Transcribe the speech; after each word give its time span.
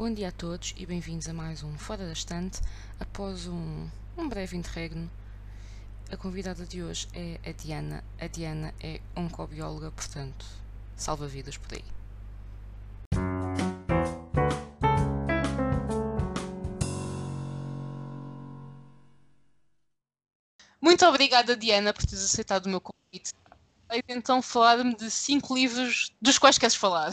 Bom 0.00 0.14
dia 0.14 0.28
a 0.28 0.32
todos 0.32 0.72
e 0.78 0.86
bem-vindos 0.86 1.28
a 1.28 1.34
mais 1.34 1.62
um 1.62 1.76
Fora 1.76 2.06
da 2.06 2.14
Estante. 2.14 2.62
Após 2.98 3.46
um, 3.46 3.86
um 4.16 4.30
breve 4.30 4.56
interregno, 4.56 5.10
a 6.10 6.16
convidada 6.16 6.64
de 6.64 6.82
hoje 6.82 7.06
é 7.12 7.38
a 7.46 7.52
Diana. 7.52 8.02
A 8.18 8.26
Diana 8.26 8.72
é 8.80 8.98
oncobióloga, 9.14 9.90
portanto, 9.90 10.46
salva 10.96 11.28
vidas 11.28 11.58
por 11.58 11.74
aí. 11.74 11.84
Muito 20.80 21.04
obrigada, 21.04 21.54
Diana, 21.54 21.92
por 21.92 22.06
teres 22.06 22.24
aceitado 22.24 22.64
o 22.64 22.68
meu 22.70 22.80
convite. 22.80 23.34
Vais 23.86 24.02
então 24.08 24.40
falar-me 24.40 24.96
de 24.96 25.10
cinco 25.10 25.54
livros 25.54 26.10
dos 26.22 26.38
quais 26.38 26.56
queres 26.56 26.74
falar. 26.74 27.12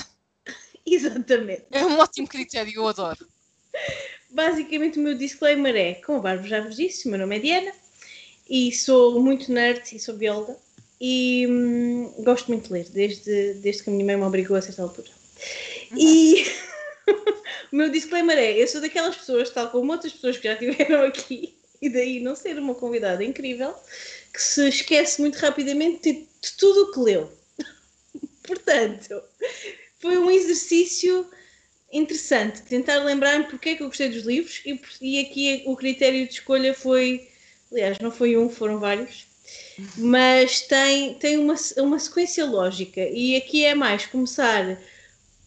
Exatamente. 0.95 1.65
É 1.71 1.85
um 1.85 1.99
ótimo 1.99 2.27
critério, 2.27 2.73
eu 2.73 2.87
adoro. 2.87 3.27
Basicamente, 4.29 4.97
o 4.97 5.01
meu 5.01 5.15
disclaimer 5.15 5.75
é: 5.75 5.93
como 5.95 6.19
a 6.19 6.21
Bárbara 6.21 6.47
já 6.47 6.61
vos 6.61 6.75
disse, 6.75 7.07
o 7.07 7.11
meu 7.11 7.19
nome 7.19 7.37
é 7.37 7.39
Diana 7.39 7.71
e 8.49 8.71
sou 8.71 9.19
muito 9.19 9.51
nerd 9.51 9.83
e 9.93 9.99
sou 9.99 10.15
bióloga 10.15 10.57
e 10.99 11.45
hum, 11.47 12.13
gosto 12.23 12.47
muito 12.47 12.67
de 12.67 12.73
ler, 12.73 12.89
desde, 12.89 13.55
desde 13.55 13.83
que 13.83 13.89
a 13.89 13.93
minha 13.93 14.05
mãe 14.05 14.17
me 14.17 14.23
obrigou 14.23 14.55
a 14.57 14.61
certa 14.61 14.81
altura. 14.81 15.09
E 15.95 16.45
o 17.71 17.75
meu 17.75 17.89
disclaimer 17.89 18.37
é: 18.37 18.61
eu 18.61 18.67
sou 18.67 18.81
daquelas 18.81 19.15
pessoas, 19.17 19.49
tal 19.49 19.69
como 19.69 19.91
outras 19.91 20.13
pessoas 20.13 20.37
que 20.37 20.47
já 20.47 20.53
estiveram 20.53 21.03
aqui, 21.05 21.57
e 21.81 21.89
daí 21.89 22.19
não 22.19 22.35
ser 22.35 22.57
uma 22.57 22.73
convidada 22.73 23.23
incrível, 23.23 23.75
que 24.33 24.41
se 24.41 24.67
esquece 24.69 25.21
muito 25.21 25.35
rapidamente 25.35 26.01
de, 26.01 26.13
de 26.13 26.57
tudo 26.57 26.83
o 26.83 26.91
que 26.91 26.99
leu. 26.99 27.31
Portanto, 28.43 29.21
foi 29.99 30.17
um 30.17 30.29
exercício 30.29 31.29
interessante 31.91 32.61
tentar 32.63 32.97
lembrar-me 32.97 33.45
porque 33.45 33.69
é 33.69 33.75
que 33.75 33.83
eu 33.83 33.87
gostei 33.87 34.09
dos 34.09 34.23
livros 34.23 34.61
e, 34.65 34.79
e 35.01 35.19
aqui 35.19 35.63
o 35.65 35.75
critério 35.75 36.27
de 36.27 36.33
escolha 36.33 36.73
foi, 36.73 37.29
aliás, 37.71 37.97
não 37.99 38.11
foi 38.11 38.37
um, 38.37 38.49
foram 38.49 38.79
vários, 38.79 39.25
mas 39.97 40.61
tem, 40.61 41.13
tem 41.15 41.37
uma, 41.37 41.55
uma 41.77 41.99
sequência 41.99 42.45
lógica 42.45 43.01
e 43.01 43.35
aqui 43.35 43.63
é 43.63 43.73
mais 43.73 44.05
começar 44.05 44.77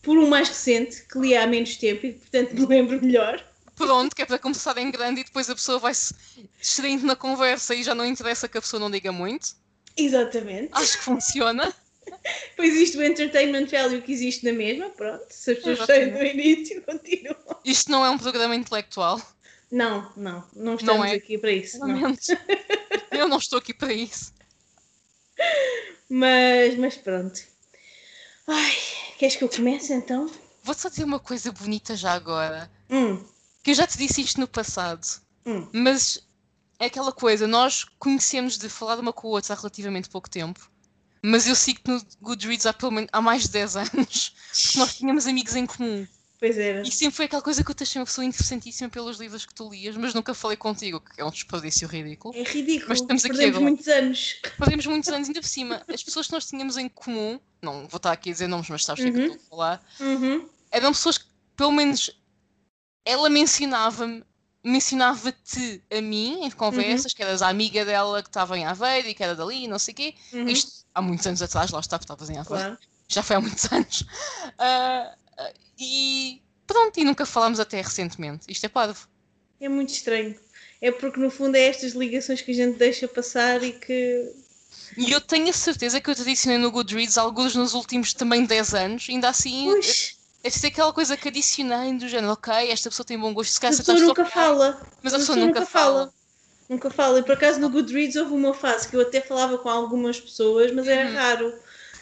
por 0.02 0.16
um 0.16 0.28
mais 0.28 0.48
recente 0.48 1.02
que 1.02 1.18
li 1.18 1.36
há 1.36 1.46
menos 1.46 1.76
tempo 1.76 2.06
e 2.06 2.12
portanto 2.12 2.54
me 2.54 2.66
lembro 2.66 3.02
melhor. 3.04 3.44
Pronto, 3.76 4.14
que 4.14 4.22
é 4.22 4.26
para 4.26 4.38
começar 4.38 4.76
em 4.78 4.90
grande 4.90 5.20
e 5.20 5.24
depois 5.24 5.48
a 5.48 5.54
pessoa 5.54 5.78
vai-se 5.78 6.14
distraindo 6.58 7.06
na 7.06 7.16
conversa 7.16 7.74
e 7.74 7.82
já 7.82 7.94
não 7.94 8.04
interessa 8.04 8.48
que 8.48 8.58
a 8.58 8.60
pessoa 8.60 8.80
não 8.80 8.90
diga 8.90 9.10
muito. 9.10 9.54
Exatamente. 9.96 10.70
Acho 10.72 10.98
que 10.98 11.04
funciona. 11.04 11.74
Pois 12.56 12.74
existe 12.74 12.96
o 12.98 13.02
entertainment 13.02 13.66
value 13.66 14.02
que 14.02 14.12
existe 14.12 14.44
na 14.44 14.52
mesma, 14.52 14.90
pronto. 14.90 15.24
Se 15.30 15.52
as 15.52 15.56
pessoas 15.58 15.86
saem 15.86 16.10
do 16.12 16.22
início, 16.22 16.82
continuam. 16.84 17.36
Isto 17.64 17.90
não 17.90 18.04
é 18.04 18.10
um 18.10 18.18
programa 18.18 18.54
intelectual. 18.54 19.20
Não, 19.70 20.12
não, 20.16 20.44
não 20.54 20.74
estamos 20.74 20.84
Não 20.84 21.04
é. 21.04 21.14
aqui 21.14 21.38
para 21.38 21.52
isso. 21.52 21.78
não. 21.78 22.14
Eu 23.12 23.28
não 23.28 23.38
estou 23.38 23.58
aqui 23.58 23.72
para 23.72 23.92
isso. 23.92 24.32
Mas, 26.08 26.76
mas 26.76 26.96
pronto. 26.96 27.40
Ai, 28.46 28.76
queres 29.18 29.36
que 29.36 29.44
eu 29.44 29.48
comece 29.48 29.92
então? 29.92 30.30
Vou-te 30.62 30.80
só 30.80 30.88
dizer 30.88 31.04
uma 31.04 31.20
coisa 31.20 31.52
bonita 31.52 31.94
já 31.94 32.12
agora. 32.12 32.70
Hum, 32.90 33.24
Que 33.62 33.70
eu 33.70 33.74
já 33.74 33.86
te 33.86 33.96
disse 33.96 34.20
isto 34.20 34.40
no 34.40 34.48
passado. 34.48 35.06
hum. 35.46 35.68
Mas 35.72 36.26
é 36.78 36.86
aquela 36.86 37.12
coisa, 37.12 37.46
nós 37.46 37.84
conhecemos 37.98 38.58
de 38.58 38.68
falar 38.68 38.98
uma 38.98 39.12
com 39.12 39.28
a 39.28 39.30
outra 39.32 39.54
há 39.54 39.56
relativamente 39.56 40.08
pouco 40.08 40.28
tempo. 40.28 40.70
Mas 41.22 41.46
eu 41.46 41.54
sigo-te 41.54 41.88
no 41.90 42.02
Goodreads 42.20 42.66
há, 42.66 42.72
pelo 42.72 42.92
menos, 42.92 43.10
há 43.12 43.20
mais 43.20 43.42
de 43.42 43.48
10 43.50 43.76
anos. 43.76 44.34
Porque 44.52 44.78
nós 44.78 44.96
tínhamos 44.96 45.26
amigos 45.26 45.54
em 45.54 45.66
comum. 45.66 46.06
Pois 46.38 46.56
era. 46.56 46.80
E 46.80 46.90
sempre 46.90 47.14
foi 47.16 47.26
aquela 47.26 47.42
coisa 47.42 47.62
que 47.62 47.70
eu 47.70 47.74
te 47.74 47.82
achei 47.82 48.00
uma 48.00 48.06
pessoa 48.06 48.24
interessantíssima 48.24 48.88
pelos 48.88 49.18
livros 49.18 49.44
que 49.44 49.54
tu 49.54 49.68
lias, 49.70 49.94
mas 49.98 50.14
nunca 50.14 50.32
falei 50.32 50.56
contigo, 50.56 50.98
que 50.98 51.20
é 51.20 51.24
um 51.24 51.30
desperdício 51.30 51.86
ridículo. 51.86 52.34
É 52.34 52.42
ridículo. 52.42 52.88
Mas 52.88 53.00
estamos 53.02 53.22
aqui 53.24 53.34
Perdemos 53.34 53.56
agora. 53.56 53.70
muitos 53.70 53.88
anos. 53.88 54.36
Perdemos 54.58 54.86
muitos 54.86 55.08
anos 55.10 55.28
ainda 55.28 55.40
por 55.42 55.46
cima. 55.48 55.82
As 55.86 56.02
pessoas 56.02 56.26
que 56.28 56.32
nós 56.32 56.46
tínhamos 56.46 56.78
em 56.78 56.88
comum, 56.88 57.38
não 57.60 57.86
vou 57.88 57.98
estar 57.98 58.12
aqui 58.12 58.30
a 58.30 58.32
dizer 58.32 58.46
nomes, 58.46 58.70
mas 58.70 58.84
sabes 58.86 59.04
o 59.04 59.06
que 59.06 59.10
é 59.10 59.12
que 59.12 59.20
eu 59.28 59.32
estou 59.34 59.46
a 59.46 59.50
falar, 59.50 59.86
Uhum. 60.00 60.48
eram 60.70 60.92
pessoas 60.92 61.18
que, 61.18 61.26
pelo 61.54 61.72
menos, 61.72 62.10
ela 63.04 63.28
mencionava-me, 63.28 64.24
mencionava-te 64.62 65.82
a 65.90 66.00
mim 66.00 66.44
em 66.44 66.50
conversas, 66.50 67.14
que 67.14 67.22
eras 67.22 67.42
a 67.42 67.48
amiga 67.48 67.84
dela 67.84 68.22
que 68.22 68.28
estava 68.28 68.58
em 68.58 68.64
Aveiro 68.64 69.08
e 69.08 69.14
que 69.14 69.22
era 69.22 69.34
dali, 69.34 69.66
não 69.66 69.78
sei 69.78 69.92
o 69.92 69.96
quê. 69.96 70.14
Uhum. 70.32 70.48
Isto 70.48 70.84
há 70.94 71.00
muitos 71.00 71.26
anos 71.26 71.42
atrás, 71.42 71.70
lá 71.70 71.80
está, 71.80 71.98
porque 71.98 72.12
estavas 72.12 72.30
em 72.30 72.38
Aveiro. 72.38 72.76
Claro. 72.76 72.78
Já 73.08 73.22
foi 73.22 73.36
há 73.36 73.40
muitos 73.40 73.64
anos. 73.72 74.04
Ah, 74.58 75.14
ah, 75.38 75.52
e 75.78 76.42
pronto, 76.66 76.98
e 76.98 77.04
nunca 77.04 77.24
falámos 77.24 77.58
até 77.58 77.80
recentemente. 77.80 78.46
Isto 78.48 78.66
é 78.66 78.68
parvo. 78.68 79.08
É 79.60 79.68
muito 79.68 79.92
estranho. 79.92 80.38
É 80.80 80.90
porque 80.90 81.20
no 81.20 81.30
fundo 81.30 81.56
é 81.56 81.66
estas 81.66 81.92
ligações 81.92 82.40
que 82.40 82.50
a 82.52 82.54
gente 82.54 82.78
deixa 82.78 83.06
passar 83.08 83.62
e 83.62 83.72
que. 83.72 84.32
E 84.96 85.10
eu 85.10 85.20
tenho 85.20 85.48
a 85.48 85.52
certeza 85.52 86.00
que 86.00 86.08
eu 86.08 86.14
te 86.14 86.22
adicionei 86.22 86.58
no 86.58 86.70
Goodreads 86.70 87.18
alguns 87.18 87.54
nos 87.54 87.74
últimos 87.74 88.14
também 88.14 88.44
10 88.44 88.74
anos, 88.74 89.06
ainda 89.08 89.28
assim. 89.28 89.64
Pois, 89.64 90.16
Deve 90.42 90.58
ser 90.58 90.68
aquela 90.68 90.92
coisa 90.92 91.16
que 91.16 91.28
adicionei 91.28 91.92
do 91.98 92.08
género, 92.08 92.32
ok, 92.32 92.52
esta 92.70 92.88
pessoa 92.88 93.04
tem 93.06 93.18
bom 93.18 93.34
gosto, 93.34 93.52
se 93.52 93.60
calhar 93.60 93.76
pessoa 93.76 93.94
acertaste 93.94 94.08
nunca 94.08 94.22
ela, 94.22 94.30
fala. 94.30 94.80
Mas 95.02 95.14
a 95.14 95.18
pessoa 95.18 95.36
nunca 95.36 95.66
fala. 95.66 96.12
Nunca 96.68 96.90
fala. 96.90 97.18
E 97.18 97.22
por 97.22 97.32
acaso 97.32 97.60
no 97.60 97.68
Goodreads 97.68 98.16
houve 98.16 98.32
uma 98.32 98.54
fase 98.54 98.88
que 98.88 98.96
eu 98.96 99.02
até 99.02 99.20
falava 99.20 99.58
com 99.58 99.68
algumas 99.68 100.18
pessoas, 100.18 100.72
mas 100.72 100.86
era 100.88 101.08
Uhum. 101.10 101.14
raro. 101.16 101.54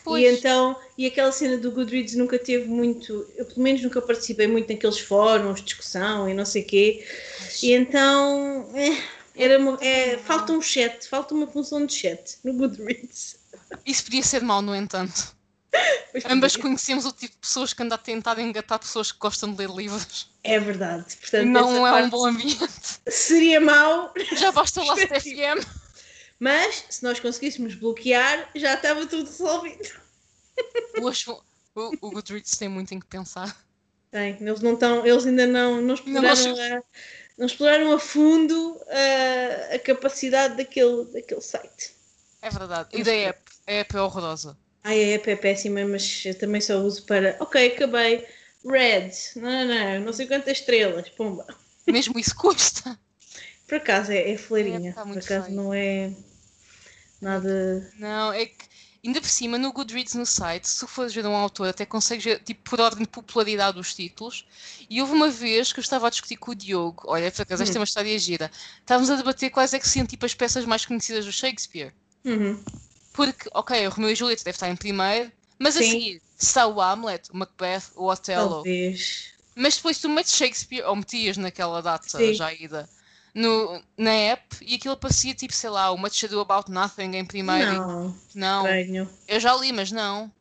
Pois. 0.05 0.23
E 0.23 0.27
então, 0.39 0.77
e 0.97 1.07
aquela 1.07 1.33
cena 1.33 1.59
do 1.59 1.71
Goodreads 1.73 2.15
nunca 2.15 2.39
teve 2.39 2.69
muito, 2.69 3.27
eu 3.37 3.45
pelo 3.45 3.61
menos 3.61 3.83
nunca 3.83 4.01
participei 4.01 4.47
muito 4.47 4.73
naqueles 4.73 4.99
fóruns, 5.01 5.61
discussão 5.63 6.29
e 6.29 6.35
não 6.35 6.45
sei 6.45 6.63
quê. 6.63 7.05
E 7.63 7.73
então, 7.73 8.71
é, 8.75 9.03
era 9.35 9.59
uma- 9.59 9.79
é, 9.81 10.17
falta 10.19 10.53
um 10.53 10.63
chat, 10.63 11.09
falta 11.09 11.35
uma 11.35 11.47
função 11.47 11.85
de 11.85 11.95
chat 11.95 12.37
no 12.45 12.53
Goodreads. 12.53 13.37
Isso 13.85 14.05
podia 14.05 14.23
ser 14.23 14.43
mau, 14.43 14.63
no 14.63 14.75
entanto. 14.77 15.37
Ambas 16.29 16.57
conhecemos 16.57 17.05
o 17.05 17.13
tipo 17.13 17.35
de 17.35 17.39
pessoas 17.39 17.73
que 17.73 17.83
anda 17.83 17.95
a 17.95 17.99
tentar 17.99 18.39
engatar 18.39 18.79
pessoas 18.79 19.13
que 19.13 19.19
gostam 19.19 19.53
de 19.53 19.67
ler 19.67 19.75
livros. 19.75 20.31
É 20.43 20.59
verdade. 20.59 21.17
Portanto, 21.17 21.47
não 21.47 21.87
é 21.87 22.03
um 22.03 22.11
bom 22.11 22.27
ambiente. 22.27 22.59
seria 23.09 23.61
mau, 23.61 24.13
Já 24.37 24.51
basta 24.53 24.81
o 24.81 24.87
Last 24.87 25.07
FM. 25.07 25.67
mas 26.41 26.85
se 26.89 27.03
nós 27.03 27.21
conseguíssemos 27.21 27.75
bloquear, 27.75 28.49
já 28.55 28.75
estava 28.75 29.07
tudo 29.07 29.29
resolvido. 29.29 29.89
Hoje, 31.01 31.31
o, 31.31 31.43
o 31.75 32.11
Goodreads 32.11 32.57
tem 32.57 32.69
muito 32.69 32.95
em 32.95 33.01
que 33.01 33.07
pensar. 33.07 33.57
Tem, 34.11 34.37
eles 34.41 34.61
não 34.61 34.73
estão, 34.73 35.07
eles 35.07 35.27
ainda 35.27 35.47
não, 35.47 35.81
não 35.83 35.95
exploraram, 35.95 36.57
Não, 36.57 36.79
a, 36.79 36.83
não 37.37 37.47
exploraram 37.47 37.93
a 37.93 37.99
fundo 38.01 38.81
a, 38.89 39.75
a 39.75 39.79
capacidade 39.79 40.57
daquele, 40.57 41.05
daquele 41.13 41.43
site. 41.43 41.95
É 42.41 42.49
verdade. 42.51 42.89
E 42.93 43.03
da 43.03 43.13
app? 43.13 43.41
A 43.67 43.73
app 43.73 43.97
é 43.97 44.01
horrorosa. 44.01 44.57
Ai, 44.89 45.05
a 45.05 45.15
app 45.17 45.31
é 45.31 45.37
péssima, 45.37 45.85
mas 45.85 46.23
eu 46.25 46.35
também 46.39 46.63
só 46.63 46.79
uso 46.81 47.03
para. 47.05 47.37
Ok, 47.41 47.75
acabei. 47.75 48.27
Red, 48.65 49.11
não, 49.37 49.43
não, 49.43 49.67
não, 49.67 50.01
não 50.07 50.13
sei 50.15 50.27
quantas 50.27 50.59
estrelas, 50.59 51.09
pumba. 51.11 51.47
Mesmo 51.87 52.19
isso 52.19 52.35
custa. 52.35 52.99
Por 53.67 53.77
acaso 53.77 54.13
é, 54.13 54.31
é 54.31 54.39
fleirinha, 54.39 54.91
É, 54.91 54.93
tá 54.95 55.03
por 55.05 55.19
acaso 55.19 55.45
feio. 55.45 55.57
não 55.57 55.75
é 55.75 56.11
nada. 57.21 57.93
Não, 57.99 58.33
é 58.33 58.47
que 58.47 58.65
ainda 59.05 59.21
por 59.21 59.29
cima 59.29 59.59
no 59.59 59.73
Goodreads 59.73 60.15
no 60.15 60.25
site, 60.25 60.67
se 60.69 60.81
tu 60.81 60.87
fores 60.89 61.15
ver 61.15 61.27
um 61.27 61.37
autor, 61.37 61.69
até 61.69 61.85
consegues 61.85 62.25
ver 62.25 62.43
tipo, 62.43 62.69
por 62.71 62.81
ordem 62.81 63.03
de 63.03 63.09
popularidade 63.11 63.77
dos 63.77 63.95
títulos. 63.95 64.47
E 64.89 65.01
houve 65.03 65.13
uma 65.13 65.29
vez 65.31 65.71
que 65.73 65.81
eu 65.81 65.83
estava 65.83 66.07
a 66.07 66.11
discutir 66.11 66.37
com 66.39 66.53
o 66.53 66.55
Diogo, 66.55 67.03
olha, 67.07 67.31
por 67.31 67.43
acaso, 67.43 67.63
esta 67.63 67.77
é 67.77 67.81
uma 67.81 67.85
história 67.85 68.19
gira. 68.19 68.51
Estávamos 68.81 69.11
a 69.11 69.17
debater 69.17 69.51
quais 69.51 69.75
é 69.75 69.79
que 69.79 69.87
seriam 69.89 70.07
tipo 70.07 70.25
as 70.25 70.35
peças 70.35 70.65
mais 70.65 70.87
conhecidas 70.87 71.27
do 71.27 71.33
Shakespeare. 71.33 71.93
Uhum. 72.25 72.59
Porque, 73.19 73.51
ok, 73.53 73.85
o 73.85 73.91
Romeu 73.91 74.13
e 74.13 74.15
Julieta 74.15 74.45
deve 74.45 74.55
estar 74.55 74.69
em 74.69 74.77
primeiro, 74.77 75.33
mas 75.59 75.77
a 75.77 75.83
Sim. 75.83 75.91
seguir 75.91 76.23
está 76.39 76.69
o 76.69 76.81
Hamlet, 76.81 77.29
o 77.33 77.37
Macbeth, 77.37 77.91
o 77.97 78.09
Othello. 78.09 78.55
Talvez. 78.63 79.33
Mas 79.57 79.75
depois 79.75 79.99
tu 79.99 80.09
metes 80.09 80.37
Shakespeare, 80.37 80.85
ou 80.87 80.95
metias 80.95 81.37
naquela 81.37 81.83
data 81.83 82.07
Sim. 82.09 82.33
já 82.33 82.53
ida, 82.55 82.89
no, 83.35 83.83
na 83.97 84.13
app, 84.13 84.57
e 84.63 84.77
aquilo 84.77 84.97
parecia 84.97 85.35
tipo, 85.35 85.53
sei 85.53 85.69
lá, 85.69 85.91
o 85.91 85.99
Much 85.99 86.23
Ado 86.23 86.39
About 86.39 86.71
Nothing 86.71 87.17
em 87.17 87.25
primeiro. 87.25 87.73
Não, 87.73 88.09
E- 88.09 88.39
não. 88.39 88.63
estranho. 88.63 89.11
Eu 89.27 89.41
já 89.41 89.57
li, 89.57 89.73
mas 89.73 89.91
não. 89.91 90.33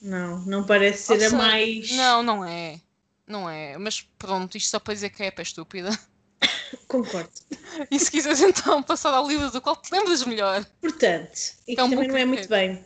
Não, 0.00 0.38
não 0.46 0.64
parece 0.64 1.02
ser 1.18 1.24
a 1.24 1.30
mais. 1.30 1.90
Não, 1.90 2.22
não 2.22 2.44
é. 2.44 2.80
Não 3.26 3.50
é. 3.50 3.76
Mas 3.78 4.00
pronto, 4.16 4.56
isto 4.56 4.70
só 4.70 4.78
para 4.78 4.94
dizer 4.94 5.10
que 5.10 5.24
a 5.24 5.26
app 5.26 5.40
é 5.40 5.42
estúpida. 5.42 5.90
Concordo. 6.88 7.30
E 7.90 7.98
se 7.98 8.10
quiseres 8.10 8.40
então 8.42 8.82
passar 8.82 9.14
ao 9.14 9.26
livro 9.26 9.50
do 9.50 9.60
qual 9.60 9.76
te 9.76 9.90
lembras 9.92 10.24
melhor. 10.24 10.64
Portanto, 10.80 11.32
isto 11.32 11.56
É 11.66 11.82
um 11.84 11.90
também 11.90 12.06
bom 12.06 12.12
não 12.12 12.18
é 12.18 12.24
muito 12.24 12.48
bem. 12.48 12.84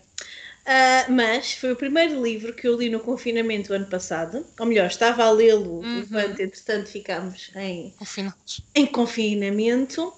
Ah, 0.65 1.07
mas 1.09 1.53
foi 1.53 1.73
o 1.73 1.77
primeiro 1.77 2.23
livro 2.23 2.53
que 2.55 2.67
eu 2.67 2.77
li 2.77 2.89
no 2.89 3.01
confinamento 3.01 3.73
ano 3.73 3.87
passado. 3.87 4.45
Ou 4.59 4.67
melhor, 4.67 4.87
estava 4.87 5.25
a 5.25 5.31
lê-lo 5.31 5.81
Uhum. 5.81 6.01
enquanto, 6.01 6.41
entretanto, 6.41 6.89
ficámos 6.89 7.51
em, 7.55 7.95
Confinados. 7.99 8.63
em 8.75 8.87
confinamento, 8.87 10.13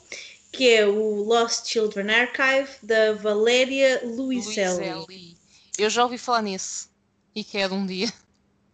que 0.52 0.70
é 0.70 0.86
o 0.86 1.22
Lost 1.24 1.66
Children 1.68 2.10
Archive, 2.10 2.70
da 2.82 3.12
Valéria 3.14 4.00
Luiselli. 4.04 4.90
Luiselli. 4.94 5.36
Eu 5.78 5.90
já 5.90 6.04
ouvi 6.04 6.18
falar 6.18 6.42
nesse. 6.42 6.88
E 7.34 7.44
quero 7.44 7.74
um 7.74 7.86
dia. 7.86 8.10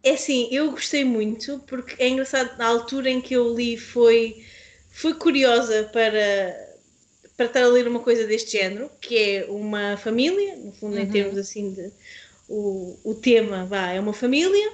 É 0.01 0.11
assim, 0.11 0.47
eu 0.51 0.71
gostei 0.71 1.03
muito, 1.03 1.59
porque 1.67 1.95
é 2.01 2.07
engraçado, 2.07 2.57
na 2.57 2.67
altura 2.67 3.09
em 3.09 3.19
que 3.19 3.33
eu 3.33 3.53
li 3.53 3.75
foi, 3.75 4.45
fui 4.95 5.13
curiosa 5.13 5.83
para, 5.91 6.55
para 7.35 7.45
estar 7.45 7.63
a 7.63 7.67
ler 7.67 7.85
uma 7.87 7.99
coisa 7.99 8.25
deste 8.25 8.57
género, 8.57 8.89
que 9.01 9.17
é 9.17 9.45
uma 9.49 9.97
família, 9.97 10.55
no 10.55 10.71
fundo, 10.71 10.95
uhum. 10.95 11.01
em 11.01 11.09
termos 11.09 11.37
assim 11.37 11.73
de. 11.73 11.91
O, 12.47 12.97
o 13.03 13.15
tema 13.15 13.65
vá, 13.65 13.91
é 13.91 13.99
uma 13.99 14.13
família, 14.13 14.71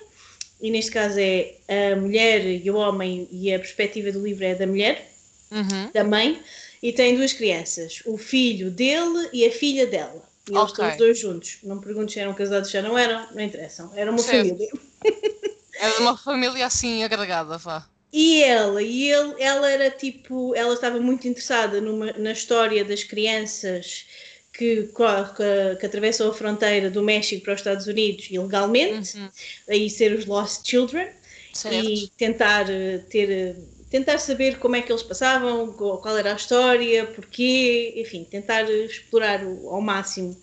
e 0.62 0.70
neste 0.70 0.92
caso 0.92 1.18
é 1.18 1.56
a 1.68 1.96
mulher 1.96 2.46
e 2.46 2.70
o 2.70 2.76
homem, 2.76 3.28
e 3.32 3.54
a 3.54 3.58
perspectiva 3.58 4.12
do 4.12 4.22
livro 4.22 4.44
é 4.44 4.54
da 4.54 4.68
mulher, 4.68 5.10
uhum. 5.50 5.90
da 5.92 6.04
mãe, 6.04 6.40
e 6.84 6.92
tem 6.92 7.16
duas 7.16 7.34
crianças, 7.34 8.04
o 8.06 8.18
filho 8.18 8.70
dele 8.70 9.30
e 9.32 9.46
a 9.46 9.52
filha 9.52 9.88
dela. 9.88 10.22
E 10.50 10.52
eles 10.52 10.64
okay. 10.64 10.74
estão 10.74 10.90
os 10.90 10.98
dois 10.98 11.20
juntos. 11.20 11.58
Não 11.64 11.78
me 11.78 11.82
pergunto 11.82 12.12
se 12.12 12.20
eram 12.20 12.34
casados, 12.34 12.70
já 12.70 12.82
não 12.82 12.98
eram, 12.98 13.26
não 13.34 13.42
interessam. 13.42 13.90
Era 13.96 14.12
uma 14.12 14.20
certo. 14.20 14.50
família. 14.50 14.70
Era 15.80 16.00
uma 16.00 16.16
família 16.16 16.66
assim 16.68 17.04
agregada, 17.04 17.58
vá. 17.58 17.88
E 18.14 18.44
ela, 18.44 18.82
e 18.82 19.10
ele, 19.10 19.36
ela 19.40 19.70
era 19.70 19.90
tipo, 19.90 20.54
ela 20.54 20.74
estava 20.74 21.00
muito 21.00 21.28
interessada 21.28 21.80
numa, 21.80 22.12
na 22.14 22.34
história 22.34 22.84
das 22.84 23.04
crianças 23.04 24.06
que, 24.54 24.84
que, 24.84 25.76
que, 25.80 25.86
atravessam 25.86 26.30
a 26.30 26.34
fronteira 26.34 26.90
do 26.90 27.02
México 27.02 27.44
para 27.44 27.54
os 27.54 27.62
Estados 27.62 27.88
Unidos 27.88 28.28
ilegalmente, 28.30 29.18
uhum. 29.18 29.30
aí 29.70 29.90
ser 29.90 30.14
os 30.14 30.26
Lost 30.26 30.68
Children, 30.68 31.08
certo. 31.54 31.88
e 31.88 32.10
tentar 32.18 32.70
eh, 32.70 32.98
ter 33.10 33.30
eh, 33.32 33.56
tentar 33.90 34.18
saber 34.20 34.58
como 34.58 34.78
é 34.78 34.82
que 34.82 34.92
eles 34.92 35.04
passavam, 35.04 35.74
qual 35.74 36.18
era 36.18 36.32
a 36.32 36.36
história, 36.36 37.06
porquê, 37.08 37.94
enfim, 37.98 38.24
tentar 38.24 38.64
explorar 38.70 39.44
ao 39.44 39.82
máximo 39.82 40.38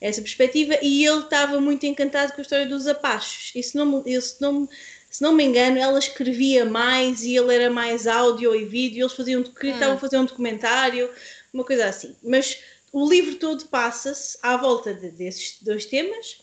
essa 0.00 0.22
perspectiva. 0.22 0.78
E 0.80 1.04
ele 1.04 1.20
estava 1.20 1.60
muito 1.60 1.84
encantado 1.84 2.32
com 2.32 2.40
a 2.40 2.42
história 2.42 2.66
dos 2.66 2.86
Apaches. 2.86 3.52
Se 3.66 3.76
não, 3.76 4.02
se 4.02 4.40
não, 4.40 4.66
se 5.14 5.22
não 5.22 5.32
me 5.32 5.44
engano, 5.44 5.78
ela 5.78 5.96
escrevia 5.96 6.64
mais 6.64 7.22
e 7.22 7.36
ele 7.36 7.54
era 7.54 7.70
mais 7.70 8.08
áudio 8.08 8.52
e 8.52 8.64
vídeo. 8.64 9.02
Eles 9.02 9.12
faziam, 9.12 9.42
hum. 9.42 9.44
estavam 9.62 9.94
a 9.94 10.00
fazer 10.00 10.18
um 10.18 10.24
documentário, 10.24 11.08
uma 11.52 11.62
coisa 11.62 11.86
assim. 11.86 12.16
Mas 12.20 12.58
o 12.92 13.08
livro 13.08 13.36
todo 13.36 13.64
passa-se 13.66 14.36
à 14.42 14.56
volta 14.56 14.92
de, 14.92 15.12
desses 15.12 15.58
dois 15.62 15.86
temas. 15.86 16.38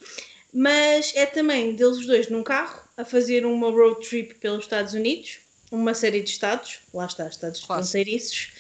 Mas 0.54 1.12
é 1.18 1.26
também 1.26 1.76
deles 1.76 2.06
dois 2.06 2.30
num 2.30 2.44
carro 2.44 2.82
a 2.96 3.04
fazer 3.04 3.46
uma 3.46 3.70
road 3.70 4.08
trip 4.08 4.36
pelos 4.36 4.64
Estados 4.64 4.94
Unidos 4.94 5.40
uma 5.70 5.94
série 5.94 6.22
de 6.22 6.30
estados, 6.30 6.80
lá 6.94 7.06
está, 7.06 7.28
estados 7.28 7.62
fronteiriços, 7.62 8.52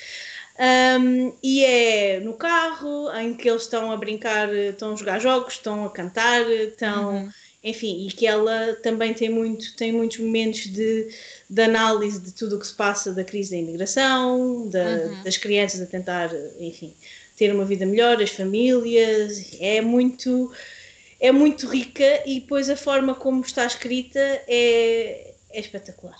um, 0.99 1.33
e 1.43 1.63
é 1.63 2.19
no 2.21 2.33
carro 2.33 3.11
em 3.17 3.33
que 3.33 3.49
eles 3.49 3.63
estão 3.63 3.91
a 3.91 3.97
brincar, 3.97 4.53
estão 4.53 4.93
a 4.93 4.95
jogar 4.95 5.19
jogos, 5.19 5.53
estão 5.53 5.85
a 5.85 5.89
cantar, 5.89 6.49
estão. 6.49 7.15
Uhum. 7.15 7.31
Enfim, 7.63 8.07
e 8.07 8.11
que 8.11 8.25
ela 8.25 8.73
também 8.81 9.13
tem, 9.13 9.29
muito, 9.29 9.75
tem 9.75 9.91
muitos 9.91 10.17
momentos 10.17 10.65
de, 10.65 11.09
de 11.47 11.61
análise 11.61 12.19
de 12.19 12.31
tudo 12.31 12.55
o 12.55 12.59
que 12.59 12.65
se 12.65 12.73
passa 12.73 13.13
da 13.13 13.23
crise 13.23 13.51
da 13.51 13.57
imigração, 13.57 14.67
da, 14.67 14.83
uhum. 14.83 15.23
das 15.23 15.37
crianças 15.37 15.79
a 15.79 15.85
tentar, 15.85 16.31
enfim, 16.59 16.95
ter 17.37 17.53
uma 17.53 17.63
vida 17.63 17.85
melhor, 17.85 18.19
as 18.19 18.31
famílias. 18.31 19.51
É 19.59 19.79
muito, 19.79 20.51
é 21.19 21.31
muito 21.31 21.67
rica 21.67 22.23
e 22.25 22.39
depois 22.39 22.67
a 22.67 22.75
forma 22.75 23.13
como 23.13 23.41
está 23.41 23.63
escrita 23.67 24.19
é, 24.19 25.33
é 25.51 25.59
espetacular. 25.59 26.17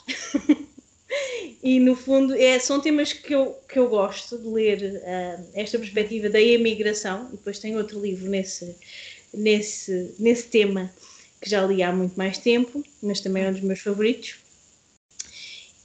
e 1.64 1.80
no 1.80 1.96
fundo 1.96 2.36
é, 2.36 2.60
são 2.60 2.80
temas 2.80 3.14
que 3.14 3.34
eu, 3.34 3.58
que 3.68 3.80
eu 3.80 3.90
gosto 3.90 4.38
de 4.38 4.48
ler 4.48 5.02
uh, 5.04 5.50
esta 5.56 5.80
perspectiva 5.80 6.30
da 6.30 6.40
imigração 6.40 7.30
e 7.30 7.38
depois 7.38 7.58
tem 7.58 7.76
outro 7.76 8.00
livro 8.00 8.30
nesse, 8.30 8.76
nesse, 9.34 10.14
nesse 10.20 10.44
tema 10.50 10.92
que 11.42 11.50
já 11.50 11.66
li 11.66 11.82
há 11.82 11.92
muito 11.92 12.16
mais 12.16 12.38
tempo, 12.38 12.84
mas 13.02 13.20
também 13.20 13.44
é 13.44 13.50
um 13.50 13.54
dos 13.54 13.62
meus 13.62 13.80
favoritos. 13.80 14.36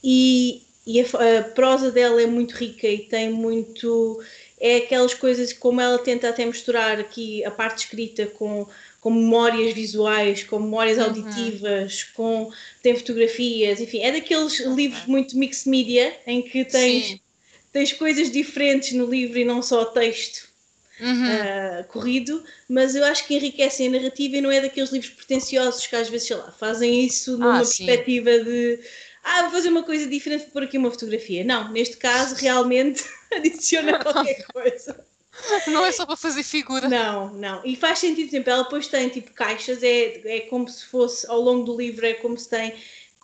E, 0.03 0.61
e 0.85 1.01
a, 1.01 1.03
a 1.39 1.43
prosa 1.43 1.91
dela 1.91 2.21
é 2.21 2.27
muito 2.27 2.53
rica 2.53 2.87
e 2.87 2.99
tem 2.99 3.29
muito 3.29 4.21
é 4.59 4.77
aquelas 4.77 5.13
coisas 5.13 5.53
como 5.53 5.79
ela 5.79 5.99
tenta 5.99 6.29
até 6.29 6.43
misturar 6.43 6.99
aqui 6.99 7.45
a 7.45 7.51
parte 7.51 7.85
escrita 7.85 8.25
com 8.25 8.67
com 8.99 9.11
memórias 9.11 9.73
visuais, 9.73 10.43
com 10.43 10.59
memórias 10.59 10.97
uhum. 10.97 11.05
auditivas, 11.05 12.03
com 12.03 12.51
tem 12.81 12.95
fotografias, 12.95 13.79
enfim, 13.79 14.01
é 14.01 14.11
daqueles 14.11 14.59
livros 14.59 15.05
muito 15.05 15.37
mixed 15.37 15.69
media 15.69 16.13
em 16.25 16.41
que 16.41 16.65
tens, 16.65 17.17
tens 17.71 17.93
coisas 17.93 18.29
diferentes 18.31 18.91
no 18.93 19.05
livro 19.05 19.37
e 19.37 19.45
não 19.45 19.61
só 19.61 19.85
texto 19.85 20.49
uhum. 20.99 21.81
uh, 21.81 21.83
corrido, 21.87 22.43
mas 22.67 22.95
eu 22.95 23.03
acho 23.05 23.25
que 23.25 23.35
enriquecem 23.35 23.87
a 23.87 23.91
narrativa 23.91 24.37
e 24.37 24.41
não 24.41 24.51
é 24.51 24.61
daqueles 24.61 24.91
livros 24.91 25.11
pretenciosos 25.11 25.85
que 25.87 25.95
às 25.95 26.09
vezes, 26.09 26.27
sei 26.27 26.37
lá, 26.37 26.51
fazem 26.51 27.05
isso 27.05 27.37
numa 27.37 27.55
ah, 27.55 27.57
perspectiva 27.59 28.39
de 28.39 28.79
ah, 29.23 29.41
vou 29.43 29.51
fazer 29.51 29.69
uma 29.69 29.83
coisa 29.83 30.07
diferente 30.07 30.45
por 30.51 30.63
aqui 30.63 30.77
uma 30.77 30.89
fotografia. 30.89 31.43
Não, 31.43 31.69
neste 31.71 31.97
caso 31.97 32.35
realmente 32.35 33.03
adiciona 33.33 33.99
qualquer 33.99 34.45
coisa. 34.53 35.05
Não 35.67 35.85
é 35.85 35.91
só 35.91 36.05
para 36.05 36.15
fazer 36.15 36.43
figura. 36.43 36.87
Não, 36.87 37.33
não. 37.33 37.61
E 37.63 37.75
faz 37.75 37.99
sentido, 37.99 38.31
sempre. 38.31 38.51
Ela 38.51 38.63
depois 38.63 38.87
tem 38.87 39.09
tipo 39.09 39.31
caixas, 39.33 39.83
é, 39.83 40.21
é 40.25 40.39
como 40.41 40.67
se 40.67 40.85
fosse, 40.85 41.29
ao 41.29 41.39
longo 41.39 41.63
do 41.63 41.77
livro, 41.77 42.05
é 42.05 42.13
como 42.13 42.37
se 42.37 42.49
tem 42.49 42.73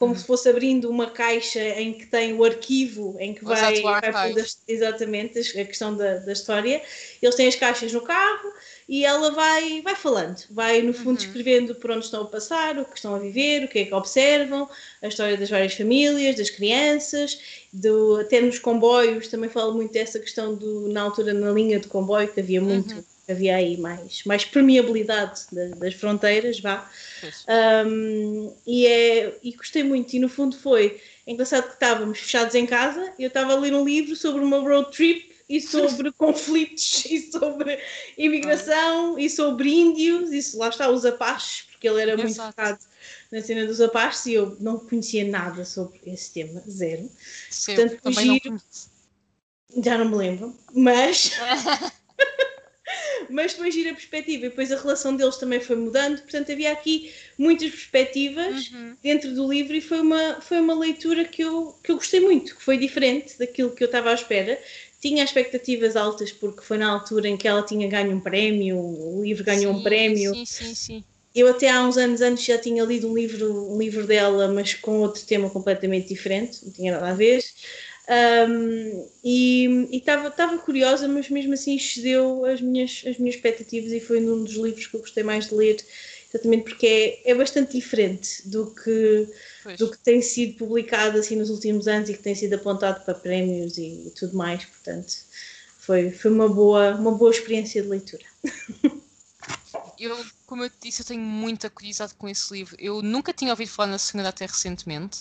como 0.04 0.14
hum. 0.14 0.18
se 0.18 0.26
fosse 0.26 0.50
abrindo 0.50 0.90
uma 0.90 1.10
caixa 1.10 1.62
em 1.80 1.94
que 1.94 2.06
tem 2.06 2.34
o 2.34 2.44
arquivo 2.44 3.16
em 3.20 3.34
que 3.34 3.46
vai, 3.46 3.82
vai 3.82 4.36
exatamente 4.68 5.40
a 5.40 5.64
questão 5.64 5.96
da, 5.96 6.18
da 6.18 6.34
história. 6.34 6.82
Eles 7.22 7.36
têm 7.36 7.48
as 7.48 7.56
caixas 7.56 7.94
no 7.94 8.02
carro 8.02 8.52
e 8.88 9.06
ela 9.06 9.32
vai, 9.32 9.82
vai 9.82 9.96
falando, 9.96 10.44
vai 10.52 10.82
no 10.82 10.94
fundo 10.94 11.08
uhum. 11.08 11.16
descrevendo 11.16 11.76
por 11.76 11.92
onde 11.92 12.04
estão 12.04 12.24
a 12.24 12.26
passar, 12.26 12.78
o 12.78 12.84
que 12.84 12.98
estão 12.98 13.16
a 13.16 13.20
viver, 13.20 13.64
o 13.64 13.68
que 13.70 13.80
é 13.80 13.86
que 13.86 13.94
observam, 13.94 14.70
a 15.02 15.08
história 15.08 15.38
das 15.38 15.50
várias 15.50 15.74
famílias, 15.74 16.36
das 16.36 16.50
crianças, 16.50 17.40
do, 17.72 18.18
até 18.18 18.42
nos 18.42 18.60
comboios, 18.60 19.30
também 19.30 19.50
falo 19.50 19.74
muito 19.74 19.94
dessa 19.94 20.20
questão 20.20 20.54
do, 20.54 20.90
na 20.90 21.04
altura 21.04 21.34
na 21.34 21.50
linha 21.52 21.80
de 21.80 21.88
comboio, 21.88 22.28
que 22.28 22.42
havia 22.42 22.60
muito, 22.60 22.94
uhum. 22.94 23.04
Havia 23.28 23.56
aí 23.56 23.78
mais, 23.78 24.24
mais 24.26 24.44
permeabilidade 24.46 25.42
das, 25.52 25.94
fronteiras, 25.94 26.60
vá. 26.60 26.90
Um, 27.88 28.54
e, 28.68 28.86
é, 28.86 29.38
e 29.42 29.52
gostei 29.54 29.84
muito, 29.84 30.14
e 30.14 30.20
no 30.20 30.28
fundo 30.28 30.58
foi 30.58 31.02
engraçado 31.26 31.68
que 31.68 31.74
estávamos 31.74 32.20
fechados 32.20 32.54
em 32.56 32.66
casa, 32.66 33.14
eu 33.18 33.28
estava 33.28 33.54
a 33.54 33.60
ler 33.60 33.74
um 33.74 33.86
livro 33.86 34.16
sobre 34.16 34.44
uma 34.44 34.60
road 34.60 34.92
trip 34.92 35.34
e 35.48 35.62
sobre 35.62 36.12
conflitos 36.14 37.06
e 37.06 37.32
sobre 37.32 37.80
imigração 38.18 39.18
e 39.18 39.30
sobre 39.30 39.70
índios, 39.70 40.32
isso 40.32 40.58
lá 40.58 40.70
está 40.70 40.90
os 40.90 41.06
apaches, 41.06 41.68
porque 41.72 41.88
ele 41.88 42.02
era 42.02 42.18
muito 42.18 42.36
focado 42.36 42.80
na 43.32 43.42
cena 43.42 43.66
dos 43.66 43.80
apaches 43.80 44.26
e 44.26 44.34
eu 44.34 44.58
não 44.60 44.80
conhecia 44.80 45.26
nada 45.26 45.64
sobre 45.64 46.00
esse 46.06 46.34
tema, 46.34 46.62
zero. 46.70 47.10
Sim, 47.50 47.76
Portanto, 47.76 48.12
giro, 48.12 48.52
não 48.52 48.62
já 49.84 49.98
não 49.98 50.10
me 50.10 50.16
lembro, 50.16 50.56
mas 50.74 51.32
mas 53.30 53.54
depois 53.54 53.74
gira 53.74 53.92
a 53.92 53.94
perspectiva 53.94 54.46
e 54.46 54.50
depois 54.50 54.72
a 54.72 54.78
relação 54.78 55.16
deles 55.16 55.38
também 55.38 55.60
foi 55.60 55.76
mudando, 55.76 56.22
portanto 56.22 56.52
havia 56.52 56.72
aqui 56.72 57.12
muitas 57.38 57.70
perspectivas 57.70 58.70
uhum. 58.72 58.96
dentro 59.02 59.34
do 59.34 59.52
livro 59.52 59.76
e 59.76 59.82
foi 59.82 60.02
uma, 60.02 60.42
foi 60.42 60.60
uma 60.60 60.78
leitura 60.78 61.26
que 61.26 61.44
eu, 61.44 61.76
que 61.84 61.92
eu 61.92 61.96
gostei 61.96 62.20
muito, 62.20 62.56
que 62.56 62.64
foi 62.64 62.78
diferente 62.78 63.38
daquilo 63.38 63.72
que 63.72 63.84
eu 63.84 63.88
estava 63.88 64.12
à 64.12 64.14
espera 64.14 64.60
tinha 65.04 65.22
expectativas 65.22 65.98
altas 65.98 66.32
porque 66.32 66.62
foi 66.62 66.78
na 66.78 66.90
altura 66.90 67.28
em 67.28 67.36
que 67.36 67.46
ela 67.46 67.62
tinha 67.62 67.90
ganho 67.90 68.16
um 68.16 68.22
prémio, 68.22 68.78
o 68.78 69.22
livro 69.22 69.44
ganhou 69.44 69.74
sim, 69.74 69.80
um 69.80 69.84
prémio. 69.84 70.34
Sim, 70.34 70.46
sim, 70.46 70.74
sim. 70.74 71.04
Eu 71.36 71.50
até 71.50 71.70
há 71.70 71.84
uns 71.84 71.98
anos 71.98 72.22
antes 72.22 72.46
já 72.46 72.58
tinha 72.58 72.86
lido 72.86 73.10
um 73.10 73.14
livro, 73.14 73.74
um 73.74 73.78
livro 73.78 74.08
dela, 74.08 74.48
mas 74.48 74.76
com 74.76 75.00
outro 75.00 75.26
tema 75.26 75.50
completamente 75.50 76.08
diferente, 76.08 76.64
não 76.64 76.72
tinha 76.72 76.94
nada 76.94 77.10
a 77.10 77.14
ver. 77.14 77.44
Um, 78.10 79.10
e 79.24 79.90
estava 79.94 80.58
curiosa, 80.58 81.08
mas 81.08 81.30
mesmo 81.30 81.54
assim 81.54 81.76
excedeu 81.76 82.46
as 82.46 82.60
minhas, 82.60 83.04
as 83.08 83.18
minhas 83.18 83.36
expectativas 83.36 83.92
e 83.94 84.00
foi 84.00 84.20
um 84.20 84.44
dos 84.44 84.56
livros 84.56 84.88
que 84.88 84.96
eu 84.96 85.00
gostei 85.00 85.24
mais 85.24 85.48
de 85.48 85.56
ler, 85.56 85.78
exatamente 86.30 86.64
porque 86.64 87.22
é, 87.24 87.32
é 87.32 87.36
bastante 87.36 87.72
diferente 87.74 88.48
do 88.48 88.76
que 88.76 89.28
pois. 89.64 89.80
do 89.80 89.90
que 89.90 89.98
tem 90.00 90.22
sido 90.22 90.58
publicado 90.58 91.18
assim 91.18 91.38
nos 91.38 91.50
últimos 91.50 91.88
anos 91.88 92.10
e 92.10 92.14
que 92.14 92.22
tem 92.22 92.36
sido 92.36 92.56
apontado 92.56 93.06
para 93.06 93.14
prémios 93.14 93.78
e, 93.78 94.08
e 94.08 94.12
tudo 94.12 94.36
mais, 94.36 94.66
portanto 94.66 95.14
foi, 95.78 96.12
foi 96.12 96.32
uma, 96.32 96.48
boa, 96.48 96.96
uma 96.96 97.12
boa 97.12 97.32
experiência 97.32 97.82
de 97.82 97.90
leitura. 97.90 98.24
Eu, 100.00 100.26
como 100.46 100.64
eu 100.64 100.70
te 100.70 100.76
disse, 100.82 101.02
eu 101.02 101.06
tenho 101.06 101.22
muita 101.22 101.70
curiosidade 101.70 102.14
com 102.16 102.28
esse 102.28 102.54
livro. 102.54 102.76
Eu 102.78 103.02
nunca 103.02 103.32
tinha 103.32 103.52
ouvido 103.52 103.70
falar 103.70 103.92
na 103.92 103.98
Senhora 103.98 104.30
até 104.30 104.46
recentemente. 104.46 105.20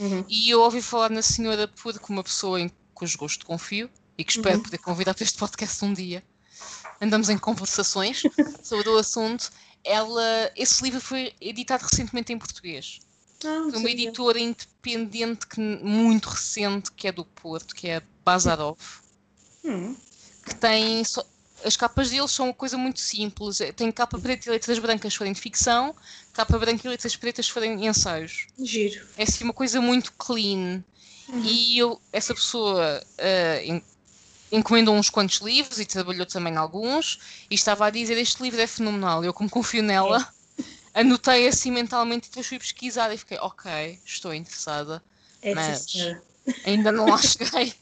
Uhum. 0.00 0.24
E 0.28 0.48
eu 0.48 0.62
ouvi 0.62 0.80
falar 0.80 1.10
na 1.10 1.20
Senhora 1.20 1.68
porque 1.68 2.10
uma 2.10 2.24
pessoa 2.24 2.58
em 2.58 2.70
cujo 2.94 3.18
gosto 3.18 3.44
confio 3.44 3.88
e 4.16 4.24
que 4.24 4.32
espero 4.32 4.56
uhum. 4.56 4.62
poder 4.62 4.78
convidar 4.78 5.12
para 5.12 5.24
este 5.24 5.38
podcast 5.38 5.84
um 5.84 5.92
dia. 5.92 6.24
Andamos 7.00 7.28
em 7.28 7.36
conversações 7.36 8.22
sobre 8.64 8.88
o 8.88 8.96
assunto. 8.96 9.50
Ela, 9.84 10.50
esse 10.56 10.82
livro 10.82 11.00
foi 11.00 11.34
editado 11.40 11.84
recentemente 11.84 12.32
em 12.32 12.38
português. 12.38 13.00
Ah, 13.44 13.76
uma 13.76 13.90
editora 13.90 14.38
independente 14.38 15.46
que, 15.46 15.60
muito 15.60 16.30
recente 16.30 16.92
que 16.92 17.08
é 17.08 17.12
do 17.12 17.24
Porto, 17.24 17.74
que 17.74 17.88
é 17.88 18.02
Bazarov, 18.24 18.78
hum. 19.64 19.96
que 20.44 20.54
tem 20.56 21.02
as 21.64 21.76
capas 21.76 22.10
deles 22.10 22.30
são 22.30 22.46
uma 22.46 22.54
coisa 22.54 22.76
muito 22.76 23.00
simples. 23.00 23.58
Tem 23.76 23.90
capa 23.92 24.18
preta 24.18 24.48
e 24.48 24.52
letras 24.52 24.78
brancas 24.78 25.14
forem 25.14 25.32
de 25.32 25.40
ficção, 25.40 25.94
capa 26.32 26.58
branca 26.58 26.86
e 26.86 26.90
letras 26.90 27.16
pretas 27.16 27.48
forem 27.48 27.86
ensaios. 27.86 28.46
Giro. 28.62 29.06
É 29.16 29.22
assim 29.22 29.44
uma 29.44 29.52
coisa 29.52 29.80
muito 29.80 30.12
clean. 30.12 30.82
Uhum. 31.28 31.42
E 31.44 31.78
eu, 31.78 32.00
essa 32.12 32.34
pessoa 32.34 33.00
uh, 33.18 33.60
en- 33.64 33.82
encomendou 34.52 34.94
uns 34.94 35.10
quantos 35.10 35.38
livros 35.40 35.78
e 35.78 35.86
trabalhou 35.86 36.26
também 36.26 36.54
em 36.54 36.56
alguns 36.56 37.18
e 37.50 37.54
estava 37.54 37.86
a 37.86 37.90
dizer 37.90 38.18
este 38.18 38.42
livro 38.42 38.60
é 38.60 38.66
fenomenal. 38.66 39.24
Eu, 39.24 39.32
como 39.32 39.50
confio 39.50 39.82
nela, 39.82 40.26
anotei 40.94 41.48
assim 41.48 41.70
mentalmente 41.70 42.26
e 42.26 42.30
depois 42.30 42.46
fui 42.46 42.58
pesquisar 42.58 43.12
e 43.12 43.18
fiquei, 43.18 43.38
ok, 43.38 44.00
estou 44.04 44.34
interessada. 44.34 45.02
É, 45.42 45.54
Mas-. 45.54 45.86
Ainda 46.64 46.92
não 46.92 47.08
lá 47.08 47.18
cheguei. 47.22 47.74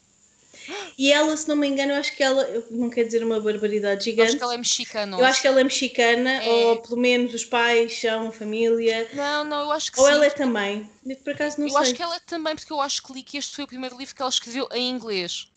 E 0.98 1.12
ela, 1.12 1.36
se 1.36 1.48
não 1.48 1.56
me 1.56 1.66
engano, 1.66 1.92
eu 1.92 1.96
acho 1.96 2.14
que 2.14 2.22
ela, 2.22 2.42
eu 2.42 2.66
não 2.70 2.90
quero 2.90 3.06
dizer 3.06 3.22
uma 3.24 3.40
barbaridade 3.40 4.00
Eu 4.00 4.04
gigante, 4.12 4.28
acho 4.30 4.36
que 4.38 4.42
ela 4.42 4.54
é 4.54 4.58
mexicana. 4.58 5.16
eu 5.18 5.24
acho 5.24 5.40
que 5.40 5.46
ela 5.46 5.60
é 5.60 5.64
mexicana, 5.64 6.30
É. 6.44 6.48
ou 6.48 6.76
pelo 6.82 6.96
menos 6.96 7.32
os 7.34 7.44
pais 7.44 7.98
são 8.00 8.30
família, 8.32 9.08
Não, 9.14 9.44
não, 9.44 9.60
eu 9.62 9.72
acho 9.72 9.90
que 9.92 9.98
ou 10.00 10.06
sim. 10.06 10.12
ela 10.12 10.26
é 10.26 10.30
também. 10.30 10.90
Eu, 11.06 11.16
por 11.16 11.32
acaso 11.32 11.58
não 11.60 11.66
eu 11.66 11.72
sei. 11.72 11.80
acho 11.82 11.94
que 11.94 12.02
ela 12.02 12.16
é 12.16 12.20
também, 12.20 12.54
porque 12.54 12.72
eu 12.72 12.80
acho 12.80 13.02
que 13.02 13.12
li 13.12 13.22
que 13.22 13.38
este 13.38 13.54
foi 13.56 13.64
o 13.64 13.68
primeiro 13.68 13.96
livro 13.96 14.14
que 14.14 14.20
ela 14.22 14.30
escreveu 14.30 14.68
em 14.72 14.90
inglês. 14.90 15.48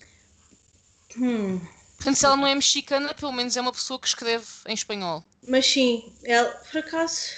Hum, 1.18 1.60
Portanto, 1.98 2.16
se 2.16 2.26
ela 2.26 2.36
não 2.38 2.48
é 2.48 2.56
mexicana, 2.56 3.14
pelo 3.14 3.32
menos 3.32 3.56
é 3.56 3.62
uma 3.62 3.72
pessoa 3.72 4.00
que 4.00 4.08
escreve 4.08 4.46
em 4.68 4.74
espanhol. 4.74 5.24
Mas 5.48 5.68
sim, 5.68 6.12
ela, 6.24 6.50
por 6.72 6.80
acaso. 6.80 7.30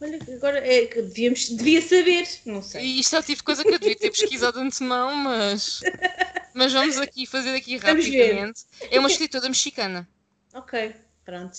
Olha, 0.00 0.18
agora 0.34 0.58
é 0.58 0.86
que 0.86 1.02
devíamos, 1.02 1.48
devia 1.48 1.80
saber, 1.80 2.28
não 2.44 2.62
sei. 2.62 2.82
E 2.82 3.00
isto 3.00 3.16
é 3.16 3.18
o 3.18 3.22
tipo 3.22 3.38
de 3.38 3.42
coisa 3.42 3.62
que 3.62 3.70
eu 3.70 3.78
devia 3.78 3.96
ter 3.96 4.10
pesquisado 4.10 4.58
de 4.58 4.64
antemão, 4.66 5.14
mas. 5.14 5.80
Mas 6.54 6.72
vamos 6.72 6.98
aqui 6.98 7.26
fazer 7.26 7.54
aqui 7.54 7.76
rapidamente. 7.76 8.64
É 8.90 8.98
uma 8.98 9.08
escritora 9.08 9.48
mexicana. 9.48 10.08
Ok, 10.54 10.94
pronto. 11.24 11.58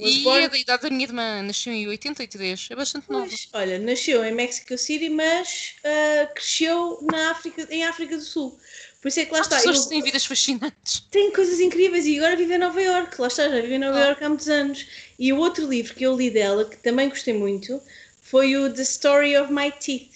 E 0.00 0.26
é 0.26 0.48
da 0.48 0.56
idade 0.56 0.82
da 0.82 0.90
minha 0.90 1.04
irmã, 1.04 1.42
nasceu 1.42 1.74
em 1.74 1.86
83, 1.86 2.68
é 2.70 2.74
bastante 2.74 3.10
nova. 3.10 3.26
Pois, 3.26 3.48
olha, 3.52 3.78
nasceu 3.78 4.24
em 4.24 4.32
Mexico 4.32 4.78
City, 4.78 5.10
mas 5.10 5.74
ah, 5.84 6.26
cresceu 6.34 6.98
na 7.02 7.32
África, 7.32 7.68
em 7.70 7.84
África 7.84 8.16
do 8.16 8.22
Sul. 8.22 8.58
Por 9.00 9.08
isso 9.08 9.20
é 9.20 9.24
que 9.24 9.32
lá 9.32 9.38
Há 9.38 9.42
está. 9.42 9.56
pessoas 9.56 9.84
que 9.84 9.88
têm 9.88 10.02
vidas 10.02 10.24
fascinantes. 10.26 11.00
Tem 11.10 11.32
coisas 11.32 11.58
incríveis 11.58 12.04
e 12.04 12.18
agora 12.18 12.36
vive 12.36 12.54
em 12.54 12.58
Nova 12.58 12.80
York. 12.82 13.18
Lá 13.20 13.28
está, 13.28 13.48
já 13.48 13.60
vive 13.60 13.74
em 13.74 13.78
Nova 13.78 13.98
Ah. 13.98 14.06
York 14.08 14.22
há 14.24 14.28
muitos 14.28 14.48
anos. 14.48 14.86
E 15.18 15.32
o 15.32 15.38
outro 15.38 15.66
livro 15.66 15.94
que 15.94 16.04
eu 16.04 16.14
li 16.16 16.30
dela, 16.30 16.64
que 16.66 16.76
também 16.76 17.08
gostei 17.08 17.32
muito, 17.32 17.80
foi 18.22 18.56
o 18.56 18.70
The 18.72 18.82
Story 18.82 19.36
of 19.38 19.50
My 19.52 19.72
Teeth. 19.72 20.10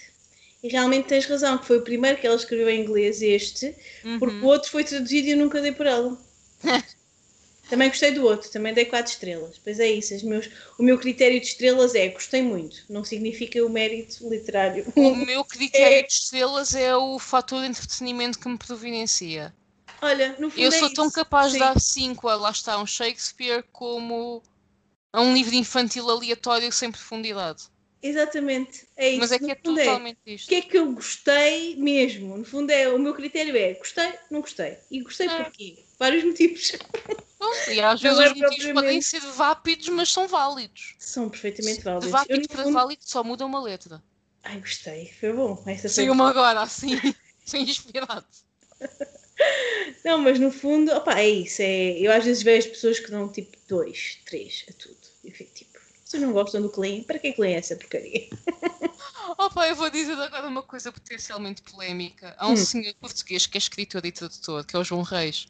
E 0.63 0.69
realmente 0.69 1.09
tens 1.09 1.27
razão, 1.27 1.59
que 1.59 1.67
foi 1.67 1.79
o 1.79 1.83
primeiro 1.83 2.19
que 2.19 2.27
ela 2.27 2.37
escreveu 2.37 2.69
em 2.71 2.81
inglês, 2.83 3.21
este, 3.23 3.75
porque 4.19 4.35
o 4.37 4.39
Uhum. 4.41 4.47
outro 4.47 4.71
foi 4.71 4.83
traduzido 4.85 5.29
e 5.29 5.31
eu 5.33 5.37
nunca 5.39 5.61
dei 5.61 5.73
por 5.73 5.87
ela. 5.87 6.19
também 7.69 7.89
gostei 7.89 8.13
do 8.13 8.25
outro, 8.25 8.51
também 8.51 8.75
dei 8.75 8.85
quatro 8.85 9.13
estrelas. 9.13 9.59
Pois 9.63 9.81
é 9.81 9.91
isso, 9.91 10.15
os 10.15 10.23
meus, 10.23 10.49
o 10.79 10.83
meu 10.83 10.99
critério 10.99 11.41
de 11.41 11.47
estrelas 11.47 11.95
é 11.95 12.09
gostei 12.09 12.43
muito, 12.43 12.85
não 12.89 13.05
significa 13.05 13.65
o 13.65 13.69
mérito 13.69 14.29
literário. 14.29 14.85
O 14.97 15.15
meu 15.15 15.45
critério 15.45 16.07
de 16.07 16.13
estrelas 16.13 16.75
é 16.75 16.97
o 16.97 17.19
fator 17.19 17.63
de 17.63 17.69
entretenimento 17.69 18.39
que 18.39 18.49
me 18.49 18.59
providencia. 18.59 19.55
Olha, 20.03 20.37
no 20.39 20.51
fundo 20.51 20.63
Eu 20.63 20.69
é 20.69 20.71
sou 20.71 20.91
tão 20.93 21.07
isso. 21.07 21.15
capaz 21.15 21.47
Sim. 21.53 21.59
de 21.59 21.59
dar 21.61 21.81
5 21.81 22.29
a 22.29 22.37
lá 22.37 22.51
está 22.51 22.79
um 22.79 22.87
Shakespeare 22.87 23.65
como 23.73 24.43
a 25.13 25.21
um 25.21 25.33
livro 25.33 25.55
infantil 25.55 26.11
aleatório 26.11 26.71
sem 26.73 26.91
profundidade. 26.91 27.63
Exatamente, 28.03 28.87
é 28.99 29.09
isso. 29.09 29.21
Mas 29.21 29.33
é 29.33 29.39
que 29.39 29.45
no 29.45 29.51
é 29.51 29.55
fundo 29.55 29.79
totalmente 29.79 30.19
O 30.27 30.31
isto. 30.31 30.49
que 30.49 30.55
é 30.57 30.61
que 30.61 30.77
eu 30.77 30.93
gostei 30.93 31.75
mesmo? 31.77 32.37
No 32.37 32.45
fundo, 32.45 32.71
é, 32.71 32.89
o 32.91 32.99
meu 32.99 33.15
critério 33.15 33.57
é 33.57 33.73
gostei, 33.75 34.13
não 34.31 34.43
gostei. 34.43 34.77
E 34.91 35.01
gostei 35.01 35.27
É. 35.27 35.43
porquê? 35.43 35.83
Vários 36.05 36.25
motivos. 36.25 36.73
E 37.69 37.81
às 37.81 38.01
vezes 38.03 38.19
é 38.19 38.23
os 38.23 38.29
motivos 38.29 38.49
propriamente- 38.57 38.75
podem 38.75 39.03
ser 39.03 39.21
vápidos, 39.21 39.89
mas 39.89 40.13
são 40.13 40.29
válidos. 40.29 40.95
São 40.99 41.29
perfeitamente 41.31 41.79
De 41.79 41.85
válidos. 41.85 42.07
Eu, 42.07 42.11
válido 42.13 42.41
no 42.43 42.49
para 42.49 42.63
fundo... 42.65 42.75
válido 42.75 43.03
só 43.05 43.25
muda 43.25 43.47
uma 43.47 43.63
letra. 43.63 44.03
Ai, 44.43 44.61
gostei. 44.61 45.11
Foi 45.19 45.33
bom. 45.33 45.63
Essa 45.67 45.83
foi... 45.83 45.89
Saiu-me 45.89 46.23
agora, 46.23 46.61
assim, 46.61 47.01
sem 47.45 47.63
inspirado. 47.63 48.27
Não, 50.05 50.19
mas 50.19 50.39
no 50.39 50.51
fundo, 50.51 50.93
opa, 50.93 51.19
é 51.19 51.29
isso. 51.29 51.63
É... 51.63 51.99
Eu 51.99 52.13
às 52.13 52.25
vezes 52.25 52.43
vejo 52.43 52.69
pessoas 52.71 53.01
que 53.01 53.11
dão 53.11 53.27
tipo 53.33 53.57
dois, 53.67 54.19
três 54.27 54.65
a 54.69 54.73
tudo. 54.75 54.97
E 55.25 55.29
eu 55.29 55.35
fico 55.35 55.53
tipo, 55.55 55.79
vocês 56.05 56.23
não 56.23 56.33
gostam 56.33 56.61
do 56.61 56.73
leem? 56.81 57.03
Para 57.03 57.19
que 57.19 57.29
é 57.29 57.33
que 57.33 57.41
leem 57.41 57.57
essa 57.57 57.75
porcaria? 57.75 58.29
Opa, 59.39 59.67
eu 59.67 59.75
vou 59.75 59.89
dizer 59.91 60.13
agora 60.13 60.47
uma 60.47 60.63
coisa 60.63 60.93
potencialmente 60.93 61.63
polémica. 61.63 62.35
Há 62.39 62.47
um 62.49 62.53
Hum. 62.53 62.57
senhor 62.57 62.95
português 63.01 63.47
que 63.47 63.57
é 63.57 63.59
escritor 63.59 64.05
e 64.05 64.13
tradutor, 64.13 64.65
que 64.65 64.77
é 64.77 64.79
o 64.79 64.85
João 64.85 65.03
Reis. 65.03 65.47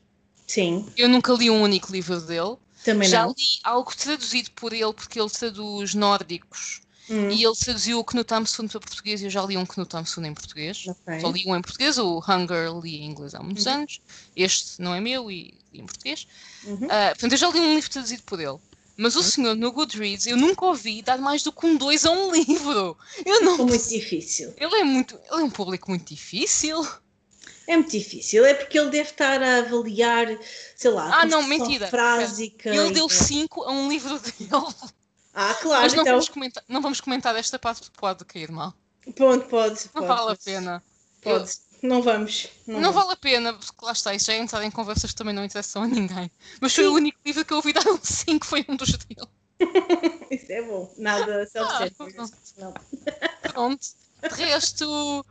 Sim, 0.47 0.87
Eu 0.97 1.09
nunca 1.09 1.33
li 1.33 1.51
um 1.51 1.63
único 1.63 1.93
livro 1.93 2.21
dele. 2.21 2.57
também 2.85 3.09
Já 3.09 3.23
não. 3.25 3.31
li 3.37 3.45
algo 3.63 3.95
traduzido 3.97 4.51
por 4.53 4.73
ele, 4.73 4.93
porque 4.93 5.19
ele 5.21 5.31
traduz 5.31 5.95
nórdicos. 5.95 6.81
Hum, 7.09 7.31
E 7.31 7.45
ele 7.45 7.55
traduziu 7.55 7.99
o 7.99 8.05
Knut 8.05 8.33
Hamsun 8.33 8.67
para 8.69 8.81
português 8.81 9.21
e 9.21 9.25
eu 9.27 9.31
já 9.31 9.43
li 9.43 9.57
um 9.57 9.67
Knut 9.67 9.95
Hamsun 9.95 10.25
em 10.25 10.35
português. 10.35 10.85
ok. 10.89 11.21
Só 11.21 11.31
li 11.31 11.45
um 11.47 11.55
em 11.57 11.63
português, 11.63 11.99
o 11.99 12.19
Hunger 12.27 12.73
li 12.81 12.97
em 12.97 13.05
inglês 13.05 13.35
há 13.35 13.43
muitos 13.43 13.67
Uhum. 13.67 13.73
anos. 13.73 14.01
Este 14.35 14.81
não 14.81 14.95
é 14.95 15.01
meu 15.01 15.31
e 15.31 15.55
li 15.73 15.81
em 15.81 15.87
português. 15.87 16.27
Uhum. 16.65 16.87
Ah, 16.91 17.09
portanto, 17.11 17.33
eu 17.33 17.39
já 17.39 17.49
li 17.51 17.61
um 17.61 17.75
livro 17.75 17.91
traduzido 17.91 18.23
por 18.25 18.41
ele. 18.41 18.59
Mas 18.97 19.17
o 19.17 19.23
senhor 19.23 19.57
no 19.57 19.73
Goodreads, 19.73 20.27
eu 20.27 20.37
nunca 20.37 20.65
ouvi 20.67 21.03
dar 21.03 21.19
mais 21.19 21.43
do 21.43 21.53
que 21.53 21.67
um 21.67 21.77
2 21.77 22.07
a 22.07 22.11
um 22.13 22.31
livro. 22.33 22.97
Eu 23.27 23.41
não. 23.43 23.55
É 23.55 23.65
muito 23.65 23.89
difícil. 23.89 24.55
Ele 24.57 24.77
é 24.77 24.85
muito. 24.85 25.15
Ele 25.31 25.41
é 25.43 25.45
um 25.45 25.51
público 25.51 25.91
muito 25.91 26.09
difícil. 26.15 26.87
É 27.67 27.77
muito 27.77 27.91
difícil. 27.91 28.45
É 28.45 28.55
porque 28.55 28.79
ele 28.79 28.91
deve 28.91 29.11
estar 29.11 29.43
a 29.43 29.59
avaliar, 29.59 30.27
sei 30.77 30.91
lá, 30.91 31.21
Ah, 31.21 31.25
não, 31.27 31.43
mentira. 31.43 31.89
frásica. 31.89 32.69
Ele 32.69 32.93
deu 32.93 33.09
5 33.09 33.63
a 33.63 33.71
um 33.73 33.89
livro 33.89 34.19
dele. 34.19 34.75
Ah, 35.33 35.55
claro, 35.55 35.83
Mas 35.83 35.95
não, 35.95 36.03
então. 36.03 36.13
vamos 36.13 36.29
comentar, 36.29 36.65
não 36.69 36.81
vamos 36.81 37.01
comentar 37.01 37.35
esta 37.37 37.59
parte 37.59 37.81
porque 37.83 37.99
pode 37.99 38.25
cair 38.25 38.51
mal. 38.53 38.73
Pode, 39.17 39.45
pode. 39.49 39.81
Não 39.95 40.03
pode, 40.03 40.07
vale 40.07 40.33
a 40.33 40.37
pena. 40.37 40.83
Pode. 41.21 41.53
Não 41.83 42.01
vamos. 42.03 42.49
Não, 42.67 42.81
vamos. 42.81 42.95
vale 42.95 43.13
a 43.13 43.17
pena, 43.17 43.53
porque 43.53 43.85
lá 43.85 43.93
está, 43.93 44.15
isso 44.15 44.27
já 44.27 44.35
é 44.35 44.39
entrar 44.39 44.65
em 44.65 44.71
conversas 44.71 45.11
que 45.11 45.17
também 45.17 45.35
não 45.35 45.45
interessam 45.45 45.83
a 45.83 45.87
ninguém. 45.87 46.31
Mas 46.61 46.75
foi 46.75 46.85
Sim. 46.85 46.91
o 46.91 46.95
único 46.95 47.19
livro 47.27 47.45
que 47.45 47.53
eu 47.53 47.57
ouvi 47.59 47.73
dar 47.73 47.87
um 47.89 47.99
5, 48.03 48.47
foi 48.47 48.65
um 48.69 48.77
dos 48.77 48.93
dele. 48.93 49.29
Isso 50.31 50.51
é 50.51 50.63
bom. 50.63 50.93
Nada 50.97 51.47
self-centered. 51.47 52.15
Ah, 52.19 52.29
não. 52.59 52.75
Pronto. 53.53 53.87
De 54.23 54.29
resto, 54.29 55.27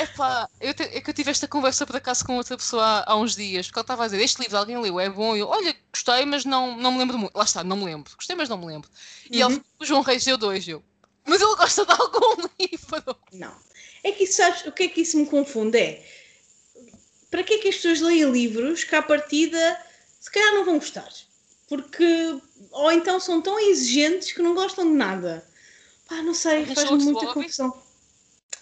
epá, 0.00 0.48
eu 0.60 0.74
te- 0.74 0.82
é 0.82 1.00
que 1.00 1.10
eu 1.10 1.14
tive 1.14 1.30
esta 1.30 1.46
conversa 1.48 1.86
por 1.86 1.96
acaso 1.96 2.24
com 2.24 2.36
outra 2.36 2.56
pessoa 2.56 2.82
há, 2.84 3.12
há 3.12 3.16
uns 3.16 3.34
dias, 3.36 3.66
porque 3.66 3.78
ela 3.78 3.84
estava 3.84 4.04
a 4.04 4.06
dizer, 4.06 4.20
este 4.22 4.40
livro 4.42 4.56
alguém 4.58 4.78
leu, 4.80 4.98
é 5.00 5.08
bom, 5.08 5.36
e 5.36 5.40
eu, 5.40 5.48
olha, 5.48 5.74
gostei, 5.92 6.24
mas 6.26 6.44
não, 6.44 6.76
não 6.76 6.92
me 6.92 6.98
lembro 6.98 7.18
muito. 7.18 7.36
Lá 7.36 7.44
está, 7.44 7.62
não 7.64 7.76
me 7.76 7.84
lembro. 7.84 8.12
Gostei, 8.16 8.36
mas 8.36 8.48
não 8.48 8.58
me 8.58 8.66
lembro. 8.66 8.90
E 9.30 9.42
Uhum. 9.42 9.52
ele, 9.52 9.62
o 9.78 9.84
João 9.84 10.02
Reis 10.02 10.24
deu 10.24 10.36
dois, 10.36 10.66
eu. 10.66 10.82
Mas 11.26 11.40
ele 11.40 11.56
gosta 11.56 11.84
de 11.84 11.92
algum 11.92 12.48
livro. 12.58 13.16
Não. 13.32 13.54
É 14.02 14.12
que 14.12 14.24
isso, 14.24 14.34
sabes, 14.38 14.64
o 14.66 14.72
que 14.72 14.84
é 14.84 14.88
que 14.88 15.02
isso 15.02 15.18
me 15.18 15.26
confunde? 15.26 15.78
É 15.78 16.04
para 17.30 17.42
que 17.42 17.54
é 17.54 17.58
que 17.58 17.68
as 17.68 17.76
pessoas 17.76 18.00
leem 18.00 18.30
livros 18.30 18.84
que 18.84 18.94
à 18.94 19.02
partida 19.02 19.84
se 20.18 20.30
calhar 20.30 20.54
não 20.54 20.64
vão 20.64 20.78
gostar? 20.78 21.08
Porque, 21.68 22.40
ou 22.70 22.90
então 22.90 23.20
são 23.20 23.42
tão 23.42 23.58
exigentes 23.60 24.32
que 24.32 24.40
não 24.40 24.54
gostam 24.54 24.86
de 24.86 24.94
nada. 24.94 25.46
Pá, 26.08 26.22
não 26.22 26.32
sei, 26.32 26.64
faz-me 26.64 27.04
muita 27.04 27.26
confusão. 27.34 27.82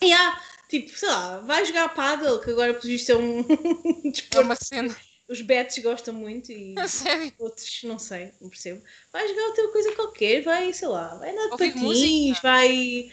E 0.03 0.13
há, 0.13 0.43
tipo, 0.69 0.91
sei 0.99 1.09
lá, 1.09 1.41
vai 1.41 1.65
jogar 1.65 1.89
paddle, 1.95 2.41
que 2.41 2.51
agora 2.51 2.75
por 2.75 2.83
visto 2.87 3.11
é 3.13 3.17
um 3.17 3.43
É 4.33 4.41
desporto 4.41 4.41
uma 4.41 4.57
cena. 4.57 4.95
os 5.29 5.41
betos 5.41 5.79
gostam 5.79 6.15
muito 6.15 6.53
e 6.53 6.75
outros 7.39 7.81
não 7.85 7.99
sei, 7.99 8.33
não 8.41 8.49
percebo. 8.51 8.83
Vai 9.13 9.29
jogar 9.29 9.45
outra 9.49 9.69
coisa 9.73 9.95
qualquer, 9.97 10.43
vai, 10.43 10.73
sei 10.73 10.89
lá, 10.89 11.15
vai 11.17 11.31
andar 11.33 11.49
de 11.49 11.57
patins, 11.57 11.75
música. 11.75 12.41
vai 12.43 13.11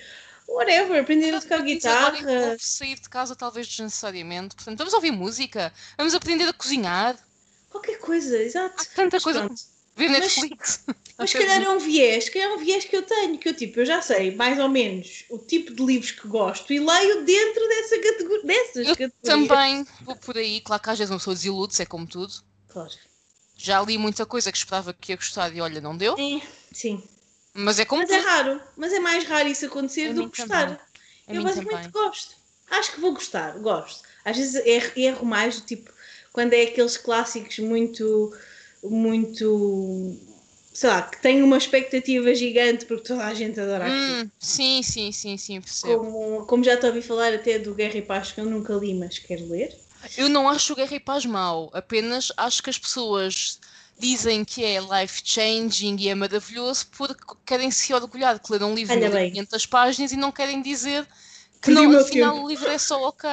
whatever, 0.48 1.02
aprender 1.02 1.34
a 1.36 1.42
tocar 1.42 1.60
agora 1.60 1.64
guitarra. 1.64 2.58
sair 2.60 3.00
de 3.00 3.10
casa 3.10 3.36
talvez 3.36 3.68
desnecessariamente. 3.68 4.56
Portanto, 4.56 4.78
vamos 4.78 4.94
ouvir 4.94 5.12
música, 5.12 5.74
vamos 5.98 6.14
aprender 6.16 6.48
a 6.48 6.54
cozinhar. 6.54 7.18
Qualquer 7.70 8.00
coisa, 8.00 8.38
exato. 8.42 8.76
Há 8.78 8.86
tanta 8.86 9.18
Mas 9.18 9.24
coisa. 9.24 9.40
pronto. 9.40 9.62
Ver 9.96 10.10
Mas- 10.10 10.20
Netflix. 10.22 10.84
Mas 11.18 11.30
se 11.30 11.38
calhar 11.38 11.62
é 11.62 11.70
um 11.70 11.78
viés, 11.78 12.28
que 12.28 12.40
é 12.40 12.52
um 12.52 12.58
viés 12.58 12.86
que 12.86 12.96
eu 12.98 13.04
tenho, 13.04 13.38
que 13.38 13.48
eu 13.48 13.54
tipo, 13.56 13.80
eu 13.80 13.86
já 13.86 14.02
sei 14.02 14.34
mais 14.36 14.58
ou 14.60 14.68
menos 14.68 15.26
o 15.30 15.38
tipo 15.38 15.72
de 15.74 15.86
livros 15.86 16.10
que 16.12 16.28
gosto 16.28 16.74
e 16.74 16.80
leio 16.80 17.24
dentro 17.24 17.68
dessa 17.68 18.00
categoria, 18.02 18.44
dessas 18.44 18.88
Eu 18.88 18.96
categorias. 18.98 19.14
Também 19.22 19.86
vou 20.02 20.16
por 20.16 20.36
aí, 20.38 20.60
claro 20.62 20.82
que 20.82 20.90
às 20.90 20.98
vezes 20.98 21.12
uma 21.12 21.20
pessoa 21.20 21.36
desilude-se, 21.36 21.84
é 21.84 21.86
como 21.86 22.08
tudo. 22.08 22.34
Claro. 22.68 22.90
Já 23.56 23.80
li 23.84 23.98
muita 24.00 24.26
coisa 24.26 24.52
que 24.52 24.58
esperava 24.58 24.92
que 24.94 25.12
ia 25.12 25.16
gostar 25.16 25.56
e 25.56 25.62
olha, 25.62 25.80
não 25.80 25.96
deu. 25.96 26.16
É, 26.18 26.42
sim. 26.72 27.02
Mas 27.54 27.78
é 27.78 27.86
como 27.86 28.02
Mas 28.02 28.10
é 28.12 28.18
tudo. 28.18 28.28
raro, 28.28 28.62
mas 28.76 28.92
é 28.92 29.00
mais 29.00 29.24
raro 29.26 29.48
isso 29.48 29.68
acontecer 29.68 30.10
A 30.10 30.14
do 30.14 30.28
que 30.32 30.42
gostar. 30.42 30.84
eu 31.28 31.44
basicamente 31.44 31.92
também. 31.92 31.92
gosto. 31.92 32.36
Acho 32.72 32.92
que 32.92 33.00
vou 33.00 33.14
gostar, 33.14 33.52
gosto. 33.60 34.02
Às 34.26 34.38
vezes 34.38 34.56
erro, 34.66 34.92
erro 34.96 35.26
mais, 35.28 35.62
tipo, 35.62 35.92
quando 36.34 36.54
é 36.54 36.64
aqueles 36.64 36.98
clássicos 36.98 37.60
muito, 37.60 38.36
muito, 38.84 40.16
sei 40.74 40.90
lá, 40.90 41.02
que 41.04 41.22
têm 41.22 41.42
uma 41.44 41.58
expectativa 41.58 42.34
gigante 42.36 42.86
porque 42.86 43.04
toda 43.08 43.26
a 43.26 43.34
gente 43.34 43.60
adora 43.60 43.88
aquilo. 43.88 44.20
Hum, 44.24 44.30
sim, 44.40 44.84
sim, 44.84 45.12
sim, 45.12 45.38
sim, 45.38 45.62
percebo. 45.62 46.00
Como, 46.00 46.46
como 46.48 46.64
já 46.64 46.78
te 46.78 46.86
ouvi 46.88 47.02
falar 47.02 47.34
até 47.34 47.60
do 47.60 47.76
Guerra 47.76 47.98
e 47.98 48.02
Paz, 48.02 48.32
que 48.32 48.40
eu 48.42 48.46
nunca 48.46 48.74
li, 48.74 48.94
mas 48.94 49.20
quero 49.20 49.48
ler. 49.50 49.70
Eu 50.18 50.28
não 50.30 50.50
acho 50.50 50.74
o 50.74 50.76
Guerra 50.76 50.96
e 50.96 51.00
Paz 51.00 51.26
mau, 51.26 51.70
apenas 51.74 52.32
acho 52.38 52.62
que 52.62 52.70
as 52.70 52.78
pessoas 52.78 53.60
dizem 53.98 54.44
que 54.44 54.64
é 54.64 54.80
life-changing 54.80 55.96
e 56.00 56.10
é 56.10 56.16
maravilhoso 56.16 56.88
porque 56.98 57.24
querem 57.46 57.72
se 57.72 57.94
orgulhar 57.94 58.36
de 58.36 58.42
que 58.42 58.52
leram 58.52 58.72
um 58.72 58.76
livro 58.76 59.00
de 59.00 59.10
bem. 59.10 59.32
500 59.32 59.66
páginas 59.66 60.12
e 60.12 60.18
não 60.18 60.32
querem 60.32 60.62
dizer 60.62 61.08
que 61.62 61.68
Perdi 61.68 61.88
o 61.88 61.92
não, 61.92 61.98
afinal 61.98 62.36
tempo. 62.36 62.46
o 62.46 62.50
livro 62.50 62.70
é 62.70 62.78
só 62.78 63.02
ok. 63.08 63.30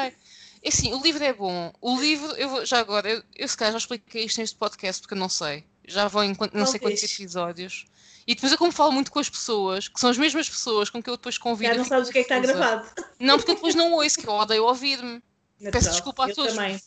É 0.62 0.68
assim, 0.68 0.92
o 0.92 1.02
livro 1.02 1.24
é 1.24 1.32
bom. 1.32 1.72
O 1.80 1.98
livro, 1.98 2.26
eu 2.36 2.48
vou- 2.48 2.66
já 2.66 2.78
agora, 2.80 3.08
eu, 3.10 3.22
eu 3.34 3.48
se 3.48 3.56
calhar 3.56 3.72
já 3.72 3.78
expliquei 3.78 4.24
isto 4.24 4.38
neste 4.40 4.56
podcast 4.56 5.00
porque 5.00 5.14
eu 5.14 5.18
não 5.18 5.28
sei. 5.28 5.64
Já 5.86 6.06
vão 6.06 6.22
em 6.22 6.36
não 6.52 6.66
sei 6.66 6.78
quantos 6.78 7.02
episódios. 7.02 7.86
E 8.26 8.34
depois 8.34 8.52
eu 8.52 8.58
como 8.58 8.70
falo 8.70 8.92
muito 8.92 9.10
com 9.10 9.18
as 9.18 9.28
pessoas, 9.28 9.88
que 9.88 9.98
são 9.98 10.10
as 10.10 10.18
mesmas 10.18 10.48
pessoas 10.48 10.90
com 10.90 11.02
que 11.02 11.08
eu 11.08 11.16
depois 11.16 11.38
convido. 11.38 11.72
Já 11.72 11.78
não 11.78 11.84
sabes 11.84 12.08
o 12.08 12.12
que 12.12 12.18
é 12.18 12.24
que 12.24 12.32
está 12.32 12.38
gravado. 12.38 12.88
Não, 13.18 13.36
porque 13.38 13.50
eu 13.52 13.54
depois 13.56 13.74
não 13.74 13.92
ouço, 13.94 14.20
que 14.20 14.28
eu 14.28 14.32
odeio 14.34 14.64
ouvir-me. 14.64 15.22
Natural. 15.58 15.90
desculpa 15.90 16.26
a 16.26 16.28
eu 16.28 16.34
todos. 16.34 16.54
Também. 16.54 16.80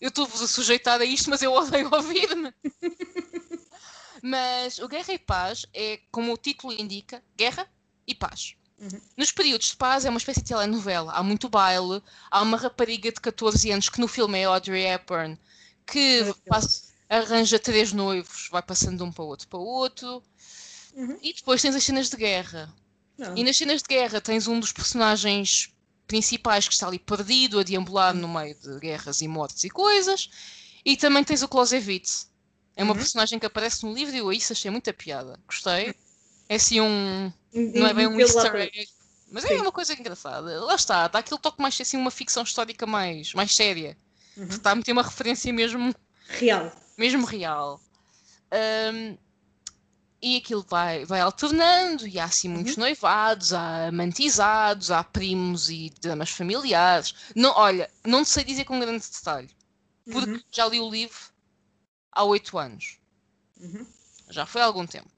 Eu 0.00 0.08
estou-vos 0.08 0.42
a 0.42 0.46
sujeitar 0.46 1.00
a 1.00 1.04
isto, 1.04 1.30
mas 1.30 1.42
eu 1.42 1.52
odeio 1.52 1.88
ouvir-me. 1.92 2.52
mas 4.22 4.78
o 4.78 4.88
Guerra 4.88 5.12
e 5.14 5.18
Paz 5.18 5.66
é, 5.74 6.00
como 6.10 6.32
o 6.32 6.36
título 6.36 6.72
indica, 6.72 7.22
Guerra 7.36 7.68
e 8.06 8.14
Paz. 8.14 8.54
Uhum. 8.84 9.00
Nos 9.16 9.30
períodos 9.32 9.68
de 9.68 9.76
paz 9.76 10.04
é 10.04 10.10
uma 10.10 10.18
espécie 10.18 10.40
de 10.42 10.46
telenovela. 10.48 11.12
Há 11.12 11.22
muito 11.22 11.48
baile, 11.48 12.02
há 12.30 12.42
uma 12.42 12.56
rapariga 12.56 13.10
de 13.10 13.20
14 13.20 13.70
anos 13.70 13.88
que 13.88 14.00
no 14.00 14.08
filme 14.08 14.38
é 14.38 14.44
Audrey 14.44 14.84
Hepburn, 14.86 15.38
que 15.86 16.34
passa- 16.46 16.84
arranja 17.08 17.58
três 17.58 17.92
noivos, 17.92 18.48
vai 18.50 18.62
passando 18.62 18.98
de 18.98 19.02
um 19.04 19.12
para 19.12 19.24
o 19.24 19.28
outro 19.28 19.48
para 19.48 19.58
o 19.58 19.64
outro. 19.64 20.22
Uhum. 20.94 21.18
E 21.22 21.32
depois 21.32 21.62
tens 21.62 21.74
as 21.74 21.84
cenas 21.84 22.08
de 22.10 22.16
guerra. 22.16 22.72
Não. 23.18 23.36
E 23.36 23.44
nas 23.44 23.56
cenas 23.56 23.82
de 23.82 23.88
guerra 23.88 24.20
tens 24.20 24.46
um 24.46 24.58
dos 24.60 24.72
personagens 24.72 25.72
principais 26.06 26.66
que 26.68 26.74
está 26.74 26.86
ali 26.86 26.98
perdido, 26.98 27.58
a 27.58 27.62
deambular 27.62 28.14
no 28.14 28.28
meio 28.28 28.54
de 28.54 28.78
guerras 28.80 29.20
e 29.22 29.28
mortes 29.28 29.64
e 29.64 29.70
coisas. 29.70 30.28
E 30.84 30.96
também 30.96 31.24
tens 31.24 31.42
o 31.42 31.48
Clausewitz. 31.48 32.28
É 32.76 32.82
uma 32.82 32.92
Uhum. 32.92 32.98
personagem 32.98 33.38
que 33.38 33.46
aparece 33.46 33.84
no 33.86 33.94
livro 33.94 34.14
e 34.14 34.18
eu 34.18 34.32
isso 34.32 34.52
achei 34.52 34.70
muita 34.70 34.92
piada. 34.92 35.38
Gostei. 35.46 35.94
É 36.48 36.56
assim 36.56 36.80
um. 36.80 37.32
Não 37.52 37.86
é 37.86 37.94
bem 37.94 38.06
um 38.06 38.18
easter 38.20 38.54
egg. 38.56 38.88
Mas 39.30 39.44
é 39.44 39.48
Sim. 39.48 39.60
uma 39.62 39.72
coisa 39.72 39.92
engraçada. 39.94 40.64
Lá 40.64 40.74
está, 40.74 41.08
dá 41.08 41.18
aquele 41.18 41.40
toque 41.40 41.60
mais 41.60 41.80
assim, 41.80 41.96
uma 41.96 42.10
ficção 42.10 42.42
histórica 42.42 42.86
mais, 42.86 43.32
mais 43.34 43.54
séria. 43.54 43.96
Uhum. 44.36 44.46
Está 44.46 44.70
a 44.72 44.74
meter 44.74 44.92
uma 44.92 45.02
referência 45.02 45.52
mesmo 45.52 45.94
Real. 46.28 46.70
mesmo 46.96 47.24
real. 47.24 47.80
Ahm, 48.52 49.16
e 50.22 50.36
aquilo 50.36 50.64
vai, 50.68 51.04
vai 51.04 51.20
alternando, 51.20 52.06
e 52.06 52.18
há 52.18 52.24
assim 52.24 52.48
muitos 52.48 52.76
noivados, 52.76 53.52
há 53.52 53.88
amantizados, 53.88 54.90
há 54.90 55.02
primos 55.04 55.68
e 55.68 55.92
damas 56.00 56.30
familiares. 56.30 57.14
Não, 57.34 57.52
olha, 57.56 57.90
não 58.04 58.22
te 58.24 58.30
sei 58.30 58.44
dizer 58.44 58.64
com 58.64 58.78
grande 58.80 59.04
detalhe, 59.10 59.50
porque 60.10 60.30
Uhum. 60.30 60.40
já 60.50 60.66
li 60.66 60.80
o 60.80 60.88
livro 60.88 61.18
há 62.12 62.24
oito 62.24 62.56
anos. 62.56 62.98
Uhum. 63.60 63.84
Já 64.30 64.46
foi 64.46 64.62
há 64.62 64.64
algum 64.64 64.86
tempo. 64.86 65.10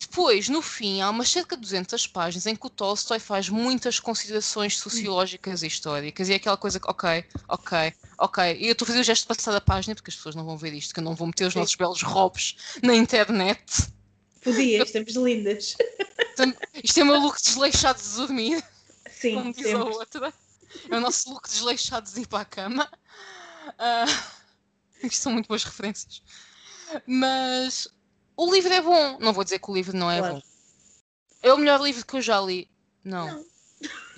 Depois, 0.00 0.48
no 0.48 0.62
fim, 0.62 1.02
há 1.02 1.10
umas 1.10 1.28
cerca 1.28 1.54
de 1.54 1.62
200 1.62 2.06
páginas 2.06 2.46
em 2.46 2.56
que 2.56 2.66
o 2.66 2.70
Tolstói 2.70 3.18
faz 3.18 3.50
muitas 3.50 4.00
considerações 4.00 4.78
sociológicas 4.78 5.62
e 5.62 5.66
históricas. 5.66 6.28
E 6.28 6.32
é 6.32 6.36
aquela 6.36 6.56
coisa 6.56 6.80
que, 6.80 6.90
ok, 6.90 7.24
ok, 7.46 7.92
ok. 8.18 8.56
E 8.58 8.66
eu 8.66 8.72
estou 8.72 8.86
a 8.86 8.88
fazer 8.88 9.00
o 9.00 9.04
gesto 9.04 9.22
de 9.22 9.28
passar 9.28 9.54
a 9.54 9.60
página 9.60 9.94
porque 9.94 10.10
as 10.10 10.16
pessoas 10.16 10.34
não 10.34 10.44
vão 10.44 10.56
ver 10.56 10.72
isto, 10.72 10.94
que 10.94 11.00
eu 11.00 11.04
não 11.04 11.14
vou 11.14 11.26
meter 11.26 11.46
os 11.46 11.54
nossos 11.54 11.74
belos 11.74 12.02
robes 12.02 12.56
na 12.82 12.96
internet. 12.96 13.62
Podia, 14.42 14.82
estamos 14.82 15.14
lindas. 15.16 15.76
Isto 16.82 17.00
é 17.00 17.02
o 17.02 17.06
meu 17.06 17.20
look 17.20 17.40
desleixado 17.42 18.02
de 18.02 18.16
dormir, 18.16 18.64
Sim, 19.10 19.34
como 19.34 19.52
diz 19.52 19.66
a 19.66 19.68
sempre. 19.68 19.94
outra. 19.94 20.34
É 20.90 20.96
o 20.96 21.00
nosso 21.00 21.28
look 21.28 21.46
desleixado 21.46 22.10
de 22.10 22.20
ir 22.20 22.26
para 22.26 22.40
a 22.40 22.44
cama. 22.46 22.90
Ah, 23.78 24.06
isto 25.04 25.22
são 25.22 25.32
muito 25.32 25.46
boas 25.46 25.62
referências. 25.62 26.22
Mas 27.06 27.86
o 28.46 28.52
livro 28.54 28.72
é 28.72 28.80
bom. 28.80 29.18
Não 29.20 29.32
vou 29.32 29.44
dizer 29.44 29.58
que 29.58 29.70
o 29.70 29.74
livro 29.74 29.96
não 29.96 30.10
é 30.10 30.18
Claro. 30.18 30.34
bom. 30.34 30.42
É 31.42 31.52
o 31.52 31.58
melhor 31.58 31.80
livro 31.80 32.04
que 32.06 32.16
eu 32.16 32.22
já 32.22 32.40
li. 32.40 32.68
Não. 33.04 33.26
Não. 33.26 33.44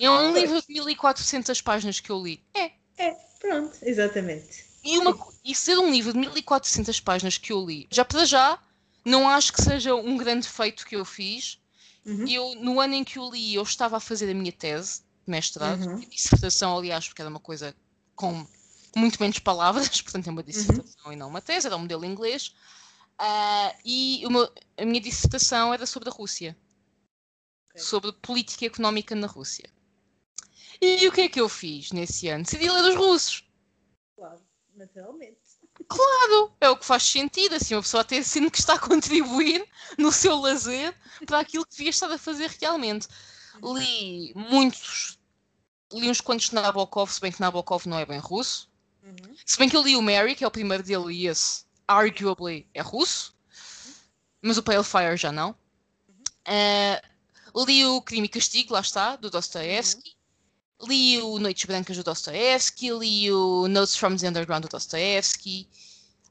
É 0.00 0.11
um 0.11 0.33
livro 0.37 0.61
de 0.62 0.73
1400 0.73 1.61
páginas 1.61 2.00
que 2.00 2.11
eu 2.11 2.23
li. 2.23 2.45
É. 2.55 2.73
É, 2.99 3.11
pronto, 3.41 3.76
exatamente. 3.83 4.64
E, 4.85 4.99
uma, 4.99 5.17
e 5.45 5.55
ser 5.55 5.79
um 5.79 5.91
livro 5.91 6.12
de 6.12 6.19
1400 6.19 6.99
páginas 7.01 7.38
que 7.38 7.53
eu 7.53 7.64
li, 7.64 7.87
já 7.90 8.05
para 8.05 8.25
já, 8.25 8.59
não 9.05 9.29
acho 9.29 9.53
que 9.53 9.62
seja 9.62 9.94
um 9.94 10.16
grande 10.16 10.49
feito 10.49 10.85
que 10.85 10.97
eu 10.97 11.05
fiz. 11.05 11.59
Uhum. 12.05 12.27
Eu, 12.27 12.55
no 12.57 12.81
ano 12.81 12.94
em 12.94 13.05
que 13.05 13.18
eu 13.18 13.31
li, 13.31 13.55
eu 13.55 13.62
estava 13.62 13.97
a 13.97 14.01
fazer 14.01 14.29
a 14.31 14.35
minha 14.35 14.51
tese 14.53 15.03
de 15.25 15.31
mestrado, 15.31 15.81
Uhum. 15.87 16.01
dissertação, 16.01 16.77
aliás, 16.77 17.07
porque 17.07 17.23
era 17.23 17.31
uma 17.31 17.38
coisa 17.38 17.75
com 18.16 18.44
muito 18.97 19.20
menos 19.23 19.38
palavras, 19.38 19.88
portanto 20.03 20.27
é 20.27 20.31
Uhum. 20.31 20.37
uma 20.37 20.42
dissertação 20.42 21.12
e 21.12 21.16
não 21.16 21.29
uma 21.29 21.40
tese, 21.40 21.68
era 21.68 21.77
um 21.77 21.81
modelo 21.81 22.05
inglês. 22.05 22.53
Ah, 23.25 23.73
e 23.85 24.27
meu- 24.29 24.53
a 24.77 24.85
minha 24.85 25.01
dissertação 25.01 25.73
era 25.73 25.87
sobre 25.87 26.09
a 26.09 26.13
Rússia, 26.13 26.57
Ok. 27.71 27.81
sobre 27.81 28.13
política 28.15 28.67
económica 28.67 29.15
na 29.15 29.29
Rússia. 29.29 29.71
E 30.81 31.07
o 31.07 31.13
que 31.13 31.21
é 31.21 31.29
que 31.29 31.41
eu 31.41 31.49
fiz 31.49 31.93
nesse 31.93 32.27
ano? 32.27 32.43
Decidi 32.43 32.69
ler 32.69 32.83
os 32.91 32.97
russos. 32.97 33.45
Claro, 34.17 34.41
naturalmente. 34.75 35.39
Claro, 35.87 36.53
é 36.61 36.69
o 36.69 36.77
que 36.77 36.85
faz 36.85 37.05
sentido, 37.05 37.55
assim, 37.55 37.75
uma 37.77 37.83
pessoa 37.83 38.01
até 38.01 38.21
sendo 38.23 38.51
que 38.51 38.59
está 38.59 38.75
a 38.75 38.79
contribuir 38.81 39.65
no 39.97 40.11
seu 40.11 40.37
lazer 40.37 40.93
para 41.25 41.39
aquilo 41.39 41.65
que 41.65 41.77
devia 41.77 41.91
estar 41.91 42.11
a 42.11 42.19
fazer 42.19 42.51
realmente. 42.61 43.07
Li 43.63 44.33
muitos, 44.35 45.17
li 45.93 46.11
uns 46.11 46.21
quantos 46.21 46.47
de 46.49 46.57
Nabokov, 46.57 47.09
se 47.09 47.21
bem 47.21 47.31
que 47.31 47.41
Nabokov 47.41 47.87
não 47.87 47.99
é 47.99 48.05
bem 48.05 48.19
russo. 48.19 48.69
Uhum. 49.05 49.37
Se 49.47 49.59
bem 49.59 49.69
que 49.69 49.77
eu 49.77 49.83
li 49.83 49.95
o 49.95 50.03
Mary, 50.03 50.35
que 50.35 50.43
é 50.43 50.47
o 50.47 50.51
primeiro 50.51 50.83
dele, 50.83 51.15
e 51.15 51.29
esse, 51.29 51.65
arguably, 51.87 52.66
é 52.75 52.81
russo. 52.81 53.35
Mas 54.40 54.59
o 54.59 54.62
Pale 54.62 54.85
Fire 54.85 55.16
já 55.16 55.31
não. 55.31 55.55
Eh, 56.45 57.01
li 57.55 57.87
o 57.87 58.03
Crime 58.03 58.27
e 58.27 58.29
Castigo, 58.29 58.75
lá 58.75 58.81
está, 58.81 59.16
do 59.16 59.31
Dostoevsky. 59.31 60.16
Li 60.83 61.23
o 61.23 61.38
Noites 61.38 61.64
Brancas 61.64 61.97
do 61.97 62.03
Dostoevsky. 62.03 62.92
Li 62.92 63.31
o 63.31 63.68
Notes 63.68 63.97
from 63.97 64.16
the 64.16 64.29
Underground 64.29 64.62
do 64.62 64.68
Dostoevsky. 64.68 65.68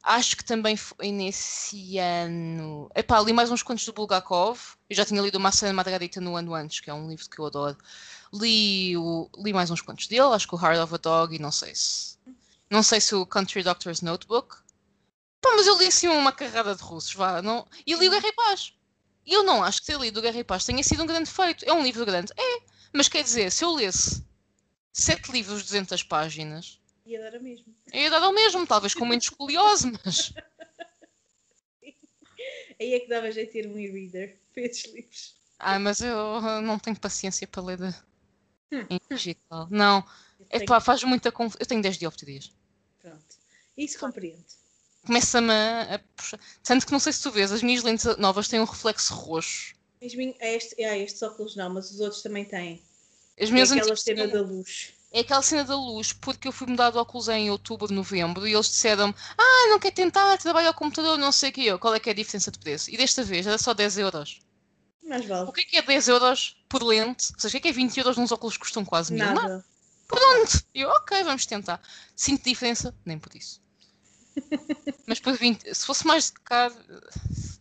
Acho 0.04 0.36
que 0.36 0.44
também 0.44 0.76
foi 0.76 1.12
nesse 1.12 1.98
ano. 1.98 2.90
Epá, 2.96 3.22
li 3.22 3.32
mais 3.32 3.52
uns 3.52 3.64
quantos 3.64 3.86
do 3.86 3.94
Bulgakov. 3.94 4.60
Eu 4.90 4.96
já 4.96 5.06
tinha 5.06 5.22
lido 5.22 5.36
o 5.36 5.40
Massa 5.40 5.72
Margarita 5.72 6.20
no 6.20 6.36
ano 6.36 6.54
antes, 6.54 6.80
que 6.80 6.90
é 6.90 6.94
um 6.94 7.08
livro 7.08 7.30
que 7.30 7.40
eu 7.40 7.46
adoro. 7.46 7.78
Li, 8.34 8.98
o, 8.98 9.30
li 9.38 9.54
mais 9.54 9.70
uns 9.70 9.82
quantos 9.82 10.08
dele, 10.08 10.34
acho 10.34 10.48
que 10.48 10.56
o 10.56 10.60
Heart 10.60 10.80
of 10.80 10.96
a 10.96 10.98
Dog 10.98 11.36
e 11.36 11.40
não 11.40 11.52
sei 11.52 11.76
se. 11.76 12.18
Não 12.70 12.82
sei 12.82 13.00
se 13.00 13.14
o 13.14 13.26
Country 13.26 13.64
Doctor's 13.64 14.02
Notebook. 14.02 14.58
Pá, 15.42 15.50
mas 15.56 15.66
eu 15.66 15.78
li 15.78 15.88
assim 15.88 16.08
uma 16.08 16.32
carrada 16.32 16.76
de 16.76 16.84
russos, 16.84 17.14
vá. 17.14 17.42
Não... 17.42 17.68
E 17.86 17.96
li 17.96 18.08
o 18.08 18.12
Guerra 18.12 18.28
e 18.28 18.34
Paz. 18.34 18.74
E 19.26 19.34
eu 19.34 19.44
não 19.44 19.64
acho 19.64 19.82
que 19.82 19.88
ter 19.88 20.00
lido 20.00 20.18
o 20.20 20.22
Guerra 20.22 20.40
e 20.40 20.44
Paz 20.44 20.66
tenha 20.66 20.84
sido 20.84 21.04
um 21.04 21.08
grande 21.08 21.30
feito. 21.30 21.66
É 21.66 21.74
um 21.74 21.84
livro 21.84 22.06
grande. 22.06 22.32
É. 22.38 22.62
Mas 22.94 23.08
quer 23.08 23.24
dizer, 23.24 23.52
se 23.52 23.64
eu 23.64 23.74
lesse 23.74 24.24
sete 24.94 25.32
livros 25.32 25.60
de 25.60 25.66
200 25.66 26.04
páginas, 26.04 26.80
Ia 27.06 27.20
dar 27.20 27.36
a 27.36 27.40
mesma. 27.40 27.74
eu 27.92 28.02
ia 28.02 28.10
dar 28.10 28.22
ao 28.22 28.32
mesmo, 28.34 28.68
talvez 28.68 28.94
com 28.94 29.06
menos 29.06 29.26
escoliose, 29.26 29.92
mas. 30.04 30.34
Aí 32.80 32.94
é 32.94 33.00
que 33.00 33.08
dava 33.08 33.32
jeito 33.32 33.52
ter 33.52 33.68
um 33.68 33.78
e-reader 33.78 34.38
para 34.54 34.64
esses 34.64 34.92
livros. 34.92 35.36
Ah, 35.60 35.78
mas 35.78 36.02
eu 36.02 36.42
não 36.62 36.80
tenho 36.80 37.00
paciência 37.00 37.48
para 37.48 37.62
ler 37.62 37.78
de... 37.78 37.96
Hum. 38.72 38.86
em 38.90 39.00
digital. 39.10 39.68
Não. 39.70 40.04
É 40.50 40.64
pá, 40.66 40.80
faz 40.80 41.04
muita 41.04 41.32
confusão. 41.32 41.60
Eu 41.60 41.68
tenho 41.68 41.82
10 41.82 41.98
dioptrias. 41.98 42.52
Pronto. 43.00 43.36
Isso 43.78 44.00
compreendo. 44.00 44.44
Começa-me 45.06 45.52
a, 45.52 45.96
a 45.96 46.00
puxar. 46.16 46.40
Tanto 46.64 46.86
que 46.86 46.92
não 46.92 47.00
sei 47.00 47.12
se 47.14 47.22
tu 47.24 47.32
vês, 47.32 47.52
as 47.52 47.64
minhas 47.64 47.84
lentes 47.84 48.06
novas 48.18 48.48
têm 48.48 48.60
um 48.60 48.66
reflexo 48.66 49.14
roxo. 49.14 49.74
Mas 50.02 50.14
min- 50.16 50.36
é 50.40 50.56
este, 50.56 50.82
é 50.82 50.98
estes 51.00 51.22
óculos 51.22 51.56
não, 51.56 51.70
mas 51.70 51.92
os 51.92 52.00
outros 52.00 52.22
também 52.22 52.46
têm. 52.46 52.82
As 53.40 53.50
É 53.50 53.52
minhas 53.52 53.72
aquela 53.72 53.84
antigas 53.94 54.02
cena 54.02 54.28
da 54.28 54.42
luz. 54.42 54.94
É 55.14 55.20
aquela 55.22 55.42
cena 55.42 55.64
da 55.66 55.76
luz, 55.76 56.14
porque 56.14 56.48
eu 56.48 56.52
fui 56.52 56.68
mudar 56.68 56.90
de 56.92 56.98
óculos 56.98 57.28
em 57.28 57.50
outubro, 57.52 57.94
novembro, 57.94 58.48
e 58.48 58.54
eles 58.54 58.68
disseram 58.68 59.14
ah, 59.38 59.68
não 59.70 59.80
quer 59.80 59.92
tentar, 59.92 60.38
trabalha 60.38 60.68
ao 60.70 60.74
computador, 60.74 61.18
não 61.18 61.32
sei 61.32 61.50
o 61.50 61.54
que 61.54 61.66
eu. 61.66 61.80
Qual 61.80 61.94
é 61.94 62.00
que 62.00 62.10
é 62.10 62.14
a 62.14 62.16
diferença 62.16 62.50
de 62.52 62.60
preço? 62.60 62.90
E 62.90 62.96
desta 62.98 63.24
vez 63.24 63.46
era 63.46 63.58
só 63.58 63.74
10 63.74 63.98
euros. 63.98 64.40
Mais 65.04 65.26
vale. 65.26 65.50
O 65.50 65.52
que 65.52 65.62
é 65.62 65.64
que 65.66 65.78
é 65.78 65.82
10 65.82 66.08
euros 66.08 66.56
por 66.70 66.84
lente? 66.84 67.34
Ou 67.34 67.40
seja, 67.40 67.50
o 67.50 67.52
que 67.52 67.58
é 67.58 67.62
que 67.62 67.68
é 67.70 67.72
20 67.74 67.98
euros 67.98 68.16
nos 68.18 68.32
óculos 68.32 68.56
que 68.56 68.62
custam 68.62 68.86
quase 68.86 69.12
mil? 69.12 69.24
Nada. 69.26 69.66
Pronto. 70.08 70.64
Eu, 70.74 70.90
ok, 70.90 71.24
vamos 71.24 71.46
tentar. 71.46 71.82
Sinto 72.16 72.44
diferença? 72.46 72.96
Nem 73.06 73.18
por 73.20 73.36
isso. 73.36 73.60
Mas 75.06 75.20
por 75.20 75.34
20, 75.38 75.74
se 75.74 75.86
fosse 75.86 76.06
mais 76.06 76.30
caro, 76.32 76.76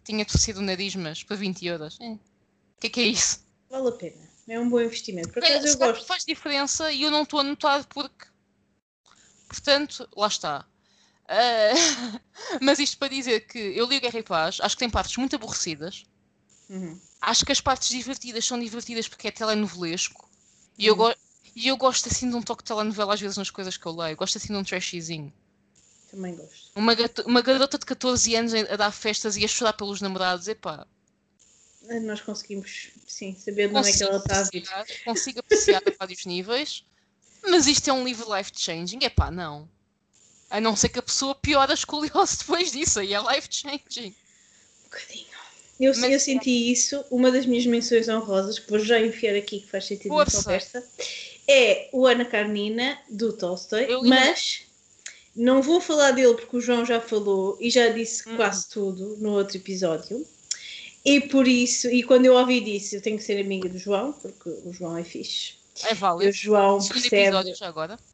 tinha 0.04 0.24
torcido 0.24 0.61
o 0.61 0.62
nariz, 0.62 0.94
mas 0.94 1.22
por 1.22 1.37
20 1.37 1.66
euros. 1.66 1.98
é. 2.00 2.12
O 2.12 2.80
que 2.80 2.87
é 2.87 2.90
que 2.90 3.00
é 3.00 3.04
isso? 3.04 3.44
Vale 3.68 3.88
a 3.88 3.92
pena. 3.92 4.30
É 4.48 4.59
um 4.59 4.68
bom 4.68 4.80
investimento. 4.80 5.28
Por 5.30 5.42
Olha, 5.44 5.59
acaso 5.59 5.74
eu 5.74 5.78
gosto. 5.78 6.06
faz 6.06 6.24
diferença 6.24 6.90
e 6.90 7.02
eu 7.02 7.11
não 7.11 7.22
estou 7.22 7.40
a 7.40 7.44
notar 7.44 7.85
porque. 7.87 8.26
Portanto, 9.48 10.09
lá 10.16 10.26
está. 10.28 10.66
Ah, 11.28 11.72
mas 12.61 12.78
isto 12.78 12.98
para 12.98 13.09
dizer 13.09 13.46
que 13.46 13.59
eu 13.59 13.87
li 13.87 13.98
o 13.98 14.00
Guerra 14.00 14.18
e 14.18 14.22
Paz, 14.22 14.59
acho 14.61 14.74
que 14.74 14.80
tem 14.80 14.90
partes 14.90 15.16
muito 15.18 15.37
aborrecidas. 15.37 16.04
Uhum. 16.68 16.98
Acho 17.20 17.44
que 17.44 17.52
as 17.52 17.61
partes 17.61 17.88
divertidas 17.90 18.44
são 18.44 18.59
divertidas 18.59 19.06
porque 19.09 19.28
é 19.28 19.30
telenovelesco. 19.30 20.28
E 20.78 20.87
eu, 20.87 20.96
Uhum. 20.96 21.12
e 21.54 21.68
eu 21.68 21.76
gosto 21.76 22.09
assim 22.09 22.28
de 22.30 22.35
um 22.37 22.42
toque 22.42 22.62
de 22.62 22.68
telenovela 22.68 23.14
às 23.14 23.20
vezes 23.20 23.37
nas 23.37 23.50
coisas 23.50 23.76
que 23.76 23.87
eu 23.87 23.92
leio. 23.94 24.16
Gosto 24.16 24.38
assim 24.38 24.48
de 24.52 24.59
um 24.59 24.64
trashzinho. 24.64 25.33
Também 26.11 26.35
gosto. 26.35 26.70
Uma, 26.75 26.94
gato- 26.94 27.23
uma 27.27 27.40
garota 27.42 27.79
de 27.79 27.87
14 27.87 28.35
anos 28.35 28.53
a 28.55 28.77
dar 28.77 28.90
festas 28.92 29.37
e 29.37 29.44
a 29.44 29.49
chorar 29.49 29.73
pelos 29.75 30.01
namorados, 30.01 30.49
epá. 30.49 30.87
Nós 32.03 32.20
conseguimos, 32.20 32.88
sim, 33.07 33.35
saber 33.37 33.68
de 33.68 33.75
onde 33.75 33.88
é 33.88 33.92
que 33.92 34.03
ela 34.03 34.18
está 34.18 34.40
a 34.40 34.42
vir. 34.44 34.64
consigo 35.05 35.40
apreciar 35.40 35.83
a 35.87 35.90
vários 35.99 36.25
níveis, 36.25 36.85
mas 37.42 37.66
isto 37.66 37.88
é 37.88 37.92
um 37.92 38.05
livro 38.05 38.33
life-changing, 38.37 38.99
epá, 39.03 39.31
não. 39.31 39.68
A 40.49 40.61
não 40.61 40.77
ser 40.77 40.88
que 40.90 40.99
a 40.99 41.03
pessoa 41.03 41.35
piore 41.35 41.70
a 41.73 41.75
escoliose 41.75 42.38
depois 42.38 42.70
disso, 42.73 43.01
aí 43.01 43.14
é 43.14 43.20
life-changing. 43.20 44.14
Um 44.81 44.85
bocadinho. 44.85 45.27
Eu, 45.81 45.92
Mas- 45.96 46.12
eu 46.12 46.20
senti 46.20 46.70
isso, 46.70 47.03
uma 47.11 47.33
das 47.33 47.46
minhas 47.46 47.64
menções 47.64 48.07
honrosas, 48.09 48.59
que 48.59 48.68
vou 48.68 48.79
já 48.79 49.01
enfiar 49.01 49.35
aqui, 49.35 49.61
que 49.61 49.70
faz 49.70 49.87
sentido 49.87 50.14
na 50.14 50.27
conversa, 50.27 50.87
é 51.49 51.88
o 51.92 52.07
Ana 52.07 52.25
Karenina, 52.27 52.99
do 53.09 53.33
Tolstói, 53.33 53.88
mas 54.03 54.62
não 55.35 55.62
vou 55.62 55.81
falar 55.81 56.12
dele 56.12 56.35
porque 56.35 56.57
o 56.57 56.61
João 56.61 56.85
já 56.85 57.01
falou 57.01 57.57
e 57.61 57.71
já 57.71 57.88
disse 57.88 58.29
Hum. 58.29 58.37
quase 58.37 58.69
tudo 58.69 59.16
no 59.19 59.31
outro 59.33 59.57
episódio. 59.57 60.27
E 61.05 61.21
por 61.21 61.49
isso, 61.49 61.88
e 61.88 62.03
quando 62.03 62.27
eu 62.27 62.35
ouvi 62.35 62.61
disso, 62.61 62.97
eu 62.97 63.01
tenho 63.01 63.16
que 63.16 63.25
ser 63.25 63.40
amiga 63.40 63.69
do 63.69 63.79
João, 63.79 64.12
porque 64.12 64.51
o 64.51 64.73
João 64.73 64.99
é 64.99 65.05
fixe. 65.05 65.55
É 65.85 65.93
E 65.93 65.93
o 65.93 65.97
válido. 65.97 66.33
João 66.33 66.79
percebe 66.79 67.16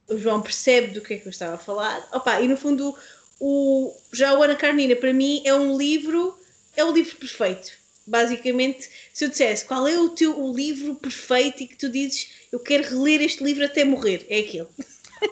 o 0.09 0.19
João 0.19 0.41
percebe 0.41 0.87
do 0.93 1.01
que 1.01 1.15
é 1.15 1.19
que 1.19 1.27
eu 1.27 1.31
estava 1.31 1.57
a 1.57 1.59
falar. 1.59 2.09
Opa, 2.13 2.41
e 2.41 2.47
no 2.47 2.57
fundo, 2.57 2.95
o, 3.41 3.93
já 4.13 4.39
o 4.39 4.43
Ana 4.43 4.55
Carnina, 4.55 4.95
para 4.95 5.13
mim, 5.13 5.43
é 5.45 5.53
um 5.53 5.77
livro, 5.77 6.39
é 6.77 6.85
o 6.85 6.93
livro 6.93 7.17
perfeito. 7.17 7.73
Basicamente, 8.07 8.89
se 9.13 9.25
eu 9.25 9.29
dissesse 9.31 9.65
qual 9.65 9.89
é 9.89 9.99
o 9.99 10.11
teu 10.11 10.39
o 10.41 10.55
livro 10.55 10.95
perfeito 10.95 11.65
e 11.65 11.67
que 11.67 11.75
tu 11.77 11.89
dizes 11.89 12.29
eu 12.53 12.61
quero 12.61 12.85
reler 12.89 13.21
este 13.21 13.43
livro 13.43 13.65
até 13.65 13.85
morrer, 13.85 14.25
é 14.29 14.39
aquele. 14.39 14.69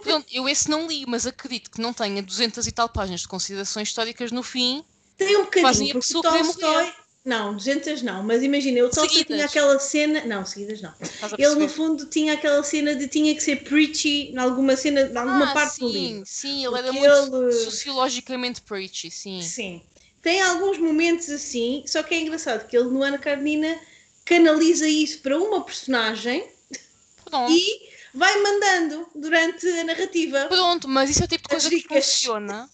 Pronto, 0.03 0.27
eu 0.33 0.49
esse 0.49 0.68
não 0.70 0.87
li, 0.87 1.05
mas 1.07 1.27
acredito 1.27 1.70
que 1.70 1.81
não 1.81 1.92
tenha 1.92 2.23
200 2.23 2.66
e 2.66 2.73
tal 2.73 2.88
páginas 2.88 3.20
de 3.23 3.29
considerações 3.29 3.88
históricas 3.88 4.31
no 4.33 4.42
fim. 4.42 4.85
Tem 5.16 5.37
um 5.37 5.44
Fazem 5.44 5.88
bocadinho, 5.88 5.90
a 5.97 6.01
pessoa 6.01 6.23
Tolstói. 6.23 6.92
Não, 7.25 7.55
200 7.57 8.03
não, 8.03 8.23
mas 8.23 8.42
imagina, 8.42 8.85
o 8.85 8.90
Tolstói 8.90 9.25
tinha 9.25 9.47
aquela 9.47 9.79
cena. 9.79 10.25
Não, 10.27 10.44
seguidas 10.44 10.83
não. 10.83 10.92
Ele, 11.38 11.55
no 11.55 11.68
fundo, 11.68 12.05
tinha 12.07 12.35
aquela 12.35 12.62
cena 12.62 12.94
de 12.94 13.09
tinha 13.09 13.35
que 13.35 13.42
ser 13.42 13.62
preachy 13.64 14.31
em 14.33 14.37
alguma 14.38 14.77
cena, 14.77 15.03
em 15.03 15.16
alguma 15.16 15.51
Ah, 15.51 15.55
parte 15.55 15.81
do 15.81 15.88
sim, 15.88 15.92
livro. 16.09 16.23
sim, 16.27 16.66
ele 16.66 16.79
era 16.79 16.92
Porque 16.92 16.99
muito 16.99 17.37
ele- 17.37 17.53
sociologicamente 17.64 18.61
preachy, 18.62 19.11
sim. 19.11 19.40
Sim. 19.40 19.83
Tem 20.20 20.40
alguns 20.42 20.79
momentos 20.79 21.29
assim, 21.31 21.83
só 21.87 22.03
que 22.03 22.14
é 22.14 22.20
engraçado 22.20 22.66
que 22.66 22.77
ele 22.77 22.88
no 22.88 23.03
Ana 23.03 23.18
Carnina 23.18 23.79
canaliza 24.25 24.87
isso 24.88 25.20
para 25.20 25.38
uma 25.38 25.62
personagem 25.62 26.47
Pronto. 27.25 27.53
e 27.53 27.93
vai 28.14 28.40
mandando 28.40 29.09
durante 29.14 29.66
a 29.66 29.85
narrativa. 29.85 30.46
Pronto, 30.46 30.88
mas 30.88 31.11
isso 31.11 31.22
é 31.22 31.24
o 31.24 31.29
tipo 31.29 31.42
de 31.42 31.48
coisa 31.48 31.68
que 31.68 31.83
funciona. 31.83 32.70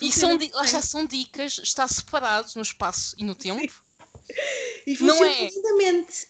E 0.00 0.10
são, 0.10 0.38
lá 0.52 0.64
está, 0.64 0.80
são 0.80 1.04
dicas, 1.04 1.58
está 1.62 1.86
separado 1.86 2.50
no 2.56 2.62
espaço 2.62 3.14
e 3.18 3.24
no 3.24 3.34
tempo. 3.34 3.72
E 4.86 4.96
não 5.02 5.22
é-. 5.22 5.48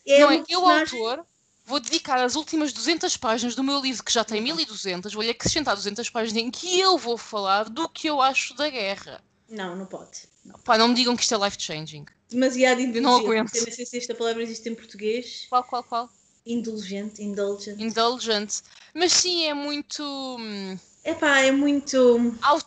É 0.07 0.21
não 0.21 0.31
é 0.33 0.43
que 0.43 0.53
eu, 0.53 0.69
autor, 0.69 1.25
vou 1.65 1.79
dedicar 1.79 2.19
as 2.25 2.35
últimas 2.35 2.73
200 2.73 3.17
páginas 3.17 3.55
do 3.55 3.63
meu 3.63 3.81
livro, 3.81 4.03
que 4.03 4.13
já 4.13 4.25
tem 4.25 4.41
1200, 4.41 5.13
vou-lhe 5.13 5.31
acrescentar 5.31 5.77
200 5.77 6.11
páginas 6.11 6.43
em 6.43 6.51
que 6.51 6.81
eu 6.81 6.99
vou 6.99 7.17
falar 7.17 7.69
do 7.69 7.89
que 7.89 8.09
eu 8.09 8.21
acho 8.21 8.55
da 8.55 8.69
guerra. 8.69 9.23
Não, 9.49 9.77
não 9.77 9.87
pode. 9.87 10.23
Não. 10.45 10.59
Pá, 10.61 10.77
não 10.77 10.89
me 10.89 10.95
digam 10.95 11.15
que 11.15 11.23
isto 11.23 11.35
é 11.35 11.39
life-changing. 11.39 12.07
Demasiado 12.29 12.79
não 12.79 12.87
indulgente. 12.87 13.25
aguento. 13.25 13.55
Eu 13.55 13.67
não 13.67 13.73
sei 13.73 13.87
se 13.87 13.99
esta 13.99 14.15
palavra 14.15 14.43
existe 14.43 14.69
em 14.69 14.75
português. 14.75 15.47
Qual, 15.49 15.63
qual, 15.63 15.85
qual? 15.85 16.11
Indulgente, 16.47 17.23
indulgent. 17.23 17.81
Indulgent. 17.81 18.61
Mas 18.93 19.13
sim, 19.13 19.47
é 19.47 19.55
muito. 19.55 20.03
hum, 20.39 20.79
Epá, 21.05 21.41
é 21.41 21.51
muito. 21.51 22.35
auto 22.43 22.67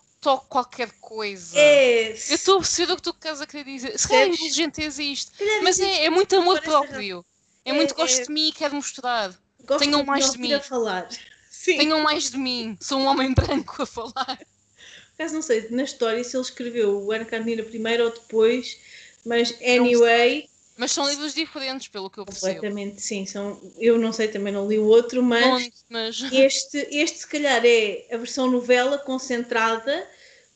qualquer 0.50 0.92
coisa. 1.00 1.58
É. 1.58 2.10
Eu 2.12 2.16
estou 2.36 2.56
a 2.56 2.60
perceber 2.60 2.94
o 2.94 2.96
que 2.98 3.02
tu 3.04 3.14
queres 3.14 3.40
a 3.40 3.48
querer 3.48 3.64
dizer. 3.66 3.98
Se 3.98 4.08
calhar 4.08 4.28
indulgente 4.28 4.82
existe. 4.82 5.32
Calhar 5.38 5.64
Mas 5.64 5.80
existe. 5.80 6.00
é, 6.02 6.06
é 6.06 6.10
muito 6.10 6.36
amor 6.36 6.60
Parece 6.62 6.66
próprio. 6.66 7.26
É 7.64 7.72
muito 7.74 7.94
É- 7.94 7.98
gosto 7.98 8.20
é- 8.22 8.24
de 8.26 8.32
mim 8.32 8.48
e 8.48 8.52
quero 8.52 8.76
mostrar. 8.76 9.34
Gosto 9.64 9.80
tenham 9.80 10.02
de 10.02 10.08
mais 10.08 10.32
de 10.32 10.38
mim. 10.40 10.54
a 10.54 10.60
falar. 10.60 11.08
Sim. 11.52 11.78
Tenham 11.78 12.00
mais 12.02 12.32
de 12.32 12.38
mim. 12.38 12.78
Sou 12.82 13.00
um 13.00 13.06
homem 13.06 13.34
branco 13.34 13.82
a 13.84 13.86
falar. 13.86 14.38
Por 14.38 15.24
acaso 15.24 15.34
não 15.36 15.42
sei 15.42 15.68
na 15.70 15.84
história 15.84 16.24
se 16.24 16.36
ele 16.36 16.44
escreveu 16.44 17.02
o 17.04 17.12
Ana 17.12 17.26
Carneiro 17.26 17.64
primeiro 17.66 18.06
ou 18.06 18.12
depois, 18.12 18.78
mas 19.26 19.54
anyway, 19.62 20.48
Mas 20.78 20.92
são 20.92 21.10
livros 21.10 21.34
diferentes, 21.34 21.88
pelo 21.88 22.10
que 22.10 22.20
eu 22.20 22.26
percebo. 22.26 22.56
completamente 22.56 23.02
sim. 23.02 23.26
São, 23.26 23.60
eu 23.80 23.98
não 23.98 24.14
sei, 24.14 24.28
também 24.28 24.54
não 24.54 24.68
li 24.68 24.78
o 24.78 24.86
outro, 24.86 25.24
mas 25.24 25.70
mas 25.90 26.22
este, 26.32 26.88
este 26.92 27.20
se 27.20 27.28
calhar 27.28 27.62
é 27.66 28.06
a 28.12 28.18
versão 28.18 28.50
novela 28.50 28.98
concentrada 28.98 30.08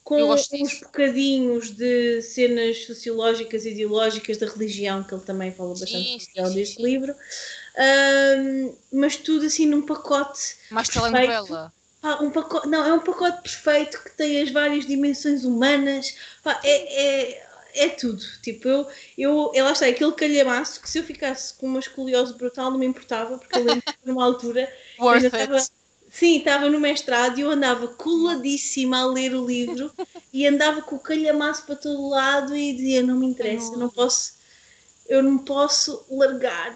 com 0.04 0.34
uns 0.34 0.80
bocadinhos 0.82 1.72
de 1.72 2.22
cenas 2.22 2.86
sociológicas 2.86 3.66
e 3.66 3.72
ideológicas 3.72 4.38
da 4.38 4.48
religião, 4.48 5.04
que 5.04 5.14
ele 5.14 5.24
também 5.24 5.52
fala 5.52 5.70
bastante 5.70 5.92
Sim, 5.92 6.20
sim, 6.20 6.54
deste 6.54 6.76
sim. 6.76 6.84
livro. 6.84 7.16
Ahm, 7.78 8.74
mas 8.92 9.16
tudo 9.16 9.46
assim 9.46 9.66
num 9.66 9.82
pacote 9.84 10.56
mais 10.70 10.90
Perfeito. 10.90 11.12
telenovela. 11.12 11.74
Pá, 12.02 12.16
um 12.20 12.32
pacote, 12.32 12.68
não, 12.68 12.84
é 12.84 12.92
um 12.92 13.00
pacote 13.00 13.42
perfeito 13.44 14.04
que 14.04 14.12
tem 14.18 14.42
as 14.42 14.52
várias 14.52 14.86
dimensões 14.88 15.46
humanas. 15.46 16.16
Pá, 16.44 16.60
é, 16.64 17.30
é, 17.32 17.48
é 17.74 17.90
tudo. 17.90 18.24
Tipo, 18.42 18.68
eu, 18.68 18.88
eu, 19.18 19.52
é 19.54 19.64
lá 19.64 19.72
está, 19.72 19.86
aquele 19.86 20.12
calhamaço 20.14 20.82
que 20.82 20.90
se 20.90 21.00
eu 21.00 21.04
ficasse 21.04 21.54
com 21.54 21.68
uma 21.68 21.80
escoliose 21.80 22.34
brutal 22.34 22.72
não 22.72 22.78
me 22.78 22.86
importava, 22.86 23.38
porque 23.38 23.58
eu 23.58 23.64
lembro 23.64 23.84
que 23.84 23.96
numa 24.06 24.24
altura 24.24 24.72
eu 24.98 25.06
Worth 25.06 25.24
estava-. 25.24 25.66
Sim, 26.10 26.40
estava 26.40 26.70
no 26.70 26.78
mestrado 26.78 27.38
e 27.38 27.42
eu 27.42 27.50
andava 27.50 27.88
coladíssima 27.88 29.00
a 29.00 29.06
ler 29.06 29.34
o 29.34 29.46
livro 29.46 29.92
e 30.34 30.46
andava 30.46 30.82
com 30.82 30.98
o 30.98 31.00
calhamaço 31.00 31.66
para 31.66 31.76
todo 31.76 32.10
lado 32.10 32.56
e 32.56 32.74
dizia, 32.74 33.02
não 33.02 33.18
me 33.18 33.28
interessa, 33.28 33.72
eu 33.72 33.80
não 33.80 33.90
posso, 33.90 34.34
eu 35.08 35.24
não 35.24 35.38
posso 35.38 36.06
largar. 36.10 36.76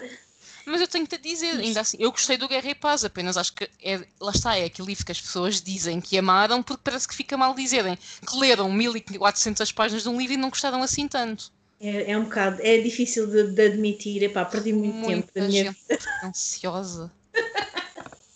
Mas 0.66 0.80
eu 0.80 0.88
tenho 0.88 1.06
que 1.06 1.16
te 1.16 1.22
dizer, 1.22 1.60
ainda 1.60 1.80
assim, 1.80 1.96
eu 2.00 2.10
gostei 2.10 2.36
do 2.36 2.48
Guerra 2.48 2.68
e 2.68 2.74
Paz, 2.74 3.04
apenas 3.04 3.36
acho 3.36 3.52
que 3.52 3.70
é, 3.80 4.04
lá 4.20 4.32
está, 4.32 4.56
é 4.56 4.64
aquele 4.64 4.88
livro 4.88 5.06
que 5.06 5.12
as 5.12 5.20
pessoas 5.20 5.62
dizem 5.62 6.00
que 6.00 6.18
amaram, 6.18 6.60
porque 6.60 6.82
parece 6.82 7.06
que 7.06 7.14
fica 7.14 7.36
mal 7.36 7.54
dizerem 7.54 7.96
que 7.96 8.36
leram 8.36 8.70
1400 8.72 9.70
páginas 9.70 10.02
de 10.02 10.08
um 10.08 10.18
livro 10.18 10.34
e 10.34 10.36
não 10.36 10.50
gostaram 10.50 10.82
assim 10.82 11.06
tanto. 11.06 11.52
É, 11.80 12.10
é 12.10 12.18
um 12.18 12.24
bocado, 12.24 12.60
é 12.62 12.78
difícil 12.78 13.28
de, 13.28 13.52
de 13.52 13.66
admitir, 13.66 14.24
epá, 14.24 14.44
perdi 14.44 14.72
muito 14.72 15.06
tempo 15.06 15.30
da 15.32 15.42
Muita 15.42 15.48
minha 15.48 15.64
gente 15.64 15.78
ansiosa. 16.24 17.12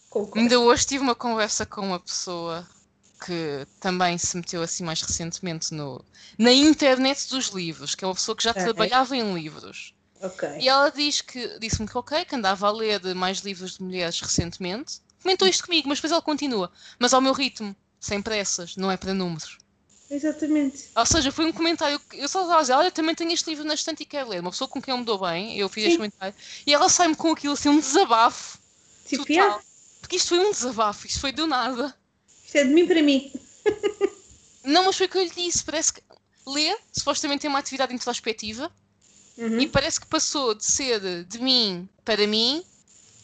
Concordo. 0.08 0.38
Ainda 0.38 0.60
hoje 0.60 0.86
tive 0.86 1.02
uma 1.02 1.14
conversa 1.16 1.66
com 1.66 1.80
uma 1.80 1.98
pessoa 1.98 2.66
que 3.26 3.66
também 3.80 4.16
se 4.18 4.36
meteu 4.36 4.62
assim 4.62 4.84
mais 4.84 5.02
recentemente 5.02 5.74
no, 5.74 6.04
na 6.38 6.52
internet 6.52 7.28
dos 7.28 7.48
livros, 7.48 7.94
que 7.94 8.04
é 8.04 8.08
uma 8.08 8.14
pessoa 8.14 8.36
que 8.36 8.44
já 8.44 8.50
Ok. 8.50 8.62
trabalhava 8.62 9.16
em 9.16 9.34
livros. 9.34 9.94
Ok. 10.22 10.48
E 10.60 10.68
ela 10.68 10.90
diz 10.90 11.20
que 11.20 11.58
disse-me 11.58 11.88
que 11.88 11.96
ok, 11.96 12.24
que 12.24 12.34
andava 12.34 12.66
a 12.68 12.72
ler 12.72 13.14
mais 13.14 13.38
livros 13.40 13.76
de 13.78 13.82
mulheres 13.82 14.20
recentemente. 14.20 15.00
Comentou 15.22 15.46
isto 15.48 15.64
comigo, 15.64 15.88
mas 15.88 15.98
depois 15.98 16.12
ela 16.12 16.22
continua. 16.22 16.70
Mas 16.98 17.12
ao 17.14 17.20
meu 17.20 17.32
ritmo, 17.32 17.74
sem 17.98 18.20
pressas, 18.20 18.76
não 18.76 18.90
é 18.90 18.96
para 18.96 19.14
números. 19.14 19.58
Exatamente. 20.10 20.86
Ou 20.96 21.06
seja, 21.06 21.30
foi 21.30 21.44
um 21.46 21.52
comentário 21.52 21.98
que 22.00 22.18
eu 22.18 22.28
só 22.28 22.40
estava 22.42 22.58
a 22.58 22.60
dizer, 22.62 22.72
olha, 22.72 22.86
eu 22.88 22.92
também 22.92 23.14
tenho 23.14 23.30
este 23.32 23.48
livro 23.48 23.64
na 23.64 23.74
estante 23.74 24.02
e 24.02 24.06
quero 24.06 24.28
ler. 24.28 24.40
Uma 24.40 24.50
pessoa 24.50 24.66
com 24.66 24.82
quem 24.82 24.92
eu 24.92 24.98
me 24.98 25.04
dou 25.04 25.18
bem, 25.18 25.56
eu 25.56 25.68
fiz 25.68 25.84
este 25.84 25.92
Sim. 25.92 25.98
comentário, 25.98 26.34
e 26.66 26.74
ela 26.74 26.88
sai-me 26.88 27.14
com 27.14 27.30
aquilo 27.30 27.52
assim, 27.54 27.68
um 27.68 27.78
desabafo 27.78 28.58
Tipo, 29.06 29.24
total. 29.24 29.36
yeah, 29.36 29.62
Porque 30.00 30.16
isto 30.16 30.28
foi 30.30 30.38
um 30.40 30.50
desabafo, 30.50 31.06
isto 31.06 31.20
foi 31.20 31.30
do 31.32 31.46
nada. 31.46 31.94
isto 32.44 32.56
é 32.56 32.64
de 32.64 32.70
mim 32.70 32.86
para 32.86 33.02
mim. 33.02 33.32
Não, 34.64 34.84
mas 34.84 34.96
foi 34.96 35.06
o 35.06 35.08
que 35.08 35.18
eu 35.18 35.22
lhe 35.22 35.30
disse, 35.30 35.62
parece 35.64 35.92
que 35.92 36.02
ler, 36.46 36.76
supostamente 36.92 37.46
é 37.46 37.48
uma 37.48 37.58
atividade 37.60 37.94
introspectiva, 37.94 38.70
Uhum. 39.40 39.58
e 39.58 39.66
parece 39.66 39.98
que 39.98 40.06
passou 40.06 40.54
de 40.54 40.64
ser 40.66 41.24
de 41.24 41.38
mim 41.38 41.88
para 42.04 42.26
mim, 42.26 42.62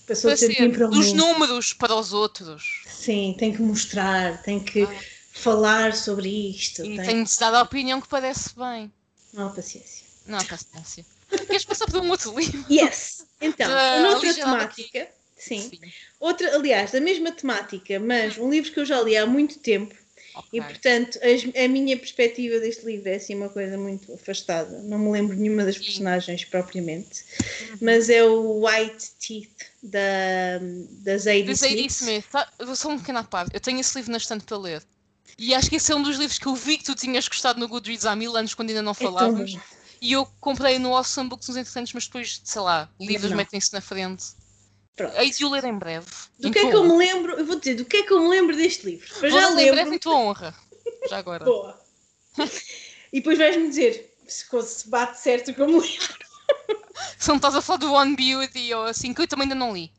Passou 0.09 0.31
para 0.31 0.35
de 0.35 0.47
ser 0.47 0.55
ser 0.55 0.73
para 0.73 0.87
dos 0.87 1.09
mundo. 1.09 1.17
números 1.17 1.73
para 1.75 1.95
os 1.95 2.15
outros. 2.15 2.85
Sim, 2.87 3.35
tem 3.39 3.53
que 3.53 3.61
mostrar, 3.61 4.43
tem 4.43 4.59
que 4.59 4.85
Ah. 4.85 5.01
falar 5.33 5.95
sobre 5.95 6.29
isto. 6.29 6.83
E 6.85 6.97
tem... 6.97 7.05
tenho 7.07 7.25
de 7.25 7.39
dar 7.39 7.55
a 7.55 7.63
opinião 7.63 8.01
que 8.01 8.09
parece 8.09 8.51
bem. 8.57 8.91
Não 9.35 9.49
há 9.49 9.51
paciência. 9.51 10.07
Não 10.27 10.39
há 10.39 10.45
paciência. 10.45 11.05
Queres 11.47 11.65
passar 11.67 11.87
por 11.87 12.01
um 12.01 12.09
outro 12.09 12.39
livro? 12.39 12.65
Yes! 12.71 13.27
Então, 13.41 13.69
aqui. 14.23 14.35
temática, 14.35 15.09
sim, 15.37 15.71
outra, 16.19 16.55
aliás, 16.57 16.93
da 16.93 17.01
mesma 17.01 17.31
temática, 17.31 18.01
mas 18.01 18.39
um 18.39 18.49
livro 18.49 18.73
que 18.73 18.81
eu 18.81 18.87
já 18.87 19.03
li 19.03 19.17
há 19.17 19.27
muito 19.27 19.59
tempo 19.59 19.95
e, 20.53 20.61
Ok. 20.61 20.73
portanto, 20.73 21.19
as- 21.23 21.65
a 21.65 21.69
minha 21.69 21.97
perspectiva 21.97 22.59
deste 22.61 22.85
livro 22.85 23.09
é 23.09 23.15
assim 23.17 23.35
uma 23.35 23.49
coisa 23.49 23.77
muito 23.79 24.13
afastada. 24.13 24.83
Não 24.83 24.99
me 24.99 25.11
lembro 25.11 25.37
nenhuma 25.37 25.65
das 25.65 25.79
personagens 25.79 26.45
propriamente, 26.45 27.25
Uhum. 27.71 27.79
mas 27.81 28.09
é 28.11 28.23
o 28.25 28.65
White 28.67 29.11
Teeth 29.21 29.51
da, 29.83 30.59
da 31.03 31.19
Zadie 31.19 31.53
Smith. 31.53 31.91
Smith. 31.91 32.25
Tá, 32.31 32.51
só 32.75 32.89
um 32.91 32.99
pequeno 32.99 33.19
à 33.19 33.25
parte. 33.25 33.55
Eu 33.55 33.61
tenho 33.61 33.81
esse 33.81 33.97
livro 33.97 34.13
na 34.13 34.19
estante 34.19 34.45
para 34.45 34.57
ler. 34.59 34.83
E 35.39 35.55
acho 35.55 35.69
que 35.69 35.77
esse 35.77 35.93
é 35.93 35.97
um 35.97 36.03
dos 36.03 36.17
livros 36.17 36.39
que 36.39 36.47
eu 36.47 36.55
vi 36.55 36.79
que 36.79 36.85
tu 36.85 36.95
tinhas 36.95 37.29
gostado 37.29 37.59
no 37.61 37.69
Goodreads 37.69 38.07
há 38.07 38.17
mil 38.17 38.37
anos, 38.37 38.55
quando 38.55 38.71
ainda 38.71 38.83
não 38.83 38.93
É 38.93 38.95
falávamos. 38.95 39.55
bom. 39.55 39.61
e 40.01 40.13
eu 40.13 40.27
comprei 40.41 40.79
no 40.79 40.95
Awesome 40.95 41.29
Books 41.29 41.49
uns 41.49 41.57
entretantos, 41.57 41.93
mas 41.95 42.05
depois, 42.07 42.41
sei 42.45 42.61
lá, 42.63 42.89
livros 43.01 43.33
metem-se 43.33 43.73
na 43.73 43.81
frente. 43.81 44.25
Pronto. 44.97 45.15
Hei 45.17 45.31
de 45.31 45.45
o 45.45 45.51
ler 45.51 45.65
em 45.65 45.77
breve. 45.79 46.07
Do 46.39 46.49
Em 46.49 46.53
que 46.53 46.59
é 46.59 46.71
que 46.71 46.75
eu 46.75 46.85
me 46.85 46.97
lembro? 46.97 47.35
Eu 47.39 47.45
vou 47.45 47.57
dizer, 47.57 47.75
do 47.75 47.85
que 47.85 47.99
é 47.99 48.03
que 48.03 48.13
eu 48.13 48.21
me 48.21 48.29
lembro 48.29 48.57
deste 48.57 48.87
livro? 48.87 49.07
Eu 49.23 49.31
já 49.31 49.49
ler 49.51 49.51
em 49.51 49.55
breve 49.67 49.77
lembro. 49.77 49.95
em 49.95 49.99
tua 49.99 50.15
honra. 50.17 50.55
Já 51.09 51.19
agora. 51.19 51.45
Boa. 51.47 51.79
e 53.13 53.21
depois 53.21 53.37
vais-me 53.39 53.69
dizer 53.69 54.17
se, 54.27 54.47
se 54.65 54.89
bate 54.89 55.21
certo 55.21 55.51
o 55.51 55.67
livro. 55.81 56.27
Se 57.19 57.29
não 57.29 57.37
estás 57.37 57.55
a 57.55 57.61
falar 57.63 57.79
do 57.79 57.93
One 57.93 58.17
Beauty 58.17 58.73
ou 58.75 58.85
assim, 58.85 59.13
que 59.13 59.21
eu 59.21 59.27
também 59.27 59.45
ainda 59.45 59.55
não 59.55 59.75
li. 59.75 59.93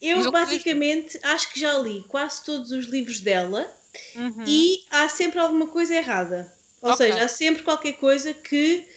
Eu 0.00 0.20
eu 0.20 0.32
basicamente 0.32 1.18
acho 1.22 1.52
que 1.52 1.60
já 1.60 1.78
li 1.78 2.04
quase 2.08 2.42
todos 2.44 2.72
os 2.72 2.86
livros 2.86 3.20
dela 3.20 3.72
Uhum. 4.14 4.44
e 4.46 4.84
há 4.90 5.08
sempre 5.08 5.38
alguma 5.38 5.66
coisa 5.66 5.94
errada. 5.94 6.52
Ou 6.80 6.92
Ok. 6.92 7.06
seja, 7.06 7.24
há 7.24 7.28
sempre 7.28 7.62
qualquer 7.62 7.92
coisa 7.92 8.32
que 8.34 8.88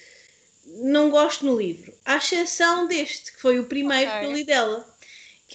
não 0.66 1.10
gosto 1.10 1.46
no 1.46 1.56
livro. 1.58 1.94
À 2.04 2.16
exceção 2.18 2.88
deste, 2.88 3.34
que 3.34 3.42
foi 3.42 3.60
o 3.60 3.66
primeiro 3.66 4.10
Ok. 4.10 4.20
que 4.20 4.26
eu 4.26 4.32
li 4.34 4.44
dela. 4.44 4.95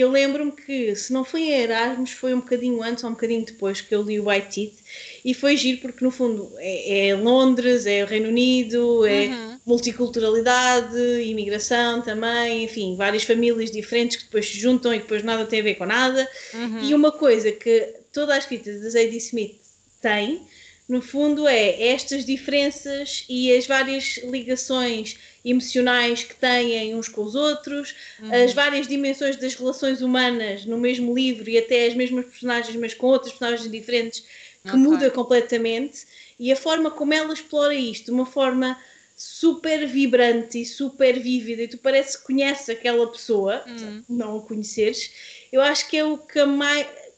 Que 0.00 0.04
eu 0.04 0.10
lembro-me 0.10 0.50
que, 0.52 0.96
se 0.96 1.12
não 1.12 1.26
foi 1.26 1.42
em 1.42 1.60
Erasmus, 1.60 2.12
foi 2.12 2.32
um 2.32 2.40
bocadinho 2.40 2.82
antes 2.82 3.04
ou 3.04 3.10
um 3.10 3.12
bocadinho 3.12 3.44
depois 3.44 3.82
que 3.82 3.94
eu 3.94 4.00
li 4.00 4.18
o 4.18 4.30
White 4.30 4.48
Teeth. 4.48 4.78
E 5.22 5.34
foi 5.34 5.58
giro 5.58 5.78
porque, 5.82 6.02
no 6.02 6.10
fundo, 6.10 6.50
é, 6.56 7.08
é 7.08 7.14
Londres, 7.14 7.84
é 7.84 8.02
o 8.02 8.06
Reino 8.06 8.28
Unido, 8.30 9.04
é 9.04 9.26
Uhum. 9.26 9.58
multiculturalidade, 9.66 10.98
imigração 11.24 12.00
também, 12.00 12.64
enfim, 12.64 12.96
várias 12.96 13.24
famílias 13.24 13.70
diferentes 13.70 14.16
que 14.16 14.24
depois 14.24 14.48
se 14.48 14.58
juntam 14.58 14.94
e 14.94 15.00
depois 15.00 15.22
nada 15.22 15.44
tem 15.44 15.60
a 15.60 15.64
ver 15.64 15.74
com 15.74 15.84
nada. 15.84 16.26
Uhum. 16.54 16.82
E 16.82 16.94
uma 16.94 17.12
coisa 17.12 17.52
que 17.52 17.86
toda 18.10 18.32
a 18.32 18.38
escrita 18.38 18.72
de 18.72 18.88
Zadie 18.88 19.18
Smith 19.18 19.60
tem, 20.00 20.40
no 20.90 21.00
fundo, 21.00 21.46
é 21.48 21.88
estas 21.88 22.24
diferenças 22.24 23.24
e 23.28 23.52
as 23.56 23.66
várias 23.66 24.18
ligações 24.24 25.16
emocionais 25.44 26.24
que 26.24 26.34
têm 26.34 26.94
uns 26.94 27.08
com 27.08 27.22
os 27.22 27.34
outros, 27.34 27.94
Uhum. 28.18 28.30
as 28.34 28.52
várias 28.52 28.86
dimensões 28.88 29.36
das 29.36 29.54
relações 29.54 30.02
humanas 30.02 30.64
no 30.66 30.76
mesmo 30.78 31.14
livro 31.14 31.48
e 31.48 31.58
até 31.58 31.86
as 31.86 31.94
mesmas 31.94 32.26
personagens, 32.26 32.76
mas 32.76 32.94
com 32.94 33.06
outras 33.06 33.32
personagens 33.32 33.70
diferentes, 33.70 34.20
que 34.66 34.76
Ok. 34.76 34.76
muda 34.76 35.10
completamente. 35.10 36.06
E 36.38 36.52
a 36.52 36.56
forma 36.56 36.90
como 36.90 37.14
ela 37.14 37.32
explora 37.32 37.74
isto, 37.74 38.06
de 38.06 38.10
uma 38.12 38.26
forma 38.26 38.78
super 39.16 39.86
vibrante 39.86 40.60
e 40.60 40.66
super 40.66 41.18
vívida, 41.20 41.62
e 41.62 41.68
tu 41.68 41.78
parece 41.78 42.18
que 42.18 42.24
conheces 42.24 42.68
aquela 42.68 43.06
pessoa, 43.10 43.64
Uhum. 43.66 44.02
não 44.08 44.38
a 44.38 44.42
conheceres, 44.42 45.12
eu 45.52 45.60
acho 45.60 45.88
que 45.88 45.96
é 45.96 46.04
o 46.04 46.18
que 46.18 46.38
a, 46.40 46.46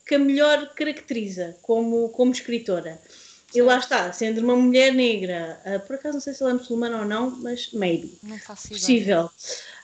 que 0.06 0.14
a 0.16 0.18
melhor 0.18 0.74
caracteriza 0.74 1.56
como, 1.62 2.08
como 2.10 2.32
escritora. 2.32 3.00
E 3.54 3.60
lá 3.60 3.78
está, 3.78 4.12
sendo 4.12 4.40
uma 4.40 4.56
mulher 4.56 4.92
negra, 4.92 5.60
ah, 5.64 5.78
por 5.78 5.96
acaso 5.96 6.14
não 6.14 6.20
sei 6.20 6.32
se 6.32 6.42
ela 6.42 6.52
é 6.52 6.54
muçulmana 6.54 7.00
ou 7.00 7.04
não, 7.04 7.30
mas 7.30 7.70
maybe, 7.72 8.18
Não 8.22 8.38
faço 8.38 8.68
ideia. 8.68 8.80
possível. 8.80 9.30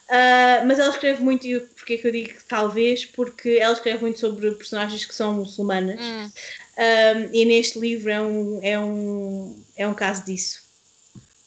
Ah, 0.09 0.63
mas 0.67 0.79
ela 0.79 0.91
escreve 0.91 1.23
muito, 1.23 1.47
e 1.47 1.61
porque 1.61 1.95
é 1.95 1.97
que 1.99 2.07
eu 2.07 2.13
digo 2.13 2.33
talvez? 2.49 3.05
Porque 3.05 3.59
ela 3.61 3.75
escreve 3.75 4.01
muito 4.01 4.19
sobre 4.19 4.51
personagens 4.53 5.05
que 5.05 5.15
são 5.15 5.35
muçulmanas, 5.35 6.01
Hum. 6.01 6.31
Ah, 6.77 7.29
e 7.33 7.45
neste 7.45 7.79
livro 7.79 8.09
é 8.09 8.21
um, 8.21 8.61
é 8.63 8.79
um, 8.79 9.63
é 9.77 9.87
um 9.89 9.95
caso 9.95 10.25
disso. 10.25 10.63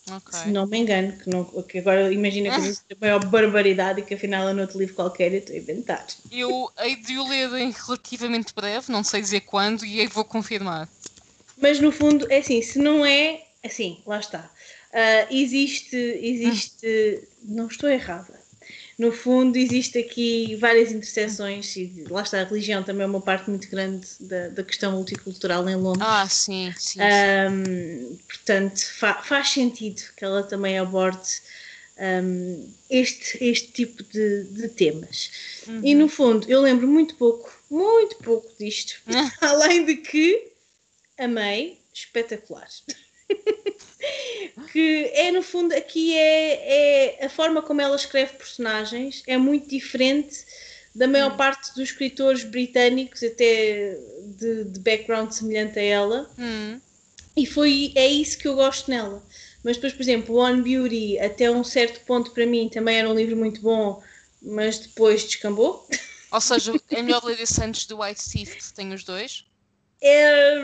Ok. 0.10 0.38
Se 0.38 0.50
não 0.50 0.68
me 0.68 0.78
engano, 0.78 1.14
que, 1.14 1.30
não, 1.30 1.46
que 1.64 1.78
agora 1.78 2.12
imagina 2.12 2.52
que 2.52 2.62
disse 2.62 2.82
a 2.92 2.96
maior 3.00 3.24
barbaridade 3.26 4.02
e 4.02 4.04
que 4.04 4.14
afinal 4.14 4.50
é 4.50 4.54
noutro 4.54 4.78
livro 4.78 4.94
qualquer 4.96 5.32
eu 5.32 5.40
estou 5.40 5.56
a 5.56 5.60
inventar. 5.60 6.06
Eu 6.30 6.70
hei 6.80 6.96
de 6.98 7.18
o 7.18 7.28
ler 7.28 7.54
em 7.54 7.72
relativamente 7.72 8.54
breve, 8.54 8.92
não 8.92 9.04
sei 9.04 9.22
dizer 9.22 9.42
quando, 9.42 9.86
e 9.86 10.02
aí 10.02 10.08
vou 10.08 10.26
confirmar. 10.26 10.90
Mas 11.62 11.80
no 11.80 11.92
fundo, 11.92 12.26
é 12.30 12.40
assim, 12.40 12.62
se 12.62 12.80
não 12.80 13.06
é, 13.06 13.44
assim, 13.64 14.00
lá 14.06 14.20
está. 14.20 14.52
Ah, 14.94 15.28
existe, 15.32 15.96
existe, 15.96 17.24
não 17.44 17.68
estou 17.68 17.90
errada. 17.90 18.42
No 18.98 19.12
fundo, 19.12 19.58
existe 19.58 19.98
aqui 19.98 20.56
várias 20.58 20.92
interseções 20.92 21.76
e 21.76 22.04
lá 22.10 22.22
está, 22.22 22.42
a 22.42 22.44
religião 22.44 22.84
também 22.84 23.04
é 23.04 23.08
uma 23.08 23.22
parte 23.22 23.50
muito 23.50 23.68
grande 23.70 24.08
da, 24.20 24.50
da 24.50 24.64
questão 24.64 24.92
multicultural 24.92 25.68
em 25.70 25.76
Londres. 25.76 26.06
Ah, 26.08 26.28
sim, 26.30 26.72
sim. 26.78 27.00
sim. 27.00 27.02
Ahm, 27.02 28.18
portanto, 28.28 28.80
fa- 29.00 29.22
faz 29.24 29.50
sentido 29.50 30.02
que 30.16 30.24
ela 30.24 30.44
também 30.44 30.78
aborde 30.78 31.42
ahm, 31.98 32.64
este, 32.90 33.44
este 33.44 33.72
tipo 33.72 34.04
de, 34.04 34.44
de 34.46 34.68
temas. 34.70 35.32
Uhum. 35.68 35.82
E 35.84 35.96
no 35.96 36.08
fundo, 36.08 36.48
eu 36.50 36.62
lembro 36.62 36.88
muito 36.88 37.16
pouco, 37.16 37.52
muito 37.70 38.18
pouco 38.18 38.52
disto, 38.60 39.02
além 39.42 39.86
de 39.86 39.96
que 39.96 40.51
amei, 41.22 41.80
espetacular. 41.94 42.68
que 44.72 45.12
é 45.14 45.32
no 45.32 45.42
fundo 45.42 45.74
aqui 45.74 46.18
é, 46.18 47.20
é 47.20 47.26
a 47.26 47.30
forma 47.30 47.62
como 47.62 47.82
ela 47.82 47.96
escreve 47.96 48.34
personagens 48.34 49.24
é 49.28 49.38
muito 49.38 49.70
diferente 49.70 50.46
da 50.94 51.08
maior 51.08 51.34
Hum. 51.34 51.38
parte 51.38 51.74
dos 51.74 51.90
escritores 51.90 52.44
britânicos, 52.44 53.24
até 53.24 53.98
de, 54.38 54.66
de 54.66 54.80
background 54.80 55.32
semelhante 55.32 55.80
a 55.80 55.84
ela. 55.84 56.30
Hum. 56.38 56.80
E 57.36 57.46
foi, 57.46 57.94
é 57.96 58.08
isso 58.08 58.38
que 58.38 58.48
eu 58.48 58.56
gosto 58.56 58.90
nela. 58.92 59.26
Mas 59.64 59.78
depois, 59.78 59.94
por 59.94 60.02
exemplo, 60.02 60.36
One 60.36 60.62
Beauty, 60.62 61.18
até 61.20 61.50
um 61.50 61.64
certo 61.64 62.02
ponto 62.06 62.32
para 62.32 62.46
mim, 62.46 62.68
também 62.68 62.98
era 62.98 63.10
um 63.10 63.16
livro 63.16 63.38
muito 63.38 63.62
bom, 63.62 64.04
mas 64.42 64.80
depois 64.80 65.24
descambou. 65.24 65.88
Ou 66.30 66.42
seja, 66.42 66.74
é 66.92 67.02
melhor 67.02 67.24
ler 67.24 67.40
esse 67.40 67.64
antes 67.64 67.86
do 67.86 68.02
White 68.02 68.22
que 68.46 68.74
tem 68.74 68.94
os 68.94 69.04
dois. 69.04 69.46
É... 70.02 70.58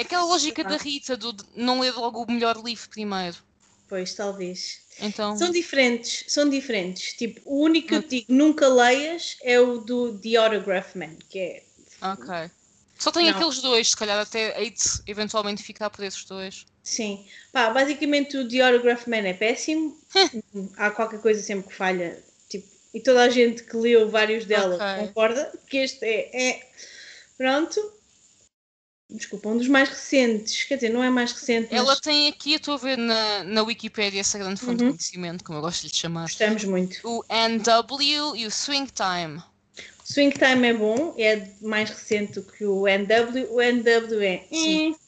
Aquela 0.00 0.24
lógica 0.24 0.64
da 0.64 0.76
Rita, 0.76 1.16
do 1.16 1.32
de 1.32 1.44
não 1.54 1.80
ler 1.80 1.92
logo 1.92 2.22
o 2.22 2.30
melhor 2.30 2.56
livro 2.62 2.88
primeiro. 2.88 3.36
Pois, 3.88 4.14
talvez. 4.14 4.80
Então, 5.00 5.36
São 5.36 5.50
diferentes, 5.50 6.24
são 6.28 6.48
diferentes. 6.48 7.12
Tipo, 7.14 7.40
o 7.44 7.62
único 7.62 7.88
que 7.88 7.94
eu 7.94 7.98
Hum. 8.00 8.06
digo 8.08 8.26
nunca 8.32 8.66
leias 8.68 9.36
é 9.42 9.60
o 9.60 9.78
do 9.78 10.18
The 10.18 10.36
Autograph 10.36 10.94
Man, 10.94 11.16
que 11.28 11.38
é. 11.38 11.62
ok. 12.00 12.50
Só 12.98 13.10
tem 13.10 13.26
Não. 13.30 13.36
aqueles 13.36 13.60
dois, 13.60 13.90
se 13.90 13.96
calhar 13.96 14.18
até 14.18 14.60
hei 14.60 14.70
de 14.70 14.80
eventualmente 15.06 15.62
ficar 15.62 15.90
por 15.90 16.04
esses 16.04 16.24
dois. 16.24 16.64
Sim. 16.84 17.26
Pá, 17.52 17.70
basicamente 17.70 18.36
o 18.36 18.48
The 18.48 18.60
Autograph 18.60 19.06
Man 19.06 19.18
é 19.26 19.34
péssimo. 19.34 19.98
Há 20.76 20.90
qualquer 20.90 21.20
coisa 21.20 21.42
sempre 21.42 21.68
que 21.68 21.74
falha. 21.74 22.22
Tipo, 22.48 22.66
e 22.94 23.00
toda 23.00 23.22
a 23.22 23.28
gente 23.28 23.64
que 23.64 23.76
leu 23.76 24.08
vários 24.08 24.44
dela 24.46 24.76
Ok. 24.76 25.06
concorda 25.08 25.52
que 25.68 25.78
este 25.78 26.04
é, 26.04 26.48
é. 26.50 26.70
Pronto. 27.36 27.80
Desculpa, 29.14 29.48
um 29.50 29.58
dos 29.58 29.68
mais 29.68 29.88
recentes. 29.88 30.64
Quer 30.64 30.76
dizer, 30.76 30.88
não 30.90 31.02
é 31.04 31.10
mais 31.10 31.32
recente, 31.32 31.68
mas 31.70 31.78
Ela 31.80 31.96
tem 32.00 32.28
aqui, 32.28 32.52
eu 32.52 32.56
estou 32.56 32.74
a 32.74 32.78
ver 32.78 32.96
na, 32.96 33.44
na 33.44 33.62
Wikipédia 33.62 34.20
essa 34.20 34.38
grande 34.38 34.60
fonte 34.60 34.82
Uhum. 34.82 34.90
de 34.90 34.96
conhecimento, 34.96 35.44
como 35.44 35.58
eu 35.58 35.62
gosto 35.62 35.82
de 35.82 35.88
lhe 35.88 35.94
chamar. 35.94 36.22
gostamos 36.22 36.64
muito. 36.64 36.98
O 37.04 37.24
NW 37.28 38.36
e 38.36 38.46
o 38.46 38.50
Swing 38.50 38.90
Time. 38.90 39.42
Swing 40.04 40.32
Time 40.36 40.66
é 40.68 40.74
bom, 40.74 41.14
é 41.18 41.48
mais 41.60 41.90
recente 41.90 42.34
do 42.34 42.42
que 42.42 42.64
o 42.64 42.86
NW. 42.88 43.46
O 43.50 43.60
NW 43.60 44.20
é. 44.22 44.44
Sim. 44.50 44.92
"Eh, 44.98 45.02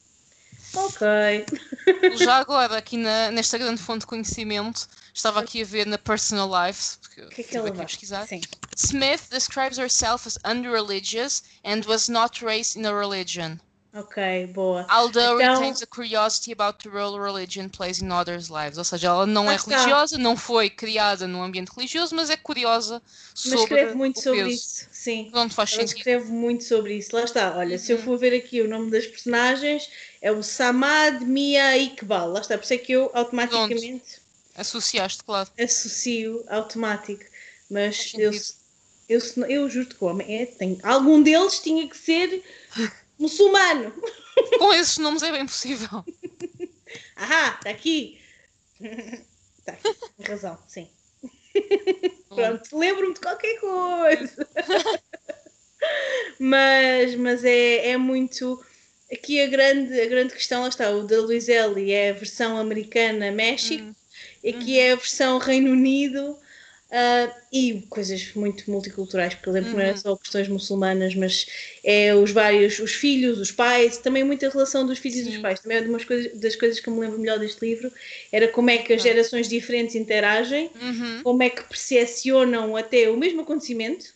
Ok. 0.77 1.07
Já 2.17 2.35
agora, 2.37 2.77
aqui 2.77 2.97
na, 2.97 3.31
nesta 3.31 3.57
grande 3.57 3.81
fonte 3.81 4.01
de 4.01 4.07
conhecimento, 4.07 4.87
estava 5.13 5.39
aqui 5.39 5.61
a 5.61 5.65
ver 5.65 5.87
na 5.87 5.97
Personal 5.97 6.49
Life, 6.67 6.97
porque 7.01 7.21
O 7.21 7.29
que 7.29 7.33
é 7.33 7.35
que 7.35 7.41
estive 7.43 7.57
ela 7.59 7.69
aqui 7.69 7.81
a 7.81 7.85
pesquisar. 7.85 8.27
Sim. 8.27 8.41
Smith 8.75 9.21
describes 9.31 9.77
herself 9.77 10.27
as 10.27 10.37
under-religious 10.43 11.43
and 11.63 11.81
was 11.87 12.09
not 12.09 12.43
raised 12.43 12.75
in 12.77 12.85
a 12.85 12.91
religion, 12.93 13.57
Ok, 13.97 14.47
boa. 14.47 14.85
although 14.89 15.39
Então- 15.41 15.53
retains 15.61 15.81
a 15.81 15.85
curiosity 15.87 16.51
about 16.51 16.77
the 16.83 16.89
role 16.89 17.17
religion 17.17 17.69
plays 17.69 18.01
in 18.01 18.11
others' 18.11 18.49
lives. 18.49 18.77
Ou 18.77 18.83
seja, 18.83 19.07
ela 19.07 19.25
não 19.25 19.49
é 19.49 19.55
religiosa, 19.55 20.17
não 20.17 20.35
foi 20.35 20.69
criada 20.69 21.25
num 21.25 21.41
ambiente 21.41 21.69
religioso, 21.73 22.13
mas 22.13 22.29
é 22.29 22.35
curiosa 22.35 23.01
Mas 23.31 23.39
sobre 23.41 23.59
escreve 23.61 23.93
muito 23.95 24.21
sobre 24.21 24.43
peso. 24.43 24.51
isso. 24.53 24.87
Sim. 24.91 25.29
Não 25.33 25.49
faz 25.49 25.71
Ela 25.71 25.81
sentido. 25.83 25.97
escreve 25.97 26.29
muito 26.29 26.65
sobre 26.65 26.95
isso. 26.95 27.15
Lá 27.15 27.23
está. 27.23 27.55
Olha, 27.57 27.79
se 27.79 27.93
eu 27.93 27.97
Uhum. 27.97 28.03
for 28.03 28.17
ver 28.17 28.35
aqui 28.35 28.61
o 28.61 28.67
nome 28.67 28.91
das 28.91 29.07
personagens, 29.07 29.89
é 30.21 30.29
o 30.29 30.43
Samad 30.43 31.23
Mia 31.23 31.77
Iqbal. 31.77 32.31
Lá 32.31 32.41
está. 32.41 32.57
Por 32.57 32.65
isso 32.65 32.73
é 32.73 32.77
que 32.77 32.91
eu 32.91 33.09
automaticamente 33.13 34.19
Associaste, 34.57 35.23
claro. 35.23 35.49
associo 35.57 36.43
automático. 36.49 37.23
Mas 37.69 38.11
eu, 38.17 38.31
eu, 38.33 39.19
eu, 39.37 39.45
eu 39.47 39.69
juro-te 39.69 39.95
que 39.95 40.03
o 40.03 40.07
homem 40.07 40.41
é. 40.41 40.45
Tem, 40.45 40.77
algum 40.83 41.21
deles 41.23 41.59
tinha 41.59 41.87
que 41.87 41.97
ser 41.97 42.43
muçulmano. 43.19 43.93
Com 44.57 44.73
esses 44.73 44.97
nomes 44.97 45.23
é 45.23 45.31
bem 45.31 45.45
possível. 45.45 46.03
Ahá, 47.15 47.55
está 47.57 47.69
aqui. 47.69 48.19
Está 49.59 49.71
aqui. 49.73 49.95
Tem 50.17 50.25
razão, 50.27 50.57
sim. 50.67 50.87
Pronto, 52.29 52.77
lembro-me 52.77 53.13
de 53.13 53.19
qualquer 53.21 53.59
coisa. 53.59 54.47
mas 56.39 57.15
mas 57.15 57.43
é, 57.43 57.89
é 57.89 57.97
muito. 57.97 58.63
Aqui 59.11 59.39
a 59.41 59.47
grande, 59.47 59.99
a 60.01 60.07
grande 60.07 60.33
questão, 60.33 60.63
lá 60.63 60.67
está, 60.67 60.89
o 60.89 61.03
da 61.03 61.19
Luizelli 61.21 61.91
é 61.91 62.09
a 62.09 62.13
versão 62.13 62.57
americana 62.57 63.31
México, 63.31 63.83
Hum. 63.83 63.95
aqui 64.49 64.79
é 64.79 64.93
a 64.93 64.95
versão 64.95 65.37
Reino 65.37 65.71
Unido 65.71 66.37
ah, 66.91 67.35
e 67.51 67.81
coisas 67.89 68.33
muito 68.35 68.69
multiculturais, 68.69 69.33
porque 69.35 69.49
eu 69.49 69.53
lembro 69.53 69.69
que 69.71 69.75
não 69.75 69.83
era 69.83 69.95
Uhum. 69.95 69.97
só 69.97 70.15
questões 70.17 70.47
muçulmanas, 70.47 71.15
mas 71.15 71.45
é 71.83 72.13
os 72.15 72.31
vários, 72.31 72.79
os 72.79 72.93
filhos, 72.93 73.39
os 73.39 73.51
pais, 73.51 73.97
também 73.97 74.23
muita 74.23 74.49
relação 74.49 74.85
dos 74.85 74.99
filhos 74.99 75.19
e 75.19 75.23
Sim. 75.23 75.31
dos 75.31 75.37
pais. 75.37 75.59
Também 75.59 75.77
é 75.77 75.81
uma 75.81 75.93
das 75.97 76.05
coisas, 76.05 76.39
das 76.39 76.55
coisas 76.55 76.79
que 76.79 76.89
eu 76.89 76.93
me 76.93 77.01
lembro 77.01 77.19
melhor 77.19 77.39
deste 77.39 77.65
livro, 77.65 77.91
era 78.31 78.47
como 78.47 78.69
é 78.69 78.77
que 78.77 78.93
as 78.93 79.01
gerações 79.01 79.47
diferentes 79.47 79.95
interagem 79.95 80.71
Uhum. 80.75 81.23
como 81.23 81.41
é 81.43 81.49
que 81.49 81.63
percepcionam 81.63 82.75
até 82.77 83.09
o 83.09 83.17
mesmo 83.17 83.41
acontecimento 83.41 84.13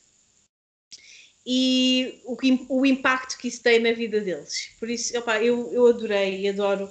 e 1.45 2.21
o, 2.25 2.37
o 2.81 2.85
impacto 2.85 3.37
que 3.37 3.47
isso 3.47 3.63
tem 3.63 3.79
na 3.79 3.91
vida 3.91 4.21
deles. 4.21 4.69
Por 4.79 4.89
isso, 4.89 5.17
opa, 5.17 5.41
eu, 5.41 5.71
eu 5.71 5.87
adorei 5.87 6.41
e 6.41 6.49
adoro. 6.49 6.89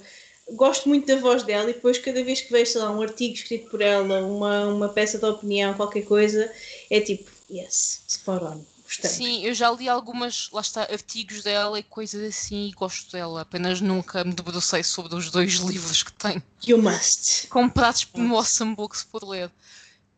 Gosto 0.53 0.89
muito 0.89 1.07
da 1.07 1.21
voz 1.21 1.43
dela 1.43 1.71
e 1.71 1.75
depois 1.75 1.99
cada 1.99 2.23
vez 2.25 2.41
que 2.41 2.51
vejo, 2.51 2.73
sei 2.73 2.81
lá, 2.81 2.91
um 2.91 3.03
artigo 3.03 3.35
escrito 3.35 3.69
por 3.71 3.81
ela, 3.81 4.25
uma, 4.25 4.67
uma 4.67 4.89
peça 4.89 5.19
de 5.19 5.25
opinião, 5.25 5.75
qualquer 5.75 6.03
coisa, 6.03 6.51
é 6.91 7.01
tipo, 7.01 7.31
yes, 7.51 8.03
spot 8.09 8.43
on. 8.43 8.65
Gostei. 8.89 9.11
Sim, 9.11 9.45
eu 9.45 9.53
já 9.53 9.71
li 9.71 9.87
algumas, 9.87 10.49
lá 10.51 10.63
está, 10.63 10.83
artigos 10.85 11.43
dela 11.43 11.79
e 11.79 11.83
coisas 11.83 12.23
assim 12.27 12.69
e 12.69 12.73
gosto 12.73 13.13
dela. 13.13 13.43
Apenas 13.43 13.83
nunca 13.83 14.25
me 14.25 14.33
debrucei 14.33 14.83
sobre 14.83 15.15
os 15.15 15.31
dois 15.31 15.57
livros 15.57 16.03
que 16.03 16.13
tem. 16.15 16.43
You 16.67 16.79
must. 16.79 17.49
Comprados 17.49 18.05
por 18.05 18.23
Awesome 18.23 18.75
Books 18.75 19.05
por 19.05 19.29
ler. 19.29 19.51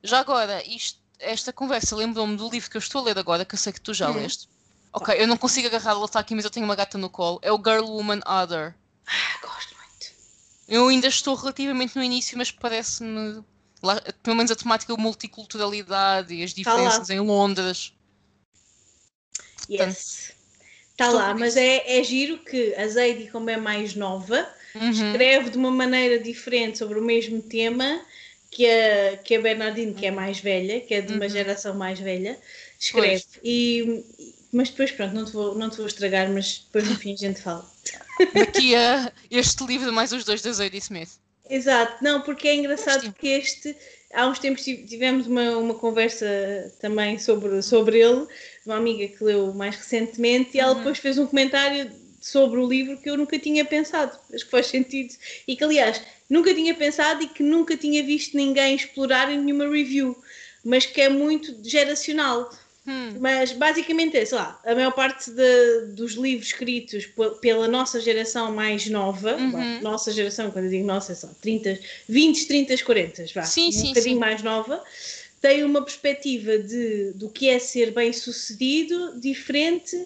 Já 0.04 0.20
agora, 0.20 0.64
isto, 0.64 1.00
esta 1.18 1.52
conversa 1.52 1.96
lembrou-me 1.96 2.36
do 2.36 2.48
livro 2.48 2.70
que 2.70 2.76
eu 2.76 2.80
estou 2.80 3.00
a 3.00 3.04
ler 3.06 3.18
agora, 3.18 3.44
que 3.44 3.56
eu 3.56 3.58
sei 3.58 3.72
que 3.72 3.80
tu 3.80 3.92
já 3.92 4.08
hum. 4.08 4.14
leste. 4.14 4.48
Ok, 4.92 5.16
eu 5.18 5.26
não 5.26 5.36
consigo 5.36 5.66
agarrar, 5.66 5.90
ela 5.90 6.04
está 6.04 6.20
aqui, 6.20 6.36
mas 6.36 6.44
eu 6.44 6.50
tenho 6.50 6.64
uma 6.64 6.76
gata 6.76 6.96
no 6.96 7.10
colo. 7.10 7.40
É 7.42 7.50
o 7.50 7.56
Girl 7.56 7.84
Woman 7.84 8.20
Other. 8.24 8.74
Ah, 9.04 9.40
muito. 9.42 9.59
Eu 10.70 10.86
ainda 10.86 11.08
estou 11.08 11.34
relativamente 11.34 11.96
no 11.96 12.02
início, 12.02 12.38
mas 12.38 12.52
parece-me. 12.52 13.42
Pelo 14.22 14.36
menos 14.36 14.52
a 14.52 14.56
temática 14.56 14.94
da 14.94 15.02
multiculturalidade 15.02 16.32
e 16.32 16.44
as 16.44 16.54
diferenças 16.54 17.10
em 17.10 17.18
Londres. 17.18 17.92
Yes. 19.68 20.32
Está 20.92 21.10
lá, 21.10 21.34
mas 21.34 21.56
é, 21.56 21.98
é 21.98 22.04
giro 22.04 22.38
que 22.38 22.74
a 22.74 22.86
Zeidi, 22.86 23.30
como 23.30 23.48
é 23.48 23.56
mais 23.56 23.94
nova, 23.94 24.46
uhum. 24.74 24.90
escreve 24.90 25.50
de 25.50 25.56
uma 25.56 25.70
maneira 25.70 26.18
diferente 26.18 26.76
sobre 26.76 26.98
o 26.98 27.02
mesmo 27.02 27.40
tema 27.40 28.02
que 28.50 28.66
a, 28.66 29.16
que 29.16 29.34
a 29.34 29.40
Bernardine, 29.40 29.94
que 29.94 30.04
é 30.04 30.10
mais 30.10 30.40
velha, 30.40 30.80
que 30.80 30.92
é 30.92 31.00
de 31.00 31.14
uma 31.14 31.24
uhum. 31.24 31.30
geração 31.30 31.74
mais 31.74 31.98
velha, 31.98 32.38
escreve. 32.78 33.24
E, 33.42 34.04
mas 34.52 34.70
depois, 34.70 34.90
pronto, 34.90 35.14
não 35.14 35.24
te, 35.24 35.32
vou, 35.32 35.54
não 35.54 35.70
te 35.70 35.76
vou 35.76 35.86
estragar, 35.86 36.28
mas 36.30 36.64
depois 36.66 36.88
no 36.88 36.96
fim 36.96 37.14
a 37.14 37.16
gente 37.16 37.40
fala. 37.40 37.64
Daqui 38.34 38.74
a 38.74 39.12
este 39.30 39.64
livro, 39.64 39.92
mais 39.92 40.12
os 40.12 40.24
dois 40.24 40.42
da 40.42 40.52
Zadie 40.52 40.78
Smith. 40.78 41.10
Exato, 41.48 42.02
não, 42.02 42.20
porque 42.20 42.46
é 42.46 42.54
engraçado 42.54 43.12
que 43.12 43.28
este, 43.28 43.74
há 44.14 44.26
uns 44.26 44.38
tempos 44.38 44.62
tivemos 44.62 45.26
uma, 45.26 45.56
uma 45.56 45.74
conversa 45.74 46.26
também 46.80 47.18
sobre, 47.18 47.60
sobre 47.60 47.98
ele, 47.98 48.26
uma 48.64 48.76
amiga 48.76 49.08
que 49.08 49.24
leu 49.24 49.52
mais 49.52 49.74
recentemente, 49.76 50.56
e 50.56 50.60
ela 50.60 50.72
uhum. 50.72 50.78
depois 50.78 50.98
fez 50.98 51.18
um 51.18 51.26
comentário 51.26 51.90
sobre 52.20 52.60
o 52.60 52.68
livro 52.68 52.98
que 52.98 53.10
eu 53.10 53.16
nunca 53.16 53.38
tinha 53.38 53.64
pensado, 53.64 54.16
acho 54.32 54.44
que 54.44 54.50
faz 54.50 54.66
sentido, 54.66 55.14
e 55.48 55.56
que 55.56 55.64
aliás 55.64 56.00
nunca 56.28 56.54
tinha 56.54 56.74
pensado 56.74 57.22
e 57.22 57.26
que 57.26 57.42
nunca 57.42 57.76
tinha 57.76 58.04
visto 58.04 58.36
ninguém 58.36 58.76
explorar 58.76 59.32
em 59.32 59.40
nenhuma 59.40 59.68
review, 59.68 60.16
mas 60.64 60.86
que 60.86 61.00
é 61.00 61.08
muito 61.08 61.56
geracional. 61.68 62.48
Hum. 62.86 63.16
Mas 63.20 63.52
basicamente 63.52 64.16
é, 64.16 64.24
sei 64.24 64.38
lá, 64.38 64.58
a 64.64 64.74
maior 64.74 64.92
parte 64.92 65.30
de, 65.30 65.86
dos 65.88 66.12
livros 66.12 66.48
escritos 66.48 67.06
pela 67.40 67.68
nossa 67.68 68.00
geração 68.00 68.52
mais 68.54 68.86
nova, 68.88 69.34
uhum. 69.36 69.50
bom, 69.50 69.80
nossa 69.82 70.10
geração, 70.10 70.50
quando 70.50 70.64
eu 70.64 70.70
digo 70.70 70.86
nossa, 70.86 71.12
é 71.12 71.14
só 71.14 71.28
30, 71.42 71.78
20, 72.08 72.46
30, 72.46 72.82
40, 72.82 73.24
vá, 73.34 73.42
sim, 73.42 73.68
um 73.68 73.72
sim, 73.72 73.88
bocadinho 73.88 74.14
sim. 74.14 74.20
mais 74.20 74.42
nova, 74.42 74.82
tem 75.40 75.62
uma 75.62 75.82
perspectiva 75.82 76.58
de, 76.58 77.12
do 77.12 77.28
que 77.28 77.48
é 77.48 77.58
ser 77.58 77.92
bem 77.92 78.12
sucedido 78.12 79.20
diferente 79.20 79.96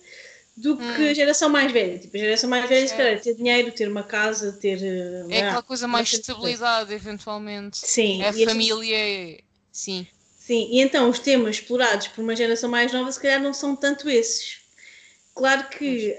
do 0.57 0.77
que 0.77 0.83
hum. 0.83 1.11
a 1.11 1.15
geração 1.15 1.49
mais 1.49 1.73
velha. 1.73 1.99
Tipo, 1.99 2.17
a 2.17 2.21
geração 2.21 2.49
mais 2.49 2.69
velha, 2.69 2.87
se 2.87 2.95
calhar, 2.95 3.21
ter 3.21 3.35
dinheiro, 3.35 3.73
ter 3.73 3.89
uma 3.89 4.05
casa, 4.05 4.53
ter. 4.53 4.81
É 5.29 5.41
aquela 5.41 5.63
coisa 5.63 5.89
mais 5.89 6.13
estabilidade, 6.13 6.91
coisa. 6.91 6.95
eventualmente. 6.95 7.79
Sim. 7.79 8.23
É 8.23 8.29
a 8.29 8.33
família, 8.33 8.97
gente... 8.97 9.45
sim. 9.73 10.07
Sim, 10.46 10.68
e 10.70 10.80
então 10.83 11.09
os 11.09 11.18
temas 11.18 11.57
explorados 11.57 12.09
por 12.09 12.20
uma 12.20 12.37
geração 12.37 12.68
mais 12.68 12.92
nova, 12.92 13.11
se 13.11 13.18
calhar, 13.18 13.40
não 13.40 13.54
são 13.54 13.74
tanto 13.74 14.11
esses. 14.11 14.59
Claro 15.35 15.70
que 15.70 16.14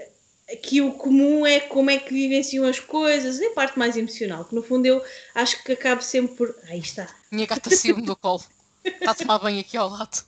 aqui 0.50 0.80
o 0.80 0.92
comum 0.92 1.46
é 1.46 1.60
como 1.60 1.90
é 1.90 1.98
que 1.98 2.12
vivenciam 2.12 2.64
as 2.64 2.80
coisas, 2.80 3.40
é 3.40 3.46
a 3.46 3.52
parte 3.52 3.78
mais 3.78 3.96
emocional, 3.96 4.44
que 4.44 4.54
no 4.54 4.64
fundo 4.64 4.84
eu 4.84 5.00
acho 5.32 5.62
que 5.62 5.72
acabo 5.72 6.02
sempre 6.02 6.34
por. 6.36 6.56
Aí 6.64 6.80
está. 6.80 7.08
Minha 7.30 7.46
gata 7.46 7.70
saiu-me 7.70 8.02
do 8.02 8.16
colo. 8.16 8.42
Está 8.84 9.12
a 9.12 9.14
tomar 9.14 9.38
banho 9.38 9.60
aqui 9.60 9.76
ao 9.76 9.88
lado. 9.88 10.24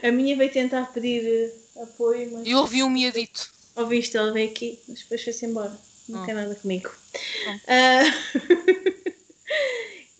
A 0.00 0.12
minha 0.12 0.36
veio 0.36 0.52
tentar 0.52 0.92
pedir 0.92 1.24
eh, 1.26 1.82
apoio, 1.82 2.30
mas. 2.32 2.46
Eu 2.46 2.58
ouvi 2.58 2.84
um 2.84 2.90
miadito. 2.90 3.50
Ouviste, 3.74 4.16
ela 4.16 4.32
veio 4.32 4.48
aqui, 4.48 4.78
mas 4.86 5.00
depois 5.00 5.24
foi-se 5.24 5.44
embora. 5.44 5.76
Não 6.08 6.22
oh. 6.22 6.24
quer 6.24 6.34
nada 6.34 6.54
comigo. 6.54 6.90
Oh. 7.46 7.50
Uh... 7.50 8.78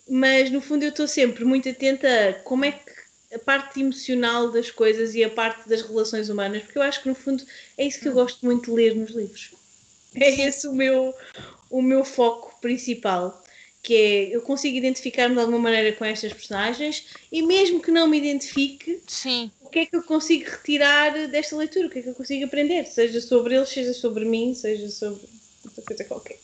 mas 0.09 0.49
no 0.51 0.61
fundo 0.61 0.83
eu 0.83 0.89
estou 0.89 1.07
sempre 1.07 1.45
muito 1.45 1.69
atenta 1.69 2.29
a 2.29 2.33
como 2.33 2.65
é 2.65 2.71
que 2.71 2.91
a 3.33 3.39
parte 3.39 3.81
emocional 3.81 4.51
das 4.51 4.69
coisas 4.69 5.15
e 5.15 5.23
a 5.23 5.29
parte 5.29 5.67
das 5.67 5.81
relações 5.81 6.29
humanas, 6.29 6.63
porque 6.63 6.77
eu 6.77 6.83
acho 6.83 7.01
que 7.01 7.09
no 7.09 7.15
fundo 7.15 7.43
é 7.77 7.85
isso 7.85 7.99
que 7.99 8.07
eu 8.07 8.11
hum. 8.11 8.15
gosto 8.15 8.45
muito 8.45 8.65
de 8.65 8.71
ler 8.71 8.95
nos 8.95 9.11
livros. 9.11 9.53
É 10.15 10.29
esse 10.41 10.67
o 10.67 10.73
meu, 10.73 11.13
o 11.71 11.81
meu 11.81 12.05
foco 12.05 12.59
principal 12.61 13.43
que 13.83 13.95
é 13.95 14.35
eu 14.35 14.41
consigo 14.41 14.77
identificar-me 14.77 15.35
de 15.35 15.41
alguma 15.41 15.59
maneira 15.59 15.93
com 15.93 16.05
estas 16.05 16.31
personagens 16.31 17.05
e 17.29 17.41
mesmo 17.41 17.81
que 17.81 17.91
não 17.91 18.07
me 18.07 18.17
identifique, 18.17 19.01
Sim. 19.05 19.51
o 19.61 19.69
que 19.69 19.79
é 19.79 19.85
que 19.85 19.97
eu 19.97 20.03
consigo 20.03 20.49
retirar 20.49 21.27
desta 21.27 21.57
leitura? 21.57 21.87
O 21.87 21.89
que 21.89 21.99
é 21.99 22.01
que 22.01 22.09
eu 22.09 22.15
consigo 22.15 22.45
aprender? 22.45 22.85
Seja 22.85 23.19
sobre 23.19 23.55
eles, 23.55 23.67
seja 23.67 23.93
sobre 23.93 24.23
mim, 24.23 24.55
seja 24.55 24.89
sobre 24.89 25.21
outra 25.65 25.83
coisa 25.83 26.05
qualquer. 26.05 26.39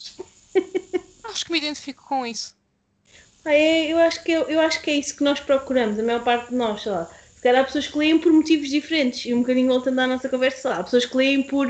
Acho 1.23 1.45
que 1.45 1.51
me 1.53 1.59
identifico 1.59 2.03
com 2.05 2.27
isso. 2.27 2.58
Ah, 3.45 3.53
é, 3.53 3.91
eu, 3.91 3.97
acho 3.97 4.23
que, 4.23 4.31
eu, 4.31 4.43
eu 4.43 4.59
acho 4.59 4.81
que 4.81 4.91
é 4.91 4.95
isso 4.95 5.15
que 5.15 5.23
nós 5.23 5.39
procuramos, 5.39 5.97
a 5.97 6.03
maior 6.03 6.23
parte 6.23 6.49
de 6.49 6.55
nós, 6.55 6.83
sei 6.83 6.91
lá. 6.91 7.09
Se 7.35 7.41
calhar 7.41 7.61
há 7.61 7.65
pessoas 7.65 7.87
que 7.87 7.97
leem 7.97 8.19
por 8.19 8.33
motivos 8.33 8.69
diferentes, 8.69 9.25
e 9.25 9.33
um 9.33 9.39
bocadinho 9.39 9.67
voltando 9.69 9.99
à 9.99 10.07
nossa 10.07 10.27
conversa, 10.27 10.61
sei 10.61 10.71
lá, 10.71 10.77
há 10.77 10.83
pessoas 10.83 11.05
que 11.05 11.15
leem 11.15 11.43
por 11.43 11.67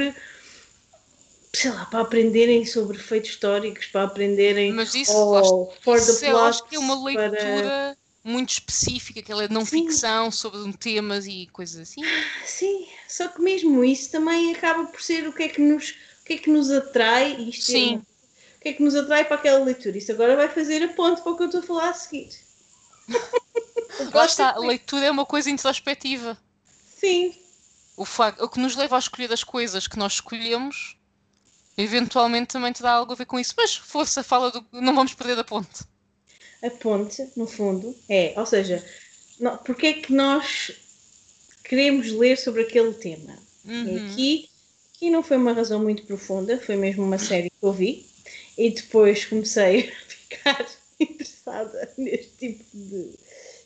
sei 1.54 1.72
lá, 1.72 1.86
para 1.86 2.02
aprenderem 2.02 2.66
sobre 2.66 2.98
feitos 2.98 3.32
históricos, 3.32 3.88
para 3.88 4.04
aprenderem 4.04 4.74
Mas 4.74 4.94
isso, 4.94 5.12
oh, 5.16 5.72
for 5.82 6.00
the 6.00 6.14
plot, 6.14 6.36
acho 6.38 6.68
que 6.68 6.76
é 6.76 6.80
uma 6.80 7.04
leitura 7.04 7.28
para... 7.36 7.98
muito 8.24 8.50
específica, 8.50 9.20
aquela 9.20 9.48
não 9.48 9.66
Sim. 9.66 9.84
ficção 9.84 10.32
sobre 10.32 10.72
temas 10.78 11.26
e 11.26 11.48
coisas 11.52 11.82
assim. 11.82 12.02
Sim, 12.46 12.88
só 13.08 13.28
que 13.28 13.42
mesmo 13.42 13.84
isso 13.84 14.12
também 14.12 14.54
acaba 14.54 14.86
por 14.86 15.02
ser 15.02 15.28
o 15.28 15.34
que 15.34 15.44
é 15.44 15.50
que 15.50 15.62
nos, 15.62 15.90
o 15.90 16.26
que 16.26 16.34
é 16.34 16.38
que 16.38 16.50
nos 16.50 16.70
atrai, 16.70 17.36
isto 17.42 17.72
é 17.72 17.74
Sim. 17.74 18.02
É, 18.60 18.62
o 18.62 18.62
que 18.62 18.70
é 18.70 18.74
que 18.74 18.84
nos 18.84 18.96
atrai 18.96 19.26
para 19.26 19.38
aquela 19.38 19.64
leitura. 19.64 19.98
Isso 19.98 20.12
agora 20.12 20.36
vai 20.36 20.50
fazer 20.50 20.84
a 20.84 20.90
ponte 20.90 21.22
para 21.22 21.32
o 21.32 21.38
que 21.38 21.44
eu 21.44 21.48
estou 21.48 21.62
a 21.62 21.64
falar 21.64 21.90
a 21.90 21.94
seguir. 21.94 22.30
Lá 24.14 24.26
está, 24.26 24.52
a 24.52 24.60
leitura 24.60 25.06
é 25.06 25.12
uma 25.12 25.26
coisa 25.26 25.50
introspectiva. 25.50 26.38
Sim. 27.00 27.36
O, 27.98 28.06
facto, 28.06 28.44
o 28.44 28.50
que 28.50 28.60
nos 28.60 28.76
leva 28.76 28.96
a 28.96 29.00
escolher 29.00 29.32
as 29.34 29.44
coisas 29.44 29.88
que 29.88 29.98
nós 29.98 30.14
escolhemos 30.14 30.98
eventualmente 31.78 32.48
também 32.48 32.74
te 32.74 32.82
dá 32.82 32.92
algo 32.92 33.14
a 33.14 33.16
ver 33.16 33.26
com 33.26 33.40
isso. 33.40 33.54
Mas 33.58 33.76
força, 33.76 34.22
fala 34.22 34.52
do. 34.52 34.66
Não 34.74 34.94
vamos 34.94 35.14
perder 35.14 35.40
a 35.40 35.44
ponte. 35.44 35.84
A 36.62 36.70
ponte, 36.70 37.26
no 37.38 37.48
fundo, 37.48 37.96
é, 38.10 38.34
ou 38.36 38.46
seja, 38.46 38.86
não, 39.40 39.58
porque 39.58 39.88
é 39.88 39.94
que 39.94 40.12
nós 40.12 40.72
queremos 41.64 42.12
ler 42.12 42.38
sobre 42.38 42.64
aquele 42.64 42.94
tema? 42.94 43.40
Uhum. 43.64 44.12
Aqui, 44.12 44.50
aqui 44.94 45.10
não 45.10 45.24
foi 45.24 45.38
uma 45.38 45.54
razão 45.54 45.82
muito 45.82 46.04
profunda, 46.04 46.60
foi 46.60 46.76
mesmo 46.76 47.04
uma 47.04 47.18
série 47.18 47.50
que 47.50 47.56
eu 47.66 47.72
vi 47.72 48.09
e 48.60 48.70
depois 48.72 49.24
comecei 49.24 49.90
a 49.90 49.94
ficar 50.06 50.68
interessada 51.00 51.90
neste 51.98 52.32
tipo 52.38 52.64
de. 52.74 53.14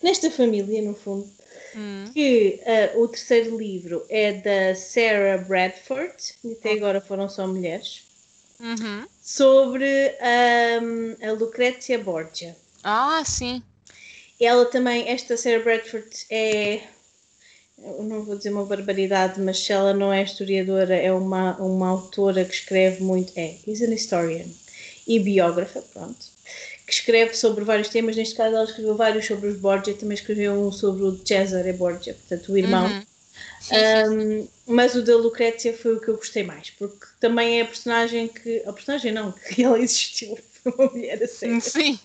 nesta 0.04 0.30
família, 0.30 0.82
no 0.84 0.94
fundo. 0.94 1.28
Hum. 1.76 2.06
Que 2.14 2.62
uh, 2.94 3.02
o 3.02 3.08
terceiro 3.08 3.58
livro 3.58 4.06
é 4.08 4.34
da 4.34 4.76
Sarah 4.76 5.40
Bradford, 5.40 6.16
e 6.44 6.54
até 6.54 6.74
agora 6.74 7.02
foram 7.02 7.28
só 7.28 7.48
mulheres, 7.48 8.04
uhum. 8.60 9.08
sobre 9.20 10.16
um, 10.82 11.28
a 11.28 11.32
Lucrécia 11.32 11.98
Borgia. 11.98 12.56
Ah, 12.84 13.24
sim. 13.26 13.64
Ela 14.40 14.66
também, 14.66 15.10
esta 15.10 15.36
Sarah 15.36 15.64
Bradford 15.64 16.08
é. 16.30 16.82
Eu 17.80 18.04
não 18.04 18.24
vou 18.24 18.38
dizer 18.38 18.52
uma 18.52 18.66
barbaridade, 18.66 19.42
mas 19.42 19.60
se 19.60 19.74
ela 19.74 19.94
não 19.94 20.14
é 20.14 20.22
historiadora, 20.22 20.96
é 20.96 21.12
uma, 21.12 21.58
uma 21.58 21.90
autora 21.90 22.46
que 22.46 22.54
escreve 22.54 23.02
muito. 23.02 23.34
É, 23.36 23.58
is 23.66 23.82
an 23.82 23.92
historian 23.92 24.48
e 25.08 25.20
biógrafa, 25.20 25.82
pronto 25.94 26.34
que 26.86 26.94
escreve 26.94 27.34
sobre 27.36 27.64
vários 27.64 27.90
temas. 27.90 28.16
Neste 28.16 28.36
caso, 28.36 28.56
ela 28.56 28.66
escreveu 28.66 28.96
vários 28.96 29.26
sobre 29.26 29.48
os 29.48 29.58
Borgia, 29.58 29.94
também 29.94 30.16
escreveu 30.16 30.54
um 30.54 30.72
sobre 30.72 31.04
o 31.04 31.20
Cesare 31.26 31.74
Borgia, 31.74 32.14
portanto, 32.14 32.52
o 32.52 32.58
irmão. 32.58 32.88
Uhum. 32.88 33.04
Sim, 33.60 33.76
um, 33.76 34.20
sim. 34.20 34.50
Mas 34.68 34.96
o 34.96 35.02
da 35.02 35.16
Lucrécia 35.16 35.76
foi 35.76 35.96
o 35.96 36.00
que 36.00 36.10
eu 36.10 36.18
gostei 36.18 36.44
mais, 36.44 36.70
porque 36.72 37.06
também 37.20 37.60
é 37.60 37.64
a 37.64 37.66
personagem 37.66 38.28
que. 38.28 38.62
A 38.66 38.74
personagem 38.74 39.12
não, 39.12 39.32
que 39.50 39.64
ela 39.64 39.80
existiu, 39.80 40.38
foi 40.62 40.72
uma 40.74 40.92
mulher 40.92 41.24
a 41.24 41.28
sério. 41.28 41.62
Sim. 41.62 42.00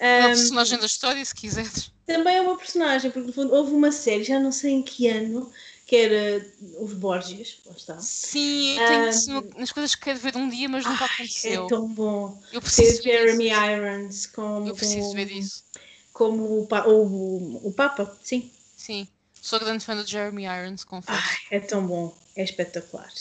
Um, 0.00 0.18
uma 0.18 0.28
personagem 0.28 0.78
da 0.78 0.86
história, 0.86 1.24
se 1.24 1.34
quiseres. 1.34 1.90
Também 2.06 2.36
é 2.36 2.40
uma 2.40 2.56
personagem, 2.56 3.10
porque 3.10 3.26
no 3.26 3.32
fundo 3.32 3.52
houve 3.52 3.72
uma 3.72 3.90
série, 3.90 4.22
já 4.22 4.38
não 4.38 4.52
sei 4.52 4.72
em 4.72 4.82
que 4.82 5.08
ano, 5.08 5.50
que 5.86 5.94
era 5.96 6.44
os 6.80 6.92
Borges, 6.94 7.60
lá 7.64 7.72
está. 7.72 7.98
Sim, 7.98 8.72
eu 8.72 8.86
tenho 8.86 9.38
um, 9.38 9.60
nas 9.60 9.70
coisas 9.70 9.94
que 9.94 10.02
quero 10.02 10.18
ver 10.18 10.36
um 10.36 10.48
dia, 10.48 10.68
mas 10.68 10.84
nunca 10.84 11.04
ai, 11.04 11.10
aconteceu. 11.14 11.64
É 11.64 11.68
tão 11.68 11.86
bom. 11.86 12.42
Eu 12.52 12.60
preciso 12.60 13.02
ver 13.04 13.18
Jeremy 13.18 13.46
isso. 13.50 13.60
Irons 13.60 14.26
como. 14.26 14.68
Eu 14.68 14.74
preciso 14.74 15.12
ver 15.14 15.30
isso. 15.30 15.64
Como 16.12 16.42
o, 16.44 16.68
o, 16.88 17.68
o 17.68 17.72
Papa, 17.72 18.16
sim. 18.22 18.50
Sim. 18.76 19.06
Sou 19.40 19.60
grande 19.60 19.84
fã 19.84 19.94
do 19.94 20.04
Jeremy 20.04 20.44
Irons, 20.44 20.82
confesso. 20.82 21.20
Ai, 21.22 21.36
é 21.52 21.60
tão 21.60 21.86
bom, 21.86 22.12
é 22.34 22.42
espetacular. 22.42 23.12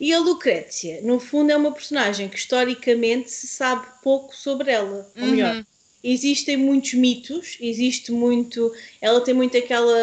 E 0.00 0.12
a 0.12 0.18
Lucrécia, 0.18 1.00
no 1.02 1.20
fundo, 1.20 1.52
é 1.52 1.56
uma 1.56 1.70
personagem 1.70 2.28
que 2.28 2.36
historicamente 2.36 3.30
se 3.30 3.46
sabe 3.46 3.86
pouco 4.02 4.34
sobre 4.34 4.72
ela. 4.72 5.08
Ou 5.20 5.26
melhor, 5.28 5.54
Uhum. 5.54 5.64
existem 6.02 6.56
muitos 6.56 6.94
mitos, 6.94 7.58
existe 7.60 8.10
muito. 8.10 8.74
Ela 9.00 9.20
tem 9.20 9.34
muito 9.34 9.56
aquela. 9.56 9.94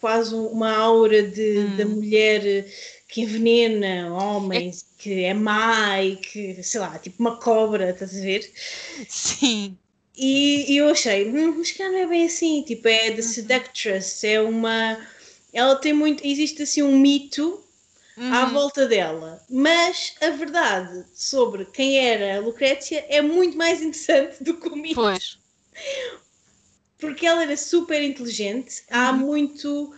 Quase 0.00 0.34
uma 0.34 0.70
aura 0.76 1.22
de, 1.22 1.58
Hum. 1.58 1.76
da 1.76 1.84
mulher 1.86 2.42
que 3.08 3.22
envenena 3.22 4.12
homens, 4.14 4.84
que 4.98 5.24
é 5.24 5.34
má 5.34 6.02
e 6.02 6.16
que, 6.16 6.62
sei 6.62 6.80
lá, 6.80 6.98
tipo 6.98 7.16
uma 7.20 7.38
cobra, 7.38 7.90
estás 7.90 8.16
a 8.16 8.20
ver? 8.20 8.52
Sim. 9.08 9.78
E, 10.16 10.72
e 10.72 10.76
eu 10.78 10.88
achei, 10.90 11.28
hum, 11.30 11.54
mas 11.58 11.70
que 11.70 11.82
não 11.88 11.96
é 11.98 12.06
bem 12.06 12.26
assim, 12.26 12.62
tipo, 12.62 12.88
é 12.88 13.10
Uhum. 13.10 13.16
The 13.16 13.22
Seductress, 13.22 14.26
é 14.26 14.40
uma. 14.40 14.98
Ela 15.52 15.76
tem 15.76 15.92
muito. 15.92 16.26
Existe 16.26 16.62
assim 16.62 16.82
um 16.82 16.98
mito 16.98 17.64
à 18.28 18.44
Uhum. 18.44 18.52
volta 18.52 18.86
dela, 18.86 19.44
mas 19.50 20.14
a 20.20 20.30
verdade 20.30 21.06
sobre 21.14 21.66
quem 21.66 21.98
era 21.98 22.36
a 22.38 22.40
Lucrécia 22.40 23.04
é 23.08 23.22
muito 23.22 23.56
mais 23.58 23.80
interessante 23.82 24.42
do 24.44 24.58
que 24.60 24.68
o 24.68 24.76
mito, 24.76 25.00
Pois. 25.00 25.38
Porque 26.98 27.26
ela 27.26 27.42
era 27.42 27.56
super 27.56 28.02
inteligente. 28.02 28.82
Há 28.90 29.10
Uhum. 29.10 29.18
muito. 29.18 29.94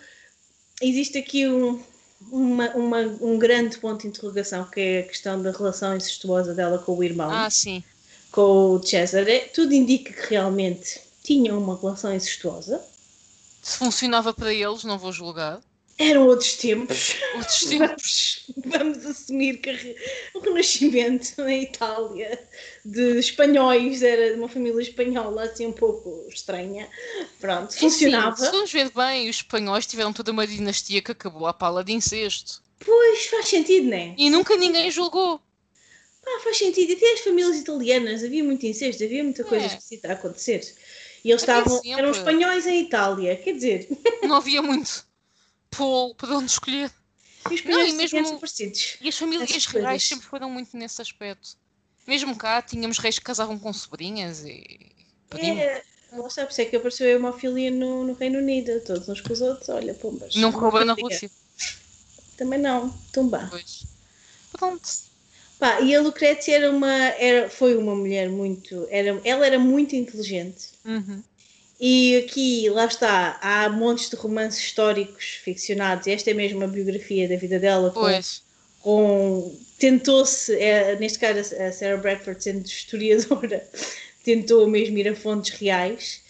Existe 0.80 1.18
aqui 1.18 1.48
um. 1.48 1.82
uma- 2.30 2.68
uma- 2.76 3.16
um 3.22 3.38
grande 3.38 3.78
ponto 3.78 4.02
de 4.02 4.08
interrogação 4.08 4.64
que 4.66 4.78
é 4.78 4.98
a 5.00 5.02
questão 5.04 5.40
da 5.40 5.50
relação 5.52 5.96
incestuosa 5.96 6.52
dela 6.54 6.78
com 6.78 6.94
o 6.94 7.02
irmão. 7.02 7.30
Ah, 7.30 7.48
sim. 7.48 7.82
com 8.30 8.74
o 8.76 8.82
Cesare, 8.86 9.50
tudo 9.54 9.72
indica 9.72 10.12
que 10.12 10.28
realmente 10.34 11.00
tinham 11.24 11.58
uma 11.58 11.76
relação 11.80 12.14
incestuosa. 12.14 12.80
Se 13.62 13.78
funcionava 13.78 14.32
para 14.34 14.52
eles, 14.54 14.84
não 14.84 14.98
vou 14.98 15.10
julgar. 15.12 15.60
Eram 16.00 16.26
outros 16.26 16.54
tempos. 16.56 17.14
Outros 17.36 17.64
tempos. 17.66 18.44
Vamos, 18.64 18.96
vamos 18.96 19.06
assumir 19.06 19.58
que 19.58 19.96
o 20.34 20.40
Renascimento 20.40 21.32
na 21.42 21.54
Itália 21.54 22.42
de 22.82 23.18
espanhóis 23.18 24.02
era 24.02 24.32
de 24.32 24.38
uma 24.38 24.48
família 24.48 24.80
espanhola 24.80 25.42
assim 25.44 25.66
um 25.66 25.72
pouco 25.72 26.26
estranha. 26.30 26.88
Pronto, 27.38 27.74
É 27.74 27.78
funcionava. 27.78 28.34
se 28.36 28.50
vamos 28.50 28.72
ver 28.72 28.90
bem, 28.96 29.28
os 29.28 29.36
espanhóis 29.36 29.86
tiveram 29.86 30.10
toda 30.12 30.32
uma 30.32 30.46
dinastia 30.46 31.02
que 31.02 31.12
acabou 31.12 31.46
à 31.46 31.52
pala 31.52 31.84
de 31.84 31.92
incesto. 31.92 32.62
Pois 32.82 33.26
faz 33.26 33.48
sentido, 33.48 33.90
não 33.90 33.96
é? 33.98 34.14
E 34.16 34.30
nunca 34.30 34.56
ninguém 34.56 34.90
julgou. 34.90 35.38
Ah, 36.26 36.40
faz 36.42 36.56
sentido. 36.56 36.92
E 36.92 36.94
até 36.94 37.12
as 37.12 37.20
famílias 37.20 37.56
italianas 37.58 38.24
havia 38.24 38.42
muito 38.42 38.64
incesto, 38.64 39.04
havia 39.04 39.22
muita 39.22 39.44
coisa 39.44 39.64
É. 39.66 39.68
esquisita 39.68 40.08
a 40.08 40.12
acontecer. 40.12 40.60
E 41.22 41.30
eles 41.30 41.42
estavam, 41.42 41.76
sempre. 41.76 41.90
eram 41.92 42.10
espanhóis 42.10 42.66
em 42.66 42.80
Itália, 42.84 43.36
quer 43.36 43.52
dizer, 43.52 43.86
Não 44.24 44.36
havia 44.36 44.62
muito 44.62 45.04
polo 45.70 46.14
para 46.14 46.36
onde 46.36 46.50
escolher. 46.50 46.90
e 47.50 47.54
os 47.54 47.60
espanhóis 47.60 47.92
e 47.92 47.96
mesmo- 47.96 48.38
parecidos. 48.38 48.96
E 49.00 49.08
as 49.08 49.16
famílias 49.16 49.50
Essas 49.50 49.66
reais 49.66 50.06
sempre 50.06 50.26
foram 50.26 50.50
muito 50.50 50.76
nesse 50.76 51.00
aspecto. 51.00 51.56
Mesmo 52.06 52.36
cá, 52.36 52.60
tínhamos 52.60 52.98
reis 52.98 53.18
que 53.18 53.24
casavam 53.24 53.58
com 53.58 53.72
sobrinhas 53.72 54.44
e. 54.44 54.90
primos. 55.28 55.58
É, 55.58 55.82
está, 56.26 56.42
por 56.44 56.50
isso 56.50 56.60
é 56.60 56.64
que 56.64 56.76
apareceu 56.76 57.06
a 57.06 57.12
hemofilia 57.12 57.70
no, 57.70 58.04
no 58.04 58.14
Reino 58.14 58.38
Unido, 58.38 58.80
todos 58.80 59.08
uns 59.08 59.20
com 59.20 59.32
os 59.32 59.40
outros, 59.40 59.68
olha, 59.68 59.94
pombas. 59.94 60.34
Não 60.36 60.50
correu 60.50 60.84
na. 60.84 60.94
Rússia. 60.94 61.30
Também 62.36 62.58
não, 62.58 62.90
tumba. 63.12 63.46
Pois. 63.50 63.84
Pronto. 64.52 64.88
Pá, 65.58 65.80
e 65.82 65.94
a 65.94 66.00
Lucrécia 66.00 66.54
era 66.54 66.70
uma, 66.70 66.90
era, 66.90 67.50
foi 67.50 67.76
uma 67.76 67.94
mulher 67.94 68.30
muito, 68.30 68.86
era, 68.90 69.20
ela 69.24 69.44
era 69.46 69.58
muito 69.58 69.94
inteligente. 69.94 70.70
Uhum. 70.86 71.22
E 71.80 72.18
aqui, 72.18 72.68
lá 72.68 72.84
está, 72.84 73.38
há 73.40 73.68
montes 73.70 74.10
de 74.10 74.16
romances 74.16 74.60
históricos 74.62 75.40
ficcionados. 75.42 76.06
Esta 76.06 76.30
é 76.30 76.34
mesmo 76.34 76.62
a 76.62 76.66
biografia 76.66 77.26
da 77.26 77.36
vida 77.36 77.58
dela, 77.58 77.90
com, 77.90 78.00
Pois. 78.00 78.42
com- 78.80 79.56
tentou-se, 79.78 80.54
é, 80.56 80.96
neste 80.96 81.18
caso 81.18 81.54
a 81.56 81.72
Sarah 81.72 81.96
Bradford 81.96 82.42
sendo 82.42 82.66
historiadora, 82.66 83.66
tentou 84.22 84.66
mesmo 84.66 84.98
ir 84.98 85.08
a 85.08 85.16
fontes 85.16 85.58
reais 85.58 86.20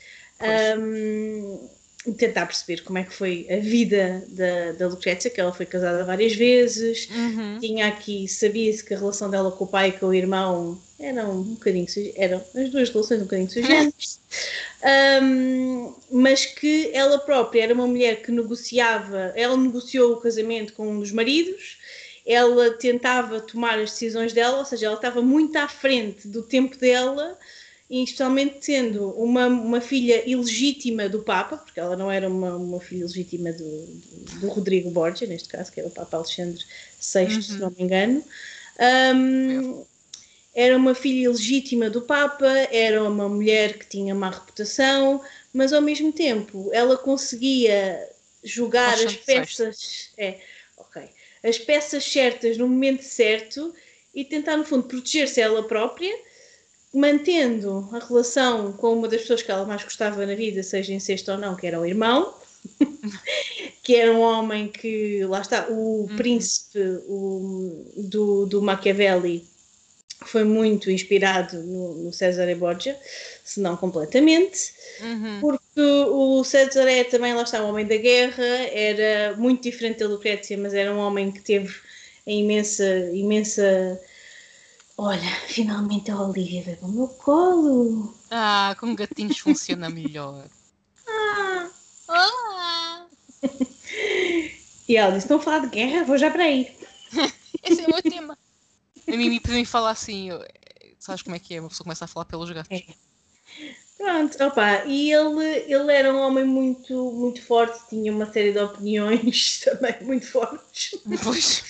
um, 0.78 1.68
tentar 2.16 2.46
perceber 2.46 2.82
como 2.82 2.96
é 2.98 3.05
que 3.05 3.12
foi 3.12 3.46
a 3.51 3.57
vida 3.57 4.24
da, 4.28 4.72
da 4.72 4.88
Lucrécia, 4.88 5.30
que 5.30 5.38
ela 5.40 5.53
foi 5.53 5.66
casada 5.66 6.03
várias 6.05 6.34
vezes, 6.34 7.09
Uhum. 7.11 7.59
tinha 7.61 7.88
aqui, 7.88 8.26
sabia-se 8.26 8.82
que 8.82 8.94
a 8.94 8.98
relação 8.98 9.28
dela 9.30 9.53
com 9.53 9.64
o 9.64 9.68
pai 9.68 9.90
e 9.90 9.92
com 9.92 10.07
o 10.07 10.14
irmão 10.14 10.80
eram 10.98 11.40
um 11.40 11.42
bocadinho, 11.42 11.86
eram 12.16 12.42
as 12.55 12.70
duas 12.70 12.88
relações 12.88 13.20
um 13.20 13.24
bocadinho 13.24 13.51
sugestas, 13.51 14.18
um, 15.22 15.94
mas 16.11 16.46
que 16.46 16.90
ela 16.94 17.18
própria 17.18 17.64
era 17.64 17.74
uma 17.74 17.86
mulher 17.86 18.22
que 18.22 18.32
negociava, 18.32 19.32
ela 19.36 19.57
negociou 19.57 20.12
o 20.14 20.20
casamento 20.20 20.72
com 20.72 20.90
um 20.90 21.01
dos 21.01 21.12
maridos, 21.12 21.78
ela 22.26 22.70
tentava 22.72 23.40
tomar 23.40 23.78
as 23.78 23.90
decisões 23.90 24.32
dela, 24.32 24.59
ou 24.59 24.64
seja, 24.64 24.86
ela 24.86 24.94
estava 24.94 25.20
muito 25.20 25.57
à 25.57 25.68
frente 25.68 26.28
do 26.28 26.42
tempo 26.42 26.76
dela, 26.76 27.36
e 27.91 28.05
especialmente 28.05 28.61
tendo 28.61 29.11
uma, 29.20 29.49
uma 29.49 29.80
filha 29.80 30.22
ilegítima 30.24 31.09
do 31.09 31.24
Papa, 31.24 31.57
porque 31.57 31.80
ela 31.80 31.97
não 31.97 32.09
era 32.09 32.28
uma, 32.28 32.55
uma 32.55 32.80
filha 32.80 33.01
ilegítima 33.01 33.53
do, 33.53 33.64
do, 33.64 34.41
do 34.41 34.49
Rodrigo 34.49 34.91
Borgia, 34.93 35.26
neste 35.26 35.49
caso, 35.49 35.72
que 35.72 35.80
era 35.80 35.88
o 35.88 35.93
Papa 35.93 36.18
Alexandre 36.18 36.64
VI, 37.01 37.34
Uhum. 37.34 37.43
se 37.43 37.59
não 37.59 37.70
me 37.70 37.82
engano. 37.82 38.24
Um, 39.16 39.84
era 40.55 40.76
uma 40.76 40.95
filha 40.95 41.24
ilegítima 41.24 41.91
do 41.91 42.03
Papa, 42.03 42.47
era 42.70 43.03
uma 43.03 43.28
mulher 43.28 43.76
que 43.76 43.86
tinha 43.86 44.14
má 44.14 44.30
reputação, 44.30 45.20
mas 45.53 45.72
ao 45.72 45.82
mesmo 45.82 46.12
tempo 46.12 46.70
ela 46.72 46.97
conseguia 46.97 48.09
jogar 48.45 48.95
as 48.95 49.01
Alexandre 49.01 49.24
peças. 49.26 50.11
É, 50.16 50.38
ok. 50.76 51.03
As 51.43 51.59
peças 51.59 52.05
certas 52.05 52.57
no 52.57 52.68
momento 52.68 53.03
certo 53.03 53.74
e 54.14 54.24
tentar, 54.24 54.57
no 54.57 54.64
fundo, 54.64 54.84
proteger-se 54.84 55.41
ela 55.41 55.62
própria, 55.66 56.16
mantendo 56.95 57.88
a 57.93 57.99
relação 57.99 58.72
com 58.72 58.93
uma 58.95 59.09
das 59.09 59.22
pessoas 59.22 59.43
que 59.43 59.51
ela 59.51 59.64
mais 59.66 59.84
gostava 59.84 60.24
na 60.26 60.34
vida, 60.34 60.62
seja 60.62 60.93
incesto 60.93 61.32
ou 61.32 61.38
não, 61.38 61.57
que 61.57 61.66
era 61.66 61.80
o 61.80 61.86
irmão, 61.86 62.34
que 63.82 63.95
era 63.97 64.12
um 64.12 64.20
homem 64.20 64.68
que, 64.68 65.24
lá 65.26 65.41
está, 65.41 65.66
o 65.70 66.11
Uhum. 66.11 66.16
príncipe 66.16 66.78
o, 67.09 67.93
do, 67.97 68.47
do 68.47 68.62
Machiavelli 68.62 69.49
foi 70.26 70.45
muito 70.45 70.91
inspirado 70.91 71.62
no, 71.62 71.95
no 72.05 72.12
Cesare 72.12 72.55
Borgia, 72.55 72.99
se 73.45 73.61
não 73.61 73.76
completamente, 73.76 74.72
Uhum. 74.99 75.41
porque 75.41 75.80
o 75.80 76.45
Cesare 76.45 77.05
também, 77.05 77.34
lá 77.34 77.43
está, 77.43 77.64
um 77.64 77.68
homem 77.70 77.86
da 77.86 77.97
guerra, 77.97 78.45
era 78.45 79.36
muito 79.36 79.62
diferente 79.64 79.99
da 80.01 80.09
Lucrécia, 80.09 80.59
mas 80.59 80.74
era 80.74 80.93
um 80.95 80.99
homem 80.99 81.32
que 81.32 81.41
teve 81.43 81.74
a 82.26 82.30
imensa, 82.30 82.84
imensa... 83.12 84.01
Olha, 85.03 85.34
finalmente 85.48 86.11
a 86.11 86.20
Olivia 86.20 86.62
veio 86.62 86.76
para 86.76 86.86
o 86.86 86.92
meu 86.92 87.09
colo. 87.09 88.14
Ah, 88.30 88.76
com 88.78 88.94
gatinhos 88.94 89.38
funciona 89.38 89.88
melhor. 89.88 90.46
Ah. 91.09 91.70
Ah, 92.09 93.07
E 94.88 94.96
ela 94.96 95.12
disse: 95.16 95.30
Não 95.30 95.40
falar 95.40 95.61
de 95.61 95.68
guerra, 95.68 96.05
vou 96.05 96.18
já 96.18 96.30
para 96.30 96.42
aí. 96.44 96.76
esse 97.64 97.80
é 97.80 97.86
o 97.86 97.90
meu 97.90 98.03
tema. 98.03 98.36
A 99.09 99.16
mim 99.16 99.64
fala 99.64 99.90
assim, 99.90 100.28
eu- 100.30 100.44
sabes 100.98 101.22
como 101.22 101.34
é 101.36 101.38
que 101.38 101.55
é? 101.55 101.61
Uma 101.61 101.68
pessoa 101.70 101.84
começa 101.84 102.05
a 102.05 102.09
falar 102.09 102.26
pelos 102.26 102.51
gatos. 102.51 102.70
É. 102.70 102.84
Pronto, 103.96 104.44
opa, 104.44 104.84
e 104.84 105.12
ele, 105.12 105.44
ele 105.72 105.92
era 105.92 106.12
um 106.12 106.18
homem 106.20 106.44
muito, 106.44 107.12
muito 107.12 107.42
forte, 107.42 107.78
tinha 107.88 108.12
uma 108.12 108.30
série 108.30 108.53
de 108.53 108.59
opiniões 108.59 109.61
também 109.64 109.94
muito 110.03 110.26
fortes. 110.26 111.01
Pois. 111.22 111.64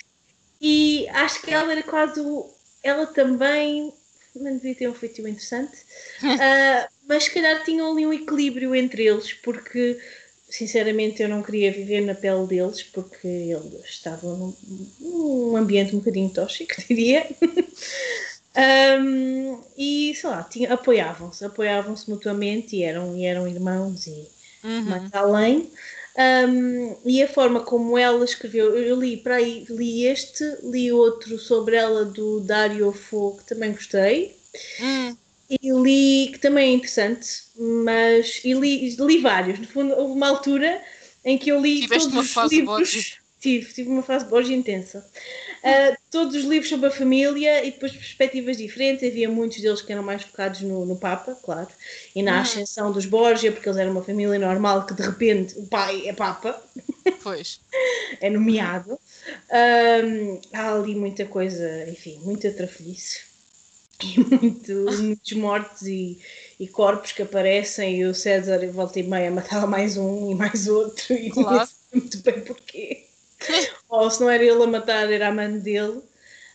E 0.61 1.07
acho 1.11 1.43
que 1.43 1.53
ela 1.53 1.71
era 1.71 1.83
quase. 1.85 2.21
o- 2.21 2.51
Ela 2.83 3.07
também. 3.07 3.93
Não 4.35 4.53
devia 4.57 4.75
ter 4.77 4.89
um 4.89 4.95
feitio 4.95 5.27
interessante, 5.27 5.77
ah, 6.39 6.89
mas 7.09 7.25
se 7.25 7.31
calhar 7.33 7.65
tinham 7.65 7.91
ali 7.91 8.07
um 8.07 8.13
equilíbrio 8.13 8.75
entre 8.77 9.05
eles, 9.05 9.33
porque 9.33 10.01
sinceramente 10.49 11.21
eu 11.21 11.29
não 11.29 11.43
queria 11.43 11.73
viver 11.73 12.01
na 12.03 12.15
pele 12.15 12.47
deles, 12.47 12.81
porque 12.83 13.27
eles 13.27 13.85
estavam 13.89 14.37
num, 14.37 14.57
num 15.01 15.57
ambiente 15.57 15.97
um 15.97 15.99
bocadinho 15.99 16.31
tóxico, 16.31 16.75
diria. 16.89 17.27
Ahm, 18.55 19.63
e 19.77 20.15
sei 20.15 20.31
lá, 20.31 20.49
apoiavam-se, 20.71 21.45
apoiavam-se 21.45 22.11
mutuamente 22.11 22.77
e 22.77 22.83
eram, 22.83 23.17
e 23.17 23.25
eram 23.25 23.47
irmãos 23.47 24.07
e, 24.07 24.29
Uhum. 24.65 24.91
mais 24.91 25.13
além. 25.15 25.71
Um, 26.17 26.97
e 27.05 27.23
a 27.23 27.29
forma 27.29 27.61
como 27.65 27.97
ela 27.97 28.25
escreveu, 28.25 28.77
eu 28.77 28.99
li 28.99 29.17
para 29.17 29.37
aí, 29.37 29.65
li 29.71 30.07
este, 30.07 30.45
li 30.65 30.91
outro 30.93 31.39
sobre 31.39 31.77
ela 31.77 32.05
do 32.05 32.41
Dario 32.41 32.93
Fo, 32.93 33.37
que 33.39 33.45
também 33.45 33.73
gostei, 33.73 34.37
Hum, 34.81 35.17
e 35.49 35.59
li, 35.73 36.31
que 36.33 36.39
também 36.39 36.71
é 36.71 36.75
interessante, 36.75 37.29
mas 37.57 38.41
e 38.45 38.55
li, 38.55 38.95
li 38.97 39.19
vários. 39.19 39.59
No 39.59 39.67
fundo, 39.67 39.95
houve 39.95 40.13
uma 40.13 40.29
altura 40.29 40.81
em 41.25 41.37
que 41.37 41.51
eu 41.51 41.61
li 41.61 41.81
Tiveste 41.81 42.11
todos 42.11 42.37
os 42.37 42.53
livros. 42.53 43.20
Tive, 43.41 43.73
tive 43.73 43.89
uma 43.89 44.03
fase 44.03 44.27
Borges 44.27 44.51
intensa. 44.51 45.05
Uh, 45.65 45.97
todos 46.11 46.35
os 46.37 46.45
livros 46.45 46.69
sobre 46.69 46.89
a 46.89 46.91
família 46.91 47.65
e 47.65 47.71
depois 47.71 47.93
perspectivas 47.93 48.59
diferentes. 48.59 49.09
Havia 49.09 49.31
muitos 49.31 49.61
deles 49.61 49.81
que 49.81 49.93
eram 49.93 50.03
mais 50.03 50.23
focados 50.23 50.61
no, 50.61 50.85
no 50.85 50.97
Papa, 50.97 51.35
claro, 51.43 51.69
e 52.15 52.23
na 52.23 52.35
uhum. 52.35 52.41
ascensão 52.41 52.93
dos 52.93 53.07
Borgia, 53.07 53.51
porque 53.51 53.69
eles 53.69 53.79
eram 53.79 53.93
uma 53.93 54.05
família 54.05 54.39
normal 54.39 54.85
que 54.85 54.95
de 54.95 55.03
repente 55.03 55.59
o 55.59 55.67
pai 55.67 56.07
é 56.07 56.13
Papa. 56.13 56.63
Pois. 57.23 57.61
é 58.21 58.29
nomeado. 58.29 58.99
Um, 59.51 60.41
há 60.53 60.75
ali 60.75 60.95
muita 60.95 61.25
coisa, 61.25 61.89
enfim, 61.89 62.19
muita 62.23 62.51
trafolhice. 62.51 63.31
E 64.03 64.19
muito, 64.19 64.73
muitos 64.73 65.33
mortos 65.35 65.83
e, 65.83 66.19
e, 66.59 66.67
corpos 66.67 67.13
que 67.13 67.21
aparecem 67.21 67.99
e 67.99 68.07
o 68.07 68.15
César 68.15 68.67
volta 68.73 68.99
e 68.99 69.03
meia 69.03 69.31
matava 69.31 69.67
mais 69.67 69.99
um 69.99 70.31
e 70.31 70.35
mais 70.35 70.67
outro 70.69 71.13
e 71.13 71.29
claro. 71.29 71.59
não 71.61 71.67
sei 71.67 71.77
muito 71.93 72.19
bem 72.23 72.41
porquê. 72.41 73.10
Ou 73.89 74.11
se 74.11 74.21
não 74.21 74.31
era 74.31 74.45
ele 74.45 74.63
a 74.63 74.67
matar, 74.67 75.11
era 75.13 75.29
a 75.29 75.33
mãe 75.33 75.59
dele. 75.59 76.01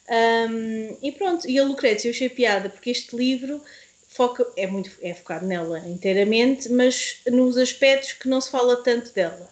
Um, 0.08 0.98
e 1.02 1.12
pronto, 1.12 1.50
e 1.50 1.58
a 1.58 1.64
Lucrécia 1.64 2.08
eu 2.08 2.12
achei 2.12 2.30
piada, 2.30 2.70
porque 2.70 2.92
este 2.92 3.16
livro 3.16 3.62
foca, 4.08 4.46
é, 4.56 4.68
muito, 4.68 4.92
é 5.02 5.14
focado 5.14 5.46
nela 5.46 5.80
inteiramente, 5.80 6.70
mas 6.70 7.18
nos 7.28 7.58
aspectos 7.58 8.14
que 8.14 8.30
não 8.30 8.40
se 8.40 8.50
fala 8.50 8.82
tanto 8.84 9.14
dela. 9.14 9.50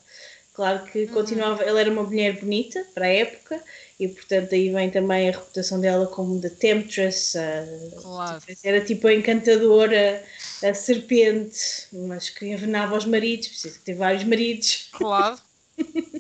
Claro 0.54 0.86
que 0.86 1.06
uhum. 1.06 1.08
continuava, 1.08 1.64
ela 1.64 1.82
era 1.82 1.92
uma 1.92 2.04
mulher 2.04 2.40
bonita 2.40 2.86
para 2.94 3.06
a 3.06 3.10
época, 3.10 3.62
e 4.00 4.08
portanto 4.08 4.54
aí 4.54 4.70
vem 4.70 4.90
também 4.92 5.28
a 5.28 5.32
reputação 5.32 5.82
dela 5.82 6.06
como 6.06 6.40
The 6.40 6.50
Temptress, 6.50 7.36
a, 7.36 8.02
claro. 8.02 8.44
era 8.64 8.80
tipo 8.82 9.08
a 9.08 9.14
encantadora, 9.14 10.24
a 10.64 10.74
serpente, 10.76 11.88
mas 11.92 12.30
que 12.30 12.46
envenenava 12.46 12.96
os 12.96 13.06
maridos, 13.06 13.48
precisa 13.48 13.80
ter 13.84 13.96
vários 13.96 14.24
maridos. 14.24 14.90
Claro. 14.92 15.40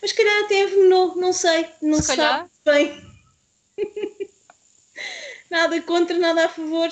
Mas 0.00 0.12
calhar 0.12 0.44
até 0.44 0.62
envenenou, 0.62 1.16
não 1.16 1.32
sei, 1.32 1.68
não 1.82 2.00
Se 2.00 2.16
sabe 2.16 2.50
bem. 2.64 3.10
nada 5.50 5.80
contra, 5.82 6.18
nada 6.18 6.46
a 6.46 6.48
favor. 6.48 6.88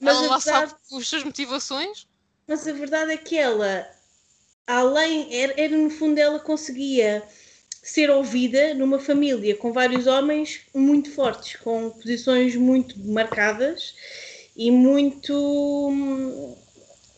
Mas 0.00 0.16
ela 0.16 0.26
lá 0.26 0.38
verdade... 0.38 0.42
sabe 0.42 0.74
as 0.98 1.08
suas 1.08 1.24
motivações? 1.24 2.06
Mas 2.46 2.66
a 2.68 2.72
verdade 2.72 3.12
é 3.12 3.16
que 3.16 3.36
ela, 3.36 3.88
além, 4.66 5.34
era, 5.34 5.54
era 5.56 5.76
no 5.76 5.90
fundo, 5.90 6.18
ela 6.18 6.38
conseguia 6.38 7.26
ser 7.82 8.10
ouvida 8.10 8.74
numa 8.74 8.98
família 8.98 9.56
com 9.56 9.72
vários 9.72 10.06
homens 10.06 10.62
muito 10.74 11.10
fortes, 11.10 11.56
com 11.56 11.90
posições 11.90 12.56
muito 12.56 12.98
marcadas 12.98 13.94
e 14.56 14.70
muito. 14.70 16.56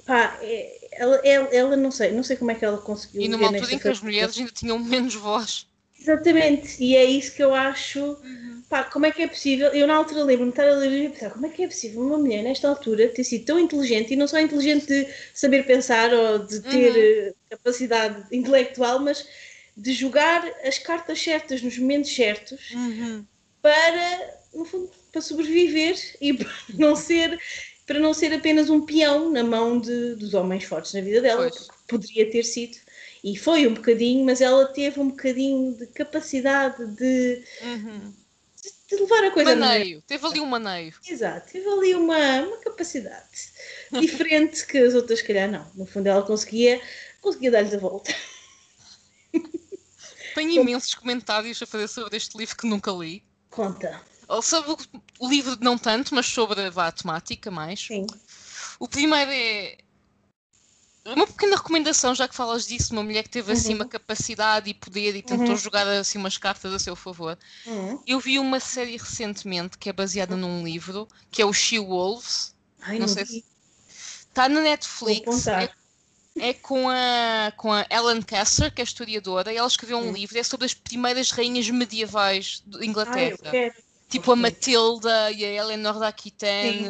Pá, 0.05 0.39
é, 0.43 0.76
ela, 0.99 1.17
ela, 1.25 1.49
ela, 1.53 1.77
não 1.77 1.91
sei, 1.91 2.13
não 2.13 2.23
sei 2.23 2.37
como 2.37 2.51
é 2.51 2.55
que 2.55 2.65
ela 2.65 2.79
conseguiu. 2.79 3.23
E 3.23 3.29
numa 3.29 3.47
altura 3.47 3.75
em 3.75 3.79
que 3.79 3.89
as 3.89 4.01
mulheres 4.01 4.39
ainda 4.39 4.51
tinham 4.51 4.79
menos 4.79 5.15
voz. 5.15 5.67
Exatamente, 5.99 6.83
e 6.83 6.95
é 6.95 7.05
isso 7.05 7.35
que 7.35 7.43
eu 7.43 7.55
acho. 7.55 8.01
Uhum. 8.01 8.63
Pá, 8.69 8.85
como 8.85 9.07
é 9.07 9.11
que 9.11 9.23
é 9.23 9.27
possível? 9.27 9.69
Eu 9.69 9.87
na 9.87 9.97
altura 9.97 10.25
lembro-me 10.25 10.53
de 10.53 10.59
estar 10.61 10.69
a 10.69 10.77
ler 10.77 11.05
e 11.05 11.09
pensar 11.09 11.31
como 11.31 11.47
é 11.47 11.49
que 11.49 11.65
é 11.65 11.67
possível 11.67 12.01
uma 12.01 12.19
mulher 12.19 12.43
nesta 12.43 12.69
altura 12.69 13.09
ter 13.09 13.25
sido 13.25 13.45
tão 13.45 13.59
inteligente 13.59 14.13
e 14.13 14.17
não 14.17 14.29
só 14.29 14.39
inteligente 14.39 14.87
de 14.87 15.09
saber 15.35 15.65
pensar 15.67 16.13
ou 16.13 16.41
de 16.41 16.61
ter 16.61 16.93
uhum. 16.93 17.29
Eh, 17.29 17.35
capacidade 17.51 18.25
intelectual, 18.31 19.01
mas 19.01 19.27
de 19.77 19.93
jogar 19.93 20.45
as 20.65 20.79
cartas 20.79 21.21
certas 21.21 21.61
nos 21.61 21.79
momentos 21.79 22.15
certos 22.15 22.71
uhum. 22.71 23.25
para, 23.61 24.41
no 24.55 24.65
fundo, 24.65 24.91
para 25.13 25.21
sobreviver 25.21 25.97
e 26.21 26.33
para 26.35 26.49
não 26.75 26.95
ser 26.97 27.39
para 27.87 28.01
não 28.01 28.13
ser 28.13 28.35
apenas 28.35 28.69
um 28.69 28.85
peão 28.85 29.31
na 29.31 29.45
mão 29.45 29.79
de, 29.81 30.17
dos 30.17 30.35
homens 30.35 30.65
fortes 30.65 30.93
na 30.93 31.01
vida 31.01 31.21
dela, 31.21 31.49
pois. 31.49 31.67
porque 31.67 31.75
poderia 31.87 32.31
ter 32.31 32.43
sido. 32.43 32.77
E 33.23 33.37
foi 33.37 33.67
um 33.67 33.75
bocadinho, 33.75 34.25
mas 34.25 34.41
ela 34.41 34.67
teve 34.67 35.01
um 35.01 35.11
bocadinho 35.11 35.75
de 35.75 35.87
capacidade 35.89 36.85
de, 36.95 37.45
uhum. 37.63 38.13
de, 38.63 38.97
de 38.97 39.03
levar 39.03 39.25
a 39.25 39.31
coisa 39.31 39.55
maneio. 39.57 40.03
Teve 40.03 40.27
ali 40.27 40.41
um 40.41 40.47
maneio. 40.47 40.95
Exato, 41.09 41.53
teve 41.53 41.69
ali 41.69 41.95
uma, 41.95 42.43
uma 42.43 42.57
capacidade 42.59 43.53
diferente 44.01 44.67
que 44.67 44.79
as 44.79 44.95
outras, 44.95 45.21
se 45.21 45.25
calhar, 45.25 45.51
não. 45.51 45.67
No 45.75 45.87
fundo, 45.87 46.09
ela 46.09 46.23
conseguia, 46.23 46.81
conseguia 47.21 47.51
dar-lhes 47.53 47.75
a 47.75 47.79
volta. 47.79 48.15
Tenho 50.35 50.61
imensos 50.61 50.95
comentários 50.95 51.63
a 51.63 51.67
fazer 51.67 51.89
sobre 51.89 52.17
este 52.17 52.37
livro 52.37 52.57
que 52.57 52.67
nunca 52.67 52.91
li. 52.91 53.25
Conta. 53.49 54.03
Sobre 54.43 54.77
o 55.21 55.29
livro, 55.29 55.57
não 55.61 55.79
tanto, 55.79 56.15
mas 56.15 56.27
sobre 56.27 56.61
a 56.61 56.93
temática 56.93 57.51
mais. 57.51 57.81
Sim. 57.81 58.07
O 58.79 58.89
primeiro 58.89 59.31
é 59.31 59.79
uma 61.15 61.27
pequena 61.27 61.57
recomendação, 61.57 62.15
já 62.15 62.27
que 62.27 62.35
falas 62.35 62.67
disso, 62.67 62.93
uma 62.93 63.03
mulher 63.03 63.23
que 63.23 63.31
teve 63.31 63.53
assim 63.53 63.71
uhum. 63.71 63.77
uma 63.77 63.85
capacidade 63.87 64.69
e 64.69 64.75
poder 64.75 65.15
e 65.15 65.23
tentou 65.23 65.51
uhum. 65.51 65.57
jogar 65.57 65.87
assim 65.87 66.19
umas 66.19 66.37
cartas 66.37 66.73
a 66.73 66.79
seu 66.79 66.97
favor. 66.97 67.39
Uhum. 67.65 68.03
Eu 68.07 68.19
vi 68.19 68.39
uma 68.41 68.59
série 68.59 68.97
recentemente 68.97 69.79
que 69.79 69.89
é 69.89 69.93
baseada 69.93 70.37
num 70.37 70.65
livro, 70.65 71.07
que 71.31 71.41
é 71.41 71.47
o 71.47 71.53
She 71.53 71.79
Wolves. 71.79 72.55
Ai, 72.83 72.99
não, 72.99 73.07
não 73.07 73.09
sei 73.09 73.25
vi. 73.25 73.31
se 73.31 73.45
está 74.29 74.49
na 74.49 74.61
Netflix. 74.61 75.47
É, 75.47 75.71
é, 76.39 76.53
com 76.53 76.89
a 76.89 77.53
com 77.57 77.73
a 77.73 77.87
Ellen 77.89 78.21
Casser, 78.21 78.75
que 78.75 78.83
é 78.83 78.85
historiadora, 78.85 79.53
e 79.53 79.57
ela 79.57 79.69
escreveu 79.69 79.99
um 79.99 80.13
livro 80.13 80.37
é 80.37 80.43
sobre 80.43 80.67
as 80.67 80.75
primeiras 80.75 81.31
rainhas 81.31 81.71
medievais 81.71 82.63
de 82.67 82.85
Inglaterra. 82.85 83.39
Ai, 83.45 83.73
Tipo 84.09 84.33
a 84.33 84.37
Matilda 84.37 85.33
e 85.33 85.45
a 85.45 85.53
Eleanor 85.53 85.99
da 85.99 86.09
Aquitaine. 86.09 86.89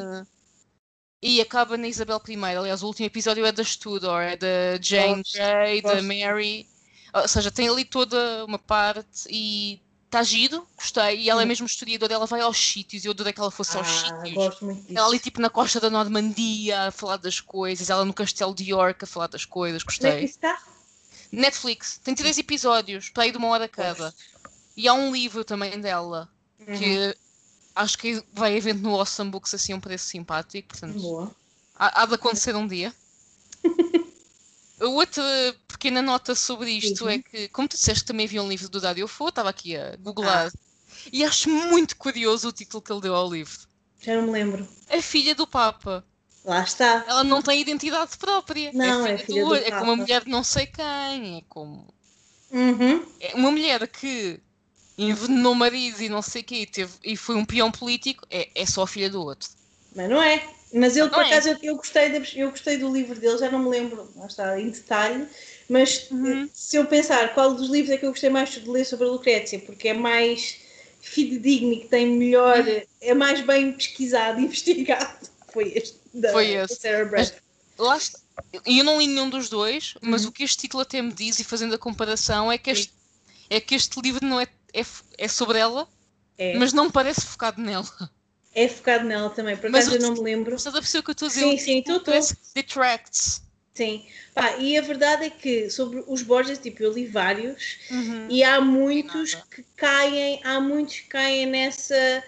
E 1.22 1.40
acaba 1.40 1.76
na 1.76 1.88
Isabel 1.88 2.20
I. 2.28 2.36
Aliás, 2.56 2.82
o 2.82 2.86
último 2.86 3.06
episódio 3.06 3.44
é 3.44 3.52
da 3.52 3.64
Tudor, 3.64 4.20
é 4.20 4.36
da 4.36 4.78
Jane 4.80 5.22
Grey, 5.32 5.82
da 5.82 6.02
Mary. 6.02 6.68
Ou 7.14 7.26
seja, 7.26 7.50
tem 7.50 7.68
ali 7.68 7.84
toda 7.84 8.44
uma 8.44 8.58
parte 8.58 9.26
e 9.30 9.80
está 10.04 10.22
giro, 10.22 10.66
gostei. 10.76 11.20
E 11.20 11.30
ela 11.30 11.42
é 11.42 11.44
mesmo 11.44 11.66
historiadora, 11.66 12.12
ela 12.12 12.26
vai 12.26 12.42
aos 12.42 12.58
sítios 12.58 13.04
e 13.04 13.08
eu 13.08 13.12
adorei 13.12 13.32
que 13.32 13.40
ela 13.40 13.50
fosse 13.50 13.76
ah, 13.76 13.80
aos 13.80 13.88
sítios. 13.88 14.34
Gosto 14.34 14.64
muito 14.66 14.82
disso. 14.82 14.98
Ela 14.98 15.08
ali 15.08 15.18
tipo 15.18 15.40
na 15.40 15.48
costa 15.48 15.80
da 15.80 15.88
Normandia 15.88 16.88
a 16.88 16.90
falar 16.90 17.16
das 17.16 17.40
coisas, 17.40 17.88
ela 17.88 18.04
no 18.04 18.12
castelo 18.12 18.54
de 18.54 18.70
York 18.70 19.04
a 19.04 19.06
falar 19.06 19.28
das 19.28 19.44
coisas, 19.44 19.82
gostei. 19.82 20.24
Está? 20.24 20.62
Netflix, 21.32 21.98
tem 22.04 22.14
três 22.14 22.38
episódios, 22.38 23.08
para 23.08 23.24
aí 23.24 23.32
de 23.32 23.38
uma 23.38 23.48
hora 23.48 23.68
cada. 23.68 24.14
E 24.76 24.86
há 24.86 24.94
um 24.94 25.12
livro 25.12 25.44
também 25.44 25.80
dela 25.80 26.30
uhum. 26.66 26.78
que 26.78 27.16
acho 27.74 27.98
que 27.98 28.22
vai 28.32 28.56
havendo 28.56 28.82
no 28.82 28.94
Awesome 28.94 29.30
Books 29.30 29.54
assim 29.54 29.74
um 29.74 29.80
preço 29.80 30.06
simpático, 30.06 30.68
portanto 30.68 30.98
Boa. 30.98 31.30
Há, 31.74 32.02
há 32.02 32.06
de 32.06 32.14
acontecer 32.14 32.54
um 32.56 32.66
dia. 32.66 32.94
Outra 34.80 35.22
pequena 35.68 36.02
nota 36.02 36.34
sobre 36.34 36.70
isto 36.70 37.04
uhum. 37.04 37.10
é 37.10 37.18
que, 37.18 37.48
como 37.48 37.68
tu 37.68 37.76
disseste, 37.76 38.04
também 38.04 38.26
havia 38.26 38.42
um 38.42 38.48
livro 38.48 38.68
do 38.68 38.80
Dario 38.80 39.08
Fo, 39.08 39.28
estava 39.28 39.48
aqui 39.48 39.76
a 39.76 39.96
googlar, 39.96 40.48
ah. 40.54 40.58
e 41.12 41.24
acho 41.24 41.48
muito 41.48 41.96
curioso 41.96 42.48
o 42.48 42.52
título 42.52 42.82
que 42.82 42.92
ele 42.92 43.00
deu 43.00 43.14
ao 43.14 43.30
livro. 43.30 43.66
Já 44.00 44.14
não 44.16 44.22
me 44.22 44.32
lembro. 44.32 44.68
A 44.90 45.00
filha 45.00 45.34
do 45.34 45.46
Papa. 45.46 46.04
Lá 46.44 46.62
está. 46.62 47.04
Ela 47.08 47.24
não 47.24 47.42
tem 47.42 47.60
identidade 47.60 48.16
própria. 48.18 48.70
Não, 48.72 49.06
é 49.06 49.18
filha, 49.18 49.22
é 49.22 49.26
filha 49.26 49.42
do, 49.42 49.48
do 49.48 49.54
É 49.56 49.70
como 49.70 49.84
uma 49.84 49.96
mulher 49.96 50.24
de 50.24 50.30
não 50.30 50.44
sei 50.44 50.66
quem. 50.66 51.38
É 51.38 51.42
como. 51.48 51.92
Uhum. 52.52 53.04
É 53.20 53.34
uma 53.34 53.50
mulher 53.50 53.88
que 53.88 54.40
envenenou 54.98 55.54
marido 55.54 56.02
e 56.02 56.08
não 56.08 56.22
sei 56.22 56.42
o 56.42 56.44
quê 56.44 56.56
e, 56.56 56.66
teve, 56.66 56.92
e 57.04 57.16
foi 57.16 57.36
um 57.36 57.44
peão 57.44 57.70
político, 57.70 58.26
é, 58.30 58.48
é 58.54 58.66
só 58.66 58.82
a 58.82 58.86
filha 58.86 59.10
do 59.10 59.22
outro. 59.22 59.48
Mas 59.94 60.08
não 60.08 60.22
é. 60.22 60.42
Mas 60.72 60.96
ele, 60.96 61.08
por 61.08 61.22
é. 61.22 61.26
acaso, 61.26 61.48
eu, 61.50 61.58
eu, 61.62 61.76
gostei 61.76 62.10
de, 62.10 62.38
eu 62.38 62.50
gostei 62.50 62.76
do 62.76 62.92
livro 62.92 63.18
dele, 63.18 63.38
já 63.38 63.50
não 63.50 63.60
me 63.60 63.68
lembro, 63.68 64.10
lá 64.16 64.26
está, 64.26 64.60
em 64.60 64.68
detalhe, 64.68 65.26
mas 65.68 66.10
uhum. 66.10 66.48
se 66.52 66.76
eu 66.76 66.86
pensar 66.86 67.32
qual 67.34 67.54
dos 67.54 67.70
livros 67.70 67.94
é 67.94 67.98
que 67.98 68.04
eu 68.04 68.10
gostei 68.10 68.30
mais 68.30 68.50
de 68.50 68.68
ler 68.68 68.84
sobre 68.84 69.06
a 69.06 69.10
Lucrécia, 69.10 69.58
porque 69.60 69.88
é 69.88 69.94
mais 69.94 70.58
fidedigno 71.00 71.72
e 71.72 71.80
que 71.80 71.88
tem 71.88 72.06
melhor, 72.06 72.58
uhum. 72.58 72.82
é 73.00 73.14
mais 73.14 73.40
bem 73.40 73.72
pesquisado 73.72 74.40
e 74.40 74.44
investigado, 74.44 75.28
foi 75.52 75.72
este, 75.74 75.96
da, 76.12 76.32
foi 76.32 76.52
esse. 76.52 76.76
Sarah 76.76 77.04
Brad. 77.04 77.30
Lá 77.78 77.96
está. 77.96 78.18
Eu 78.66 78.84
não 78.84 78.98
li 78.98 79.06
nenhum 79.06 79.30
dos 79.30 79.48
dois, 79.48 79.94
mas 80.02 80.24
uhum. 80.24 80.28
o 80.28 80.32
que 80.32 80.42
este 80.42 80.58
título 80.58 80.82
até 80.82 81.00
me 81.00 81.12
diz, 81.12 81.38
e 81.38 81.44
fazendo 81.44 81.74
a 81.74 81.78
comparação, 81.78 82.52
é 82.52 82.58
que 82.58 82.70
este, 82.70 82.92
é 83.48 83.60
que 83.60 83.74
este 83.74 83.98
livro 84.00 84.26
não 84.26 84.40
é 84.40 84.46
é, 84.76 84.84
é 85.24 85.28
sobre 85.28 85.58
ela, 85.58 85.88
é. 86.36 86.56
mas 86.58 86.72
não 86.72 86.90
parece 86.90 87.22
focado 87.22 87.60
nela. 87.60 87.88
É 88.54 88.68
focado 88.68 89.04
nela 89.04 89.30
também, 89.30 89.56
por 89.56 89.68
acaso 89.68 89.94
eu 89.94 90.00
não 90.00 90.14
me 90.14 90.20
lembro. 90.20 90.54
Estás 90.54 90.74
a 90.74 90.80
perceber 90.80 91.00
o 91.00 91.02
que 91.02 91.10
eu 91.10 91.12
estou 91.12 91.26
a 91.26 91.28
dizer? 91.28 91.40
Sim, 91.40 91.58
sim, 91.58 91.82
tu 91.82 91.96
estou. 91.96 92.14
Detracts. 92.54 93.42
Sim, 93.74 94.06
Pá, 94.34 94.56
e 94.56 94.78
a 94.78 94.80
verdade 94.80 95.26
é 95.26 95.30
que 95.30 95.68
sobre 95.68 96.02
os 96.06 96.22
Borges, 96.22 96.58
tipo, 96.58 96.82
eu 96.82 96.92
li 96.92 97.06
vários 97.06 97.78
uhum. 97.90 98.26
e 98.30 98.42
há 98.42 98.58
muitos 98.58 99.34
que 99.34 99.62
caem, 99.76 100.40
há 100.44 100.58
muitos 100.58 101.00
que 101.00 101.08
caem 101.08 101.44
nessa, 101.44 102.24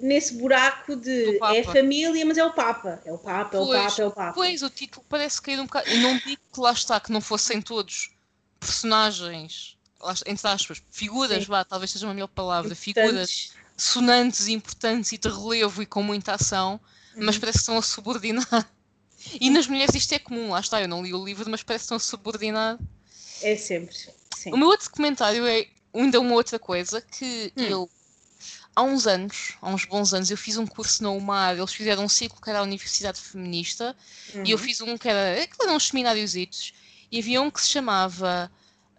nesse 0.00 0.34
buraco 0.34 0.94
de 0.94 1.40
é 1.42 1.64
família, 1.64 2.24
mas 2.24 2.38
é 2.38 2.44
o 2.44 2.52
Papa, 2.52 3.02
é 3.04 3.12
o 3.12 3.18
Papa, 3.18 3.56
é 3.56 3.60
o 3.60 3.66
Papa, 3.66 4.02
é 4.02 4.06
o 4.06 4.10
Papa. 4.12 4.32
Pois, 4.32 4.62
o 4.62 4.70
título 4.70 5.04
parece 5.08 5.42
cair 5.42 5.58
um 5.58 5.64
bocado. 5.64 5.88
E 5.90 5.98
não 5.98 6.16
digo 6.18 6.42
que 6.52 6.60
lá 6.60 6.70
está, 6.70 7.00
que 7.00 7.10
não 7.10 7.20
fossem 7.20 7.60
todos 7.60 8.12
personagens 8.60 9.76
entre 10.26 10.48
aspas, 10.48 10.82
figuras, 10.90 11.44
vá, 11.46 11.64
talvez 11.64 11.90
seja 11.90 12.06
uma 12.06 12.14
melhor 12.14 12.28
palavra, 12.28 12.74
figuras 12.74 13.52
sonantes, 13.76 14.48
importantes 14.48 15.12
e 15.12 15.18
de 15.18 15.28
relevo 15.28 15.82
e 15.82 15.86
com 15.86 16.02
muita 16.02 16.34
ação, 16.34 16.80
uhum. 17.14 17.24
mas 17.24 17.38
parece 17.38 17.58
que 17.58 17.62
estão 17.62 17.78
a 17.78 17.82
subordinar. 17.82 18.70
E 19.40 19.50
nas 19.50 19.66
mulheres 19.68 19.94
isto 19.94 20.12
é 20.12 20.18
comum, 20.18 20.50
lá 20.50 20.60
está, 20.60 20.80
eu 20.82 20.88
não 20.88 21.02
li 21.02 21.14
o 21.14 21.24
livro, 21.24 21.48
mas 21.48 21.62
parece 21.62 21.82
que 21.82 21.84
estão 21.86 21.96
a 21.96 22.00
subordinar. 22.00 22.78
É 23.40 23.56
sempre. 23.56 23.96
Sim. 24.36 24.52
O 24.52 24.56
meu 24.56 24.68
outro 24.68 24.90
comentário 24.90 25.46
é 25.46 25.66
ainda 25.94 26.20
uma 26.20 26.34
outra 26.34 26.58
coisa 26.58 27.00
que 27.00 27.52
Hum. 27.56 27.62
eu 27.62 27.90
há 28.74 28.82
uns 28.82 29.06
anos, 29.06 29.54
há 29.60 29.68
uns 29.68 29.84
bons 29.84 30.12
anos, 30.14 30.30
eu 30.30 30.36
fiz 30.36 30.56
um 30.56 30.66
curso 30.66 31.02
na 31.02 31.10
UMAR, 31.10 31.56
eles 31.56 31.72
fizeram 31.72 32.04
um 32.04 32.08
ciclo 32.08 32.40
que 32.40 32.50
era 32.50 32.60
a 32.60 32.62
Universidade 32.62 33.20
Feminista, 33.20 33.94
e 34.44 34.50
eu 34.50 34.58
Uhum. 34.58 34.64
fiz 34.64 34.80
um 34.80 34.96
que 34.98 35.08
era, 35.08 35.42
aquilo 35.42 35.64
eram 35.64 35.76
uns 35.76 35.88
seminários, 35.88 36.34
e 36.34 37.18
havia 37.18 37.42
um 37.42 37.50
que 37.50 37.60
se 37.60 37.68
chamava, 37.68 38.50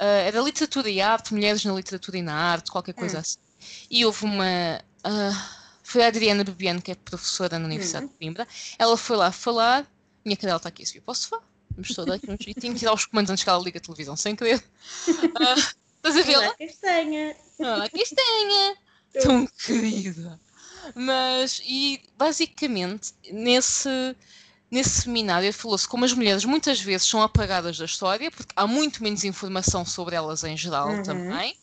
ah, 0.03 0.21
era 0.27 0.41
Literatura 0.41 0.89
e 0.89 1.01
Arte, 1.01 1.33
Mulheres 1.33 1.63
na 1.65 1.73
Literatura 1.73 2.17
e 2.17 2.21
na 2.21 2.33
Arte, 2.35 2.71
qualquer 2.71 2.93
coisa 2.93 3.17
Hum. 3.17 3.21
assim. 3.21 3.37
E 3.89 4.05
houve 4.05 4.25
uma, 4.25 4.81
ah, 5.03 5.49
foi 5.83 6.03
a 6.03 6.07
Adriana 6.07 6.43
Bebiano, 6.43 6.81
que 6.81 6.91
é 6.91 6.95
professora 6.95 7.57
na 7.59 7.65
Universidade 7.65 8.05
Uhum. 8.05 8.11
de 8.11 8.17
Coimbra, 8.17 8.47
ela 8.77 8.97
foi 8.97 9.15
lá 9.17 9.31
falar, 9.31 9.85
minha 10.25 10.35
cadela 10.37 10.57
está 10.57 10.69
aqui 10.69 10.83
a 10.83 10.85
subir 10.85 11.01
para 11.01 11.11
o 11.11 11.15
sofá, 11.15 11.39
vamos 11.71 11.89
estou 11.89 12.03
a 12.03 12.07
dar 12.07 12.13
aqui 12.15 12.29
um 12.29 12.37
jeitinho, 12.39 12.75
tirar 12.75 12.93
os 12.93 13.05
comandos 13.05 13.31
antes 13.31 13.43
que 13.43 13.49
ela 13.49 13.63
liga 13.63 13.77
a 13.79 13.81
televisão, 13.81 14.15
sem 14.15 14.35
querer. 14.35 14.61
Ah, 15.39 15.55
estás 15.97 16.17
a 16.17 16.21
ver? 16.27 16.37
Olá, 16.37 16.55
castanha. 16.57 17.35
Ah, 17.61 17.89
castanha! 17.89 18.75
Tão 19.23 19.47
querida! 19.65 20.39
Mas, 20.95 21.61
e 21.65 22.01
basicamente, 22.17 23.13
nesse, 23.31 23.89
nesse 24.73 25.01
seminário 25.03 25.53
falou-se 25.53 25.87
como 25.87 26.03
as 26.05 26.13
mulheres 26.13 26.43
muitas 26.45 26.79
vezes 26.81 27.07
são 27.07 27.21
apagadas 27.21 27.77
da 27.77 27.85
história, 27.85 28.31
porque 28.31 28.51
há 28.55 28.65
muito 28.67 29.03
menos 29.03 29.23
informação 29.23 29.85
sobre 29.85 30.15
elas 30.15 30.43
em 30.43 30.57
geral 30.57 30.89
Uhum. 30.89 31.03
também. 31.03 31.55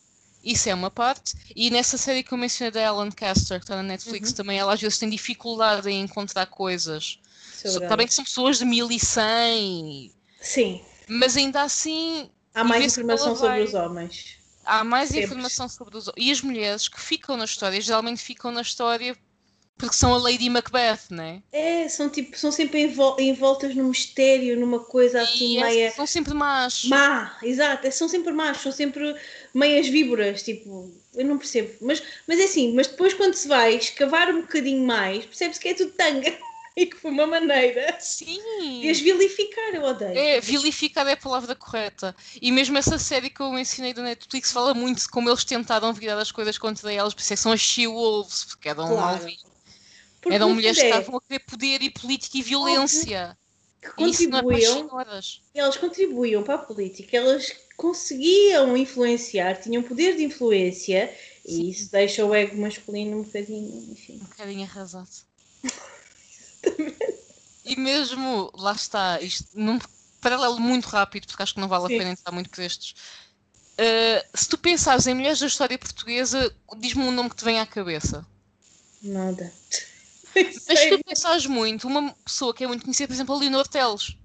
Isso 0.43 0.69
é 0.69 0.73
uma 0.73 0.89
parte. 0.89 1.35
E 1.55 1.69
nessa 1.69 1.97
série 1.97 2.23
que 2.23 2.31
eu 2.33 2.37
mencionei 2.37 2.71
da 2.71 2.81
Ellen 2.81 3.11
Caster, 3.11 3.59
que 3.59 3.65
está 3.65 3.75
na 3.75 3.83
Netflix, 3.83 4.29
Uhum. 4.29 4.35
também 4.37 4.57
ela 4.57 4.73
às 4.73 4.81
vezes 4.81 4.97
tem 4.97 5.09
dificuldade 5.09 5.87
em 5.89 6.01
encontrar 6.01 6.47
coisas. 6.47 7.19
Está 7.63 7.95
bem 7.95 8.07
que 8.07 8.13
são 8.13 8.23
pessoas 8.23 8.57
de 8.57 8.65
1100, 8.65 10.11
Sim, 10.41 10.81
mas 11.07 11.37
ainda 11.37 11.61
assim 11.61 12.31
há 12.55 12.63
mais 12.63 12.85
informação 12.85 13.35
sobre 13.35 13.49
vai- 13.49 13.63
os 13.63 13.73
homens. 13.75 14.37
há 14.65 14.83
mais 14.83 15.09
Sempre. 15.09 15.25
informação 15.25 15.69
sobre 15.69 15.95
os 15.97 16.09
e 16.17 16.31
as 16.31 16.41
mulheres 16.41 16.87
que 16.87 16.99
ficam 16.99 17.37
na 17.37 17.45
história 17.45 17.79
geralmente 17.79 18.19
ficam 18.21 18.51
na 18.51 18.61
história 18.61 19.15
porque 19.77 19.95
são 19.95 20.13
a 20.13 20.17
Lady 20.17 20.49
Macbeth, 20.49 21.09
né? 21.09 21.41
É, 21.51 21.89
são 21.89 22.09
tipo, 22.09 22.37
são 22.37 22.51
sempre 22.51 22.81
envol- 22.83 23.19
envoltas 23.19 23.75
num 23.75 23.89
mistério, 23.89 24.57
numa 24.59 24.79
coisa 24.79 25.21
assim 25.21 25.55
E 25.55 25.57
essas 25.57 25.75
meia 25.75 25.91
são 25.91 26.07
sempre 26.07 26.33
más. 26.33 26.83
má, 26.85 27.37
exato, 27.43 27.85
é, 27.87 27.91
são 27.91 28.07
sempre 28.07 28.31
más, 28.31 28.57
são 28.57 28.71
sempre 28.71 29.15
meias 29.53 29.87
víboras, 29.87 30.43
tipo, 30.43 30.91
eu 31.13 31.25
não 31.25 31.37
percebo, 31.37 31.73
mas, 31.81 32.01
mas 32.27 32.39
é 32.39 32.45
assim, 32.45 32.73
mas 32.73 32.87
depois 32.87 33.13
quando 33.13 33.33
se 33.33 33.47
vai 33.47 33.75
escavar 33.75 34.29
um 34.29 34.41
bocadinho 34.41 34.85
mais, 34.85 35.25
percebe-se 35.25 35.59
que 35.59 35.67
é 35.69 35.73
tudo 35.73 35.91
tanga 35.91 36.31
e 36.75 36.85
que 36.85 36.95
foi 36.97 37.11
uma 37.11 37.27
maneira 37.27 37.97
Sim. 37.99 38.81
de 38.81 38.89
as 38.89 38.99
vilificar, 38.99 39.75
eu 39.75 39.83
odeio. 39.83 40.17
É, 40.17 40.39
vilificar 40.41 41.07
é 41.07 41.13
a 41.13 41.17
palavra 41.17 41.55
correta. 41.55 42.15
E 42.41 42.51
mesmo 42.51 42.77
essa 42.77 42.97
série 42.97 43.29
que 43.29 43.41
eu 43.41 43.51
mencionei 43.51 43.93
do 43.93 44.01
Netflix 44.03 44.51
fala 44.51 44.73
muito 44.73 45.01
de 45.01 45.07
como 45.09 45.29
eles 45.29 45.43
tentaram 45.45 45.93
virar 45.93 46.17
as 46.19 46.31
coisas 46.31 46.57
contra 46.57 46.91
elas, 46.93 47.13
por 47.13 47.21
isso 47.21 47.33
é 47.33 47.35
que 47.35 47.41
são 47.41 47.51
as 47.51 47.61
She-Wolves, 47.61 48.45
porque 48.45 48.69
eram, 48.69 48.87
Claro. 48.87 48.95
malvi- 48.95 49.37
Porque 50.21 50.35
eram 50.35 50.53
mulheres 50.53 50.77
que 50.77 50.85
estavam 50.85 51.17
a 51.17 51.21
querer 51.21 51.39
poder 51.39 51.81
e 51.81 51.89
política 51.89 52.37
e 52.37 52.41
violência. 52.43 53.37
que 53.81 53.87
é 53.87 53.91
contribuíam 53.91 54.89
elas 55.53 55.77
contribuíam 55.77 56.43
para 56.43 56.55
a 56.55 56.59
política, 56.59 57.17
elas 57.17 57.51
conseguiam 57.75 58.77
influenciar, 58.77 59.59
tinham 59.59 59.81
poder 59.81 60.15
de 60.15 60.23
influência 60.23 61.11
Sim. 61.43 61.63
e 61.63 61.71
isso 61.71 61.91
deixa 61.91 62.23
o 62.23 62.35
ego 62.35 62.55
masculino 62.55 63.17
um 63.17 63.23
bocadinho, 63.23 63.91
enfim. 63.91 64.17
Um 64.21 64.25
bocadinho 64.25 64.63
arrasado. 64.63 65.09
e 67.65 67.75
mesmo, 67.75 68.51
lá 68.53 68.73
está, 68.73 69.19
isto 69.19 69.47
num 69.55 69.79
paralelo 70.21 70.59
muito 70.59 70.85
rápido, 70.85 71.25
porque 71.25 71.41
acho 71.41 71.55
que 71.55 71.59
não 71.59 71.67
vale 71.67 71.87
Sim. 71.87 71.95
a 71.95 71.97
pena 71.97 72.11
entrar 72.11 72.31
muito 72.31 72.51
por 72.51 72.61
estes. 72.61 72.91
Uh, 72.91 74.37
se 74.37 74.47
tu 74.47 74.59
pensares 74.59 75.07
em 75.07 75.15
mulheres 75.15 75.39
da 75.39 75.47
história 75.47 75.79
portuguesa, 75.79 76.55
diz-me 76.77 77.03
um 77.03 77.11
nome 77.11 77.31
que 77.31 77.37
te 77.37 77.43
vem 77.43 77.59
à 77.59 77.65
cabeça. 77.65 78.23
Nada. 79.01 79.51
Mas 80.67 80.77
se 80.77 80.77
Sério? 80.77 80.97
tu 80.99 81.03
pensares 81.03 81.45
muito, 81.45 81.87
uma 81.87 82.13
pessoa 82.25 82.53
que 82.53 82.63
é 82.63 82.67
muito 82.67 82.83
conhecida, 82.83 83.07
por 83.07 83.13
exemplo, 83.13 83.35
a 83.35 83.39
Leonor 83.39 83.67
Teles, 83.67 84.17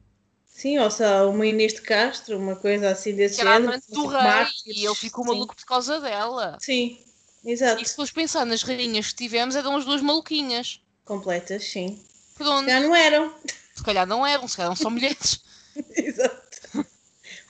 Sim, 0.49 0.79
ou 0.79 0.91
seja, 0.91 1.27
uma 1.27 1.47
Inês 1.47 1.75
de 1.75 1.83
Castro, 1.83 2.39
uma 2.39 2.57
coisa 2.57 2.91
assim 2.91 3.15
desse 3.15 3.37
que 3.37 3.41
era 3.43 3.53
género. 3.53 3.73
amante 3.73 3.87
do 3.93 3.95
tipo 3.95 4.09
rei, 4.09 4.23
mártires. 4.23 4.77
e 4.79 4.87
ele 4.87 4.95
ficou 4.95 5.25
Sim. 5.25 5.31
maluco 5.33 5.55
por 5.55 5.65
causa 5.67 6.01
dela. 6.01 6.57
Sim, 6.61 6.99
exato. 7.45 7.83
E 7.83 7.87
se 7.87 7.95
fores 7.95 8.11
pensar 8.11 8.47
nas 8.47 8.63
rainhas 8.63 9.09
que 9.09 9.17
tivemos, 9.17 9.55
eram 9.55 9.77
as 9.77 9.85
duas 9.85 10.01
maluquinhas. 10.01 10.81
Completas, 11.05 11.65
sim. 11.65 12.03
Pronto, 12.35 12.67
Já 12.69 12.81
não 12.81 12.95
eram. 12.95 13.35
se 13.75 13.83
calhar 13.85 14.07
não 14.07 14.27
eram, 14.27 14.49
se 14.49 14.57
calhar 14.57 14.69
eram 14.73 14.77
só 14.77 14.89
mulheres. 14.91 15.41
exato. 15.97 16.87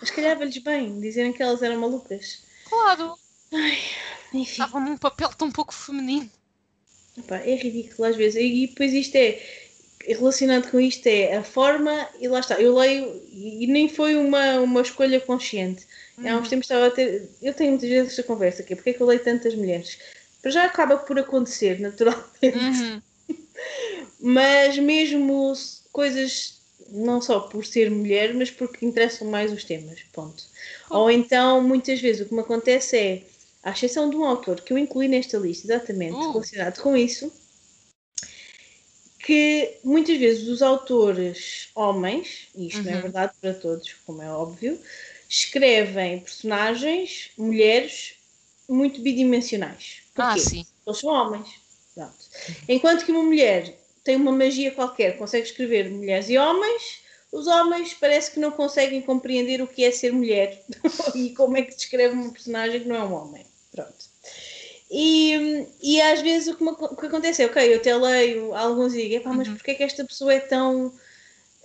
Mas 0.01 0.11
calhava-lhes 0.11 0.59
bem 0.59 1.01
dizerem 1.01 1.33
que 1.33 1.43
elas 1.43 1.63
eram 1.63 1.81
malucas. 1.81 2.43
Claro, 2.65 3.17
Enfim. 4.33 4.43
estavam 4.51 4.81
num 4.81 4.97
papel 4.99 5.29
tão 5.31 5.51
pouco 5.51 5.73
feminino. 5.73 6.31
Epá, 7.19 7.37
é 7.39 7.55
ridículo 7.55 8.09
às 8.09 8.17
vezes. 8.17 8.41
E 8.43 8.67
depois 8.67 8.93
isto 8.93 9.17
é 9.17 9.41
relacionado 10.07 10.71
com 10.71 10.79
isto 10.79 11.07
é 11.07 11.37
a 11.37 11.43
forma, 11.43 12.09
e 12.21 12.29
lá 12.29 12.41
está, 12.41 12.61
eu 12.61 12.77
leio 12.77 13.21
e 13.33 13.65
e 13.65 13.67
nem 13.67 13.89
foi 13.89 14.17
uma, 14.17 14.61
uma 14.61 14.81
escolha 14.83 15.21
consciente. 15.21 15.87
Há 16.25 16.37
uns 16.37 16.49
tempos 16.49 16.67
estava 16.67 16.87
a 16.87 16.91
ter. 16.91 17.29
Eu 17.43 17.53
tenho 17.55 17.71
muitas 17.71 17.89
vezes 17.89 18.11
esta 18.11 18.23
conversa 18.23 18.63
aqui, 18.63 18.75
porque 18.75 18.91
é 18.91 18.93
que 18.93 19.01
eu 19.01 19.07
leio 19.07 19.23
tantas 19.23 19.55
mulheres? 19.55 19.99
Para 20.41 20.51
já 20.51 20.65
acaba 20.65 20.97
por 20.97 21.19
acontecer 21.19 21.81
naturalmente, 21.81 22.27
Uhum. 22.43 23.03
mas 24.21 24.79
mesmo 24.79 25.53
coisas 25.93 26.57
não 26.91 27.21
só 27.21 27.41
por 27.41 27.65
ser 27.65 27.91
mulher, 27.91 28.33
mas 28.35 28.51
porque 28.51 28.87
interessam 28.87 29.29
mais 29.29 29.53
os 29.53 29.65
temas. 29.65 30.01
Ponto. 30.13 30.45
Ou 30.91 31.11
então, 31.11 31.61
muitas 31.61 32.01
vezes, 32.01 32.23
o 32.23 32.29
que 32.29 32.35
me 32.35 32.41
acontece 32.41 32.97
é, 32.97 33.23
à 33.67 33.73
exceção 33.73 34.09
de 34.11 34.17
um 34.17 34.25
autor 34.25 34.61
que 34.63 34.73
eu 34.73 34.79
incluí 34.79 35.09
nesta 35.09 35.39
lista, 35.39 35.67
exatamente 35.67 36.15
Uh. 36.15 36.33
relacionado 36.33 36.81
com 36.81 36.97
isso, 36.97 37.33
que 39.19 39.81
muitas 39.85 40.17
vezes 40.19 40.49
os 40.49 40.63
autores 40.63 41.71
homens, 41.75 42.49
e 42.55 42.69
isto 42.69 42.87
não 42.87 42.93
é 42.93 42.97
Uhum. 42.97 43.03
verdade 43.03 43.33
para 43.41 43.55
todos, 43.55 43.93
como 44.07 44.23
é 44.23 44.31
óbvio, 44.31 44.81
escrevem 45.29 46.21
personagens, 46.21 47.31
mulheres, 47.37 48.15
muito 48.69 49.01
bidimensionais. 49.03 50.03
Ah, 50.17 50.37
Porquê? 50.37 50.39
sim. 50.39 50.65
Eles 50.87 51.01
são 51.01 51.11
homens. 51.11 51.49
Pronto. 51.95 52.15
Enquanto 52.69 53.05
que 53.05 53.11
uma 53.13 53.23
mulher 53.25 53.77
tem 54.05 54.17
uma 54.17 54.31
magia 54.33 54.71
qualquer, 54.73 55.19
consegue 55.19 55.47
escrever 55.49 55.91
mulheres 55.91 56.29
e 56.29 56.39
homens, 56.39 57.01
os 57.33 57.47
homens 57.49 57.95
parece 57.95 58.31
que 58.33 58.41
não 58.41 58.53
conseguem 58.53 59.03
compreender 59.03 59.61
o 59.61 59.67
que 59.67 59.85
é 59.85 59.91
ser 59.91 60.13
mulher 60.13 60.65
e 61.15 61.35
como 61.35 61.57
é 61.57 61.63
que 61.63 61.73
se 61.73 61.79
escreve 61.81 62.15
uma 62.15 62.33
personagem 62.33 62.81
que 62.83 62.89
não 62.89 62.97
é 62.97 63.05
um 63.05 63.15
homem. 63.15 63.45
Pronto. 63.77 64.07
E, 64.91 65.67
e 65.83 66.01
às 66.01 66.21
vezes 66.23 66.49
o 66.49 66.57
que, 66.57 66.65
me- 66.65 66.71
o 66.71 66.97
que 66.97 67.07
acontece 67.07 67.43
é, 67.43 67.47
ok, 67.47 67.73
eu 67.73 67.77
até 67.79 67.95
leio 67.97 68.55
alguns 68.55 68.95
e 68.95 69.03
digo, 69.03 69.15
"Epá, 69.17 69.33
mas 69.33 69.47
Uhum. 69.49 69.55
porquê 69.55 69.73
é 69.73 69.75
que 69.75 69.83
esta 69.83 70.05
pessoa 70.05 70.33
é 70.33 70.41
tão. 70.41 70.93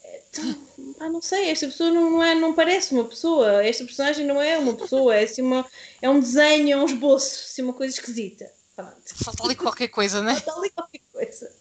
é 0.03 0.21
tão 0.31 0.93
pá, 0.99 1.07
não 1.09 1.21
sei, 1.21 1.49
esta 1.49 1.67
pessoa 1.67 1.89
não, 1.91 2.09
não, 2.09 2.23
é, 2.23 2.35
não 2.35 2.53
parece 2.53 2.93
uma 2.93 3.05
pessoa, 3.05 3.63
esta 3.65 3.85
personagem 3.85 4.25
não 4.25 4.41
é 4.41 4.57
uma 4.57 4.75
pessoa, 4.75 5.15
é, 5.15 5.23
assim 5.23 5.41
uma, 5.41 5.65
é 6.01 6.09
um 6.09 6.19
desenho, 6.19 6.73
é 6.73 6.77
um 6.77 6.85
esboço, 6.85 7.45
assim, 7.45 7.61
uma 7.61 7.73
coisa 7.73 7.93
esquisita. 7.95 8.51
Pronto. 8.75 9.01
Falta 9.23 9.43
ali 9.43 9.55
qualquer 9.55 9.87
coisa, 9.89 10.21
né? 10.21 10.33
Está 10.33 10.53
ali 10.53 10.69
qualquer 10.71 11.01
coisa. 11.13 11.51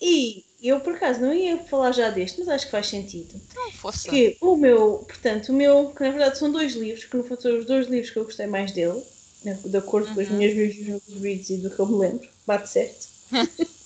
E 0.00 0.44
eu, 0.62 0.80
por 0.80 0.94
acaso, 0.94 1.20
não 1.20 1.32
ia 1.32 1.58
falar 1.64 1.92
já 1.92 2.10
deste, 2.10 2.38
mas 2.40 2.48
acho 2.48 2.66
que 2.66 2.72
faz 2.72 2.88
sentido. 2.88 3.40
Não, 3.54 3.70
força. 3.72 4.08
Que 4.10 4.36
o 4.42 4.56
meu, 4.56 4.98
portanto, 5.08 5.48
o 5.48 5.52
meu, 5.54 5.92
que 5.92 6.02
na 6.02 6.10
verdade 6.10 6.36
são 6.38 6.52
dois 6.52 6.74
livros, 6.74 7.04
que 7.04 7.16
no 7.16 7.40
são 7.40 7.58
os 7.58 7.64
dois 7.64 7.86
livros 7.86 8.10
que 8.10 8.18
eu 8.18 8.24
gostei 8.24 8.46
mais 8.46 8.72
dele, 8.72 9.02
né, 9.46 9.58
de 9.64 9.76
acordo 9.78 10.12
com 10.12 10.20
as 10.20 10.28
Uhum. 10.28 10.36
minhas 10.36 10.54
reviews 10.54 11.02
nos 11.08 11.22
reads 11.22 11.50
e 11.50 11.58
do 11.58 11.70
que 11.70 11.80
eu 11.80 11.86
me 11.86 11.98
lembro, 11.98 12.28
bate 12.46 12.68
certo. 12.70 13.08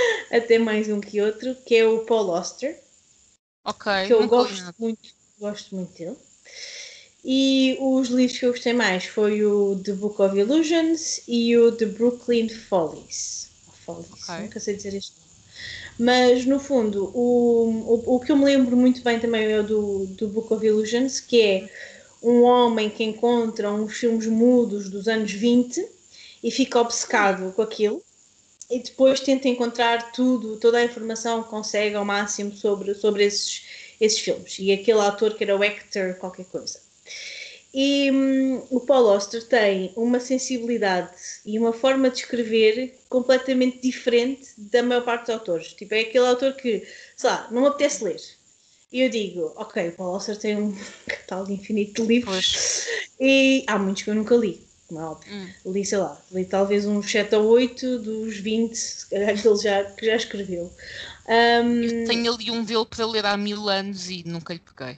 Até 0.30 0.58
mais 0.58 0.88
um 0.88 1.00
que 1.00 1.20
outro, 1.20 1.54
que 1.66 1.74
é 1.76 1.86
o 1.86 2.04
Paul 2.04 2.34
Auster, 2.34 2.78
Ok, 3.64 3.86
que 4.02 4.12
eu 4.12 4.26
gosto 4.26 4.72
muito, 4.78 5.14
gosto 5.38 5.74
muito 5.76 5.92
dele. 5.98 6.16
E 7.24 7.76
os 7.80 8.08
livros 8.08 8.38
que 8.38 8.46
eu 8.46 8.52
gostei 8.52 8.72
mais 8.72 9.04
foi 9.04 9.44
o 9.44 9.76
The 9.84 9.92
Book 9.94 10.20
of 10.22 10.38
Illusions 10.38 11.20
e 11.26 11.56
o 11.56 11.72
The 11.72 11.86
Brooklyn 11.86 12.48
Follies. 12.48 13.50
Follies, 13.84 14.12
Ok. 14.12 14.34
nunca 14.38 14.60
sei 14.60 14.76
dizer 14.76 14.94
este 14.94 15.12
nome. 15.18 15.26
Mas 15.98 16.46
no 16.46 16.60
fundo, 16.60 17.10
o, 17.14 17.68
o, 17.86 18.16
o 18.16 18.20
que 18.20 18.32
eu 18.32 18.36
me 18.36 18.44
lembro 18.44 18.76
muito 18.76 19.02
bem 19.02 19.20
também 19.20 19.46
é 19.52 19.60
o 19.60 19.64
do, 19.64 20.06
do 20.06 20.28
Book 20.28 20.52
of 20.54 20.66
Illusions, 20.66 21.20
que 21.20 21.40
é 21.42 21.70
um 22.26 22.42
homem 22.42 22.90
que 22.90 23.04
encontra 23.04 23.70
uns 23.70 23.96
filmes 23.96 24.26
mudos 24.26 24.90
dos 24.90 25.06
anos 25.06 25.30
20 25.30 25.88
e 26.42 26.50
fica 26.50 26.80
obcecado 26.80 27.52
com 27.52 27.62
aquilo 27.62 28.02
e 28.68 28.80
depois 28.80 29.20
tenta 29.20 29.46
encontrar 29.46 30.10
tudo, 30.10 30.56
toda 30.56 30.78
a 30.78 30.84
informação 30.84 31.44
que 31.44 31.50
consegue 31.50 31.94
ao 31.94 32.04
máximo 32.04 32.52
sobre, 32.52 32.94
sobre 32.94 33.24
esses, 33.24 33.64
esses 34.00 34.18
filmes. 34.18 34.56
E 34.58 34.72
aquele 34.72 34.98
ator 35.00 35.34
que 35.34 35.44
era 35.44 35.56
o 35.56 35.62
Hector, 35.62 36.14
qualquer 36.14 36.46
coisa. 36.46 36.80
E 37.72 38.10
hum, 38.10 38.66
o 38.70 38.80
Paul 38.80 39.08
Auster 39.08 39.46
tem 39.46 39.92
uma 39.94 40.18
sensibilidade 40.18 41.12
e 41.44 41.56
uma 41.60 41.72
forma 41.72 42.10
de 42.10 42.18
escrever 42.18 42.98
completamente 43.08 43.78
diferente 43.80 44.48
da 44.56 44.82
maior 44.82 45.04
parte 45.04 45.26
dos 45.26 45.34
autores. 45.34 45.74
Tipo, 45.74 45.94
é 45.94 46.00
aquele 46.00 46.26
autor 46.26 46.54
que, 46.54 46.84
sei 47.16 47.30
lá, 47.30 47.46
não 47.52 47.62
me 47.62 47.68
apetece 47.68 48.02
ler. 48.02 48.20
E 48.96 49.02
eu 49.02 49.10
digo, 49.10 49.52
ok, 49.56 49.88
o 49.88 49.92
Paul 49.92 50.14
Auster 50.14 50.38
tem 50.38 50.56
um 50.56 50.74
catálogo 51.06 51.52
infinito 51.52 52.00
de 52.00 52.08
livros 52.08 52.46
Pois. 52.46 52.86
e 53.20 53.62
há 53.66 53.78
muitos 53.78 54.02
que 54.02 54.08
eu 54.08 54.14
nunca 54.14 54.34
li. 54.34 54.58
como 54.88 55.00
é 55.00 55.04
óbvio. 55.04 55.34
Hum. 55.34 55.48
Li, 55.66 55.84
sei 55.84 55.98
lá, 55.98 56.18
li 56.32 56.46
talvez 56.46 56.86
uns 56.86 57.10
7 57.10 57.34
ou 57.34 57.44
8 57.46 57.98
dos 57.98 58.38
20 58.38 58.74
se 58.74 59.06
calhar, 59.10 59.38
que 59.38 59.46
ele 59.46 59.58
já, 59.58 59.84
que 59.84 60.06
já 60.06 60.16
escreveu. 60.16 60.72
Um, 61.28 62.06
Tenho 62.06 62.32
ali 62.32 62.50
um 62.50 62.64
dele 62.64 62.86
para 62.86 63.04
ler 63.04 63.26
há 63.26 63.36
mil 63.36 63.68
anos 63.68 64.08
e 64.08 64.22
nunca 64.24 64.54
lhe 64.54 64.60
peguei. 64.60 64.96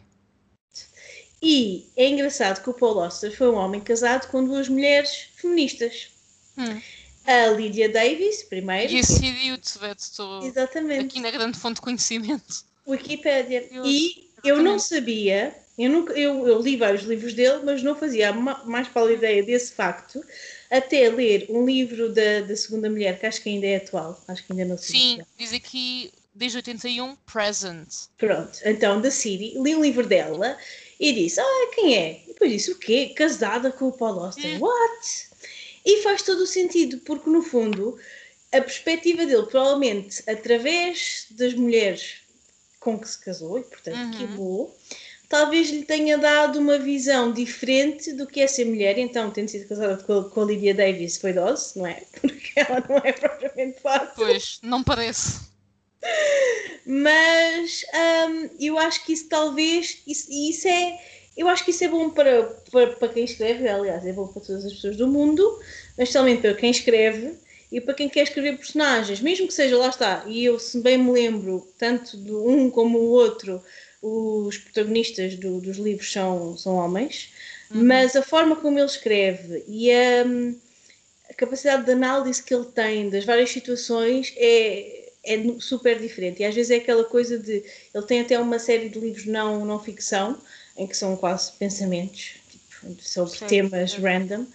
e 1.42 1.88
é 1.96 2.08
engraçado 2.08 2.62
que 2.62 2.70
o 2.70 2.74
Paul 2.74 3.02
Auster 3.02 3.36
foi 3.36 3.50
um 3.50 3.56
homem 3.56 3.80
casado 3.80 4.30
com 4.30 4.44
duas 4.44 4.68
mulheres 4.68 5.26
feministas. 5.34 6.10
Hum. 6.56 6.80
A 7.26 7.48
Lydia 7.48 7.88
Davis, 7.88 8.44
primeiro. 8.44 8.92
E 8.92 8.98
esse 8.98 9.26
idiota, 9.26 9.96
estou 9.98 10.44
Exatamente. 10.44 11.04
aqui 11.04 11.20
na 11.20 11.32
grande 11.32 11.58
fonte 11.58 11.74
de 11.74 11.80
conhecimento. 11.80 12.68
Wikipédia. 12.88 13.66
Eu- 13.70 13.84
E 13.84 14.28
eu 14.44 14.62
não 14.62 14.78
sabia, 14.78 15.54
eu, 15.76 15.90
nunca, 15.90 16.12
eu, 16.12 16.46
eu 16.46 16.60
li 16.60 16.76
vários 16.76 17.02
livros 17.02 17.34
dele, 17.34 17.60
mas 17.64 17.82
não 17.82 17.94
fazia 17.96 18.30
a 18.30 18.32
ma- 18.32 18.62
mais 18.64 18.88
pálida 18.88 19.26
ideia 19.26 19.42
desse 19.42 19.72
facto, 19.72 20.22
até 20.70 21.08
ler 21.08 21.46
um 21.50 21.64
livro 21.66 22.12
da, 22.12 22.40
da 22.42 22.56
segunda 22.56 22.88
mulher, 22.88 23.18
que 23.18 23.26
acho 23.26 23.42
que 23.42 23.48
ainda 23.48 23.66
é 23.66 23.76
atual, 23.76 24.22
acho 24.28 24.44
que 24.46 24.52
ainda 24.52 24.64
não 24.64 24.78
se 24.78 24.92
Sim, 24.92 25.20
diz 25.36 25.52
aqui 25.52 26.12
desde 26.34 26.58
81, 26.58 27.16
present. 27.16 27.88
Pronto, 28.16 28.58
então 28.64 29.00
da 29.00 29.10
Siri, 29.10 29.54
li 29.60 29.74
um 29.74 29.82
livro 29.82 30.06
dela 30.06 30.56
e 31.00 31.12
disse: 31.12 31.40
Ah, 31.40 31.70
quem 31.74 31.96
é? 31.96 32.22
E 32.24 32.28
depois 32.28 32.50
disse: 32.52 32.70
O 32.70 32.78
quê? 32.78 33.12
Casada 33.16 33.72
com 33.72 33.86
o 33.88 33.92
Paul 33.92 34.20
Auster? 34.24 34.56
Hum. 34.56 34.60
What? 34.60 35.28
E 35.84 36.02
faz 36.02 36.22
todo 36.22 36.40
o 36.42 36.46
sentido, 36.46 36.98
porque 36.98 37.28
no 37.28 37.42
fundo 37.42 37.98
a 38.52 38.60
perspectiva 38.60 39.26
dele, 39.26 39.46
provavelmente 39.46 40.22
através 40.28 41.26
das 41.30 41.54
mulheres 41.54 42.22
com 42.80 42.98
que 42.98 43.08
se 43.08 43.18
casou, 43.20 43.58
e 43.58 43.62
portanto 43.62 43.96
Uhum. 43.96 44.10
que 44.10 44.26
bom, 44.26 44.74
talvez 45.28 45.70
lhe 45.70 45.84
tenha 45.84 46.16
dado 46.18 46.58
uma 46.58 46.78
visão 46.78 47.32
diferente 47.32 48.12
do 48.12 48.26
que 48.26 48.40
é 48.40 48.46
ser 48.46 48.64
mulher. 48.64 48.98
Então, 48.98 49.30
tendo 49.30 49.48
sido 49.48 49.68
casada 49.68 50.02
com 50.02 50.12
a, 50.18 50.30
com 50.30 50.40
a 50.40 50.44
Lydia 50.44 50.74
Davis, 50.74 51.18
foi 51.18 51.32
dose, 51.32 51.78
não 51.78 51.86
é? 51.86 52.02
Porque 52.20 52.52
ela 52.56 52.84
não 52.88 52.96
é 52.98 53.12
propriamente 53.12 53.80
fácil. 53.80 54.12
Pois, 54.14 54.58
não 54.62 54.82
parece. 54.82 55.48
Mas 56.86 57.84
hum, 58.30 58.50
eu 58.58 58.78
acho 58.78 59.04
que 59.04 59.12
isso 59.12 59.28
talvez, 59.28 60.02
isso, 60.06 60.26
isso 60.30 60.66
é, 60.68 60.98
eu 61.36 61.48
acho 61.48 61.64
que 61.64 61.70
isso 61.70 61.84
é 61.84 61.88
bom 61.88 62.08
para, 62.10 62.44
para, 62.70 62.86
para 62.94 63.08
quem 63.08 63.24
escreve, 63.24 63.68
aliás, 63.68 64.06
é 64.06 64.12
bom 64.12 64.26
para 64.28 64.40
todas 64.42 64.64
as 64.64 64.72
pessoas 64.72 64.96
do 64.96 65.06
mundo, 65.06 65.60
mas 65.96 66.10
também 66.10 66.40
para 66.40 66.54
quem 66.54 66.70
escreve 66.70 67.34
e 67.70 67.80
para 67.80 67.94
quem 67.94 68.08
quer 68.08 68.22
escrever 68.22 68.56
personagens, 68.56 69.20
mesmo 69.20 69.46
que 69.46 69.52
seja, 69.54 69.76
lá 69.76 69.88
está, 69.88 70.24
e 70.26 70.44
eu 70.44 70.58
se 70.58 70.80
bem 70.80 70.98
me 70.98 71.10
lembro, 71.12 71.66
tanto 71.78 72.16
do 72.16 72.46
um 72.48 72.70
como 72.70 72.98
o 72.98 73.10
outro, 73.10 73.62
os 74.02 74.56
protagonistas 74.58 75.36
do- 75.36 75.60
dos 75.60 75.76
livros 75.76 76.10
são, 76.12 76.56
são 76.56 76.76
homens, 76.76 77.30
Uhum. 77.70 77.84
mas 77.86 78.16
a 78.16 78.22
forma 78.22 78.56
como 78.56 78.78
ele 78.78 78.86
escreve 78.86 79.64
e 79.68 79.90
a, 79.92 80.24
a 81.30 81.34
capacidade 81.34 81.84
de 81.84 81.92
análise 81.92 82.42
que 82.42 82.54
ele 82.54 82.64
tem 82.66 83.08
das 83.10 83.24
várias 83.24 83.50
situações 83.50 84.32
é, 84.36 85.10
é 85.24 85.60
super 85.60 85.98
diferente. 85.98 86.42
E 86.42 86.44
às 86.44 86.54
vezes 86.54 86.70
é 86.70 86.76
aquela 86.76 87.04
coisa 87.04 87.38
de. 87.38 87.62
Ele 87.94 88.06
tem 88.06 88.20
até 88.20 88.38
uma 88.38 88.58
série 88.58 88.88
de 88.88 88.98
livros 88.98 89.26
não, 89.26 89.64
não 89.64 89.78
ficção, 89.82 90.38
em 90.76 90.86
que 90.86 90.96
são 90.96 91.16
quase 91.16 91.52
pensamentos 91.52 92.36
tipo, 92.50 93.02
sobre 93.02 93.38
Certo, 93.38 93.46
temas 93.46 93.94
certo. 93.94 94.02
random. 94.02 94.46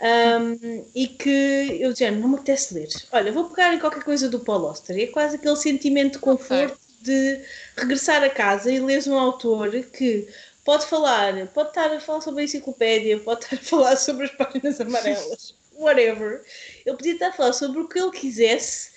Um, 0.00 0.86
e 0.94 1.08
que 1.08 1.78
eu 1.80 1.94
já 1.94 2.10
não 2.10 2.28
me 2.28 2.34
apetece 2.36 2.74
ler. 2.74 2.88
Olha, 3.12 3.32
vou 3.32 3.48
pegar 3.48 3.74
em 3.74 3.78
qualquer 3.78 4.02
coisa 4.02 4.28
do 4.28 4.40
Paul 4.40 4.66
Auster. 4.66 4.98
É 4.98 5.06
quase 5.06 5.36
aquele 5.36 5.56
sentimento 5.56 6.14
de 6.14 6.18
conforto 6.18 6.78
de 7.00 7.40
regressar 7.76 8.22
a 8.22 8.30
casa 8.30 8.70
e 8.70 8.80
leres 8.80 9.06
um 9.06 9.18
autor 9.18 9.70
que 9.84 10.28
pode 10.64 10.86
falar, 10.86 11.46
pode 11.48 11.68
estar 11.68 11.92
a 11.92 12.00
falar 12.00 12.20
sobre 12.20 12.42
a 12.42 12.44
enciclopédia, 12.44 13.20
pode 13.20 13.44
estar 13.44 13.56
a 13.56 13.60
falar 13.62 13.96
sobre 13.96 14.26
as 14.26 14.32
páginas 14.32 14.80
amarelas, 14.80 15.54
whatever. 15.78 16.44
Ele 16.84 16.96
podia 16.96 17.12
estar 17.12 17.28
a 17.28 17.32
falar 17.32 17.52
sobre 17.52 17.80
o 17.80 17.88
que 17.88 17.98
ele 17.98 18.10
quisesse, 18.10 18.90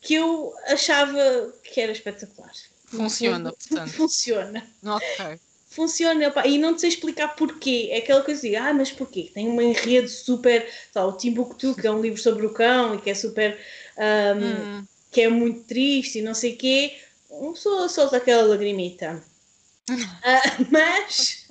que 0.00 0.14
eu 0.14 0.52
achava 0.66 1.52
que 1.62 1.80
era 1.80 1.92
espetacular. 1.92 2.52
Funciona, 2.84 3.50
portanto. 3.52 3.90
Funciona. 3.94 4.70
Ok. 4.84 5.40
Funciona, 5.74 6.30
pá, 6.30 6.46
e 6.46 6.56
não 6.58 6.74
te 6.74 6.80
sei 6.82 6.90
explicar 6.90 7.34
porquê. 7.36 7.88
É 7.90 7.98
aquela 7.98 8.22
coisa 8.22 8.40
de, 8.42 8.54
ah, 8.56 8.72
mas 8.72 8.92
porquê? 8.92 9.30
Tem 9.34 9.48
um 9.48 9.60
enredo 9.60 10.08
super. 10.08 10.68
Tá, 10.92 11.04
o 11.04 11.16
Timbuktu, 11.16 11.74
que 11.74 11.86
é 11.86 11.90
um 11.90 12.00
livro 12.00 12.20
sobre 12.20 12.46
o 12.46 12.52
cão 12.52 12.94
e 12.94 13.00
que 13.00 13.10
é 13.10 13.14
super. 13.14 13.58
ahm, 13.96 14.66
Hum. 14.80 14.84
que 15.10 15.20
é 15.22 15.28
muito 15.28 15.64
triste 15.64 16.18
e 16.18 16.22
não 16.22 16.34
sei 16.34 16.54
o 16.54 16.56
quê. 16.58 16.96
Uma 17.30 17.52
pessoa 17.52 17.88
solta 17.88 18.16
aquela 18.18 18.42
lagrimita. 18.44 19.22
Ah, 20.24 20.40
mas 20.70 21.46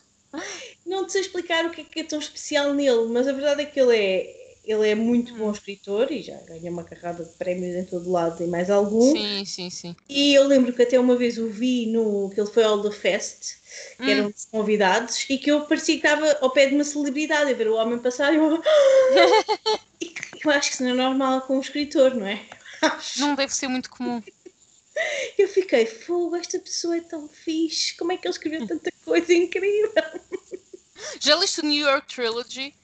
não 0.86 1.05
te 1.05 1.11
sei 1.13 1.21
explicar 1.21 1.65
o 1.65 1.69
que 1.71 1.82
é 1.82 1.84
que 1.84 1.99
é 1.99 2.03
tão 2.03 2.19
especial 2.19 2.74
nele, 2.74 3.07
mas 3.09 3.28
a 3.28 3.32
verdade 3.34 3.61
é 3.61 3.65
que 3.65 3.80
ele 3.80 3.95
é, 3.95 4.43
ele 4.64 4.89
é 4.89 4.95
muito 4.95 5.36
bom 5.36 5.51
escritor 5.51 6.11
e 6.11 6.22
já 6.22 6.38
ganha 6.47 6.72
uma 6.72 6.84
carrada 6.84 7.24
de 7.24 7.32
prémios 7.32 7.76
em 7.76 7.84
todo 7.84 8.09
lado 8.09 8.41
e 8.41 8.47
mais 8.47 8.70
algum. 8.70 9.11
Sim, 9.11 9.43
sim, 9.45 9.70
sim. 9.70 9.95
E 10.07 10.34
eu 10.34 10.47
lembro 10.47 10.72
que 10.72 10.82
até 10.82 10.97
uma 10.97 11.18
vez 11.18 11.38
o 11.38 11.49
vi 11.49 11.88
no 11.88 12.30
que 12.30 12.39
ele 12.39 12.49
foi 12.49 12.64
ao 12.64 12.82
The 12.82 12.91
Fest, 12.91 13.57
que 13.97 14.09
era 14.09 14.24
um 14.24 14.32
dos 14.32 14.45
convidados, 14.45 15.26
e 15.30 15.38
que 15.38 15.51
eu 15.51 15.66
parecia 15.66 15.99
que 15.99 16.07
estava 16.07 16.38
ao 16.39 16.51
pé 16.51 16.68
de 16.68 16.76
uma 16.76 16.84
celebridade 16.84 17.51
a 17.51 17.53
ver 17.53 17.68
o 17.68 17.76
homem 17.76 17.99
passar 17.99 18.34
e 18.34 18.38
eu. 18.38 18.61
e 20.01 20.14
eu 20.43 20.51
acho 20.51 20.70
que 20.70 20.76
isso 20.76 20.84
não 20.84 20.91
é 20.91 20.93
normal 20.93 21.41
com 21.41 21.57
um 21.57 21.61
escritor, 21.61 22.16
não 22.16 22.26
é? 22.26 22.41
Não 23.18 23.34
deve 23.34 23.53
ser 23.53 23.70
muito 23.70 23.89
comum. 23.89 24.22
Eu 25.38 25.47
fiquei, 25.47 25.88
fogo, 25.88 26.36
esta 26.36 26.59
pessoa 26.59 26.97
é 26.97 27.01
tão 27.01 27.28
fixe, 27.28 27.95
como 27.95 28.11
é 28.11 28.18
que 28.18 28.28
ele 28.28 28.34
escreveu 28.34 28.68
tanta 28.68 28.91
coisa 29.03 29.34
incrível? 29.34 29.91
Já 31.20 31.36
leste 31.36 31.61
o 31.61 31.66
New 31.66 31.88
York 31.88 32.14
Trilogy? 32.14 32.76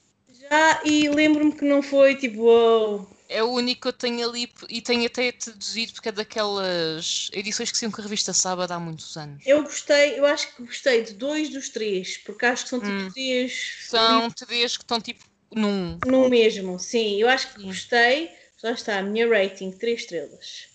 Já, 0.51 0.81
e 0.85 1.09
lembro-me 1.09 1.51
que 1.53 1.63
não 1.65 1.81
foi 1.81 2.15
tipo, 2.15 2.41
uou. 2.41 3.07
É 3.27 3.43
o 3.43 3.47
único 3.51 3.81
que 3.83 3.87
eu 3.89 3.93
tenho 3.93 4.27
ali 4.27 4.51
e 4.69 4.81
tenho 4.81 5.05
até 5.05 5.31
traduzido 5.31 5.93
porque 5.93 6.09
é 6.09 6.11
daquelas 6.11 7.29
edições 7.31 7.71
que 7.71 7.77
saíam 7.77 7.91
com 7.91 8.01
a 8.01 8.03
revista 8.03 8.33
Sábado 8.33 8.71
há 8.71 8.79
muitos 8.79 9.15
anos. 9.15 9.43
Eu 9.45 9.63
gostei, 9.63 10.17
eu 10.19 10.25
acho 10.25 10.55
que 10.55 10.63
gostei 10.63 11.03
de 11.03 11.13
dois 11.13 11.49
dos 11.49 11.69
três, 11.69 12.17
porque 12.17 12.45
acho 12.45 12.63
que 12.63 12.69
são 12.69 12.79
tipo 12.79 13.03
Hum. 13.03 13.09
três 13.13 13.77
São 13.87 14.31
três 14.31 14.77
que 14.77 14.83
estão 14.83 14.99
tipo 14.99 15.23
num. 15.55 15.99
no 16.03 16.29
mesmo, 16.29 16.79
sim. 16.79 17.21
Eu 17.21 17.29
acho 17.29 17.53
que 17.53 17.59
Sim. 17.61 17.67
gostei, 17.67 18.31
já 18.61 18.71
está, 18.71 18.99
a 18.99 19.03
minha 19.03 19.27
rating, 19.27 19.71
três 19.71 20.01
estrelas. 20.01 20.67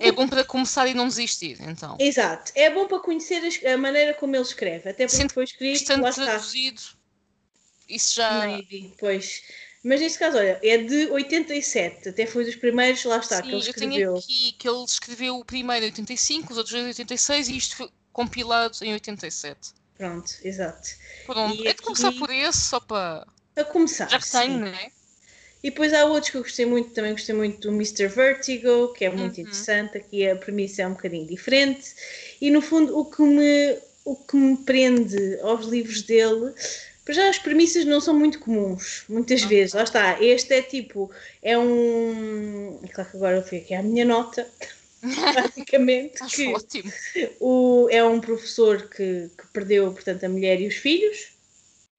É 0.00 0.10
bom 0.10 0.26
para 0.28 0.44
começar 0.44 0.86
e 0.88 0.94
não 0.94 1.06
desistir, 1.06 1.60
então. 1.60 1.96
Exato, 1.98 2.50
é 2.56 2.68
bom 2.70 2.86
para 2.88 2.98
conhecer 3.00 3.42
a 3.66 3.76
maneira 3.76 4.14
como 4.14 4.34
ele 4.34 4.42
escreve, 4.42 4.88
até 4.90 5.06
porque 5.06 5.16
Sendo 5.16 5.32
foi 5.32 5.44
escrito, 5.44 5.82
Estando 5.82 6.02
lá 6.02 6.08
está, 6.08 6.24
traduzido, 6.26 6.80
isso 7.90 8.14
já. 8.14 8.46
maybe, 8.46 8.94
pois. 8.98 9.42
Mas 9.82 10.00
neste 10.00 10.18
caso, 10.18 10.38
olha, 10.38 10.58
é 10.62 10.78
de 10.78 11.06
87, 11.10 12.08
até 12.10 12.26
foi 12.26 12.44
dos 12.44 12.56
primeiros, 12.56 13.04
lá 13.04 13.18
está, 13.18 13.42
que 13.42 13.54
Sim, 13.54 13.54
ele 13.54 13.62
eu 13.66 13.72
tenho 13.72 13.96
escreveu. 13.96 14.14
aqui 14.14 14.52
que 14.58 14.68
ele 14.68 14.84
escreveu 14.84 15.36
o 15.38 15.44
primeiro 15.44 15.84
em 15.84 15.88
85, 15.88 16.52
os 16.52 16.58
outros 16.58 16.74
em 16.74 16.86
86 16.86 17.48
e 17.48 17.56
isto 17.56 17.76
foi 17.76 17.90
compilado 18.12 18.76
em 18.82 18.92
87. 18.92 19.72
Pronto, 19.96 20.32
exato. 20.42 20.88
Pronto, 21.24 21.62
E 21.62 21.66
é 21.66 21.72
de 21.72 21.80
começar 21.82 22.12
por 22.12 22.28
esse, 22.30 22.60
só 22.60 22.78
para. 22.80 23.26
A 23.56 23.64
começar, 23.64 24.10
Já 24.10 24.18
que 24.20 24.28
tenho, 24.30 24.58
né? 24.72 24.92
E 25.62 25.70
depois 25.70 25.92
há 25.92 26.04
outros 26.06 26.30
que 26.30 26.36
eu 26.38 26.42
gostei 26.42 26.64
muito, 26.66 26.90
também 26.94 27.12
gostei 27.12 27.34
muito 27.34 27.60
do 27.60 27.74
Mr. 27.74 28.08
Vertigo, 28.08 28.92
que 28.94 29.04
é 29.04 29.10
muito 29.10 29.40
Uhum. 29.40 29.40
interessante, 29.40 29.98
aqui 29.98 30.26
a 30.28 30.36
premissa 30.36 30.82
é 30.82 30.86
um 30.86 30.92
bocadinho 30.94 31.26
diferente. 31.26 31.94
E 32.40 32.50
no 32.50 32.62
fundo 32.62 32.96
o 32.98 33.04
que 33.04 33.20
me, 33.22 33.78
o 34.04 34.16
que 34.16 34.36
me 34.36 34.56
prende 34.58 35.38
aos 35.42 35.66
livros 35.66 36.02
dele, 36.02 36.54
para 37.10 37.14
já 37.14 37.28
as 37.28 37.40
premissas 37.40 37.84
não 37.84 38.00
são 38.00 38.16
muito 38.16 38.38
comuns, 38.38 39.04
muitas 39.08 39.42
vezes, 39.42 39.74
lá 39.74 39.82
está, 39.82 40.22
este 40.22 40.54
é 40.54 40.62
tipo, 40.62 41.10
é 41.42 41.58
um. 41.58 42.78
é 42.84 42.88
Claro 42.88 43.10
que 43.10 43.16
agora 43.16 43.36
eu 43.38 43.42
fui 43.42 43.58
aqui 43.58 43.74
à 43.74 43.82
minha 43.82 44.04
nota, 44.04 44.48
basicamente, 45.02 46.22
Acho 46.22 46.36
que 46.36 46.46
ótimo. 46.54 46.92
o, 47.40 47.88
é 47.90 48.04
um 48.04 48.20
professor 48.20 48.88
que, 48.88 49.28
que 49.36 49.46
perdeu, 49.52 49.92
portanto, 49.92 50.22
a 50.22 50.28
mulher 50.28 50.60
e 50.60 50.68
os 50.68 50.76
filhos. 50.76 51.32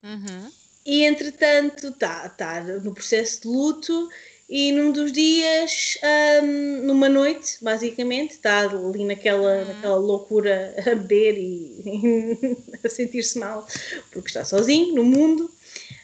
Uhum. 0.01 0.49
E 0.85 1.03
entretanto 1.03 1.89
está 1.89 2.29
tá 2.29 2.61
no 2.61 2.93
processo 2.93 3.41
de 3.41 3.47
luto 3.49 4.09
e 4.51 4.71
num 4.73 4.91
dos 4.91 5.13
dias, 5.13 5.97
hum, 6.43 6.81
numa 6.83 7.07
noite, 7.09 7.57
basicamente, 7.61 8.31
está 8.33 8.61
ali 8.69 9.05
naquela, 9.05 9.59
Uhum. 9.59 9.65
naquela 9.67 9.95
loucura 9.95 10.75
a 10.85 10.95
beber 10.95 11.37
e 11.37 12.57
a 12.83 12.89
sentir-se 12.89 13.39
mal 13.39 13.65
porque 14.11 14.27
está 14.29 14.43
sozinho 14.45 14.93
no 14.95 15.03
mundo, 15.05 15.49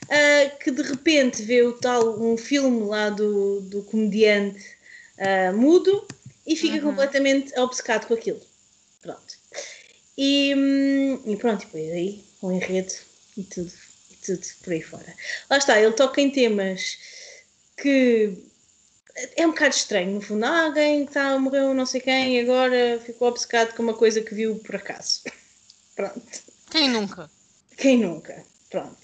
ah, 0.10 0.50
que 0.64 0.72
de 0.72 0.82
repente 0.82 1.44
vê 1.44 1.62
o 1.64 1.74
tal 1.74 2.20
um 2.22 2.38
filme 2.38 2.86
lá 2.86 3.10
do, 3.10 3.62
do 3.62 3.84
comediante 3.84 4.64
ah, 5.20 5.52
mudo 5.54 6.08
e 6.46 6.56
fica 6.56 6.78
Uhum. 6.78 6.84
completamente 6.92 7.60
obcecado 7.60 8.08
com 8.08 8.14
aquilo. 8.14 8.42
Pronto. 9.02 9.36
E, 10.18 10.54
hum, 10.56 11.20
e 11.26 11.36
pronto, 11.36 11.64
e 11.64 11.66
depois 11.66 11.92
aí 11.92 12.24
o 12.42 12.52
enredo 12.52 12.94
e 13.38 13.44
tudo, 13.44 13.72
e 14.12 14.16
tudo 14.26 14.48
por 14.64 14.74
aí 14.74 14.82
fora. 14.82 15.14
Lá 15.50 15.58
está, 15.58 15.80
ele 15.82 15.92
toca 15.94 16.22
em 16.22 16.32
temas 16.32 16.98
que 17.78 18.34
é 19.36 19.46
um 19.48 19.52
bocado 19.52 19.76
estranho, 19.76 20.12
no 20.16 20.22
fundo. 20.22 20.46
Ah, 20.46 20.64
alguém 20.66 21.06
que 21.06 21.14
tá, 21.14 21.38
morreu 21.40 21.74
não 21.74 21.86
sei 21.86 22.02
quem 22.02 22.38
e 22.38 22.42
agora 22.42 23.00
ficou 23.00 23.28
obcecado 23.30 23.74
com 23.76 23.84
uma 23.84 23.94
coisa 23.96 24.22
que 24.22 24.36
viu 24.36 24.58
por 24.60 24.76
acaso. 24.76 25.22
Pronto. 25.96 26.42
Quem 26.70 26.88
nunca? 26.90 27.30
Quem 27.78 28.00
nunca? 28.00 28.44
Pronto. 28.70 28.98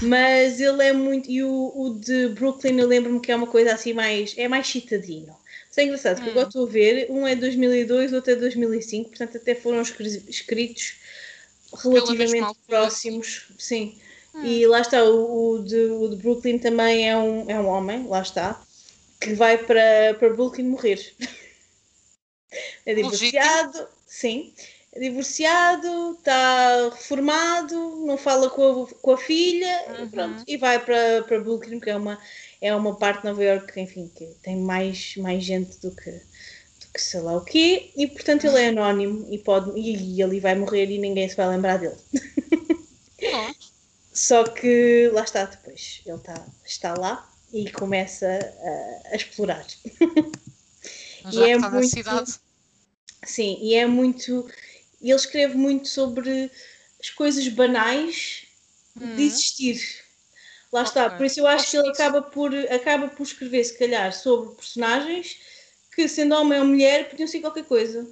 Mas 0.00 0.60
ele 0.60 0.82
é 0.82 0.92
muito. 0.92 1.30
E 1.30 1.42
o, 1.44 1.72
o 1.74 1.90
de 2.00 2.28
Brooklyn 2.28 2.78
eu 2.80 2.86
lembro-me 2.86 3.20
que 3.20 3.30
é 3.30 3.36
uma 3.36 3.46
coisa 3.46 3.74
assim 3.74 3.92
mais. 3.92 4.34
É 4.38 4.48
mais 4.48 4.66
citadino. 4.66 5.36
Isso 5.70 5.80
é 5.80 5.84
engraçado, 5.84 6.16
porque 6.16 6.28
Hum. 6.28 6.32
agora 6.32 6.46
estou 6.48 6.66
a 6.66 6.70
ver, 6.70 7.10
um 7.10 7.26
é 7.26 7.34
2002, 7.34 8.12
outro 8.12 8.32
é 8.32 8.36
2005, 8.36 9.10
portanto 9.10 9.36
até 9.38 9.54
foram 9.54 9.80
escri- 9.82 10.22
escritos 10.28 10.96
relativamente 11.82 12.56
próximos. 12.66 13.48
Sim. 13.58 13.98
Hum. 14.34 14.44
E 14.44 14.66
lá 14.66 14.80
está, 14.80 15.04
o, 15.04 15.52
o 15.54 15.62
de, 15.64 15.76
o 15.76 16.08
de 16.08 16.16
Brooklyn 16.16 16.58
também 16.58 17.08
é 17.08 17.16
um, 17.16 17.50
é 17.50 17.58
um 17.60 17.66
homem, 17.66 18.06
lá 18.08 18.22
está, 18.22 18.60
que 19.20 19.34
vai 19.34 19.58
para, 19.58 20.14
para 20.18 20.30
Brooklyn 20.30 20.68
morrer. 20.68 21.14
É 22.84 22.94
divorciado, 22.94 23.88
sim. 24.06 24.52
É 24.92 25.00
divorciado, 25.00 26.12
está 26.18 26.90
reformado, 26.90 27.74
não 28.04 28.18
fala 28.18 28.50
com 28.50 28.82
a, 28.82 28.86
com 28.86 29.10
a 29.12 29.16
filha 29.16 29.84
e 29.98 30.02
Uhum. 30.02 30.10
pronto. 30.10 30.44
E 30.46 30.56
vai 30.58 30.78
para, 30.84 31.22
para 31.22 31.40
Brooklyn, 31.40 31.80
que 31.80 31.88
é 31.88 31.96
uma, 31.96 32.18
é 32.60 32.74
uma 32.74 32.94
parte 32.98 33.20
de 33.22 33.28
Nova 33.28 33.42
York, 33.42 33.80
enfim, 33.80 34.10
que 34.14 34.26
tem 34.42 34.56
mais, 34.58 35.16
mais 35.16 35.42
gente 35.42 35.80
do 35.80 35.90
que, 35.96 36.10
do 36.10 36.92
que 36.92 37.00
sei 37.00 37.20
lá 37.20 37.36
o 37.36 37.44
quê. 37.44 37.90
E 37.96 38.06
portanto 38.06 38.44
ele 38.44 38.58
é 38.60 38.68
anónimo 38.68 39.26
e, 39.30 39.38
pode, 39.38 39.70
e, 39.78 40.16
e 40.16 40.22
ali 40.22 40.40
vai 40.40 40.54
morrer 40.54 40.90
e 40.90 40.98
ninguém 40.98 41.26
se 41.28 41.36
vai 41.36 41.48
lembrar 41.48 41.78
dele. 41.78 41.96
Só 44.22 44.44
que 44.44 45.10
lá 45.12 45.24
está 45.24 45.44
depois, 45.46 46.00
ele 46.06 46.16
está, 46.16 46.46
está 46.64 46.94
lá 46.94 47.28
e 47.52 47.68
começa 47.72 48.28
a, 48.28 49.08
a 49.12 49.16
explorar. 49.16 49.66
Já 51.28 51.48
é 51.48 51.52
está 51.56 51.68
na 51.68 51.78
muito- 51.80 51.88
cidade. 51.88 52.34
Sim, 53.24 53.58
e 53.60 53.74
é 53.74 53.84
muito. 53.84 54.48
e 55.00 55.10
Ele 55.10 55.16
escreve 55.18 55.56
muito 55.56 55.88
sobre 55.88 56.48
as 57.00 57.10
coisas 57.10 57.48
banais 57.48 58.44
Hum. 59.00 59.16
de 59.16 59.22
existir. 59.22 59.80
Lá 60.70 60.82
está, 60.84 61.08
por 61.10 61.24
isso 61.26 61.40
eu 61.40 61.46
acho 61.48 61.70
que 61.70 61.76
ele 61.78 61.88
acaba 61.88 62.22
por, 62.22 62.54
acaba 62.70 63.08
por 63.08 63.22
escrever, 63.24 63.64
se 63.64 63.76
calhar, 63.78 64.12
sobre 64.12 64.54
personagens 64.54 65.36
que, 65.94 66.06
sendo 66.06 66.34
homem 66.36 66.60
ou 66.60 66.66
mulher, 66.66 67.08
podiam 67.10 67.26
ser 67.26 67.40
qualquer 67.40 67.64
coisa. 67.64 68.06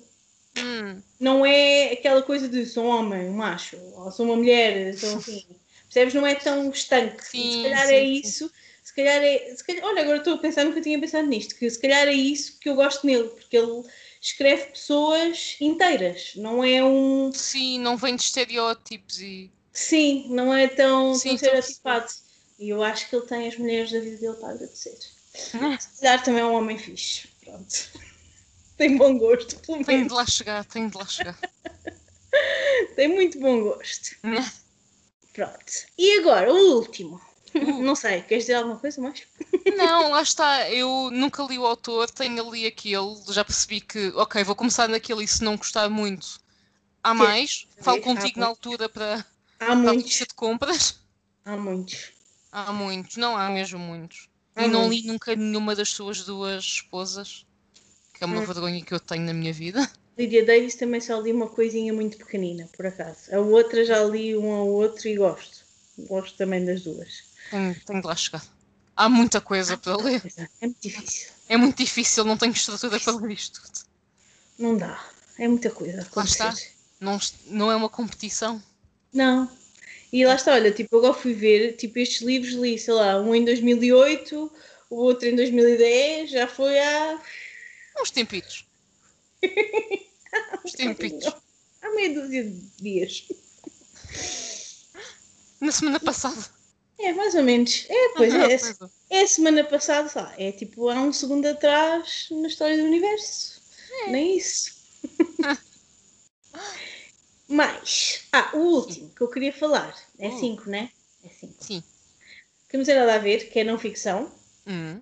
Hum. 0.59 1.01
Não 1.21 1.45
é 1.47 1.93
aquela 1.93 2.23
coisa 2.23 2.49
de 2.49 2.65
sou 2.67 2.85
um 2.85 2.89
homem, 2.89 3.29
um 3.29 3.35
macho, 3.35 3.77
ou 3.95 4.11
sou 4.11 4.27
uma 4.27 4.37
mulher, 4.37 4.97
sou 4.99 5.19
assim. 5.19 5.47
Percebes? 5.93 6.15
Não 6.15 6.25
é 6.25 6.37
tão 6.37 6.71
estanque. 6.71 7.25
Sim, 7.25 7.53
se 7.53 7.63
calhar 7.63 7.87
sim, 7.89 7.95
é 7.95 8.01
sim. 8.01 8.13
isso. 8.13 8.53
Se 8.83 8.95
calhar 8.95 9.23
é. 9.23 9.55
Se 9.57 9.65
calhar, 9.65 9.85
olha, 9.85 10.03
agora 10.03 10.19
estou 10.19 10.35
a 10.35 10.39
pensar, 10.39 10.65
nunca 10.65 10.81
tinha 10.81 10.99
pensado 11.01 11.27
nisto, 11.27 11.57
que 11.57 11.69
se 11.69 11.79
calhar 11.81 12.07
é 12.07 12.13
isso 12.13 12.59
que 12.61 12.69
eu 12.69 12.77
gosto 12.77 13.05
nele, 13.05 13.29
porque 13.29 13.57
ele 13.57 13.83
escreve 14.23 14.67
pessoas 14.67 15.57
inteiras, 15.61 16.33
não 16.37 16.63
é 16.63 16.83
um. 16.85 17.33
Sim, 17.33 17.81
não 17.81 17.97
vem 17.97 18.15
de 18.15 18.23
estereótipos 18.23 19.21
e. 19.21 19.51
Sim, 19.73 20.27
não 20.31 20.55
é 20.55 20.69
tão, 20.69 21.15
Sim, 21.15 21.31
tão 21.31 21.35
estereotipado. 21.37 22.13
E 22.59 22.69
eu 22.69 22.83
acho 22.83 23.09
que 23.09 23.17
ele 23.17 23.27
tem 23.27 23.49
as 23.49 23.57
mulheres 23.57 23.91
da 23.91 23.99
vida 23.99 24.17
dele 24.19 24.35
para 24.35 24.51
agradecer. 24.51 24.99
Se 25.33 26.01
calhar 26.01 26.23
também 26.23 26.43
é 26.43 26.47
um 26.47 26.55
homem 26.55 26.79
fixe. 26.79 27.29
Pronto. 27.43 27.91
tem 28.77 28.97
bom 28.97 29.19
gosto, 29.19 29.59
pelo 29.61 29.85
menos. 29.85 30.09
de 30.09 30.15
lá 30.15 30.27
chegar, 30.27 30.65
tenho 30.67 30.89
de 30.89 30.97
lá 30.97 31.07
chegar. 31.07 31.39
Tem 32.95 33.09
muito 33.09 33.39
bom 33.41 33.63
gosto. 33.63 34.17
Pronto. 35.41 35.73
E 35.97 36.19
agora, 36.19 36.53
o 36.53 36.75
último. 36.77 37.19
Uh. 37.55 37.83
Não 37.83 37.95
sei, 37.95 38.21
queres 38.23 38.45
dizer 38.45 38.55
alguma 38.57 38.79
coisa 38.79 39.01
mais? 39.01 39.23
Não, 39.75 40.11
lá 40.11 40.21
está. 40.23 40.71
Eu 40.71 41.09
nunca 41.11 41.43
li 41.45 41.59
o 41.59 41.65
autor, 41.65 42.11
tenho 42.11 42.47
ali 42.47 42.67
aquele. 42.67 43.17
Já 43.31 43.43
percebi 43.43 43.81
que, 43.81 44.09
ok, 44.17 44.45
vou 44.45 44.55
começar 44.55 44.87
naquele 44.87 45.25
e 45.25 45.29
se 45.29 45.43
não 45.43 45.57
gostar 45.57 45.89
muito, 45.89 46.39
há 47.03 47.15
mais. 47.15 47.67
Falo 47.81 47.99
Há 47.99 48.03
contigo 48.03 48.39
na 48.39 48.47
muito. 48.49 48.59
altura 48.69 48.89
para, 48.89 49.27
Há 49.59 49.77
para 49.77 49.91
a 49.91 49.95
lista 49.95 50.27
de 50.27 50.35
compras. 50.35 51.01
Há 51.45 51.57
muitos. 51.57 52.13
Há 52.53 52.71
muitos, 52.73 53.17
não 53.17 53.35
há 53.37 53.49
mesmo 53.49 53.79
muitos. 53.79 54.29
Há 54.55 54.65
e 54.65 54.69
não 54.69 54.83
muitos. 54.87 55.01
li 55.01 55.07
nunca 55.07 55.35
nenhuma 55.35 55.75
das 55.75 55.89
suas 55.89 56.23
duas 56.25 56.63
esposas, 56.65 57.47
que 58.13 58.23
é 58.23 58.27
uma 58.27 58.43
Hum. 58.43 58.45
vergonha 58.45 58.85
que 58.85 58.93
eu 58.93 59.01
tenho 59.01 59.25
na 59.25 59.33
minha 59.33 59.53
vida. 59.55 59.91
Lydia 60.19 60.45
Davis 60.45 60.75
também 60.75 61.01
só 61.01 61.19
li 61.21 61.33
uma 61.33 61.49
coisinha 61.49 61.93
muito 61.93 62.19
pequenina, 62.19 62.69
por 62.77 62.87
acaso. 62.87 63.35
A 63.35 63.39
outra 63.39 63.85
já 63.85 64.03
li 64.05 64.37
um 64.37 64.53
ao 64.53 64.69
outro 64.69 65.09
e 65.09 65.17
gosto. 65.17 65.65
Gosto 65.99 66.37
também 66.37 66.65
das 66.65 66.83
duas. 66.83 67.25
Tenho, 67.51 67.75
tenho 67.87 68.01
de 68.01 68.07
lá 68.07 68.17
chegar. 68.17 68.45
Há 68.97 69.09
muita 69.09 69.41
coisa 69.41 69.77
para 69.77 69.97
ler. 69.97 70.23
É, 70.37 70.49
é 70.61 70.67
muito 70.67 70.81
difícil. 70.83 71.31
É 71.49 71.57
muito 71.57 71.77
difícil, 71.77 72.25
não 72.25 72.37
tenho 72.37 72.53
estrutura 72.53 73.01
para 73.01 73.17
ler 73.17 73.33
isto 73.33 73.61
tudo. 73.61 73.87
Não 74.59 74.77
dá. 74.77 75.03
É 75.39 75.49
muita 75.49 75.71
coisa 75.71 76.07
Lá 76.15 76.25
está. 76.25 76.55
Não, 77.01 77.19
não 77.47 77.73
é 77.73 77.77
uma 77.77 77.89
competição. 77.89 78.63
Não. 79.13 79.51
E 80.13 80.25
lá 80.27 80.35
está, 80.35 80.53
olha, 80.53 80.71
tipo, 80.71 80.99
agora 80.99 81.15
fui 81.15 81.33
ver, 81.33 81.77
tipo, 81.77 81.99
estes 81.99 82.21
livros 82.21 82.53
li, 82.55 82.79
sei 82.79 82.93
lá, 82.93 83.19
um 83.21 83.35
em 83.35 83.45
2008, 83.45 84.53
o 84.91 84.97
outro 84.97 85.29
em 85.29 85.37
2010, 85.37 86.31
já 86.31 86.47
foi 86.47 86.79
há, 86.79 87.21
Uns 88.01 88.11
tempitos. 88.11 88.65
Uns 90.65 90.73
tempitos. 90.73 91.35
há 91.83 91.91
meia 91.95 92.15
dúzia 92.15 92.45
de 92.45 92.61
dias. 92.81 93.27
Na 95.61 95.73
semana 95.73 96.01
passada. 96.01 96.41
É, 96.99 97.13
mais 97.13 97.35
ou 97.35 97.43
menos. 97.43 97.87
É, 97.89 98.09
pois 98.17 98.35
Ah, 98.35 98.47
é, 98.51 98.55
é. 98.55 99.19
é 99.21 99.23
a 99.23 99.27
semana 99.27 99.65
passada, 99.65 100.09
sei 100.09 100.23
lá, 100.23 100.35
é 100.39 100.53
tipo 100.53 100.89
há 100.89 100.95
um 101.01 101.13
segundo 101.13 101.47
atrás 101.47 102.29
na 102.31 102.49
história 102.49 102.77
do 102.77 102.85
universo. 102.85 103.61
Nem 104.09 104.37
isso. 104.37 104.73
Mas, 107.49 108.23
ah, 108.33 108.51
o 108.55 108.59
último 108.59 109.11
que 109.15 109.23
eu 109.23 109.29
queria 109.29 109.53
falar 109.53 109.95
é 110.19 110.29
Uh. 110.29 110.39
5, 110.41 110.71
né? 110.71 110.91
É 111.25 111.29
5. 111.29 111.55
Sim. 111.65 111.83
Que 112.69 112.77
não 112.77 112.85
tem 112.85 112.95
nada 112.95 113.15
a 113.15 113.19
ver, 113.19 113.51
que 113.51 113.59
é 113.59 113.65
não 113.65 113.79
ficção. 113.79 114.31
Hum. 114.67 115.01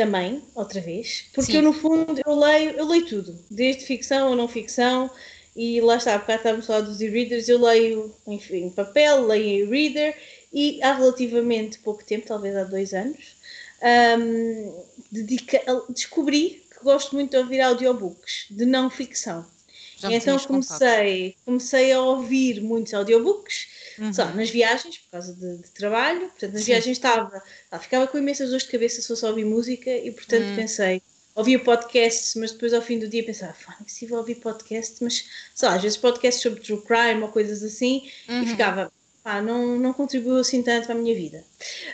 Também, 0.00 0.42
outra 0.54 0.80
vez, 0.80 1.26
porque 1.34 1.52
Sim. 1.52 1.58
eu 1.58 1.62
no 1.62 1.74
fundo 1.74 2.22
eu 2.26 2.34
leio, 2.34 2.70
eu 2.70 2.86
leio 2.88 3.06
tudo, 3.06 3.38
desde 3.50 3.84
ficção 3.84 4.30
ou 4.30 4.36
não 4.36 4.48
ficção, 4.48 5.10
e 5.54 5.78
lá 5.82 5.96
está, 5.96 6.18
porque 6.18 6.32
estávamos 6.32 6.64
a 6.64 6.66
falar 6.68 6.80
dos 6.80 7.02
e-readers, 7.02 7.50
eu 7.50 7.60
leio 7.60 8.14
enfim, 8.26 8.64
em 8.64 8.70
papel, 8.70 9.26
leio 9.26 9.44
em 9.44 9.58
e-reader, 9.58 10.16
e 10.50 10.82
há 10.82 10.94
relativamente 10.94 11.78
pouco 11.80 12.02
tempo, 12.02 12.26
talvez 12.26 12.56
há 12.56 12.64
dois 12.64 12.94
anos, 12.94 13.36
hum, 14.18 14.72
dedica- 15.12 15.62
descobri 15.90 16.62
que 16.72 16.82
gosto 16.82 17.14
muito 17.14 17.32
de 17.32 17.36
ouvir 17.36 17.60
audiobooks 17.60 18.46
de 18.50 18.64
não 18.64 18.88
ficção. 18.88 19.44
Já 20.00 20.08
então 20.08 20.20
tinhas 20.36 20.46
contado. 20.46 20.78
comecei, 20.78 21.36
comecei 21.44 21.92
a 21.92 22.00
ouvir 22.00 22.60
muitos 22.62 22.94
audiobooks, 22.94 23.68
Uhum. 23.98 24.12
só 24.12 24.24
nas 24.26 24.48
viagens, 24.50 24.98
por 24.98 25.10
causa 25.10 25.34
de, 25.34 25.58
de 25.58 25.70
trabalho. 25.72 26.28
Portanto, 26.30 26.52
nas 26.52 26.62
Sim. 26.62 26.66
viagens 26.72 26.96
estava, 26.96 27.42
ah, 27.70 27.78
ficava 27.78 28.06
com 28.06 28.16
imensas 28.18 28.48
dores 28.48 28.64
de 28.64 28.70
cabeça 28.70 29.02
se 29.02 29.08
fosse 29.08 29.24
ouvir 29.26 29.44
música 29.44 29.90
e, 29.90 30.10
portanto, 30.10 30.48
Hum. 30.48 30.54
pensei, 30.56 31.02
ouvia 31.34 31.58
podcasts, 31.58 32.34
mas 32.34 32.52
depois 32.52 32.72
ao 32.72 32.82
fim 32.82 32.98
do 32.98 33.06
dia 33.08 33.24
pensava, 33.24 33.52
"Fá, 33.52 33.76
é 33.80 33.84
possível 33.84 34.16
ouvir 34.18 34.36
podcast, 34.36 34.96
mas 35.04 35.26
sei 35.54 35.68
lá, 35.68 35.74
às 35.76 35.82
vezes 35.82 35.98
podcasts 35.98 36.42
sobre 36.42 36.60
true 36.60 36.82
crime 36.82 37.22
ou 37.22 37.28
coisas 37.28 37.62
assim, 37.62 38.10
Uhum. 38.28 38.42
e 38.42 38.46
ficava, 38.46 38.92
pá, 39.22 39.42
não, 39.42 39.76
não 39.78 39.92
contribuiu 39.92 40.38
assim 40.38 40.62
tanto 40.62 40.90
a 40.90 40.94
minha 40.94 41.14
vida. 41.14 41.44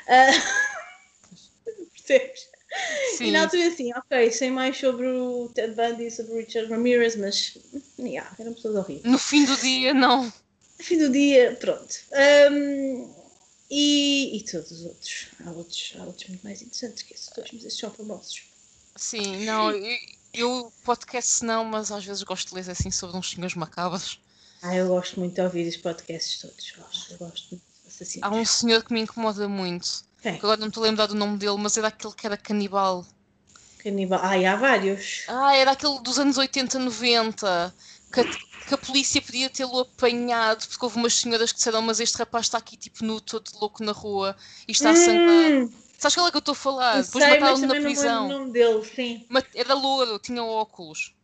Ah, 0.09 0.31
Percebes? 1.93 2.47
E 3.17 3.19
Sim. 3.19 3.31
na 3.31 3.43
altura 3.43 3.69
assim, 3.69 3.93
ok, 3.95 4.31
sei 4.31 4.51
mais 4.51 4.77
sobre 4.77 5.07
o 5.07 5.51
Ted 5.55 5.75
Bundy, 5.75 6.11
sobre 6.11 6.33
o 6.33 6.37
Richard 6.37 6.69
Ramirez, 6.69 7.17
mas 7.17 7.57
yeah, 7.99 8.31
eram 8.39 8.53
pessoas 8.53 8.77
horríveis. 8.77 9.11
No 9.11 9.19
fim 9.19 9.45
do 9.47 9.57
dia, 9.57 9.95
não. 9.95 10.25
No 10.25 10.85
fim 10.85 10.99
do 10.99 11.09
dia, 11.09 11.57
pronto. 11.59 11.95
Hum, 12.53 13.11
e, 13.71 14.37
e 14.37 14.45
todos 14.45 14.71
os 14.71 14.85
outros. 14.85 15.29
Há 15.45 15.51
outros. 15.51 15.95
Há 15.99 16.05
outros 16.05 16.29
muito 16.29 16.43
mais 16.43 16.61
interessantes 16.61 17.03
que 17.03 17.15
esses 17.15 17.31
dois, 17.35 17.51
mas 17.53 17.65
esses 17.65 17.79
são 17.79 17.91
famosos. 17.91 18.43
Sim, 18.95 19.45
não. 19.45 19.71
Eu, 19.71 19.99
eu 20.35 20.73
podcast 20.85 21.45
não, 21.45 21.65
mas 21.65 21.91
às 21.91 22.05
vezes 22.05 22.23
gosto 22.23 22.51
de 22.51 22.55
ler 22.55 22.71
assim 22.71 22.91
sobre 22.91 23.17
uns 23.17 23.31
senhores 23.31 23.55
macabros. 23.55 24.21
Ah, 24.63 24.75
eu 24.75 24.89
gosto 24.89 25.19
muito 25.19 25.35
de 25.35 25.41
ouvir 25.41 25.69
os 25.69 25.77
podcasts 25.77 26.41
todos. 26.41 26.73
Gosto, 26.77 27.13
eu 27.13 27.19
gosto 27.19 27.51
muito 27.51 27.65
assassinos. 27.87 28.29
Há 28.29 28.35
um 28.35 28.45
senhor 28.45 28.85
que 28.85 28.93
me 28.93 29.01
incomoda 29.01 29.49
muito. 29.49 30.05
Quem? 30.23 30.33
que 30.39 30.39
Agora 30.45 30.61
não 30.61 30.69
estou 30.69 30.83
a 30.83 30.87
lembrar 30.87 31.07
do 31.07 31.15
nome 31.15 31.39
dele, 31.39 31.57
mas 31.59 31.77
era 31.77 31.89
aquele 31.89 32.15
que 32.15 32.27
era 32.27 32.37
canibal. 32.37 33.07
Canibal. 33.79 34.21
Ah, 34.23 34.37
e 34.39 34.45
há 34.45 34.57
vários. 34.57 35.25
Ah, 35.29 35.55
era 35.57 35.73
aquele 35.73 36.01
dos 36.01 36.19
anos 36.19 36.37
80, 36.39 36.79
90. 36.79 37.75
Que 38.13 38.21
a, 38.21 38.25
que 38.25 38.75
a 38.75 38.79
polícia 38.79 39.21
podia 39.23 39.51
tê-lo 39.51 39.81
apanhado 39.81 40.67
porque 40.69 40.85
houve 40.85 40.97
umas 40.97 41.15
senhoras 41.15 41.53
que 41.53 41.59
disseram: 41.59 41.83
Mas 41.83 42.01
este 42.01 42.17
rapaz 42.19 42.47
está 42.47 42.59
aqui 42.59 42.77
tipo 42.77 43.05
nu, 43.05 43.21
todo 43.21 43.49
louco 43.61 43.83
na 43.85 43.93
rua 43.93 44.37
e 44.67 44.73
está 44.73 44.91
a 44.91 44.95
sangrar. 44.97 45.53
Hum, 45.53 45.71
Sabes 45.99 46.15
qual 46.15 46.27
é 46.29 46.31
que 46.31 46.37
eu 46.37 46.41
estou 46.41 46.53
a 46.53 46.57
falar? 46.57 46.99
eu 46.99 47.05
Depois 47.05 47.25
mataram-no 47.25 47.67
na 47.67 47.75
também 47.75 47.83
não 47.83 47.91
me 47.91 47.97
lembro 47.97 48.03
prisão. 48.03 48.25
o 48.27 48.29
nome 48.29 48.53
dele, 48.53 48.85
sim. 48.85 49.27
Era 49.55 49.75
louro, 49.75 50.19
tinha 50.19 50.43
óculos. 50.45 51.15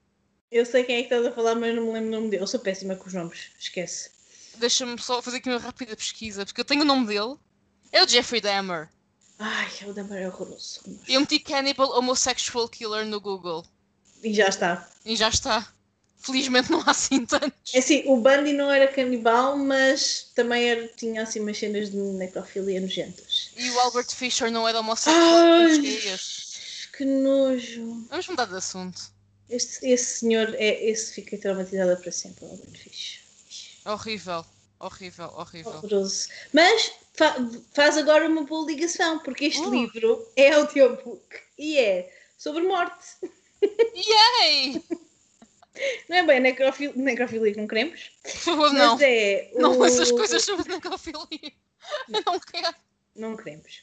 Eu 0.51 0.65
sei 0.67 0.85
quem 0.85 0.97
é 0.97 0.99
que 1.03 1.05
estás 1.15 1.27
a 1.27 1.33
falar, 1.33 1.55
mas 1.55 1.75
não 1.75 1.87
me 1.87 1.93
lembro 1.93 2.09
o 2.09 2.13
nome 2.13 2.31
dele. 2.31 2.43
Eu 2.43 2.47
sou 2.47 2.61
péssima 2.61 2.95
com 2.97 3.07
os 3.07 3.15
nomes, 3.15 3.51
esquece. 3.59 4.11
Deixa-me 4.57 4.99
só 4.99 5.21
fazer 5.23 5.39
aqui 5.39 5.49
uma 5.49 5.59
rápida 5.59 5.97
pesquisa, 5.97 6.45
porque 6.45 6.61
eu 6.61 6.65
tenho 6.65 6.83
o 6.83 6.87
nome 6.87 7.07
dele. 7.07 7.37
É 7.93 8.03
o 8.03 8.09
Jeffrey 8.09 8.41
Dahmer. 8.41 8.89
Ai, 9.39 9.69
o 9.87 9.93
Damar 9.93 10.19
é 10.19 10.29
horroroso. 10.29 10.81
Eu 11.07 11.21
meti 11.21 11.39
Cannibal 11.39 11.99
Homosexual 11.99 12.69
Killer 12.69 13.05
no 13.05 13.21
Google. 13.21 13.65
E 14.23 14.33
já 14.33 14.49
está. 14.49 14.89
E 15.05 15.15
já 15.15 15.29
está. 15.29 15.69
Felizmente 16.17 16.71
não 16.71 16.81
há 16.81 16.93
assim 16.93 17.27
tantos. 17.27 17.75
É 17.75 17.81
assim, 17.81 18.05
o 18.07 18.17
Bundy 18.17 18.53
não 18.53 18.71
era 18.71 18.87
canibal, 18.87 19.59
mas 19.59 20.31
também 20.37 20.71
era, 20.71 20.87
tinha 20.97 21.25
assim 21.25 21.41
umas 21.41 21.59
cenas 21.59 21.91
de 21.91 21.97
necrofilia 21.97 22.81
nojentas. 22.81 23.51
E 23.57 23.69
o 23.71 23.81
Albert 23.81 24.15
Fisher 24.15 24.51
não 24.51 24.69
era 24.69 24.79
homossexual. 24.79 25.19
Ai, 25.21 25.81
que 26.97 27.05
nojo. 27.05 28.07
Vamos 28.09 28.29
mudar 28.29 28.47
de 28.47 28.55
assunto. 28.55 29.11
Este, 29.51 29.85
esse 29.85 30.21
senhor, 30.21 30.55
é, 30.55 30.85
esse 30.85 31.13
fica 31.13 31.37
traumatizada 31.37 31.97
para 31.97 32.13
sempre, 32.13 32.45
o 32.45 32.51
Albert 32.51 32.79
Fish. 32.79 33.21
Horrível, 33.85 34.47
horrível, 34.79 35.33
horrível. 35.37 35.73
Horroroso. 35.73 36.29
Mas 36.53 36.93
fa- 37.15 37.37
faz 37.75 37.97
agora 37.97 38.29
uma 38.29 38.45
boa 38.45 38.67
ligação, 38.71 39.19
porque 39.21 39.47
este 39.47 39.61
Uh. 39.63 39.71
livro 39.71 40.27
é 40.37 40.53
audiobook 40.53 41.37
e 41.59 41.79
é 41.79 42.13
sobre 42.39 42.63
morte. 42.65 43.07
Yay! 43.63 44.83
Não 46.09 46.17
é 46.19 46.23
bem 46.27 46.41
necrofil 46.41 46.93
necrofilia 46.95 47.55
com 47.55 47.67
cremes, 47.67 48.11
Por 48.23 48.31
favor, 48.33 48.73
não. 48.75 48.99
é. 49.01 49.51
Não 49.55 49.79
o- 49.79 49.85
essas 49.87 50.11
coisas 50.13 50.45
sobre 50.45 50.71
necrofilia. 50.71 51.53
Eu 52.13 52.23
não 52.27 52.39
quero. 52.39 52.75
Não 53.17 53.37
queremos. 53.37 53.83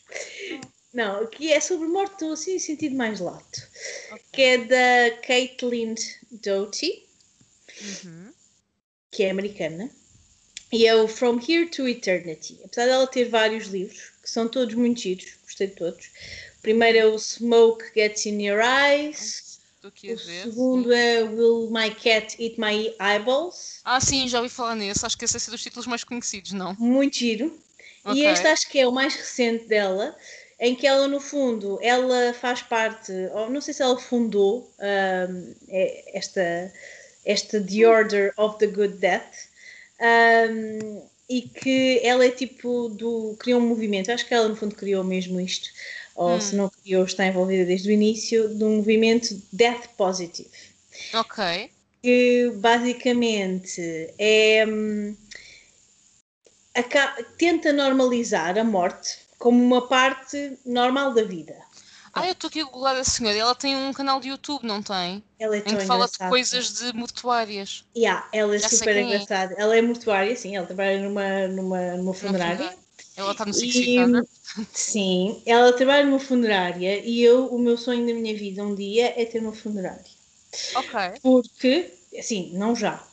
Não, 0.93 1.25
que 1.27 1.51
é 1.51 1.59
sobre 1.59 1.87
morte, 1.87 2.23
assim, 2.25 2.53
em 2.55 2.59
sentido 2.59 2.95
mais 2.95 3.19
lato. 3.19 3.61
Que 4.31 4.41
é 4.41 4.57
da 4.59 5.17
Caitlin 5.25 5.95
Doughty, 6.31 7.07
Uhum. 8.05 8.33
que 9.11 9.23
é 9.23 9.31
americana. 9.31 9.89
E 10.71 10.85
é 10.85 10.95
o 10.95 11.07
From 11.07 11.39
Here 11.39 11.65
to 11.67 11.87
Eternity. 11.87 12.59
Apesar 12.63 12.85
dela 12.85 13.07
ter 13.07 13.25
vários 13.29 13.67
livros, 13.67 14.11
que 14.21 14.29
são 14.29 14.47
todos 14.47 14.75
muito 14.75 14.99
giros, 15.01 15.25
gostei 15.43 15.67
de 15.67 15.73
todos. 15.75 16.05
O 16.59 16.61
primeiro 16.61 16.97
é 16.97 17.05
o 17.05 17.17
Smoke 17.17 17.85
Gets 17.95 18.25
in 18.27 18.41
Your 18.45 18.61
Eyes. 18.61 19.59
O 19.83 20.17
segundo 20.17 20.91
é 20.93 21.23
Will 21.23 21.69
My 21.71 21.89
Cat 21.89 22.35
Eat 22.37 22.59
My 22.59 22.93
Eyeballs? 22.99 23.79
Ah, 23.85 24.01
sim, 24.01 24.27
já 24.27 24.39
ouvi 24.39 24.49
falar 24.49 24.75
nesse. 24.75 25.05
Acho 25.05 25.17
que 25.17 25.23
esse 25.23 25.37
é 25.37 25.39
ser 25.39 25.51
dos 25.51 25.63
títulos 25.63 25.87
mais 25.87 26.03
conhecidos, 26.03 26.51
não? 26.51 26.75
Muito 26.77 27.17
giro. 27.17 27.57
Ok. 28.03 28.21
E 28.21 28.25
este 28.25 28.45
acho 28.47 28.69
que 28.69 28.77
é 28.79 28.87
o 28.87 28.91
mais 28.91 29.15
recente 29.15 29.65
dela, 29.65 30.15
em 30.59 30.75
que 30.75 30.85
ela, 30.85 31.07
no 31.07 31.21
fundo, 31.21 31.79
ela 31.81 32.33
faz 32.33 32.61
parte, 32.61 33.11
ou 33.33 33.49
não 33.49 33.61
sei 33.61 33.73
se 33.73 33.81
ela 33.81 33.97
fundou 33.97 34.69
ahm, 34.79 35.53
é- 35.69 36.17
esta, 36.17 36.73
esta 37.25 37.61
The 37.61 37.87
Order 37.87 38.33
of 38.37 38.57
the 38.59 38.67
Good 38.67 38.97
Death, 38.97 39.48
ahm, 39.99 41.01
e 41.29 41.41
que 41.43 41.99
ela 42.03 42.25
é 42.25 42.31
tipo 42.31 42.89
do. 42.89 43.35
criou 43.39 43.59
um 43.61 43.67
movimento, 43.67 44.11
acho 44.11 44.27
que 44.27 44.33
ela 44.33 44.47
no 44.49 44.55
fundo 44.55 44.75
criou 44.75 45.03
mesmo 45.03 45.39
isto, 45.39 45.69
ou 46.15 46.37
Hum. 46.37 46.39
se 46.39 46.55
não 46.55 46.69
criou, 46.69 47.03
está 47.05 47.25
envolvida 47.27 47.65
desde 47.65 47.89
o 47.89 47.91
início, 47.91 48.49
de 48.55 48.63
um 48.63 48.77
movimento 48.77 49.39
Death 49.53 49.87
Positive 49.97 50.49
Ok. 51.13 51.39
que 52.01 52.49
basicamente 52.55 53.81
é 54.17 54.65
hum, 54.67 55.15
aca- 56.73 57.15
tenta 57.37 57.71
normalizar 57.71 58.57
a 58.57 58.63
morte 58.63 59.19
como 59.37 59.63
uma 59.63 59.87
parte 59.87 60.57
normal 60.65 61.13
da 61.13 61.23
vida. 61.23 61.55
Ah, 62.13 62.27
eu 62.27 62.33
estou 62.33 62.47
aqui 62.47 62.61
a 62.61 62.65
googlar 62.65 62.95
a 62.95 63.03
senhora. 63.03 63.37
Ela 63.37 63.55
tem 63.55 63.75
um 63.75 63.93
canal 63.93 64.19
de 64.19 64.29
YouTube, 64.29 64.65
não 64.65 64.81
tem? 64.81 65.23
Ela 65.39 65.55
é 65.55 65.59
Em 65.59 65.61
tão 65.63 65.77
que 65.77 65.85
fala 65.85 66.05
de 66.05 66.11
engraçada. 66.15 66.29
coisas 66.29 66.73
de 66.73 66.93
mortuárias. 66.93 67.83
Yeah, 67.95 68.27
ela 68.33 68.55
é 68.55 68.59
Já 68.59 68.69
super 68.69 68.95
é. 68.95 69.01
engraçada. 69.01 69.55
Ela 69.57 69.77
é 69.77 69.81
mortuária, 69.81 70.35
sim, 70.35 70.55
ela 70.55 70.65
trabalha 70.65 71.01
numa, 71.01 71.47
numa, 71.47 71.95
numa 71.97 72.13
funerária. 72.13 72.77
Ela 73.15 73.31
está 73.31 73.45
no 73.45 73.53
Six 73.53 73.73
Feet 73.73 73.99
Under. 73.99 74.25
sim, 74.73 75.41
ela 75.45 75.73
trabalha 75.73 76.05
numa 76.05 76.19
funerária 76.19 76.99
e 77.05 77.21
eu, 77.21 77.47
o 77.47 77.59
meu 77.59 77.77
sonho 77.77 78.05
da 78.07 78.13
minha 78.13 78.35
vida 78.35 78.63
um 78.63 78.73
dia 78.75 79.13
é 79.21 79.25
ter 79.25 79.39
uma 79.39 79.53
funerária. 79.53 80.05
Ok. 80.75 80.99
Porque, 81.21 81.93
assim, 82.17 82.51
não 82.53 82.75
já. 82.75 83.03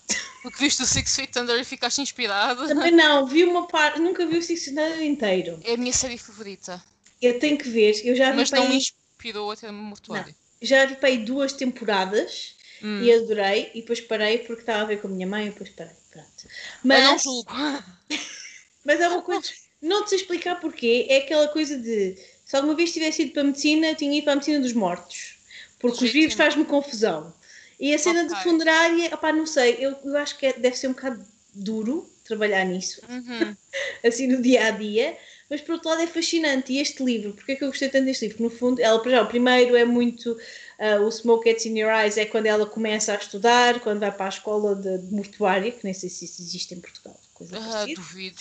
Porque 0.43 0.59
viste 0.65 0.83
o 0.83 0.87
Six 0.87 1.17
Feet 1.17 1.37
Under 1.37 1.59
e 1.61 1.65
ficaste 1.65 2.01
inspirada. 2.01 2.69
Também 2.69 2.93
não, 2.93 3.27
vi 3.27 3.45
uma 3.45 3.67
parte, 3.67 4.01
nunca 4.01 4.25
vi 4.27 4.39
o 4.39 4.43
Six 4.43 4.65
Feet 4.67 5.03
inteiro. 5.05 5.59
É 5.65 5.75
a 5.75 5.77
minha 5.77 5.93
série 5.93 6.17
favorita. 6.17 6.83
Eu 7.21 7.39
tenho 7.39 7.57
que 7.59 7.69
ver, 7.69 8.01
eu 8.07 8.15
já 8.15 8.31
vi 8.31 8.37
Mas 8.37 8.51
para 8.51 8.61
não 8.61 8.69
me 8.69 8.77
inspirou 8.77 9.51
a 9.51 9.57
ter 9.57 9.73
mortuária. 9.73 10.35
já 10.63 10.85
vi 10.87 10.97
para 10.97 11.09
aí 11.09 11.19
duas 11.19 11.53
temporadas 11.53 12.55
Hum. 12.83 13.03
e 13.03 13.11
adorei 13.13 13.71
e 13.75 13.81
depois 13.81 14.01
parei 14.03 14.39
porque 14.39 14.61
estava 14.63 14.83
a 14.83 14.85
ver 14.85 15.01
com 15.01 15.09
a 15.09 15.11
minha 15.11 15.27
mãe 15.27 15.47
e 15.47 15.51
depois 15.51 15.71
parei. 15.71 15.95
Pronto. 16.11 16.45
Eu 16.47 16.53
Mas, 16.85 17.05
não 17.05 17.19
julgo. 17.19 17.51
mas 18.85 19.01
é 19.01 19.09
uma 19.09 19.23
coisa, 19.23 19.43
não 19.81 20.05
te 20.05 20.11
sei 20.11 20.19
explicar 20.19 20.61
porquê, 20.61 21.07
é 21.09 21.19
aquela 21.19 21.49
coisa 21.49 21.77
de 21.79 22.17
se 22.45 22.55
alguma 22.57 22.75
vez 22.77 22.93
tivesse 22.93 23.23
ido 23.23 23.33
para 23.33 23.43
a 23.43 23.45
medicina, 23.47 23.95
tinha 23.95 24.17
ido 24.17 24.25
para 24.25 24.33
a 24.35 24.37
medicina 24.37 24.61
dos 24.61 24.73
mortos. 24.73 25.37
Porque 25.79 26.05
os 26.05 26.13
vivos 26.13 26.35
faz-me 26.35 26.65
confusão. 26.65 27.35
E 27.79 27.93
a 27.95 27.99
cena 27.99 28.25
de 28.25 28.31
Ok. 28.33 28.43
funerária, 28.43 29.15
opá, 29.15 29.33
não 29.33 29.45
sei, 29.47 29.77
eu, 29.81 29.97
eu 30.05 30.17
acho 30.17 30.39
que 30.39 30.47
é- 30.47 30.53
deve 30.55 30.77
ser 30.77 30.89
um 30.89 30.93
bocado 30.93 31.25
duro 31.53 32.09
trabalhar 32.25 32.65
nisso, 32.65 33.03
Uhum. 33.09 33.57
assim 34.05 34.27
no 34.27 34.41
dia 34.41 34.67
a 34.67 34.71
dia, 34.71 35.19
mas 35.51 35.61
por 35.61 35.75
outro 35.75 35.89
lado 35.91 36.03
é 36.03 36.07
fascinante. 36.07 36.73
E 36.73 36.79
este 36.81 37.03
livro, 37.05 37.33
porque 37.35 37.53
é 37.53 37.57
que 37.57 37.65
eu 37.65 37.69
gostei 37.69 37.89
tanto 37.89 38.05
deste 38.07 38.27
livro? 38.27 38.43
No 38.43 38.51
fundo, 38.51 38.81
ela, 38.81 39.03
já, 39.09 39.23
o 39.23 39.29
primeiro 39.29 39.77
é 39.77 39.85
muito. 39.85 40.37
ah, 40.79 41.01
o 41.01 41.11
Smoke 41.11 41.49
Gets 41.49 41.67
in 41.67 41.79
Your 41.79 41.93
Eyes 41.93 42.17
é 42.17 42.27
quando 42.27 42.47
ela 42.47 42.67
começa 42.67 43.13
a 43.13 43.17
estudar, 43.17 43.81
quando 43.81 44.01
vai 44.01 44.13
para 44.13 44.27
a 44.27 44.29
escola 44.29 44.75
de, 44.75 44.99
de 44.99 45.13
mortuária, 45.15 45.71
que 45.73 45.85
nem 45.85 45.95
sei 45.95 46.09
se 46.11 46.25
isso 46.25 46.43
existe 46.43 46.75
em 46.75 46.81
Portugal. 46.81 47.19
Coisa 47.35 47.57
Ah, 47.57 47.61
parecida. 47.61 48.01
duvido. 48.01 48.41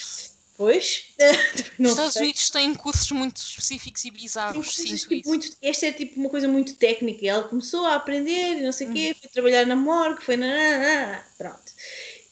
Pois, 0.57 1.07
Os 1.77 1.89
Estados 1.89 2.13
sei. 2.13 2.21
Unidos 2.23 2.49
têm 2.49 2.73
cursos 2.73 3.11
muito 3.11 3.35
específicos 3.37 4.05
e 4.05 4.11
bizarros, 4.11 4.73
sinto 4.73 5.09
tipo, 5.09 5.27
muito, 5.27 5.49
esta 5.61 5.87
é 5.87 5.91
tipo 5.91 6.17
uma 6.17 6.29
coisa 6.29 6.47
muito 6.47 6.75
técnica. 6.75 7.27
Ela 7.27 7.43
começou 7.43 7.85
a 7.85 7.95
aprender 7.95 8.59
e 8.59 8.61
não 8.63 8.71
sei 8.71 8.87
o 8.87 8.89
Uhum. 8.89 8.95
quê, 8.95 9.15
foi 9.19 9.29
trabalhar 9.29 9.65
na 9.65 9.75
morgue, 9.75 10.23
foi 10.23 10.37
na- 10.37 11.25
Pronto. 11.37 11.73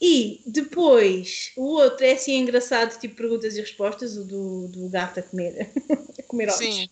E 0.00 0.42
depois, 0.46 1.52
o 1.56 1.64
outro 1.64 2.04
é 2.04 2.12
assim 2.12 2.36
engraçado, 2.36 2.98
tipo 3.00 3.14
perguntas 3.16 3.56
e 3.56 3.60
respostas, 3.60 4.16
o 4.16 4.24
do, 4.24 4.68
do 4.68 4.88
gato 4.88 5.20
a 5.20 5.22
comer, 5.22 5.70
a 6.18 6.22
comer 6.28 6.48
ovos. 6.48 6.58
Sim. 6.58 6.88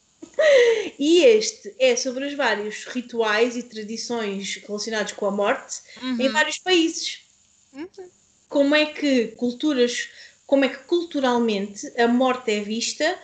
E 0.98 1.24
este 1.24 1.74
é 1.78 1.96
sobre 1.96 2.26
os 2.26 2.34
vários 2.34 2.84
rituais 2.84 3.56
e 3.56 3.62
tradições 3.64 4.56
relacionados 4.66 5.12
com 5.12 5.26
a 5.26 5.30
morte 5.30 5.80
em 6.02 6.26
Uhum. 6.26 6.32
vários 6.32 6.58
países. 6.58 7.18
Uhum. 7.72 7.88
Como 8.48 8.74
é 8.74 8.86
que 8.86 9.28
culturas, 9.28 10.08
como 10.46 10.64
é 10.64 10.68
que 10.68 10.78
culturalmente 10.84 11.86
a 12.00 12.06
morte 12.06 12.52
é 12.52 12.60
vista 12.60 13.18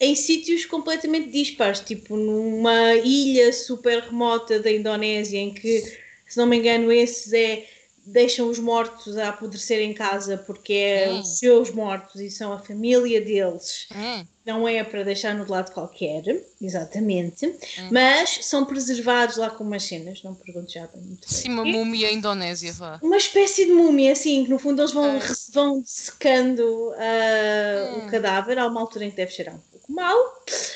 em 0.00 0.14
sítios 0.16 0.64
completamente 0.64 1.30
dispares, 1.30 1.80
tipo 1.80 2.16
numa 2.16 2.94
ilha 2.94 3.52
super 3.52 4.02
remota 4.02 4.58
da 4.58 4.70
Indonésia 4.70 5.38
em 5.38 5.52
que, 5.54 5.80
se 6.26 6.36
não 6.36 6.46
me 6.46 6.56
engano, 6.56 6.90
esses 6.90 7.32
é 7.32 7.66
deixam 8.04 8.48
os 8.48 8.58
mortos 8.58 9.16
a 9.16 9.28
apodrecer 9.28 9.80
em 9.80 9.94
casa 9.94 10.36
porque 10.38 10.72
é 10.72 11.12
Hum. 11.12 11.20
os 11.20 11.38
seus 11.38 11.70
mortos 11.70 12.20
e 12.20 12.30
são 12.30 12.52
a 12.52 12.58
família 12.58 13.20
deles 13.20 13.86
Hum. 13.94 14.26
não 14.44 14.66
é 14.66 14.82
para 14.82 15.04
deixar 15.04 15.34
no 15.36 15.48
lado 15.48 15.72
qualquer, 15.72 16.22
exatamente, 16.60 17.46
Hum. 17.46 17.88
mas 17.92 18.40
são 18.42 18.64
preservados 18.64 19.36
lá 19.36 19.50
com 19.50 19.62
umas 19.62 19.84
cenas, 19.84 20.22
não 20.24 20.34
pergunto 20.34 20.72
já 20.72 20.86
bem 20.88 21.00
muito 21.02 21.28
bem. 21.28 21.38
Sim, 21.38 21.50
uma 21.50 21.64
múmia 21.64 22.10
indonésia, 22.10 22.72
vá. 22.72 22.98
Uma 23.02 23.16
espécie 23.16 23.66
de 23.66 23.72
múmia, 23.72 24.12
assim, 24.12 24.44
que 24.44 24.50
no 24.50 24.58
fundo 24.58 24.82
eles 24.82 24.92
vão, 24.92 25.16
Ok. 25.18 25.28
vão 25.52 25.82
secando 25.86 26.90
Hum. 26.90 27.98
o 27.98 28.06
cadáver, 28.10 28.58
há 28.58 28.66
uma 28.66 28.80
altura 28.80 29.04
em 29.04 29.10
que 29.10 29.16
deve 29.16 29.32
cheirar 29.32 29.54
um 29.54 29.60
pouco 29.70 29.92
mal, 29.92 30.16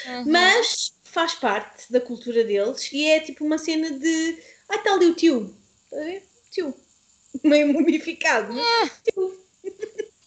Uhum. 0.06 0.24
mas 0.30 0.92
faz 1.04 1.34
parte 1.34 1.90
da 1.90 2.00
cultura 2.00 2.44
deles 2.44 2.88
e 2.92 3.06
é 3.06 3.20
tipo 3.20 3.44
uma 3.44 3.58
cena 3.58 3.90
de. 3.90 4.38
Ah, 4.68 4.76
está 4.76 4.94
ali 4.94 5.06
o 5.06 5.14
tio, 5.14 5.56
está 5.86 6.00
a 6.00 6.04
ver? 6.04 6.22
Tio, 6.50 6.74
meio 7.44 7.72
mumificado, 7.72 8.52
mas 8.54 8.68
tio. 9.04 9.36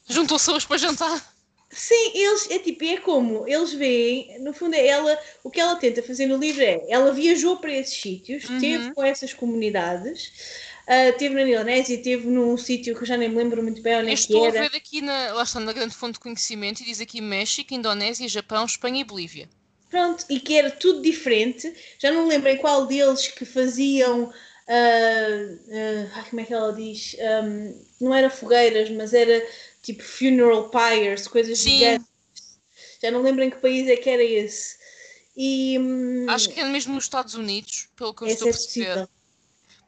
Juntou-se 0.09 0.51
hoje 0.51 0.67
para 0.67 0.77
jantar. 0.77 1.33
Sim, 1.71 2.11
eles, 2.15 2.49
é 2.49 2.57
tipo, 2.59 2.83
é 2.83 2.97
como 2.97 3.47
eles 3.47 3.73
veem, 3.73 4.39
no 4.39 4.53
fundo 4.53 4.73
é 4.75 4.87
ela, 4.87 5.19
o 5.43 5.51
que 5.51 5.59
ela 5.59 5.75
tenta 5.75 6.01
fazer 6.01 6.25
no 6.25 6.37
livro 6.37 6.63
é, 6.63 6.83
ela 6.89 7.13
viajou 7.13 7.57
para 7.59 7.71
esses 7.73 7.99
sítios, 8.01 8.49
Uhum. 8.49 8.57
teve 8.57 8.89
com 8.91 9.03
essas 9.03 9.33
comunidades, 9.33 10.31
ah, 10.87 11.13
teve 11.17 11.35
na 11.35 11.43
Indonésia, 11.43 12.01
teve 12.01 12.27
num 12.27 12.57
sítio 12.57 12.95
que 12.95 13.03
eu 13.03 13.07
já 13.07 13.17
nem 13.17 13.29
me 13.29 13.35
lembro 13.37 13.61
muito 13.63 13.81
bem 13.83 13.97
onde 13.97 14.11
é 14.11 14.17
que 14.17 14.21
estou 14.21 14.45
a 14.45 14.51
era. 14.51 14.53
ver 14.53 14.75
aqui, 14.75 15.01
na, 15.01 15.33
lá 15.33 15.43
está, 15.43 15.59
na 15.59 15.71
grande 15.73 15.95
fonte 15.95 16.13
de 16.15 16.19
conhecimento, 16.19 16.81
e 16.81 16.85
diz 16.85 16.99
aqui 17.01 17.21
México, 17.21 17.73
Indonésia, 17.73 18.27
Japão, 18.27 18.65
Espanha 18.65 19.01
e 19.01 19.03
Bolívia. 19.05 19.49
Pronto, 19.89 20.25
e 20.29 20.39
que 20.39 20.55
era 20.55 20.69
tudo 20.69 21.01
diferente, 21.01 21.73
já 21.97 22.11
não 22.11 22.23
me 22.23 22.29
lembro 22.29 22.49
em 22.49 22.57
qual 22.57 22.85
deles 22.85 23.27
que 23.27 23.43
faziam, 23.43 24.31
ah, 24.69 25.57
ah, 25.71 26.11
ai, 26.15 26.29
como 26.29 26.41
é 26.41 26.45
que 26.45 26.53
ela 26.53 26.71
diz, 26.73 27.15
Ahm, 27.19 27.73
não 27.99 28.13
era 28.13 28.29
fogueiras, 28.29 28.89
mas 28.91 29.13
era 29.13 29.45
tipo 29.81 30.03
funeral 30.03 30.69
pyres, 30.69 31.27
coisas 31.27 31.57
Sim. 31.57 31.71
gigantes. 31.77 32.07
Já 33.01 33.11
não 33.11 33.21
lembro 33.21 33.43
em 33.43 33.49
que 33.49 33.57
país 33.57 33.87
é 33.87 33.95
que 33.97 34.09
era 34.09 34.23
esse. 34.23 34.77
E, 35.35 35.77
hum, 35.79 36.25
Acho 36.29 36.49
que 36.49 36.59
é 36.59 36.65
mesmo 36.65 36.93
nos 36.95 37.05
Estados 37.05 37.33
Unidos, 37.33 37.89
pelo 37.95 38.13
que 38.13 38.23
eu 38.23 38.27
estou 38.27 38.47
a 38.47 38.49
é 38.49 38.53
perceber. 38.53 38.85
possível. 38.85 39.09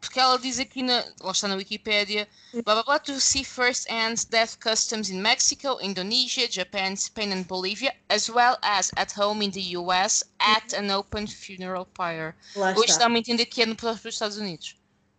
Porque 0.02 0.20
ela 0.20 0.38
diz 0.38 0.60
aqui 0.60 0.82
na. 0.82 1.06
Lá 1.22 1.32
está 1.32 1.48
na 1.48 1.56
Wikipédia. 1.56 2.28
Blá 2.52 2.74
blá 2.74 2.84
blá 2.84 3.00
to 3.00 3.20
see 3.20 3.44
first 3.44 3.88
hand 3.88 4.16
death 4.30 4.58
customs 4.58 5.10
in 5.10 5.22
Mexico, 5.22 5.78
Indonesia, 5.80 6.50
Japan, 6.50 6.96
Spain 6.96 7.32
and 7.32 7.44
Bolivia, 7.44 7.96
as 8.10 8.28
well 8.28 8.58
as 8.64 8.92
at 8.98 9.14
home 9.16 9.46
in 9.46 9.52
the 9.52 9.78
US 9.78 10.24
at 10.40 10.74
an 10.74 10.90
open 10.92 11.28
funeral 11.28 11.86
pyre. 11.86 12.34
Lá 12.56 12.74
isto 12.74 12.86
está. 12.86 13.08
a 13.08 13.18
entender 13.18 13.46
que 13.46 13.62
é 13.62 13.66
no 13.66 13.76
próprio 13.76 14.10
Estados 14.10 14.38
Unidos. 14.38 14.76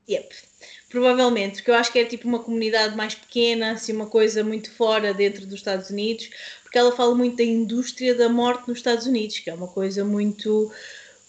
Yep. 0.08 0.34
Provavelmente, 0.88 1.56
porque 1.56 1.70
eu 1.70 1.74
acho 1.74 1.92
que 1.92 1.98
é 1.98 2.04
tipo 2.04 2.28
uma 2.28 2.40
comunidade 2.40 2.96
mais 2.96 3.14
pequena, 3.14 3.72
assim, 3.72 3.92
uma 3.92 4.06
coisa 4.06 4.42
muito 4.42 4.70
fora 4.70 5.14
dentro 5.14 5.46
dos 5.46 5.54
Estados 5.54 5.90
Unidos, 5.90 6.28
porque 6.62 6.76
ela 6.76 6.94
fala 6.94 7.14
muito 7.14 7.36
da 7.36 7.44
indústria 7.44 8.14
da 8.14 8.28
morte 8.28 8.68
nos 8.68 8.78
Estados 8.78 9.06
Unidos, 9.06 9.38
que 9.38 9.48
é 9.48 9.54
uma 9.54 9.68
coisa 9.68 10.04
muito, 10.04 10.72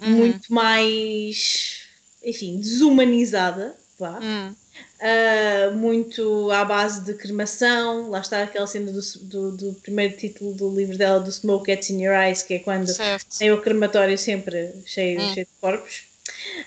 uhum. 0.01 0.09
muito 0.09 0.51
mais, 0.51 1.82
enfim, 2.23 2.59
desumanizada, 2.59 3.75
vá. 3.99 4.19
Uhum. 4.19 4.55
Uh, 4.99 5.75
muito 5.75 6.49
à 6.51 6.63
base 6.65 7.01
de 7.01 7.13
cremação. 7.13 8.09
Lá 8.09 8.21
está 8.21 8.43
aquela 8.43 8.65
cena 8.65 8.91
do, 8.91 9.01
do, 9.21 9.51
do, 9.51 9.73
primeiro 9.81 10.15
título 10.15 10.53
do 10.53 10.73
livro 10.73 10.97
dela, 10.97 11.19
do 11.19 11.31
Smoke 11.31 11.69
Gets 11.69 11.89
in 11.89 12.03
Your 12.03 12.15
Eyes, 12.15 12.41
que 12.41 12.55
é 12.55 12.59
quando 12.59 12.87
certo. 12.87 13.37
tem 13.37 13.51
o 13.51 13.61
crematório 13.61 14.17
sempre 14.17 14.71
cheio, 14.85 15.19
hum. 15.19 15.33
cheio 15.33 15.45
de 15.45 15.51
corpos. 15.59 16.03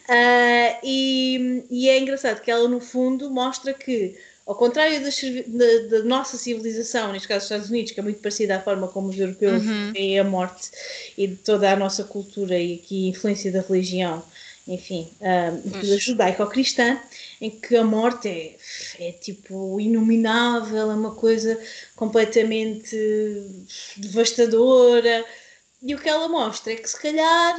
Uh, 0.08 0.78
e, 0.82 1.64
e, 1.70 1.88
é 1.88 1.98
engraçado 1.98 2.40
que 2.40 2.50
ela, 2.50 2.68
no 2.68 2.80
fundo, 2.80 3.30
mostra 3.30 3.72
que, 3.74 4.16
ao 4.46 4.54
contrário 4.54 5.00
da, 5.00 5.98
da, 5.98 6.04
nossa 6.04 6.36
civilização, 6.36 7.12
neste 7.12 7.26
caso 7.26 7.40
dos 7.40 7.44
Estados 7.46 7.70
Unidos, 7.70 7.92
que 7.92 8.00
é 8.00 8.02
muito 8.02 8.20
parecida 8.20 8.56
à 8.56 8.60
forma 8.60 8.86
como 8.88 9.08
os 9.08 9.18
europeus 9.18 9.64
uhum. 9.64 9.92
veem 9.92 10.18
a 10.18 10.24
morte 10.24 10.70
e 11.16 11.26
de 11.26 11.36
toda 11.36 11.72
a 11.72 11.76
nossa 11.76 12.04
cultura 12.04 12.58
e 12.58 12.74
aqui 12.74 13.08
influência 13.08 13.50
da 13.50 13.62
religião, 13.62 14.22
enfim, 14.66 15.12
uh, 15.20 15.98
judaico-cristã, 15.98 17.00
em 17.40 17.50
que 17.50 17.76
a 17.76 17.84
morte 17.84 18.28
é, 18.28 18.56
é 19.08 19.12
tipo 19.12 19.80
inominável, 19.80 20.90
é 20.90 20.94
uma 20.94 21.14
coisa 21.14 21.58
completamente 21.94 22.96
devastadora. 23.96 25.24
E 25.82 25.94
o 25.94 25.98
que 25.98 26.08
ela 26.08 26.28
mostra 26.28 26.72
é 26.72 26.76
que 26.76 26.88
se 26.88 27.00
calhar 27.00 27.56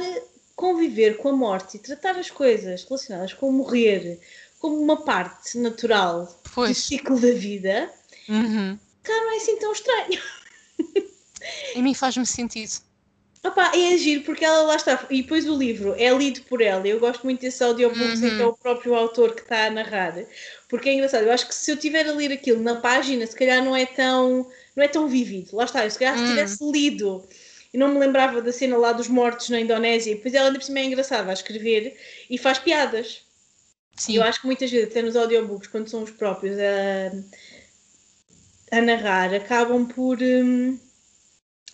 conviver 0.54 1.16
com 1.16 1.28
a 1.28 1.32
morte 1.32 1.76
e 1.76 1.80
tratar 1.80 2.18
as 2.18 2.30
coisas 2.30 2.84
relacionadas 2.84 3.32
com 3.32 3.50
morrer 3.50 4.20
como 4.58 4.76
uma 4.76 5.04
parte 5.04 5.56
natural 5.56 6.40
pois. 6.52 6.70
do 6.70 6.74
ciclo 6.74 7.18
da 7.18 7.32
vida, 7.32 7.90
uhum. 8.28 8.76
cá 9.02 9.12
não 9.12 9.32
é 9.32 9.36
assim 9.36 9.56
tão 9.58 9.72
estranho. 9.72 10.20
Em 11.74 11.82
mim 11.82 11.94
faz-me 11.94 12.26
sentido. 12.26 12.87
Opa, 13.44 13.72
é 13.74 13.94
agir 13.94 14.24
porque 14.24 14.44
ela 14.44 14.62
lá 14.62 14.76
está. 14.76 15.06
E 15.10 15.22
depois 15.22 15.48
o 15.48 15.56
livro 15.56 15.94
é 15.96 16.10
lido 16.10 16.42
por 16.42 16.60
ela. 16.60 16.86
Eu 16.86 16.98
gosto 16.98 17.22
muito 17.24 17.40
desse 17.40 17.62
audiobooks 17.62 18.20
uhum. 18.20 18.26
em 18.26 18.36
que 18.36 18.42
é 18.42 18.46
o 18.46 18.52
próprio 18.52 18.94
autor 18.94 19.34
que 19.34 19.42
está 19.42 19.66
a 19.66 19.70
narrar. 19.70 20.14
Porque 20.68 20.88
é 20.88 20.94
engraçado. 20.94 21.24
Eu 21.24 21.32
acho 21.32 21.46
que 21.46 21.54
se 21.54 21.70
eu 21.70 21.76
tiver 21.76 22.06
a 22.08 22.12
ler 22.12 22.32
aquilo 22.32 22.62
na 22.62 22.76
página, 22.76 23.26
se 23.26 23.36
calhar 23.36 23.64
não 23.64 23.76
é 23.76 23.86
tão, 23.86 24.48
não 24.74 24.84
é 24.84 24.88
tão 24.88 25.06
vívido. 25.06 25.56
Lá 25.56 25.64
está. 25.64 25.84
Eu, 25.84 25.90
se 25.90 25.98
calhar 25.98 26.16
se 26.16 26.22
uhum. 26.22 26.28
tivesse 26.30 26.70
lido 26.70 27.24
e 27.72 27.78
não 27.78 27.88
me 27.88 27.98
lembrava 27.98 28.42
da 28.42 28.52
cena 28.52 28.76
lá 28.76 28.92
dos 28.92 29.08
mortos 29.08 29.50
na 29.50 29.60
Indonésia, 29.60 30.14
depois 30.14 30.34
ela 30.34 30.46
ainda 30.46 30.58
por 30.58 30.64
cima 30.64 30.80
é 30.80 30.84
engraçada 30.84 31.30
a 31.30 31.34
escrever 31.34 31.96
e 32.28 32.38
faz 32.38 32.58
piadas. 32.58 33.22
Sim. 33.94 34.16
Eu 34.16 34.22
acho 34.22 34.40
que 34.40 34.46
muitas 34.46 34.70
vezes, 34.70 34.88
até 34.88 35.02
nos 35.02 35.16
audiobooks, 35.16 35.68
quando 35.68 35.88
são 35.88 36.02
os 36.02 36.10
próprios 36.10 36.56
a, 36.58 37.12
a 38.76 38.80
narrar, 38.80 39.34
acabam 39.34 39.86
por. 39.86 40.18
Hum, 40.20 40.78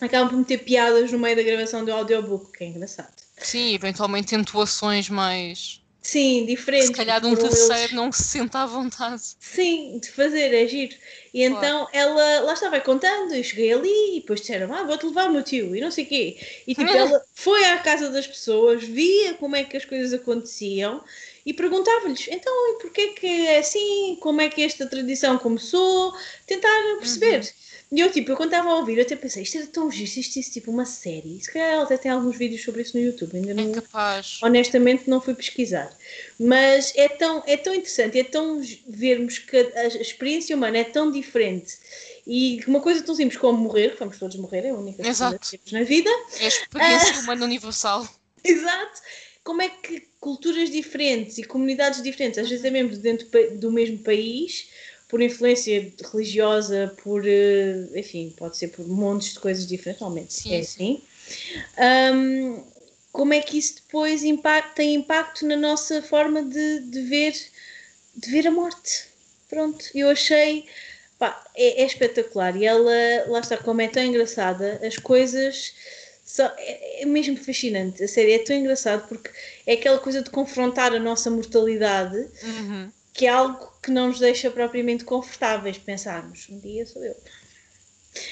acabam 0.01 0.29
por 0.29 0.37
meter 0.37 0.59
piadas 0.59 1.11
no 1.11 1.19
meio 1.19 1.35
da 1.35 1.43
gravação 1.43 1.85
do 1.85 1.91
audiobook, 1.91 2.57
que 2.57 2.63
é 2.63 2.67
engraçado. 2.67 3.13
Sim, 3.37 3.73
eventualmente 3.73 4.35
entoações 4.35 5.09
mais. 5.09 5.81
Sim, 6.05 6.45
diferentes. 6.45 6.87
Se 6.87 6.93
calhar 6.93 7.19
de 7.19 7.25
um 7.25 7.35
terceiro 7.35 7.73
eles... 7.73 7.91
não 7.93 8.11
se 8.11 8.23
senta 8.25 8.59
à 8.59 8.65
vontade. 8.67 9.23
Sim, 9.39 9.97
de 9.97 10.11
fazer, 10.11 10.53
é 10.53 10.67
giro. 10.67 10.95
E 11.33 11.41
então 11.41 11.87
ela, 11.91 12.41
lá 12.41 12.53
estava 12.53 12.79
contando, 12.79 13.33
eu 13.33 13.43
cheguei 13.43 13.73
ali 13.73 14.17
e 14.17 14.19
depois 14.21 14.41
disseram, 14.41 14.71
ah, 14.71 14.83
vou-te 14.83 15.07
levar 15.07 15.29
o 15.29 15.33
meu 15.33 15.41
tio 15.41 15.75
e 15.75 15.81
não 15.81 15.89
sei 15.89 16.03
o 16.03 16.07
quê. 16.07 16.37
E 16.67 16.75
tipo, 16.75 16.87
ela 16.93 17.19
foi 17.33 17.65
à 17.65 17.79
casa 17.79 18.11
das 18.11 18.27
pessoas, 18.27 18.83
via 18.83 19.33
como 19.33 19.55
é 19.55 19.63
que 19.63 19.75
as 19.75 19.83
coisas 19.83 20.13
aconteciam 20.13 21.03
e 21.43 21.53
perguntava-lhes, 21.53 22.27
então, 22.27 22.53
e 22.73 22.81
porquê 22.81 23.07
que 23.07 23.25
é 23.25 23.57
assim? 23.57 24.15
Como 24.21 24.41
é 24.41 24.47
que 24.49 24.61
esta 24.61 24.85
tradição 24.85 25.39
começou? 25.39 26.13
Tentar 26.45 26.97
perceber. 26.99 27.39
Uhum. 27.39 27.64
E 27.91 27.99
eu, 27.99 28.11
tipo, 28.11 28.31
eu 28.31 28.35
quando 28.37 28.51
estava 28.51 28.69
a 28.69 28.75
ouvir, 28.77 28.97
eu 28.97 29.03
até 29.03 29.15
pensei, 29.15 29.43
isto 29.43 29.57
era 29.57 29.67
tão 29.67 29.91
giro, 29.91 30.09
isto 30.19 30.39
é 30.39 30.41
tipo 30.41 30.71
uma 30.71 30.85
série. 30.85 31.39
Se 31.41 31.51
calhar 31.51 31.69
ela 31.69 31.83
até 31.83 31.97
tem 31.97 32.11
alguns 32.11 32.35
vídeos 32.35 32.63
sobre 32.63 32.81
isso 32.81 32.97
no 32.97 33.03
YouTube, 33.03 33.35
ainda 33.35 33.51
é 33.51 33.53
não. 33.53 33.71
É 33.71 33.73
capaz. 33.75 34.39
Honestamente, 34.41 35.09
não 35.09 35.21
fui 35.21 35.35
pesquisar. 35.35 35.95
Mas 36.39 36.91
é 36.95 37.07
tão, 37.07 37.43
é 37.45 37.55
tão 37.55 37.73
interessante, 37.73 38.19
é 38.19 38.23
tão 38.23 38.61
vermos 38.87 39.37
que 39.37 39.55
a, 39.55 39.81
a 39.81 39.87
experiência 39.87 40.55
humana 40.55 40.79
é 40.79 40.83
tão 40.83 41.11
diferente. 41.11 41.77
E 42.25 42.59
uma 42.67 42.81
coisa 42.81 43.03
tão 43.03 43.13
simples 43.13 43.39
como 43.39 43.57
morrer, 43.57 43.91
que 43.93 43.99
vamos 43.99 44.17
todos 44.17 44.35
morrer, 44.37 44.65
é 44.65 44.69
a 44.71 44.75
única 44.75 45.03
coisa 45.03 45.39
que 45.39 45.57
temos 45.57 45.71
na 45.71 45.83
vida. 45.83 46.09
É 46.39 46.45
a 46.45 46.47
experiência 46.47 47.19
humana 47.21 47.45
universal. 47.45 48.07
Exato. 48.43 49.01
Como 49.43 49.61
é 49.61 49.69
que 49.69 50.07
culturas 50.19 50.71
diferentes 50.71 51.37
e 51.37 51.43
comunidades 51.43 52.01
diferentes, 52.01 52.39
às 52.39 52.49
vezes 52.49 52.65
é 52.65 52.71
mesmo 52.71 52.97
dentro 52.97 53.27
do 53.59 53.71
mesmo 53.71 53.99
país, 53.99 54.69
por 55.07 55.21
influência 55.21 55.93
religiosa, 56.11 56.95
por, 57.03 57.27
eh, 57.27 57.87
enfim, 57.95 58.33
pode 58.37 58.57
ser 58.57 58.69
por 58.69 58.87
montes 58.87 59.33
de 59.33 59.39
coisas 59.39 59.67
diferentes, 59.67 59.99
realmente 59.99 60.33
sim, 60.33 60.53
é 60.53 60.59
assim. 60.59 61.01
Um, 62.13 62.63
como 63.11 63.33
é 63.33 63.41
que 63.41 63.57
isso 63.57 63.75
depois 63.75 64.23
impacta, 64.23 64.75
tem 64.75 64.95
impacto 64.95 65.45
na 65.45 65.55
nossa 65.55 66.01
forma 66.01 66.43
de, 66.43 66.79
de, 66.81 67.01
ver, 67.01 67.33
de 68.15 68.31
ver 68.31 68.47
a 68.47 68.51
morte? 68.51 69.05
Pronto, 69.47 69.85
eu 69.93 70.09
achei, 70.09 70.65
pá, 71.19 71.45
é, 71.55 71.83
é 71.83 71.85
espetacular 71.85 72.55
e 72.57 72.65
ela, 72.65 72.91
lá 73.27 73.39
está, 73.39 73.57
como 73.57 73.81
é 73.81 73.87
tão 73.87 74.03
engraçada, 74.03 74.81
as 74.83 74.97
coisas 74.97 75.73
são, 76.25 76.51
é, 76.57 77.03
é 77.03 77.05
mesmo 77.05 77.37
fascinante, 77.37 78.03
a 78.03 78.07
sério, 78.07 78.33
é 78.33 78.39
tão 78.39 78.55
engraçado 78.55 79.07
porque 79.07 79.29
é 79.67 79.73
aquela 79.73 79.99
coisa 79.99 80.21
de 80.21 80.31
confrontar 80.31 80.93
a 80.93 80.99
nossa 80.99 81.29
mortalidade 81.29 82.17
uhum 82.43 82.91
que 83.15 83.25
é 83.25 83.29
algo 83.29 83.71
que 83.81 83.89
não 83.89 84.09
nos 84.09 84.19
deixa 84.19 84.51
propriamente 84.51 85.05
confortáveis 85.05 85.77
pensarmos. 85.77 86.47
Um 86.49 86.59
dia 86.59 86.85
sou 86.85 87.03
eu. 87.03 87.15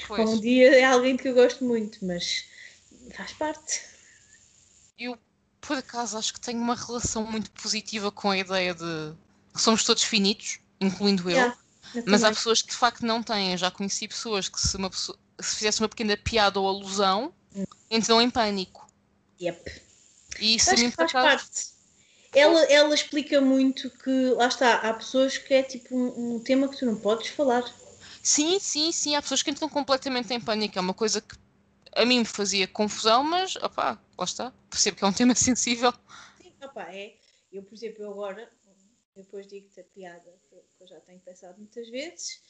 Pois. 0.06 0.28
Um 0.28 0.40
dia 0.40 0.78
é 0.78 0.84
alguém 0.84 1.16
que 1.16 1.26
eu 1.26 1.34
gosto 1.34 1.64
muito, 1.64 2.04
mas 2.04 2.44
faz 3.16 3.32
parte. 3.32 3.80
Eu, 4.98 5.18
por 5.58 5.78
acaso, 5.78 6.18
acho 6.18 6.34
que 6.34 6.40
tenho 6.40 6.60
uma 6.60 6.76
relação 6.76 7.24
muito 7.26 7.50
positiva 7.52 8.12
com 8.12 8.30
a 8.30 8.36
ideia 8.36 8.74
de 8.74 9.14
que 9.54 9.60
somos 9.60 9.84
todos 9.84 10.02
finitos, 10.02 10.58
incluindo 10.78 11.30
eu. 11.30 11.36
Yeah, 11.36 11.58
eu 11.94 12.04
mas 12.06 12.22
há 12.22 12.28
pessoas 12.28 12.60
que 12.60 12.68
de 12.68 12.76
facto 12.76 13.06
não 13.06 13.22
têm. 13.22 13.52
Eu 13.52 13.58
já 13.58 13.70
conheci 13.70 14.06
pessoas 14.06 14.50
que 14.50 14.60
se, 14.60 14.76
uma 14.76 14.90
pessoa, 14.90 15.18
se 15.40 15.56
fizesse 15.56 15.80
uma 15.80 15.88
pequena 15.88 16.14
piada 16.14 16.60
ou 16.60 16.68
alusão, 16.68 17.32
hum. 17.56 17.64
entram 17.90 18.20
em 18.20 18.28
pânico. 18.28 18.86
Yep. 19.40 19.82
E 20.40 20.56
isso 20.56 20.66
faz 20.66 20.82
acaso, 20.98 21.12
parte 21.12 21.73
ela, 22.34 22.64
ela 22.64 22.94
explica 22.94 23.40
muito 23.40 23.90
que, 23.90 24.30
lá 24.30 24.48
está, 24.48 24.74
há 24.76 24.94
pessoas 24.94 25.38
que 25.38 25.54
é 25.54 25.62
tipo 25.62 25.96
um, 25.96 26.36
um, 26.36 26.40
tema 26.40 26.68
que 26.68 26.78
tu 26.78 26.86
não 26.86 26.96
podes 26.96 27.28
falar. 27.28 27.62
Sim, 28.22 28.58
sim, 28.58 28.90
sim, 28.90 29.14
há 29.14 29.22
pessoas 29.22 29.42
que 29.42 29.50
entram 29.50 29.68
completamente 29.68 30.32
em 30.32 30.40
pânico. 30.40 30.78
É 30.78 30.80
uma 30.80 30.94
coisa 30.94 31.20
que 31.20 31.36
a 31.94 32.04
mim 32.04 32.20
me 32.20 32.24
fazia 32.24 32.66
confusão, 32.66 33.22
mas, 33.22 33.56
opá, 33.56 34.00
lá 34.18 34.24
está, 34.24 34.52
percebo 34.68 34.96
que 34.96 35.04
é 35.04 35.06
um 35.06 35.12
tema 35.14 35.34
sensível. 35.34 35.92
Sim, 36.42 36.52
opá, 36.62 36.92
é. 36.92 37.14
Eu, 37.52 37.62
por 37.62 37.74
exemplo, 37.74 38.02
eu 38.02 38.10
agora, 38.10 38.50
depois 39.14 39.46
digo-te 39.46 39.80
a 39.80 39.84
piada 39.84 40.34
que 40.48 40.56
eu 40.82 40.88
já 40.88 41.00
tenho 41.00 41.20
pensado 41.20 41.56
muitas 41.56 41.88
vezes, 41.88 42.40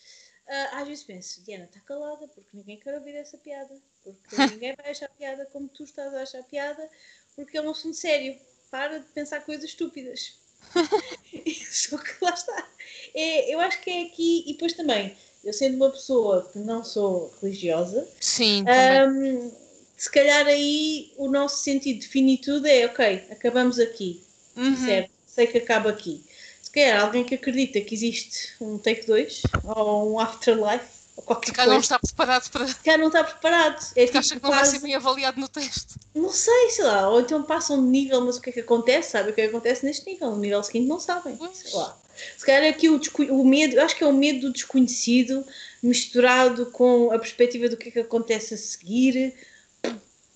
uh, 0.47 0.77
às 0.77 0.89
vezes 0.89 1.05
penso, 1.05 1.45
Diana, 1.45 1.65
está 1.65 1.79
calada, 1.81 2.27
porque 2.29 2.57
ninguém 2.57 2.81
quer 2.81 2.95
ouvir 2.95 3.15
essa 3.17 3.37
piada, 3.37 3.77
porque 4.03 4.37
ninguém 4.51 4.75
vai 4.75 4.93
achar 4.93 5.11
piada 5.11 5.45
como 5.47 5.69
tu 5.69 5.85
estás 5.85 6.15
a 6.15 6.23
achar 6.23 6.43
piada, 6.45 6.89
porque 7.37 7.59
é 7.59 7.61
um 7.61 7.71
assunto 7.71 7.97
sério 7.97 8.41
para 8.75 8.99
de 8.99 9.07
pensar 9.15 9.41
coisas 9.43 9.71
estúpidas. 9.71 10.33
Só 11.71 11.97
que 11.97 12.13
lá 12.21 12.31
está. 12.31 12.69
É, 13.15 13.55
eu 13.55 13.61
acho 13.61 13.81
que 13.81 13.89
é 13.89 14.03
aqui, 14.03 14.43
e 14.49 14.55
depois 14.55 14.73
também, 14.73 15.17
eu 15.45 15.53
sendo 15.53 15.77
uma 15.77 15.91
pessoa 15.91 16.51
que 16.53 16.59
não 16.59 16.83
sou 16.83 17.33
religiosa, 17.41 18.09
Sim, 18.19 18.65
um, 19.09 19.53
se 19.97 20.11
calhar 20.11 20.45
aí 20.49 21.13
o 21.17 21.29
nosso 21.29 21.63
sentido 21.63 22.01
de 22.01 22.09
finitude 22.09 22.69
é 22.69 22.87
ok, 22.87 23.23
acabamos 23.31 23.79
aqui, 23.79 24.21
uhum. 24.57 24.77
certo? 24.85 25.11
Sei 25.25 25.47
que 25.47 25.59
acaba 25.59 25.91
aqui. 25.91 26.25
Se 26.61 26.73
calhar 26.73 27.01
alguém 27.01 27.23
que 27.23 27.37
acredita 27.37 27.81
que 27.81 27.95
existe 27.95 28.55
um 28.61 28.77
take 28.77 29.07
2 29.07 29.43
ou 29.77 30.15
um 30.15 30.19
afterlife 30.19 31.04
qualquer 31.23 31.55
coisa. 31.55 31.71
não 31.71 31.81
está 31.81 31.99
preparado 31.99 32.51
para. 32.51 32.67
Se 32.67 32.97
não 32.97 33.07
está 33.07 33.25
preparado. 33.25 33.93
É 33.97 34.07
tipo, 34.07 34.19
acha 34.19 34.37
que 34.37 34.43
não 34.43 34.51
quase... 34.51 34.71
vai 34.71 34.81
ser 34.81 34.87
bem 34.87 34.95
avaliado 34.95 35.41
no 35.41 35.49
teste. 35.49 35.95
Não 36.15 36.31
sei, 36.31 36.71
sei 36.71 36.85
lá. 36.85 37.09
Ou 37.09 37.21
então 37.21 37.43
passam 37.43 37.83
de 37.83 37.89
nível, 37.89 38.21
mas 38.21 38.37
o 38.37 38.41
que 38.41 38.51
é 38.51 38.53
que 38.53 38.61
acontece? 38.61 39.13
Sabe 39.13 39.31
o 39.31 39.35
que 39.35 39.41
é 39.41 39.45
que 39.45 39.51
acontece 39.51 39.85
neste 39.85 40.07
nível? 40.07 40.31
No 40.31 40.39
nível 40.39 40.63
seguinte 40.63 40.89
não 40.89 41.01
sabem. 41.01 41.37
Pois. 41.37 41.57
Sei 41.59 41.73
lá. 41.73 41.97
Se 42.37 42.47
calhar 42.47 42.69
aqui 42.69 42.89
o, 42.89 42.99
descu... 42.99 43.23
o 43.25 43.45
medo, 43.45 43.81
acho 43.81 43.97
que 43.97 44.05
é 44.05 44.07
o 44.07 44.13
medo 44.13 44.43
do 44.43 44.53
desconhecido 44.53 45.45
misturado 45.83 46.67
com 46.67 47.11
a 47.13 47.19
perspectiva 47.19 47.69
do 47.69 47.77
que 47.77 47.89
é 47.89 47.93
que 47.93 47.99
acontece 48.01 48.55
a 48.55 48.57
seguir. 48.57 49.35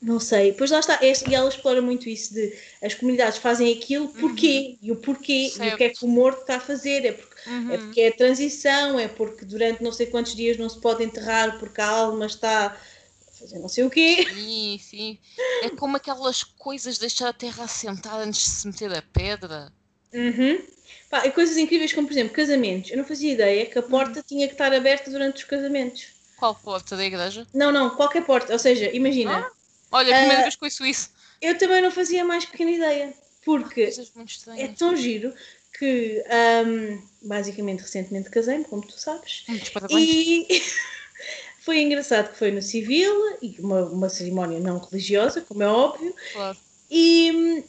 Não 0.01 0.21
sei. 0.21 0.53
Pois 0.53 0.71
lá 0.71 0.79
está. 0.79 1.01
E 1.03 1.35
ela 1.35 1.49
explora 1.49 1.83
muito 1.83 2.09
isso 2.09 2.33
de 2.33 2.57
as 2.83 2.95
comunidades 2.95 3.39
fazem 3.39 3.73
aquilo, 3.73 4.09
porquê? 4.09 4.77
Uhum. 4.81 4.89
E 4.89 4.93
o 4.93 4.97
porquê? 4.97 5.51
Certo. 5.53 5.71
E 5.71 5.75
o 5.75 5.77
que 5.77 5.85
é 5.85 5.91
que 5.91 6.05
o 6.05 6.09
morto 6.09 6.43
está 6.43 6.57
a 6.57 6.61
fazer? 6.61 7.05
É 7.05 7.13
porque 7.13 7.49
é 7.49 7.51
uhum. 7.51 7.73
É 7.73 7.79
porque 7.79 8.01
é 8.03 8.11
transição, 8.13 8.99
é 8.99 9.09
porque 9.09 9.45
durante 9.45 9.83
não 9.83 9.93
sei 9.93 10.07
quantos 10.07 10.37
dias 10.37 10.57
não 10.57 10.69
se 10.69 10.81
pode 10.81 11.03
enterrar 11.03 11.59
porque 11.59 11.81
a 11.81 11.89
alma 11.89 12.27
está 12.27 12.67
a 12.67 13.33
fazer 13.33 13.59
não 13.59 13.69
sei 13.69 13.85
o 13.85 13.91
quê. 13.91 14.25
Sim, 14.33 14.81
sim. 14.81 15.19
É 15.63 15.71
como 15.71 15.97
aquelas 15.97 16.45
coisas 16.45 16.95
de 16.95 17.01
deixar 17.01 17.29
a 17.29 17.33
terra 17.33 17.65
assentada 17.65 18.23
antes 18.23 18.41
de 18.41 18.51
se 18.51 18.67
meter 18.69 18.93
a 18.93 19.03
pedra. 19.03 19.73
Uhum. 20.15 20.63
Pá, 21.11 21.27
e 21.27 21.33
coisas 21.33 21.57
incríveis 21.57 21.93
como, 21.93 22.07
por 22.07 22.13
exemplo, 22.13 22.35
casamentos. 22.35 22.91
Eu 22.91 22.99
não 22.99 23.05
fazia 23.05 23.33
ideia 23.33 23.67
que 23.67 23.79
a 23.79 23.83
porta 23.83 24.23
tinha 24.23 24.47
que 24.47 24.55
estar 24.55 24.73
aberta 24.73 25.11
durante 25.11 25.39
os 25.39 25.45
casamentos. 25.45 26.07
Qual 26.39 26.55
porta 26.55 26.97
da 26.97 27.05
igreja? 27.05 27.47
Não, 27.53 27.73
não, 27.73 27.91
qualquer 27.91 28.25
porta. 28.25 28.53
Ou 28.53 28.59
seja, 28.59 28.91
imagina, 28.93 29.39
Ah, 29.39 29.58
Olha, 29.91 30.13
a 30.13 30.19
primeira 30.19 30.39
Ah, 30.41 30.43
vez 30.43 30.57
que 30.57 30.65
ouço 30.65 30.85
isso. 30.87 31.11
eu 31.41 31.57
também 31.57 31.81
não 31.83 31.91
fazia 31.91 32.25
mais 32.25 32.45
pequena 32.45 32.71
ideia. 32.71 33.15
Porque 33.45 33.91
muito 34.15 34.51
é 34.57 34.69
tão 34.69 34.95
giro 34.95 35.33
que, 35.79 36.23
ahm, 36.29 37.01
basicamente, 37.23 37.81
recentemente 37.81 38.29
casei-me, 38.31 38.65
como 38.65 38.87
tu 38.87 38.99
sabes. 38.99 39.45
Muitos 39.49 39.71
parabéns. 39.71 40.11
E 40.11 40.47
foi 41.65 41.81
engraçado 41.81 42.31
que 42.33 42.39
foi 42.39 42.51
no 42.51 42.61
civil, 42.61 43.39
e 43.41 43.57
uma, 43.61 43.85
uma 43.87 44.09
cerimónia 44.09 44.61
não 44.61 44.79
religiosa, 44.79 45.41
como 45.41 45.63
é 45.63 45.69
óbvio. 45.69 46.15
Claro. 46.33 46.59
E, 46.91 47.65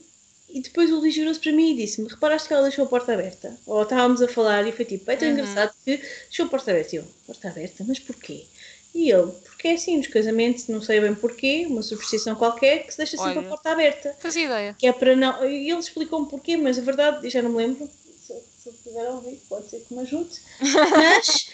e 0.50 0.62
depois 0.62 0.92
o 0.92 1.00
Luís 1.00 1.16
virou-se 1.16 1.40
para 1.40 1.52
mim 1.52 1.72
e 1.72 1.76
disse-me: 1.78 2.10
Reparaste 2.10 2.48
que 2.48 2.54
ela 2.54 2.64
deixou 2.64 2.86
a 2.86 2.90
porta 2.90 3.14
aberta? 3.14 3.58
Ou 3.66 3.84
estávamos 3.84 4.22
a 4.22 4.28
falar 4.28 4.68
e 4.68 4.72
foi 4.72 4.86
tipo: 4.86 5.10
É 5.12 5.16
tão 5.16 5.28
Uhum. 5.28 5.34
engraçado 5.36 5.74
que 5.86 5.98
deixou 5.98 6.46
a 6.46 6.50
porta 6.50 6.72
aberta. 6.72 6.96
E 6.96 7.00
eu: 7.00 7.06
Porta 7.26 7.50
aberta? 7.50 7.84
Mas 7.88 8.00
porquê? 8.00 8.46
E 8.94 9.12
ele: 9.12 9.32
Porque 9.44 9.68
é 9.68 9.74
assim, 9.74 9.98
nos 9.98 10.08
casamentos, 10.08 10.68
não 10.68 10.82
sei 10.82 11.00
bem 11.00 11.16
porquê, 11.16 11.66
uma 11.68 11.82
superstição 11.82 12.36
qualquer, 12.36 12.86
que 12.86 12.92
se 12.92 12.98
deixa 12.98 13.18
sempre 13.18 13.40
Olha. 13.40 13.48
a 13.48 13.50
porta 13.50 13.72
aberta. 13.72 14.16
Fazia 14.20 14.46
ideia. 14.46 14.76
Que 14.78 14.88
é 14.88 14.94
para 14.94 15.16
não. 15.16 15.46
E 15.46 15.70
ele 15.70 15.80
explicou-me 15.80 16.30
porquê, 16.30 16.58
mas 16.58 16.78
a 16.78 16.82
verdade, 16.82 17.30
já 17.30 17.42
não 17.42 17.52
me 17.52 17.58
lembro. 17.58 17.90
Se, 18.20 18.34
se 18.58 18.70
eu 18.70 18.74
tiver 18.84 19.06
a 19.06 19.12
ouvir, 19.12 19.40
pode 19.48 19.70
ser 19.70 19.80
que 19.80 19.94
me 19.94 20.02
ajude. 20.02 20.30
Mas 20.60 21.50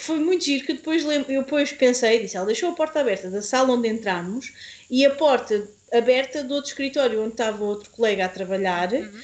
foi 0.00 0.18
muito 0.18 0.44
giro 0.44 0.64
que 0.64 0.74
depois 0.74 1.04
lembro, 1.04 1.30
eu 1.32 1.42
depois 1.42 1.72
pensei, 1.72 2.20
disse, 2.20 2.36
ela 2.36 2.46
deixou 2.46 2.70
a 2.70 2.74
porta 2.74 3.00
aberta 3.00 3.30
da 3.30 3.42
sala 3.42 3.74
onde 3.74 3.88
entramos 3.88 4.52
e 4.88 5.04
a 5.04 5.14
porta 5.14 5.68
aberta 5.92 6.44
do 6.44 6.54
outro 6.54 6.70
escritório 6.70 7.22
onde 7.22 7.32
estava 7.32 7.64
outro 7.64 7.90
colega 7.90 8.24
a 8.24 8.28
trabalhar. 8.28 8.92
Uhum. 8.92 9.20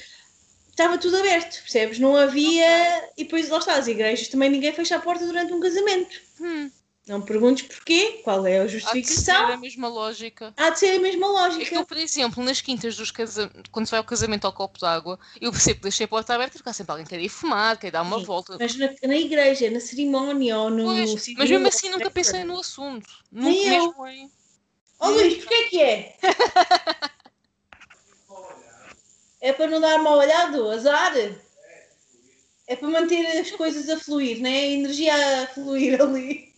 Estava 0.69 0.97
tudo 0.97 1.15
aberto, 1.17 1.61
percebes? 1.61 1.99
Não 1.99 2.17
havia. 2.17 3.09
E 3.17 3.23
depois 3.23 3.47
lá 3.47 3.59
está, 3.59 3.75
as 3.75 3.87
igrejas 3.87 4.27
também 4.27 4.49
ninguém 4.49 4.73
fecha 4.73 4.97
a 4.97 4.99
porta 4.99 5.25
durante 5.25 5.53
um 5.53 5.59
casamento. 5.61 6.21
Hum, 6.41 6.69
Não 7.07 7.19
me 7.19 7.25
perguntes 7.25 7.67
porquê, 7.67 8.21
qual 8.23 8.47
é 8.47 8.59
a 8.59 8.63
há 8.63 8.65
de 8.65 8.71
ser 8.71 8.79
justificação. 8.79 9.51
a 9.53 9.57
mesma 9.57 9.87
lógica. 9.87 10.51
Há 10.57 10.71
de 10.71 10.79
ser 10.79 10.95
a 10.95 10.99
mesma 10.99 11.27
É 11.27 11.29
que 11.29 11.33
lógica. 11.33 11.75
eu, 11.75 11.85
por 11.85 11.97
exemplo, 11.97 12.43
nas 12.43 12.61
quintas 12.61 12.95
dos 12.97 13.11
casamentos, 13.11 13.61
quando 13.71 13.85
se 13.85 13.91
vai 13.91 13.99
ao 13.99 14.03
casamento 14.03 14.45
ao 14.45 14.53
copo 14.53 14.79
d'água, 14.79 15.19
eu 15.39 15.51
percebo 15.51 15.77
que 15.77 15.83
deixei 15.83 16.05
a 16.05 16.07
porta 16.07 16.33
aberta 16.33 16.53
porque 16.57 16.69
há 16.69 16.73
sempre 16.73 16.91
alguém 16.93 17.05
que 17.05 17.11
quer 17.11 17.21
ir 17.21 17.29
fumar, 17.29 17.77
quer 17.77 17.91
dar 17.91 18.01
uma 18.01 18.17
Sim, 18.17 18.25
volta. 18.25 18.57
Mas 18.59 18.75
na, 18.75 18.89
na 19.03 19.15
igreja, 19.15 19.69
na 19.69 19.79
cerimónia 19.79 20.57
ou 20.57 20.71
no. 20.71 20.83
Pois, 20.83 21.21
civil, 21.21 21.35
mas 21.37 21.49
mesmo 21.51 21.67
assim 21.67 21.89
nunca 21.89 22.09
pensei 22.09 22.43
no 22.43 22.59
assunto. 22.59 23.07
Nem 23.31 23.55
Nunca 23.55 23.75
eu. 23.75 23.83
mesmo 23.87 24.07
em. 24.07 24.31
Ó 24.99 25.09
Luís, 25.09 25.35
porquê 25.35 25.63
que 25.65 25.81
é? 25.81 26.17
É 29.41 29.53
para 29.53 29.67
não 29.67 29.79
dar 29.79 29.99
mal 29.99 30.17
olhado, 30.17 30.71
azar? 30.71 31.13
É 32.65 32.75
para 32.75 32.87
manter 32.87 33.23
as 33.39 33.51
coisas 33.51 33.87
a 33.89 33.99
fluir, 33.99 34.41
né? 34.41 34.49
A 34.49 34.65
energia 34.65 35.43
a 35.43 35.47
fluir 35.47 36.01
ali. 36.01 36.54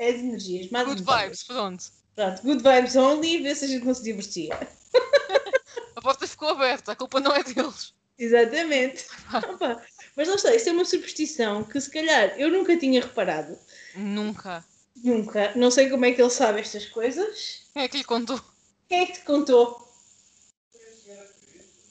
É 0.00 0.08
as 0.08 0.20
energias. 0.20 0.70
mais 0.70 0.88
Good 0.88 1.02
vibes, 1.02 1.42
pronto. 1.42 1.84
Pronto, 2.16 2.42
good 2.42 2.62
vibes 2.62 2.96
only, 2.96 3.42
vê 3.42 3.54
se 3.54 3.66
a 3.66 3.68
gente 3.68 3.84
não 3.84 3.92
se 3.92 4.02
divertia. 4.02 4.58
A 5.94 6.00
porta 6.00 6.26
ficou 6.26 6.48
aberta, 6.48 6.92
a 6.92 6.96
culpa 6.96 7.20
não 7.20 7.34
é 7.36 7.42
deles. 7.44 7.92
Exatamente. 8.18 9.04
Opa, 9.52 9.82
Mas 10.16 10.26
não 10.26 10.38
sei, 10.38 10.56
isso 10.56 10.70
é 10.70 10.72
uma 10.72 10.86
superstição 10.86 11.62
que 11.62 11.78
se 11.78 11.90
calhar 11.90 12.40
eu 12.40 12.50
nunca 12.50 12.74
tinha 12.78 13.02
reparado. 13.02 13.58
Nunca. 13.94 14.64
Nunca. 15.04 15.52
Não 15.54 15.70
sei 15.70 15.90
como 15.90 16.06
é 16.06 16.12
que 16.12 16.22
ele 16.22 16.30
sabe 16.30 16.60
estas 16.60 16.86
coisas. 16.86 17.66
Quem 17.74 17.82
é 17.82 17.88
que 17.88 17.98
lhe 17.98 18.04
contou? 18.04 18.40
Quem 18.88 19.02
é 19.02 19.06
que 19.06 19.12
te 19.12 19.24
contou? 19.24 19.86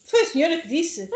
Foi 0.06 0.22
a 0.22 0.26
senhora 0.26 0.60
que 0.60 0.68
disse. 0.68 1.08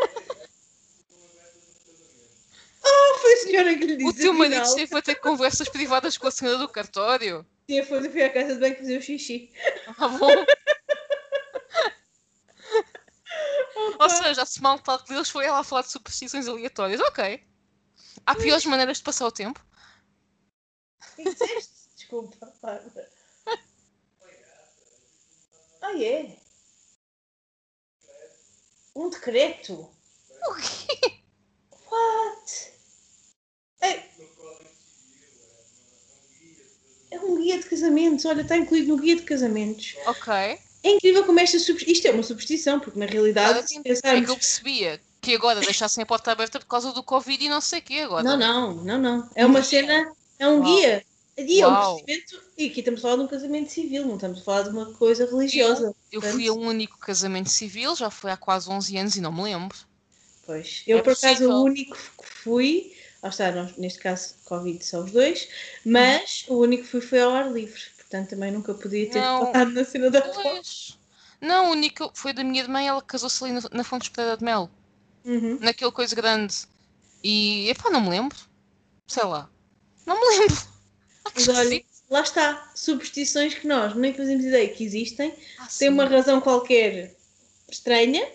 Foi 3.24 3.32
a 3.32 3.36
senhora 3.38 3.74
que 3.78 3.86
lhe 3.86 3.96
disse. 3.96 4.10
O 4.10 4.12
teu 4.12 4.34
marido 4.34 4.60
afinal. 4.60 4.68
esteve 4.68 4.98
a 4.98 5.02
ter 5.02 5.14
conversas 5.14 5.66
privadas 5.66 6.18
com 6.18 6.26
a 6.26 6.30
senhora 6.30 6.58
do 6.58 6.68
cartório. 6.68 7.46
Sim, 7.70 7.82
foi, 7.84 8.10
fui 8.10 8.22
à 8.22 8.30
casa 8.30 8.52
de 8.52 8.60
banho 8.60 8.76
fazer 8.76 8.98
o 8.98 9.02
xixi. 9.02 9.50
Ah, 9.96 10.08
bom. 10.08 10.28
Ou 13.98 14.10
seja, 14.10 14.42
a 14.42 14.46
small 14.46 14.78
talk 14.78 15.08
deles 15.08 15.30
foi 15.30 15.46
ela 15.46 15.60
a 15.60 15.64
falar 15.64 15.80
de 15.80 15.90
superstições 15.90 16.46
aleatórias. 16.46 17.00
Ok. 17.00 17.42
Há 18.26 18.34
piores 18.34 18.66
maneiras 18.66 18.98
de 18.98 19.04
passar 19.04 19.26
o 19.26 19.32
tempo. 19.32 19.58
Que 21.16 21.22
é 21.22 21.32
disseste? 21.32 21.72
Desculpa, 21.96 22.52
Bárbara. 22.60 23.10
Ah, 25.80 25.98
é? 25.98 26.36
Um 28.94 29.08
decreto? 29.08 29.90
O 30.46 30.54
quê? 30.56 31.22
What? 31.90 32.74
É... 33.84 34.02
é 37.10 37.20
um 37.20 37.36
guia 37.36 37.53
de 37.64 37.70
casamentos. 37.70 38.24
Olha, 38.24 38.42
está 38.42 38.56
incluído 38.56 38.88
no 38.88 38.96
guia 38.96 39.16
de 39.16 39.22
casamentos. 39.22 39.96
Ok. 40.06 40.32
É 40.32 40.90
incrível 40.90 41.24
como 41.24 41.40
esta. 41.40 41.56
Isto 41.56 42.08
é 42.08 42.10
uma 42.10 42.22
superstição, 42.22 42.78
porque 42.78 42.98
na 42.98 43.06
realidade, 43.06 43.68
se 43.68 43.80
É 44.04 44.20
que 44.20 44.30
eu 44.30 44.36
percebia 44.36 45.00
que 45.20 45.34
agora 45.34 45.60
deixassem 45.60 46.02
a 46.02 46.06
porta 46.06 46.30
aberta 46.32 46.60
por 46.60 46.66
causa 46.66 46.92
do 46.92 47.02
Covid 47.02 47.42
e 47.42 47.48
não 47.48 47.60
sei 47.60 47.78
o 47.78 47.82
quê 47.82 47.94
agora. 48.00 48.22
Não, 48.22 48.36
não, 48.36 48.74
não, 48.84 48.98
não. 48.98 49.30
É 49.34 49.46
uma 49.46 49.62
cena, 49.62 50.12
é 50.38 50.46
um 50.46 50.60
Uau. 50.60 50.76
guia. 50.76 51.04
E 51.36 51.60
é 51.60 51.66
um 51.66 51.74
procedimento. 51.74 52.42
E 52.56 52.66
aqui 52.66 52.80
estamos 52.80 53.00
a 53.00 53.02
falar 53.02 53.16
de 53.16 53.22
um 53.22 53.26
casamento 53.26 53.70
civil, 53.70 54.04
não 54.06 54.14
estamos 54.14 54.40
a 54.40 54.44
falar 54.44 54.62
de 54.62 54.68
uma 54.68 54.92
coisa 54.92 55.26
religiosa. 55.26 55.94
Eu 56.12 56.20
Portanto, 56.20 56.34
fui 56.34 56.46
a 56.46 56.52
um 56.52 56.66
único 56.66 56.98
casamento 56.98 57.50
civil, 57.50 57.96
já 57.96 58.10
foi 58.10 58.30
há 58.30 58.36
quase 58.36 58.70
11 58.70 58.96
anos 58.96 59.16
e 59.16 59.20
não 59.20 59.32
me 59.32 59.42
lembro. 59.42 59.76
Pois. 60.46 60.84
Eu, 60.86 60.98
É 60.98 61.02
por 61.02 61.14
acaso, 61.14 61.50
o 61.50 61.64
único 61.64 61.96
que 61.96 62.28
fui, 62.44 62.93
lá 63.24 63.30
está, 63.30 63.50
nós, 63.50 63.74
neste 63.78 63.98
caso, 64.00 64.34
Covid 64.44 64.84
são 64.84 65.02
os 65.04 65.10
dois, 65.10 65.48
mas 65.84 66.44
o 66.46 66.58
único 66.58 66.84
que 66.84 66.90
fui 66.90 67.00
foi 67.00 67.20
ao 67.22 67.32
ar 67.32 67.50
livre. 67.50 67.80
Portanto, 67.96 68.28
também 68.30 68.52
nunca 68.52 68.74
podia 68.74 69.10
ter 69.10 69.20
Não. 69.20 69.46
falado 69.46 69.72
na 69.72 69.84
cena 69.84 70.10
da. 70.10 70.20
Pois. 70.20 70.98
Não, 71.40 71.68
o 71.68 71.70
único 71.72 72.10
foi 72.14 72.32
da 72.34 72.44
minha 72.44 72.68
mãe, 72.68 72.86
ela 72.86 73.00
casou-se 73.02 73.42
ali 73.42 73.54
na, 73.54 73.62
na 73.72 73.82
Fonte 73.82 74.02
Espetada 74.04 74.36
de 74.36 74.44
Mel, 74.44 74.70
Uhum. 75.24 75.58
naquele 75.60 75.90
coisa 75.90 76.14
grande. 76.14 76.54
E, 77.22 77.70
epá, 77.70 77.90
não 77.90 78.02
me 78.02 78.10
lembro. 78.10 78.36
Sei 79.06 79.24
lá. 79.24 79.48
Não 80.04 80.20
me 80.20 80.38
lembro. 80.38 80.56
Ah, 81.24 81.30
Mas 81.34 81.48
olha, 81.48 81.82
lá 82.10 82.20
está, 82.20 82.70
superstições 82.74 83.54
que 83.54 83.66
nós 83.66 83.94
nem 83.94 84.12
fazemos 84.12 84.44
ideia 84.44 84.68
que 84.68 84.84
existem, 84.84 85.34
Ah, 85.58 85.66
têm 85.78 85.88
uma 85.88 86.04
razão 86.04 86.42
qualquer 86.42 87.16
estranha 87.70 88.26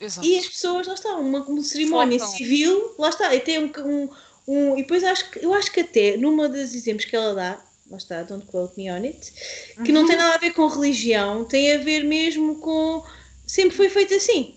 Exato. 0.00 0.26
E 0.26 0.38
as 0.38 0.46
pessoas, 0.48 0.86
lá 0.86 0.94
está, 0.94 1.16
uma, 1.16 1.44
uma 1.46 1.62
cerimónia 1.62 2.18
Focam. 2.18 2.36
civil, 2.36 2.94
lá 2.98 3.08
está, 3.08 3.34
e 3.34 3.40
tem 3.40 3.58
um, 3.58 3.70
um, 3.84 4.08
um- 4.46 4.78
E 4.78 4.82
depois 4.82 5.02
acho 5.02 5.30
que, 5.30 5.44
eu 5.44 5.52
acho 5.52 5.72
que 5.72 5.80
até, 5.80 6.16
numa 6.16 6.48
dos 6.48 6.74
exemplos 6.74 7.04
que 7.04 7.16
ela 7.16 7.34
dá, 7.34 7.64
lá 7.90 7.96
está, 7.96 8.22
don't 8.22 8.46
quote 8.46 8.76
me 8.76 8.90
on 8.90 9.02
it, 9.02 9.32
que 9.84 9.90
não 9.92 10.02
Uhum. 10.02 10.06
tem 10.06 10.16
nada 10.16 10.34
a 10.34 10.38
ver 10.38 10.52
com 10.52 10.66
religião, 10.68 11.44
tem 11.44 11.72
a 11.74 11.78
ver 11.78 12.04
mesmo 12.04 12.60
com. 12.60 13.04
Sempre 13.46 13.76
foi 13.76 13.88
feito 13.88 14.14
assim. 14.14 14.56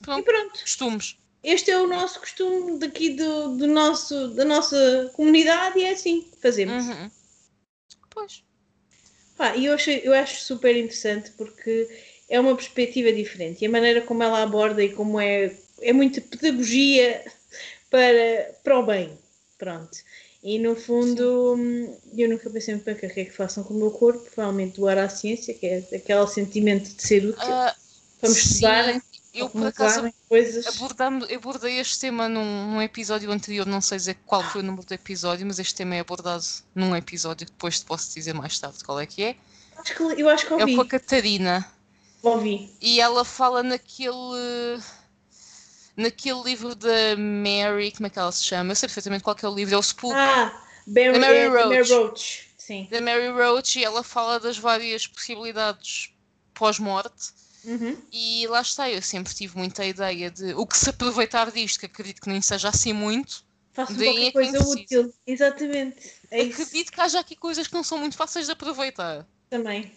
E 0.00 0.04
Pronto. 0.04 0.24
pronto. 0.24 0.60
Costumes. 0.60 1.16
Este 1.42 1.70
é 1.70 1.78
o 1.78 1.86
nosso 1.86 2.18
costume 2.20 2.78
daqui 2.78 3.10
do, 3.10 3.56
do 3.56 3.66
nosso, 3.66 4.28
da 4.28 4.44
nossa 4.44 5.10
comunidade 5.14 5.78
e 5.78 5.82
é 5.84 5.90
assim 5.90 6.22
que 6.22 6.40
fazemos. 6.40 6.84
Uhum. 6.86 7.10
Pois. 8.10 8.42
Pá, 9.36 9.54
e 9.56 9.66
eu, 9.66 9.74
achei, 9.74 10.00
eu 10.04 10.12
acho 10.14 10.40
super 10.42 10.76
interessante 10.76 11.30
porque 11.32 11.88
é 12.28 12.38
uma 12.40 12.54
perspectiva 12.54 13.12
diferente 13.12 13.62
e 13.62 13.66
a 13.66 13.70
maneira 13.70 14.00
como 14.02 14.22
ela 14.22 14.42
aborda 14.42 14.82
e 14.82 14.92
como 14.92 15.18
é, 15.20 15.52
é 15.80 15.92
muita 15.92 16.20
pedagogia 16.20 17.24
para, 17.90 18.54
para 18.62 18.78
o 18.78 18.84
bem. 18.86 19.18
Pronto. 19.58 19.96
E 20.42 20.58
no 20.58 20.76
fundo, 20.76 21.54
hum, 21.58 21.96
eu 22.16 22.28
nunca 22.28 22.48
pensei 22.48 22.74
muito 22.74 22.84
bem 22.84 22.94
o 22.94 22.98
que 22.98 23.06
é 23.20 23.24
que 23.24 23.32
façam 23.32 23.64
com 23.64 23.74
o 23.74 23.78
meu 23.78 23.90
corpo, 23.90 24.20
provavelmente 24.32 24.76
doar 24.76 24.96
à 24.98 25.08
ciência, 25.08 25.52
que 25.52 25.66
é 25.66 25.78
aquele 25.96 26.26
sentimento 26.28 26.94
de 26.94 27.02
ser 27.02 27.24
útil. 27.26 27.42
Ah, 27.42 27.74
Vamos 28.22 28.36
sim, 28.38 28.48
estudar, 28.54 29.02
Eu, 29.34 29.48
por 29.50 29.66
acaso, 29.66 30.12
coisas. 30.28 30.66
abordamos, 30.66 31.28
abordei 31.32 31.78
este 31.80 31.98
tema 32.00 32.28
num, 32.28 32.72
num 32.74 32.82
episódio 32.82 33.30
anterior, 33.32 33.66
não 33.66 33.80
sei 33.80 33.98
dizer 33.98 34.16
qual 34.26 34.42
foi 34.44 34.60
o 34.60 34.64
número 34.64 34.86
do 34.86 34.92
episódio, 34.94 35.44
mas 35.46 35.58
este 35.58 35.74
tema 35.74 35.96
é 35.96 36.00
abordado 36.00 36.44
num 36.74 36.94
episódio 36.94 37.46
que 37.46 37.52
depois 37.52 37.80
te 37.80 37.86
posso 37.86 38.14
dizer 38.14 38.32
mais 38.32 38.58
tarde 38.58 38.82
qual 38.84 38.98
é 39.00 39.06
que 39.06 39.22
é. 39.22 39.36
Acho 39.76 39.94
que, 39.96 40.02
eu 40.02 40.28
acho 40.28 40.46
que 40.46 40.52
É 40.54 40.56
ouvi. 40.56 40.74
com 40.76 40.82
a 40.82 40.86
Catarina. 40.86 41.77
Ouvi. 42.22 42.70
E 42.80 43.00
ela 43.00 43.24
fala 43.24 43.62
naquele. 43.62 44.80
naquele 45.96 46.42
livro 46.42 46.74
da 46.74 47.16
Mary, 47.16 47.92
como 47.92 48.06
é 48.06 48.10
que 48.10 48.18
ela 48.18 48.32
se 48.32 48.44
chama? 48.44 48.72
Eu 48.72 48.76
sei 48.76 48.88
perfeitamente 48.88 49.24
qual 49.24 49.36
é 49.42 49.46
o 49.48 49.54
livro, 49.54 49.74
é 49.74 49.78
o 49.78 49.82
Spook. 49.82 50.14
Ah, 50.16 50.52
Barry, 50.86 51.12
The 51.12 51.18
Mary 51.18 51.36
é, 51.36 51.42
The 51.42 51.48
Mary 51.50 51.82
Roach. 51.82 51.92
Roach. 51.92 52.48
Sim. 52.58 52.86
da 52.90 53.00
Mary 53.00 53.28
Roach 53.28 53.78
e 53.78 53.84
ela 53.84 54.02
fala 54.02 54.38
das 54.38 54.58
várias 54.58 55.06
possibilidades 55.06 56.10
pós-morte 56.52 57.32
Uhum. 57.64 57.96
e 58.12 58.46
lá 58.46 58.60
está, 58.60 58.88
eu 58.90 59.02
sempre 59.02 59.34
tive 59.34 59.56
muita 59.58 59.84
ideia 59.84 60.30
de 60.30 60.54
o 60.54 60.64
que 60.66 60.76
se 60.78 60.88
aproveitar 60.90 61.50
disto, 61.50 61.80
que 61.80 61.86
acredito 61.86 62.20
que 62.20 62.28
nem 62.28 62.40
seja 62.40 62.68
assim 62.68 62.92
muito, 62.92 63.44
Faço 63.72 63.94
Daí 63.94 64.26
é 64.26 64.32
coisa 64.32 64.62
útil. 64.66 65.14
Exatamente. 65.26 66.12
É 66.30 66.42
isso 66.42 66.62
acredito 66.62 66.90
que 66.92 67.00
haja 67.00 67.20
aqui 67.20 67.36
coisas 67.36 67.66
que 67.68 67.74
não 67.74 67.84
são 67.84 67.96
muito 67.98 68.16
fáceis 68.16 68.46
de 68.46 68.52
aproveitar. 68.52 69.24
também. 69.48 69.92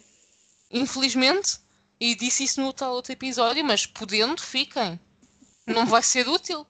Infelizmente, 0.69 1.60
e 2.01 2.15
disse 2.15 2.43
isso 2.43 2.59
no 2.59 2.73
tal 2.73 2.93
outro 2.93 3.11
episódio, 3.13 3.63
mas 3.63 3.85
podendo, 3.85 4.41
fiquem. 4.41 4.99
não 5.67 5.85
vai 5.85 6.01
ser 6.01 6.27
útil. 6.27 6.65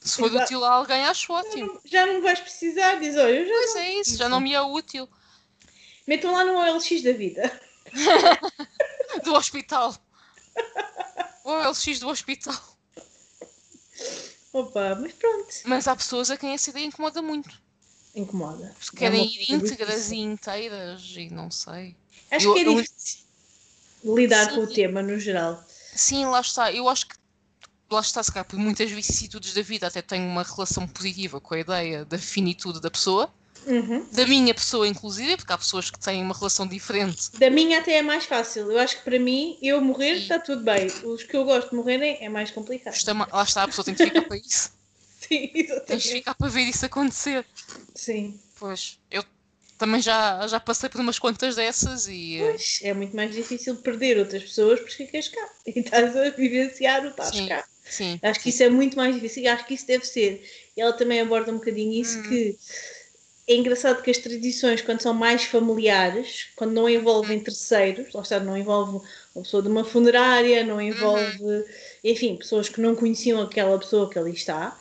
Se 0.00 0.16
for 0.16 0.30
Exato. 0.30 0.44
útil 0.44 0.64
a 0.64 0.72
alguém, 0.72 1.04
acho 1.04 1.30
ótimo. 1.32 1.78
Já 1.84 2.06
não 2.06 2.22
vais 2.22 2.40
precisar, 2.40 2.94
diz, 2.98 3.14
olha, 3.16 3.34
eu 3.40 3.46
já 3.46 3.52
Pois 3.52 3.74
não 3.74 3.80
é 3.82 3.92
isso, 3.96 4.16
já 4.16 4.28
não 4.30 4.40
me 4.40 4.54
é 4.54 4.60
útil. 4.62 5.06
Metam 6.06 6.32
lá 6.32 6.42
no 6.44 6.56
OLX 6.58 7.02
da 7.02 7.12
vida. 7.12 7.60
Do 9.22 9.34
hospital. 9.34 9.94
O 11.44 11.52
LX 11.68 12.00
do 12.00 12.08
hospital. 12.08 12.54
Opa, 14.52 14.94
mas 15.00 15.12
pronto. 15.12 15.54
Mas 15.64 15.86
há 15.86 15.94
pessoas 15.94 16.30
a 16.30 16.36
quem 16.36 16.52
essa 16.52 16.70
ideia 16.70 16.86
incomoda 16.86 17.20
muito. 17.20 17.60
Incomoda. 18.14 18.74
Porque 18.78 18.96
É 18.96 19.00
querem 19.10 19.20
uma 19.20 19.26
ir 19.30 19.52
íntegras 19.52 19.94
difícil. 19.96 20.14
e 20.16 20.20
inteiras 20.20 21.02
e 21.16 21.28
não 21.30 21.50
sei. 21.50 21.96
Acho 22.30 22.46
Eu- 22.48 22.54
que 22.54 22.60
é 22.60 22.64
difícil 22.64 23.29
lidar 24.04 24.48
Sim. 24.50 24.54
com 24.56 24.60
o 24.62 24.66
tema 24.66 25.02
no 25.02 25.18
geral. 25.18 25.62
Sim, 25.94 26.26
lá 26.26 26.40
está. 26.40 26.72
Eu 26.72 26.88
acho 26.88 27.06
que 27.06 27.14
lá 27.90 28.00
está, 28.00 28.22
se 28.22 28.30
calhar, 28.32 28.44
por 28.44 28.58
muitas 28.58 28.90
vicissitudes 28.90 29.52
da 29.52 29.62
vida, 29.62 29.86
até 29.86 30.00
tenho 30.00 30.24
uma 30.26 30.42
relação 30.42 30.86
positiva 30.86 31.40
com 31.40 31.54
a 31.54 31.58
ideia 31.58 32.04
da 32.04 32.18
finitude 32.18 32.80
da 32.80 32.90
pessoa, 32.90 33.28
Uhum. 33.66 34.06
da 34.12 34.26
minha 34.26 34.54
pessoa, 34.54 34.88
inclusive, 34.88 35.36
porque 35.36 35.52
há 35.52 35.58
pessoas 35.58 35.90
que 35.90 35.98
têm 35.98 36.22
uma 36.22 36.34
relação 36.34 36.66
diferente. 36.66 37.30
Da 37.38 37.50
minha 37.50 37.80
até 37.80 37.94
é 37.98 38.02
mais 38.02 38.24
fácil. 38.24 38.70
Eu 38.72 38.78
acho 38.78 38.96
que 38.98 39.02
para 39.04 39.18
mim, 39.18 39.58
eu 39.60 39.80
morrer 39.82 40.12
está 40.12 40.38
tudo 40.38 40.62
bem. 40.62 40.86
Os 41.04 41.24
que 41.24 41.36
eu 41.36 41.44
gosto 41.44 41.68
de 41.70 41.76
morrerem 41.76 42.16
é 42.20 42.28
mais 42.30 42.50
complicado. 42.50 42.94
Lá 43.32 43.42
está, 43.42 43.64
a 43.64 43.68
pessoa 43.68 43.84
tem 43.84 43.92
de 43.94 44.02
ficar 44.04 44.22
para 44.22 44.36
isso. 44.38 44.70
Sim, 45.20 45.48
Tens 45.48 45.52
de 45.52 45.60
exatamente. 45.60 46.08
ficar 46.12 46.34
para 46.34 46.48
ver 46.48 46.62
isso 46.62 46.86
acontecer. 46.86 47.44
Sim. 47.94 48.40
Pois, 48.58 48.98
eu 49.10 49.22
também 49.80 50.00
já, 50.02 50.46
já 50.46 50.60
passei 50.60 50.88
por 50.88 51.00
umas 51.00 51.18
quantas 51.18 51.56
dessas 51.56 52.06
e. 52.08 52.36
eh, 52.38 52.58
Pois, 52.58 52.80
é 52.82 52.94
muito 52.94 53.14
mais 53.14 53.34
difícil 53.34 53.76
perder 53.82 54.18
outras 54.18 54.42
pessoas 54.42 54.80
porque 54.80 54.94
ficas 55.04 55.28
cá 55.28 55.46
e 55.66 55.78
estás 55.80 56.16
a 56.16 56.30
vivenciar 56.30 57.04
o 57.04 57.10
estás 57.10 57.30
Sim. 57.36 57.48
cá. 57.48 57.64
Sim. 57.84 58.20
Acho 58.22 58.40
que 58.40 58.50
isso 58.50 58.62
é 58.62 58.68
muito 58.70 58.96
mais 58.96 59.14
difícil. 59.14 59.48
Acho 59.50 59.66
que 59.66 59.74
isso 59.74 59.86
deve 59.86 60.04
ser. 60.06 60.42
E 60.76 60.80
ela 60.80 60.92
também 60.92 61.20
aborda 61.20 61.52
um 61.52 61.56
bocadinho 61.56 61.92
isso 62.00 62.18
Hum. 62.18 62.22
que 62.22 62.58
é 63.48 63.54
engraçado 63.56 64.02
que 64.02 64.10
as 64.10 64.18
tradições, 64.18 64.82
quando 64.82 65.02
são 65.02 65.14
mais 65.14 65.44
familiares, 65.44 66.48
quando 66.56 66.72
não 66.72 66.88
envolvem 66.88 67.40
Hum. 67.40 67.44
terceiros, 67.44 68.12
lá 68.14 68.22
está, 68.22 68.40
não 68.40 68.56
envolve 68.56 69.06
uma 69.34 69.42
pessoa 69.42 69.62
de 69.62 69.68
uma 69.68 69.84
funerária, 69.84 70.62
Uhum. 70.62 70.68
não 70.68 70.80
envolve, 70.80 71.42
enfim, 72.04 72.36
pessoas 72.36 72.68
que 72.68 72.80
não 72.80 72.94
conheciam 72.96 73.40
aquela 73.42 73.78
pessoa 73.78 74.08
que 74.10 74.18
ali 74.18 74.32
está 74.32 74.78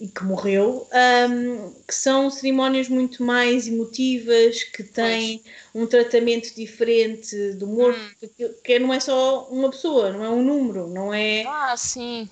e 0.00 0.08
que 0.08 0.24
morreu, 0.24 0.88
hum, 1.30 1.74
que 1.86 1.94
são 1.94 2.30
cerimónias 2.30 2.88
muito 2.88 3.22
mais 3.22 3.68
emotivas, 3.68 4.62
que 4.64 4.82
têm 4.82 5.42
um 5.74 5.86
tratamento 5.86 6.54
diferente 6.54 7.52
do 7.52 7.66
morto, 7.66 8.00
Hum. 8.22 8.28
que, 8.64 8.78
não 8.78 8.94
é 8.94 8.98
só 8.98 9.46
uma 9.50 9.70
pessoa, 9.70 10.10
não 10.10 10.24
é 10.24 10.30
um 10.30 10.42
número, 10.42 10.86
não 10.88 11.12
é 11.12 11.44
Ah, 11.46 11.76
sim. 11.76 12.26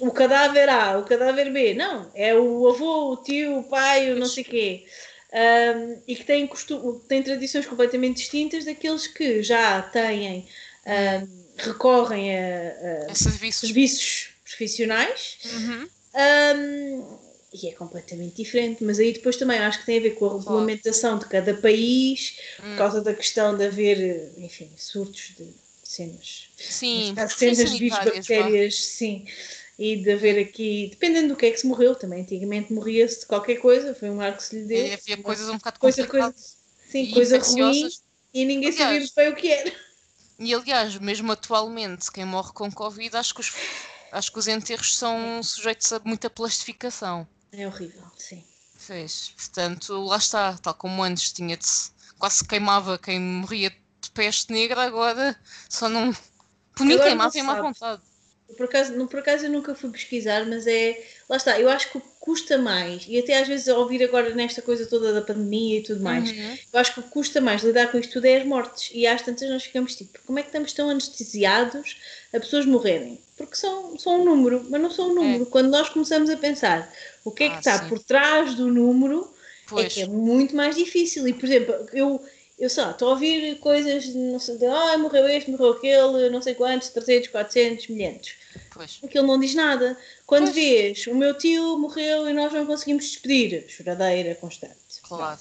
o 0.00 0.10
cadáver 0.10 0.70
A, 0.70 0.98
o 0.98 1.04
cadáver 1.04 1.52
B. 1.52 1.74
Não, 1.74 2.10
é 2.14 2.34
o 2.34 2.66
avô, 2.68 3.12
o 3.12 3.16
tio, 3.18 3.58
o 3.58 3.64
pai, 3.64 4.12
o 4.12 4.14
não 4.14 4.22
Pois. 4.22 4.32
sei 4.32 4.44
quê. 4.44 4.86
Um, 5.32 6.02
e 6.08 6.16
que 6.16 6.24
têm, 6.24 6.48
têm 7.06 7.22
tradições 7.22 7.66
completamente 7.66 8.16
distintas 8.16 8.64
daqueles 8.64 9.06
que 9.06 9.42
já 9.42 9.82
têm, 9.82 10.48
um, 10.86 11.44
recorrem 11.58 12.34
a, 12.34 12.40
a 12.40 13.10
É 13.10 13.14
serviços. 13.14 13.60
serviços 13.68 14.28
profissionais. 14.42 15.38
Uhum. 15.44 15.88
Um, 16.14 17.18
e 17.52 17.68
é 17.68 17.72
completamente 17.72 18.36
diferente, 18.36 18.84
mas 18.84 18.98
aí 18.98 19.12
depois 19.12 19.36
também 19.36 19.58
acho 19.58 19.80
que 19.80 19.86
tem 19.86 19.98
a 19.98 20.02
ver 20.02 20.10
com 20.10 20.26
a 20.26 20.38
regulamentação 20.38 21.18
de 21.18 21.26
cada 21.26 21.54
país, 21.54 22.38
por 22.56 22.66
Hum. 22.66 22.76
causa 22.76 23.00
da 23.00 23.14
questão 23.14 23.56
de 23.56 23.66
haver, 23.66 24.32
enfim, 24.38 24.70
surtos 24.76 25.34
de 25.36 25.48
cenas 25.82 26.48
Sim. 26.56 27.14
Questões 27.14 27.56
cenas 27.56 27.72
de 27.72 27.78
vírus, 27.78 27.98
bactérias, 27.98 28.76
sim. 28.76 29.26
E 29.78 29.96
de 29.96 30.12
haver 30.12 30.38
aqui, 30.38 30.88
dependendo 30.90 31.28
do 31.28 31.36
que 31.36 31.46
é 31.46 31.50
que 31.50 31.56
se 31.56 31.66
morreu, 31.66 31.94
também 31.94 32.22
antigamente 32.22 32.72
morria-se 32.72 33.20
de 33.20 33.26
qualquer 33.26 33.56
coisa, 33.56 33.94
foi 33.94 34.10
um 34.10 34.20
ar 34.20 34.36
que 34.36 34.42
se 34.42 34.56
lhe 34.56 34.66
deu. 34.66 34.86
E 34.86 34.92
havia 34.92 35.16
uma 35.16 35.24
coisas 35.24 35.48
um 35.48 35.56
bocado 35.56 35.80
coisa, 35.80 36.06
coisa, 36.06 36.34
sim, 36.88 37.04
e 37.04 37.12
coisa 37.12 37.38
ruim 37.38 37.88
e 38.32 38.44
ninguém 38.44 38.70
sabia 38.72 38.86
Aliás, 38.86 39.12
bem 39.12 39.28
o 39.30 39.34
que 39.34 39.50
era. 39.50 39.72
E 40.38 40.54
aliás, 40.54 40.96
mesmo 40.98 41.32
atualmente, 41.32 42.10
quem 42.12 42.24
morre 42.24 42.52
com 42.52 42.70
Covid, 42.70 43.16
acho 43.16 43.34
que 43.34 43.40
os, 43.40 43.52
acho 44.12 44.32
que 44.32 44.38
os 44.38 44.48
enterros 44.48 44.96
são 44.96 45.42
sujeitos 45.42 45.92
a 45.92 46.00
muita 46.04 46.28
plastificação. 46.30 47.26
É 47.52 47.66
horrível, 47.66 48.02
sim. 48.16 48.44
Fez. 48.78 49.32
Portanto, 49.36 49.92
lá 50.04 50.16
está, 50.16 50.56
tal 50.58 50.74
como 50.74 51.02
antes 51.02 51.32
tinha 51.32 51.56
de 51.56 51.66
se- 51.66 51.90
quase 52.18 52.36
se 52.38 52.44
queimava 52.46 52.98
quem 52.98 53.20
morria 53.20 53.70
de 53.70 54.10
peste 54.12 54.52
negra, 54.52 54.82
agora 54.82 55.36
só 55.68 55.88
não. 55.88 56.12
Por 56.74 56.86
mim 56.86 56.98
queimava 56.98 57.36
em 57.36 57.42
má 57.42 57.54
sabe. 57.56 57.66
vontade. 57.68 58.02
Por 58.56 58.64
acaso, 58.66 58.92
não, 58.94 59.06
por 59.06 59.20
acaso 59.20 59.44
eu 59.44 59.50
nunca 59.50 59.74
fui 59.76 59.90
pesquisar, 59.90 60.44
mas 60.44 60.66
é. 60.66 61.00
Lá 61.28 61.36
está, 61.36 61.60
eu 61.60 61.68
acho 61.68 61.88
que 61.92 61.98
o 61.98 62.00
que 62.00 62.08
custa 62.18 62.58
mais, 62.58 63.04
e 63.06 63.16
até 63.18 63.38
às 63.40 63.46
vezes 63.46 63.68
a 63.68 63.78
ouvir 63.78 64.02
agora 64.02 64.34
nesta 64.34 64.60
coisa 64.60 64.86
toda 64.86 65.12
da 65.12 65.22
pandemia 65.22 65.78
e 65.78 65.82
tudo 65.84 66.02
mais, 66.02 66.30
Uhum. 66.30 66.58
eu 66.72 66.80
acho 66.80 66.94
que 66.94 67.00
o 67.00 67.02
que 67.04 67.10
custa 67.10 67.40
mais 67.40 67.62
lidar 67.62 67.92
com 67.92 67.98
isto 67.98 68.14
tudo 68.14 68.24
é 68.26 68.38
as 68.38 68.46
mortes. 68.46 68.90
E 68.92 69.06
às 69.06 69.22
tantas 69.22 69.48
nós 69.48 69.62
ficamos 69.62 69.94
tipo, 69.94 70.18
como 70.26 70.38
é 70.38 70.42
que 70.42 70.48
estamos 70.48 70.72
tão 70.72 70.90
anestesiados 70.90 71.96
a 72.34 72.40
pessoas 72.40 72.66
morrerem? 72.66 73.22
Porque 73.40 73.56
são, 73.56 73.98
são 73.98 74.20
um 74.20 74.24
número, 74.24 74.66
mas 74.68 74.80
não 74.82 74.90
são 74.90 75.10
um 75.10 75.14
número. 75.14 75.46
Quando 75.46 75.70
nós 75.70 75.88
começamos 75.88 76.28
a 76.28 76.36
pensar 76.36 76.92
o 77.24 77.30
que 77.30 77.44
é 77.44 77.48
que 77.48 77.56
Ah, 77.56 77.58
está 77.58 77.82
sim. 77.82 77.88
por 77.88 77.98
trás 77.98 78.54
do 78.54 78.66
número, 78.68 79.22
é 79.22 79.68
Pois. 79.68 79.94
que 79.94 80.02
é 80.02 80.06
muito 80.06 80.54
mais 80.54 80.76
difícil. 80.76 81.26
E, 81.26 81.32
por 81.32 81.46
exemplo, 81.46 81.74
eu, 81.94 82.22
eu 82.58 82.68
sei 82.68 82.82
lá, 82.84 82.90
estou 82.90 83.08
a 83.08 83.12
ouvir 83.12 83.58
coisas, 83.58 84.04
de, 84.04 84.18
não 84.18 84.38
sei, 84.38 84.58
de, 84.58 84.66
ah, 84.66 84.98
morreu 84.98 85.26
este, 85.26 85.50
morreu 85.50 85.70
aquele, 85.72 86.28
não 86.28 86.42
sei 86.42 86.54
quantos, 86.54 86.90
300, 86.90 87.28
400, 87.28 87.88
milhentos. 87.88 88.34
Pois. 88.74 88.98
Aquilo 89.02 89.26
não 89.26 89.40
diz 89.40 89.54
nada. 89.54 89.96
Quando 90.26 90.44
Pois. 90.44 90.54
vês, 90.54 91.06
o 91.06 91.14
meu 91.14 91.32
tio 91.38 91.78
morreu 91.78 92.28
e 92.28 92.34
nós 92.34 92.52
não 92.52 92.66
conseguimos 92.66 93.04
despedir, 93.06 93.64
choradeira 93.70 94.34
constante. 94.34 94.74
Claro. 95.02 95.40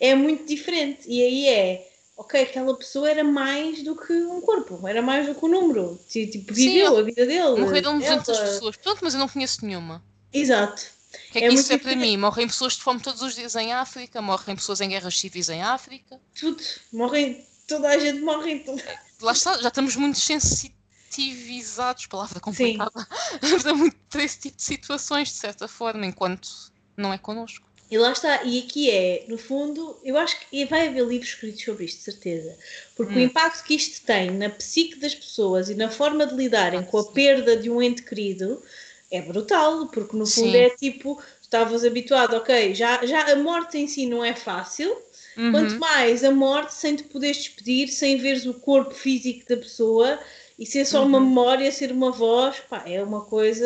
É 0.00 0.14
muito 0.14 0.44
diferente. 0.46 1.00
E 1.06 1.22
aí 1.22 1.48
é, 1.48 1.88
ok, 2.18 2.42
aquela 2.42 2.76
pessoa 2.76 3.08
era 3.08 3.22
mais 3.24 3.82
do 3.84 3.94
que 3.96 4.12
um 4.12 4.40
corpo, 4.40 4.86
era 4.86 5.00
mais 5.00 5.26
do 5.26 5.34
que 5.34 5.44
um 5.44 5.48
número. 5.48 5.98
Ti- 6.08 6.26
Tipo, 6.26 6.52
Sim, 6.54 6.68
viveu 6.68 6.98
a 6.98 7.02
vida 7.02 7.24
dele. 7.24 7.60
Morreram 7.60 7.98
200 7.98 8.28
ela- 8.36 8.46
pessoas. 8.52 8.76
Pronto, 8.76 8.98
mas 9.02 9.14
eu 9.14 9.20
não 9.20 9.28
conheço 9.28 9.64
nenhuma. 9.64 10.02
Exato. 10.32 10.82
O 10.82 11.32
que 11.32 11.38
é 11.38 11.40
que 11.40 11.46
É 11.46 11.48
isso 11.48 11.68
muito 11.70 11.72
é 11.72 11.78
para 11.78 11.96
mim? 11.96 12.16
Morrem 12.18 12.46
pessoas 12.46 12.74
de 12.74 12.82
fome 12.82 13.00
todos 13.00 13.22
os 13.22 13.34
dias 13.34 13.54
em 13.56 13.72
África, 13.72 14.20
morrem 14.20 14.54
pessoas 14.56 14.80
em 14.82 14.88
guerras 14.90 15.18
civis 15.18 15.48
em 15.48 15.62
África. 15.62 16.20
Tudo. 16.38 16.62
Morrem, 16.92 17.46
toda 17.66 17.88
a 17.88 17.98
gente 17.98 18.20
morre. 18.20 18.52
em 18.52 18.58
tudo. 18.64 18.82
Lá 19.22 19.32
está, 19.32 19.56
já 19.58 19.68
estamos 19.68 19.96
muito 19.96 20.18
sensitivizados, 20.18 22.06
palavra 22.06 22.40
complicada, 22.40 22.90
para 23.62 23.74
muito 23.74 23.96
para 24.10 24.22
esse 24.22 24.38
tipo 24.38 24.56
de 24.56 24.62
situações, 24.62 25.28
de 25.28 25.34
certa 25.34 25.66
forma, 25.68 26.04
enquanto 26.04 26.48
não 26.96 27.12
é 27.12 27.18
connosco. 27.18 27.67
E 27.90 27.96
lá 27.96 28.12
está, 28.12 28.42
e 28.44 28.58
aqui 28.58 28.90
é, 28.90 29.24
no 29.28 29.38
fundo, 29.38 29.98
eu 30.04 30.16
acho 30.18 30.38
que 30.40 30.64
vai 30.66 30.88
haver 30.88 31.04
livros 31.06 31.30
escritos 31.30 31.64
sobre 31.64 31.84
isto, 31.86 31.98
de 31.98 32.04
certeza. 32.04 32.56
Porque 32.94 33.18
o 33.18 33.20
Hum. 33.20 33.28
impacto 33.28 33.64
que 33.64 33.74
isto 33.74 34.04
tem 34.04 34.30
na 34.30 34.50
psique 34.50 34.98
das 34.98 35.14
pessoas 35.14 35.70
e 35.70 35.74
na 35.74 35.90
forma 35.90 36.26
de 36.26 36.34
lidarem 36.34 36.82
Ah, 36.82 36.84
com 36.84 36.98
a 36.98 37.04
sim. 37.04 37.12
perda 37.12 37.56
de 37.56 37.70
um 37.70 37.80
ente 37.82 38.02
querido 38.02 38.62
é 39.10 39.22
brutal, 39.22 39.86
porque 39.88 40.14
no 40.16 40.26
fundo 40.26 40.54
Sim. 40.54 40.64
é 40.66 40.68
tipo, 40.70 41.20
estavas 41.40 41.82
habituado, 41.84 42.34
ok, 42.36 42.74
já, 42.74 43.04
já 43.06 43.32
a 43.32 43.36
morte 43.36 43.78
em 43.78 43.88
si 43.88 44.06
não 44.06 44.22
é 44.22 44.34
fácil, 44.34 44.94
Uhum. 45.36 45.50
quanto 45.50 45.78
mais 45.80 46.22
a 46.22 46.30
morte 46.30 46.74
sem 46.74 46.94
te 46.94 47.04
poderes 47.04 47.38
despedir, 47.38 47.88
sem 47.88 48.18
veres 48.18 48.44
o 48.44 48.52
corpo 48.54 48.92
físico 48.94 49.48
da 49.48 49.56
pessoa 49.56 50.18
e 50.58 50.66
ser 50.66 50.84
só 50.84 51.04
uma 51.06 51.18
Uhum. 51.18 51.24
memória, 51.24 51.72
ser 51.72 51.90
uma 51.90 52.12
voz, 52.12 52.60
pá, 52.68 52.82
é 52.86 53.02
uma 53.02 53.22
coisa 53.24 53.64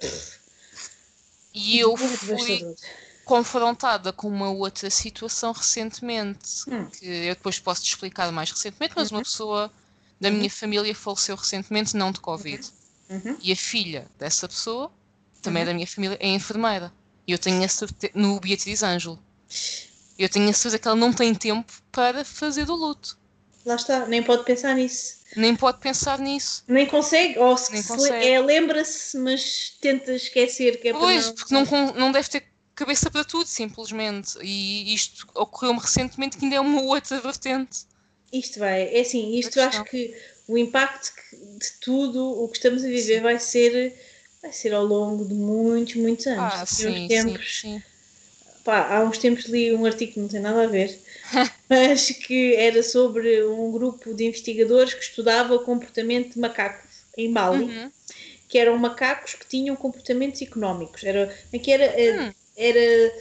pff, 0.00 0.40
E 1.54 1.78
eu 1.78 1.96
fui. 1.96 2.66
Confrontada 3.30 4.12
com 4.12 4.26
uma 4.26 4.50
outra 4.50 4.90
situação 4.90 5.52
recentemente, 5.52 6.64
Hum. 6.68 6.86
que 6.86 7.06
eu 7.06 7.34
depois 7.36 7.60
posso 7.60 7.80
te 7.84 7.90
explicar 7.90 8.30
mais 8.32 8.50
recentemente, 8.50 8.92
mas 8.96 9.12
uma 9.12 9.18
Uhum. 9.18 9.22
pessoa 9.22 9.72
da 10.20 10.28
Uhum. 10.28 10.34
minha 10.38 10.50
família 10.50 10.92
faleceu 10.96 11.36
recentemente, 11.36 11.96
não 11.96 12.10
de 12.10 12.18
Covid. 12.20 12.66
Uhum. 13.08 13.36
E 13.40 13.52
a 13.52 13.56
filha 13.56 14.08
dessa 14.18 14.48
pessoa, 14.48 14.90
também 15.40 15.60
é 15.62 15.64
Uhum. 15.64 15.70
da 15.70 15.74
minha 15.74 15.86
família, 15.86 16.16
é 16.20 16.26
enfermeira. 16.28 16.92
E 17.24 17.30
eu 17.30 17.38
tenho 17.38 17.62
a 17.64 17.68
certeza, 17.68 18.12
no 18.16 18.40
Beatriz 18.40 18.82
Ângelo, 18.82 19.16
eu 20.18 20.28
tenho 20.28 20.50
a 20.50 20.52
certeza 20.52 20.78
que 20.80 20.88
ela 20.88 20.96
não 20.96 21.12
tem 21.12 21.32
tempo 21.32 21.72
para 21.92 22.24
fazer 22.24 22.68
o 22.68 22.74
luto. 22.74 23.16
Lá 23.64 23.76
está, 23.76 24.06
nem 24.06 24.22
pode 24.24 24.44
pensar 24.44 24.74
nisso. 24.74 25.20
Nem 25.36 25.54
pode 25.54 25.78
pensar 25.78 26.18
nisso. 26.18 26.64
Nem 26.66 26.84
consegue, 26.86 27.38
ou 27.38 27.56
se, 27.56 27.80
se 27.80 27.86
consegue. 27.86 28.26
é, 28.26 28.40
lembra-se, 28.40 29.16
mas 29.18 29.76
tenta 29.80 30.12
esquecer 30.14 30.80
que 30.80 30.88
é 30.88 30.92
para 30.92 31.00
Pois, 31.00 31.26
não... 31.26 31.34
porque 31.34 31.54
não, 31.54 31.64
não 31.94 32.10
deve 32.10 32.28
ter 32.28 32.49
cabeça 32.80 33.10
para 33.10 33.24
tudo, 33.24 33.46
simplesmente. 33.46 34.38
E 34.42 34.94
isto 34.94 35.26
ocorreu-me 35.34 35.80
recentemente, 35.80 36.36
que 36.38 36.44
ainda 36.44 36.56
é 36.56 36.60
uma 36.60 36.82
outra 36.82 37.20
vertente. 37.20 37.86
Isto 38.32 38.58
vai, 38.60 38.82
é 38.96 39.00
assim, 39.00 39.36
isto 39.38 39.60
acho 39.60 39.84
que 39.84 40.14
o 40.46 40.56
impacto 40.56 41.12
de 41.32 41.72
tudo 41.80 42.42
o 42.44 42.48
que 42.48 42.56
estamos 42.58 42.84
a 42.84 42.88
viver 42.88 43.20
vai 43.22 43.38
ser, 43.38 43.96
vai 44.42 44.52
ser 44.52 44.72
ao 44.74 44.84
longo 44.84 45.24
de 45.26 45.34
muitos, 45.34 45.94
muitos 45.96 46.26
anos. 46.26 46.54
Ah, 46.54 46.64
Daqui 46.64 46.84
a 46.84 46.88
uns 46.90 47.02
sim, 47.02 47.08
sim, 47.10 47.38
tempos, 47.38 47.60
sim. 47.60 47.82
pá, 48.64 48.86
há 48.96 49.04
uns 49.04 49.18
tempos 49.18 49.46
li 49.46 49.72
um 49.72 49.84
artigo 49.86 50.12
que 50.14 50.20
não 50.20 50.28
tem 50.28 50.40
nada 50.40 50.62
a 50.64 50.66
ver, 50.66 51.00
mas 51.68 52.10
que 52.10 52.54
era 52.56 52.82
sobre 52.82 53.44
um 53.44 53.70
grupo 53.72 54.14
de 54.14 54.26
investigadores 54.26 54.94
que 54.94 55.02
estudava 55.02 55.54
o 55.54 55.64
comportamento 55.64 56.34
de 56.34 56.40
macacos 56.40 57.04
em 57.16 57.32
Bali. 57.32 57.64
Uhum. 57.64 57.92
que 58.48 58.58
eram 58.58 58.76
macacos 58.78 59.34
que 59.34 59.46
tinham 59.46 59.76
comportamentos 59.76 60.42
económicos. 60.42 61.04
Era, 61.04 61.36
é 61.52 61.58
que 61.58 61.70
era? 61.72 61.84
Eh, 61.84 62.20
Hum. 62.28 62.32
Era, 62.60 63.12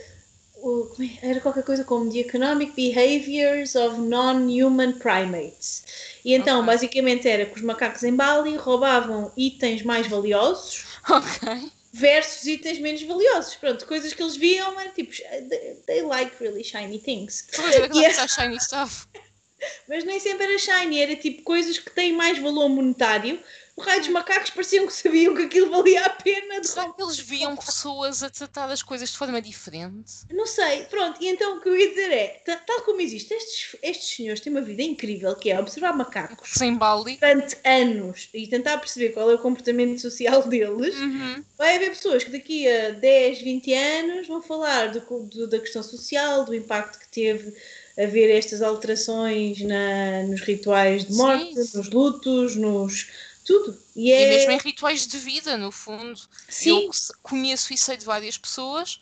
o- 0.56 0.92
é- 1.00 1.30
era 1.30 1.40
qualquer 1.40 1.64
coisa 1.64 1.84
como 1.86 2.12
The 2.12 2.20
Economic 2.20 2.74
Behaviors 2.76 3.76
of 3.76 4.00
Non-Human 4.02 4.94
Primates. 5.00 5.84
E 6.26 6.34
então, 6.34 6.58
Ok. 6.60 6.66
basicamente, 6.68 7.28
era 7.28 7.46
que 7.46 7.56
os 7.56 7.62
macacos 7.62 8.04
em 8.04 8.14
Bali 8.16 8.58
roubavam 8.58 9.32
itens 9.38 9.82
mais 9.84 10.08
valiosos 10.08 10.84
Ok. 11.10 11.72
versus 11.94 12.46
itens 12.46 12.80
menos 12.80 13.02
valiosos. 13.04 13.56
Pronto, 13.56 13.86
coisas 13.88 14.14
que 14.14 14.22
eles 14.22 14.36
viam 14.36 14.78
era 14.80 14.90
tipo, 14.90 15.14
they, 15.50 15.76
they 15.88 16.02
like 16.02 16.32
really 16.42 16.64
shiny 16.64 17.00
things. 17.00 17.48
Pois 17.56 17.76
é, 17.76 17.88
que 17.88 17.98
yeah. 18.00 18.28
shiny 18.28 18.60
stuff. 18.60 19.08
Mas 19.90 20.04
nem 20.06 20.20
sempre 20.20 20.46
era 20.46 20.58
shiny, 20.58 21.02
era 21.02 21.16
tipo 21.16 21.42
coisas 21.44 21.78
que 21.80 21.90
têm 21.92 22.14
mais 22.14 22.38
valor 22.40 22.70
monetário. 22.70 23.40
O 23.80 23.82
raio 23.82 24.02
dos 24.02 24.10
macacos 24.10 24.50
pareciam 24.50 24.86
que 24.86 24.92
sabiam 24.92 25.34
que 25.34 25.44
aquilo 25.44 25.70
valia 25.72 26.04
a 26.06 26.10
pena. 26.10 26.62
Será 26.62 26.92
que 26.92 27.02
eles 27.02 27.18
viam 27.18 27.56
pessoas 27.56 28.22
a 28.22 28.30
tratar 28.30 28.70
as 28.70 28.84
coisas 28.84 29.10
de 29.10 29.18
forma 29.18 29.42
diferente? 29.42 30.12
Não 30.30 30.46
sei, 30.46 30.84
pronto. 30.84 31.18
E 31.24 31.30
então 31.30 31.56
o 31.56 31.62
que 31.62 31.70
eu 31.70 31.78
ia 31.78 31.88
dizer 31.88 32.12
é, 32.12 32.28
ta- 32.46 32.58
tal 32.58 32.82
como 32.82 33.00
existe, 33.00 33.34
estes, 33.34 33.78
estes 33.82 34.18
senhores 34.18 34.42
têm 34.42 34.52
uma 34.52 34.62
vida 34.62 34.82
incrível, 34.84 35.34
que 35.34 35.50
é 35.50 35.58
observar 35.58 35.94
macacos 35.96 36.50
Sem 36.56 36.76
Bali. 36.76 37.16
durante 37.22 37.56
anos 37.64 38.28
e 38.34 38.48
tentar 38.48 38.78
perceber 38.80 39.14
qual 39.14 39.32
é 39.32 39.36
o 39.36 39.40
comportamento 39.40 40.02
social 40.02 40.44
deles. 40.46 40.96
Uhum. 40.96 41.42
Vai 41.58 41.78
haver 41.78 41.92
pessoas 41.92 42.26
que 42.26 42.32
daqui 42.32 42.68
a 42.68 42.90
10, 42.90 43.42
20 43.42 43.74
anos 43.74 44.28
vão 44.28 44.42
falar 44.42 44.88
do, 44.92 45.00
do- 45.24 45.48
da 45.48 45.58
questão 45.58 45.82
social, 45.82 46.44
do 46.44 46.54
impacto 46.54 47.00
que 47.00 47.08
teve 47.08 47.56
haver 47.98 48.30
estas 48.38 48.62
alterações 48.62 49.62
na, 49.62 50.24
nos 50.24 50.42
rituais 50.42 51.06
de 51.06 51.14
morte, 51.14 51.64
Sim. 51.64 51.78
nos 51.78 51.90
lutos, 51.90 52.56
nos. 52.58 53.08
Tudo. 53.50 53.82
E 53.96 54.10
E 54.10 54.14
é. 54.14 54.30
mesmo 54.30 54.52
em 54.52 54.58
rituais 54.60 55.08
de 55.08 55.18
vida, 55.18 55.58
no 55.58 55.72
fundo. 55.72 56.22
Sim, 56.48 56.70
Eu 56.70 56.90
conheço 57.24 57.74
e 57.74 57.78
sei 57.78 57.98
de 57.98 58.06
várias 58.06 58.38
pessoas 58.38 59.02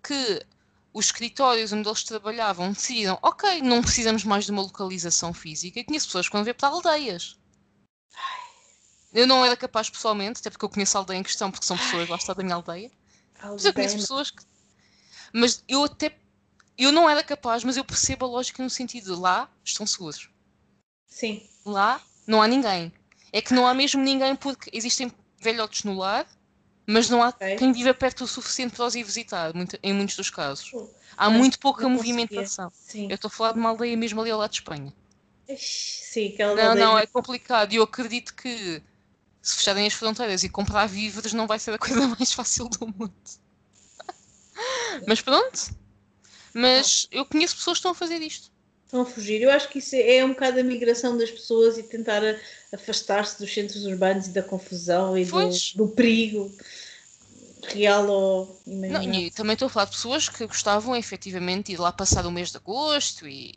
que 0.00 0.46
os 0.92 1.06
escritórios 1.06 1.72
onde 1.72 1.88
eles 1.88 2.04
trabalhavam 2.04 2.72
decidiram, 2.72 3.18
ok, 3.20 3.60
não 3.60 3.82
precisamos 3.82 4.22
mais 4.22 4.44
de 4.44 4.52
uma 4.52 4.62
localização 4.62 5.34
física. 5.34 5.80
E 5.80 5.84
conheço 5.84 6.06
pessoas 6.06 6.28
que 6.28 6.32
vão 6.32 6.44
ver 6.44 6.54
para 6.54 6.68
aldeias. 6.68 7.36
Eu 9.12 9.26
não 9.26 9.44
era 9.44 9.56
capaz 9.56 9.90
pessoalmente, 9.90 10.38
até 10.38 10.50
porque 10.50 10.64
eu 10.64 10.68
conheço 10.68 10.96
a 10.96 11.00
aldeia 11.00 11.18
em 11.18 11.22
questão, 11.24 11.50
porque 11.50 11.66
são 11.66 11.76
pessoas 11.76 12.08
lá 12.08 12.16
está 12.16 12.34
da 12.34 12.42
minha 12.42 12.54
aldeia. 12.54 12.92
Mas 13.42 13.64
eu 13.64 13.74
conheço 13.74 13.96
pessoas 13.96 14.30
que. 14.30 14.44
Mas 15.32 15.64
eu 15.66 15.82
até. 15.82 16.16
Eu 16.76 16.92
não 16.92 17.10
era 17.10 17.24
capaz, 17.24 17.64
mas 17.64 17.76
eu 17.76 17.84
percebo 17.84 18.26
a 18.26 18.28
lógica 18.28 18.62
no 18.62 18.70
sentido 18.70 19.14
de 19.14 19.20
lá 19.20 19.50
estão 19.64 19.84
seguros. 19.84 20.30
Sim, 21.08 21.42
Lá 21.64 22.00
não 22.28 22.40
há 22.40 22.46
ninguém. 22.46 22.92
É 23.32 23.40
que 23.42 23.52
não 23.54 23.66
há 23.66 23.74
mesmo 23.74 24.02
ninguém 24.02 24.34
porque 24.36 24.70
existem 24.72 25.12
velhotes 25.40 25.84
no 25.84 25.96
lar, 25.98 26.26
mas 26.86 27.08
não 27.10 27.22
há 27.22 27.28
Ok. 27.28 27.56
quem 27.56 27.72
viva 27.72 27.92
perto 27.92 28.24
o 28.24 28.26
suficiente 28.28 28.74
para 28.74 28.86
os 28.86 28.94
ir 28.94 29.02
visitar, 29.04 29.54
muito- 29.54 29.78
em 29.82 29.92
muitos 29.92 30.16
dos 30.16 30.30
casos. 30.30 30.72
Há 31.16 31.28
muito 31.28 31.58
pouca 31.58 31.88
movimentação. 31.88 32.70
sim. 32.74 33.08
Eu 33.08 33.16
estou 33.16 33.28
a 33.28 33.30
falar 33.30 33.52
de 33.52 33.58
uma 33.58 33.68
aldeia 33.70 33.96
mesmo 33.96 34.20
ali 34.20 34.30
ao 34.30 34.38
lado 34.38 34.50
de 34.50 34.56
Espanha. 34.58 34.92
Sim, 35.58 36.32
aquela 36.34 36.54
Não, 36.54 36.68
aldeia- 36.70 36.84
não, 36.86 36.98
é 36.98 37.06
complicado. 37.06 37.72
E 37.72 37.76
eu 37.76 37.82
acredito 37.82 38.34
que 38.34 38.82
se 39.42 39.56
fecharem 39.56 39.86
as 39.86 39.94
fronteiras 39.94 40.42
e 40.44 40.48
comprar 40.48 40.86
víveres 40.86 41.32
não 41.32 41.46
vai 41.46 41.58
ser 41.58 41.72
a 41.74 41.78
coisa 42.06 42.06
mais 42.08 42.32
fácil 42.32 42.68
do 42.68 42.86
mundo. 42.86 43.14
Mas 45.06 45.20
pronto. 45.20 45.70
Mas 46.54 47.06
eu 47.10 47.24
conheço 47.26 47.56
pessoas 47.56 47.76
que 47.76 47.80
estão 47.80 47.92
a 47.92 47.94
fazer 47.94 48.20
isto. 48.20 48.50
Estão 48.88 49.02
a 49.02 49.04
fugir. 49.04 49.42
Eu 49.42 49.50
acho 49.50 49.68
que 49.68 49.80
isso 49.80 49.94
é 49.94 50.24
um 50.24 50.30
bocado 50.30 50.58
a 50.60 50.62
migração 50.62 51.16
das 51.16 51.30
pessoas 51.30 51.76
e 51.76 51.82
tentar 51.82 52.22
afastar-se 52.72 53.38
dos 53.38 53.52
centros 53.52 53.84
urbanos 53.84 54.28
e 54.28 54.32
da 54.32 54.42
confusão 54.42 55.16
e 55.16 55.26
do, 55.26 55.50
do 55.76 55.88
perigo 55.88 56.50
real 57.68 58.08
ou 58.08 58.60
Não, 58.66 58.72
imaginário. 58.72 59.12
e 59.12 59.30
também 59.30 59.52
estou 59.52 59.66
a 59.66 59.68
falar 59.68 59.84
de 59.84 59.90
pessoas 59.92 60.28
que 60.28 60.46
gostavam 60.46 60.96
efetivamente 60.96 61.66
de 61.66 61.72
ir 61.74 61.78
lá 61.78 61.92
passar 61.92 62.24
o 62.26 62.30
mês 62.30 62.50
de 62.50 62.56
agosto 62.56 63.28
e, 63.28 63.54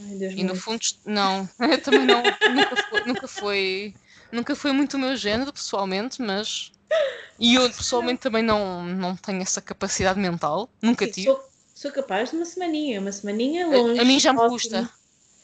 Ai, 0.00 0.14
Deus 0.18 0.34
e 0.34 0.44
no 0.44 0.54
fundo 0.54 0.80
não, 1.06 1.48
também 1.82 2.06
não, 2.06 2.22
nunca 2.46 2.76
foi, 2.76 3.02
nunca 3.06 3.28
foi, 3.28 3.94
nunca 4.30 4.54
foi 4.54 4.72
muito 4.72 4.94
o 4.94 5.00
meu 5.00 5.16
género 5.16 5.52
pessoalmente, 5.52 6.20
mas 6.20 6.70
e 7.38 7.54
eu 7.54 7.68
pessoalmente 7.72 8.20
também 8.20 8.42
não, 8.42 8.84
não 8.84 9.16
tenho 9.16 9.42
essa 9.42 9.62
capacidade 9.62 10.18
mental, 10.20 10.68
nunca 10.82 11.06
Sim, 11.06 11.12
tive. 11.12 11.24
Sou, 11.24 11.53
sou 11.84 11.92
capaz 11.92 12.30
de 12.30 12.36
uma 12.36 12.46
semaninha, 12.46 12.98
uma 12.98 13.12
semaninha 13.12 13.66
A- 13.66 13.70
longe. 13.70 14.00
A, 14.00 14.04
mim 14.04 14.18
já 14.18 14.32
me 14.32 14.38
ótimo. 14.38 14.52
custa. 14.58 14.90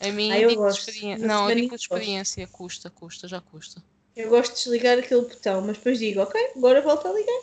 A 0.00 0.08
mim 0.10 0.30
Ah, 0.32 0.38
eu 0.40 0.48
digo 0.48 0.60
de 0.62 0.66
gosto. 0.68 0.88
experiência. 0.88 1.26
Não, 1.26 1.48
eu 1.50 1.54
digo 1.54 1.66
de 1.66 1.70
gosto. 1.72 1.82
experiência, 1.82 2.46
custa, 2.46 2.88
custa, 2.90 3.28
já 3.28 3.40
custa. 3.42 3.82
Eu 4.16 4.30
gosto 4.30 4.54
de 4.54 4.62
desligar 4.62 4.98
aquele 4.98 5.20
botão, 5.22 5.60
mas 5.60 5.76
depois 5.76 5.98
digo, 5.98 6.20
ok, 6.22 6.52
agora 6.56 6.80
volto 6.80 7.06
a 7.08 7.12
ligar. 7.12 7.42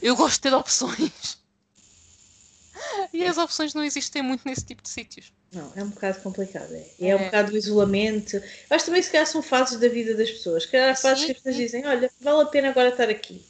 Eu 0.00 0.14
gosto 0.14 0.34
de 0.36 0.40
ter 0.42 0.54
opções. 0.54 1.38
E 3.12 3.24
as 3.24 3.38
opções 3.38 3.72
não 3.72 3.82
existem 3.82 4.20
muito 4.22 4.42
nesse 4.46 4.62
tipo 4.64 4.82
de 4.82 4.90
sítios. 4.90 5.32
Não, 5.50 5.72
é 5.74 5.82
um 5.82 5.88
bocado 5.88 6.20
complicado. 6.20 6.74
É, 6.74 6.86
E 6.98 7.08
é 7.08 7.16
um 7.16 7.20
É. 7.20 7.24
bocado 7.24 7.50
do 7.52 7.56
isolamento. 7.56 8.40
Acho 8.68 8.84
também 8.86 9.02
se 9.02 9.10
calhar 9.10 9.26
são 9.26 9.42
fases 9.42 9.80
da 9.80 9.88
vida 9.88 10.14
das 10.14 10.30
pessoas. 10.30 10.64
Se 10.64 10.70
calhar 10.70 10.90
há 10.90 10.94
fases 10.94 11.20
Sim, 11.20 11.26
que 11.26 11.32
as 11.32 11.38
pessoas 11.38 11.56
sim. 11.56 11.62
dizem, 11.62 11.86
olha, 11.86 12.10
vale 12.20 12.42
a 12.42 12.46
pena 12.46 12.68
agora 12.68 12.90
estar 12.90 13.08
aqui. 13.08 13.42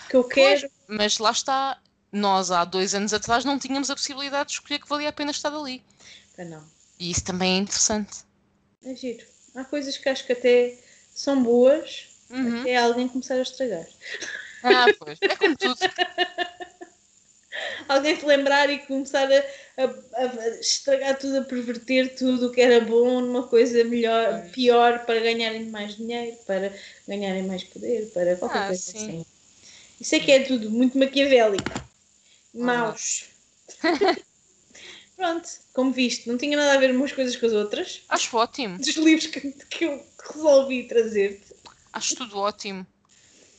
Porque 0.00 0.16
eu 0.16 0.24
quero. 0.24 0.68
Mas 0.88 1.18
lá 1.18 1.30
está, 1.30 1.80
nós 2.12 2.50
há 2.50 2.64
dois 2.64 2.94
anos 2.94 3.12
atrás 3.12 3.44
não 3.44 3.58
tínhamos 3.58 3.90
a 3.90 3.94
possibilidade 3.96 4.48
de 4.50 4.52
escolher 4.54 4.78
que 4.78 4.88
valia 4.88 5.08
a 5.08 5.12
pena 5.12 5.30
estar 5.30 5.52
ali. 5.52 5.82
Ah, 6.38 6.44
não. 6.44 6.62
E 6.98 7.10
isso 7.10 7.24
também 7.24 7.54
é 7.54 7.58
interessante. 7.58 8.18
É 8.84 8.94
giro. 8.94 9.24
Há 9.54 9.64
coisas 9.64 9.96
que 9.96 10.08
acho 10.08 10.24
que 10.26 10.32
até 10.32 10.78
são 11.14 11.42
boas 11.42 12.08
Uhum. 12.30 12.60
até 12.60 12.76
alguém 12.76 13.08
começar 13.08 13.34
a 13.34 13.42
estragar. 13.42 13.86
Ah, 14.62 14.86
pois. 14.98 15.18
É 15.22 15.36
como 15.36 15.56
tudo. 15.56 15.76
Alguém 17.88 18.18
se 18.18 18.24
lembrar 18.24 18.70
e 18.70 18.78
começar 18.78 19.28
a, 19.30 19.82
a- 19.82 20.24
a 20.24 20.48
estragar 20.60 21.18
tudo, 21.18 21.38
a 21.38 21.42
perverter 21.44 22.14
tudo 22.14 22.46
o 22.46 22.50
que 22.52 22.60
era 22.62 22.80
bom 22.82 23.20
numa 23.20 23.46
coisa 23.46 23.84
melhor, 23.84 24.42
pior 24.52 25.04
para 25.04 25.20
ganharem 25.20 25.66
mais 25.66 25.96
dinheiro, 25.96 26.36
para 26.46 26.72
ganharem 27.06 27.42
mais 27.42 27.62
poder, 27.64 28.10
para 28.14 28.36
qualquer 28.36 28.58
Ah, 28.62 28.66
coisa 28.68 28.80
sim. 28.80 28.96
assim. 28.96 29.26
Isso 30.00 30.14
é 30.14 30.20
que 30.20 30.32
é 30.32 30.44
tudo 30.44 30.70
muito 30.70 30.96
maquiavélico. 30.96 31.70
Maus. 32.54 33.26
Pronto, 35.16 35.48
como 35.72 35.92
viste, 35.92 36.28
não 36.28 36.36
tinha 36.36 36.56
nada 36.56 36.74
a 36.74 36.78
ver 36.78 36.94
umas 36.94 37.12
coisas 37.12 37.36
com 37.36 37.46
as 37.46 37.52
outras. 37.52 38.02
Acho 38.08 38.36
ótimo. 38.36 38.78
Dos 38.78 38.96
livros 38.96 39.26
que, 39.26 39.52
que 39.52 39.84
eu 39.84 40.04
resolvi 40.32 40.84
trazer-te. 40.88 41.54
Acho 41.92 42.16
tudo 42.16 42.38
ótimo. 42.38 42.86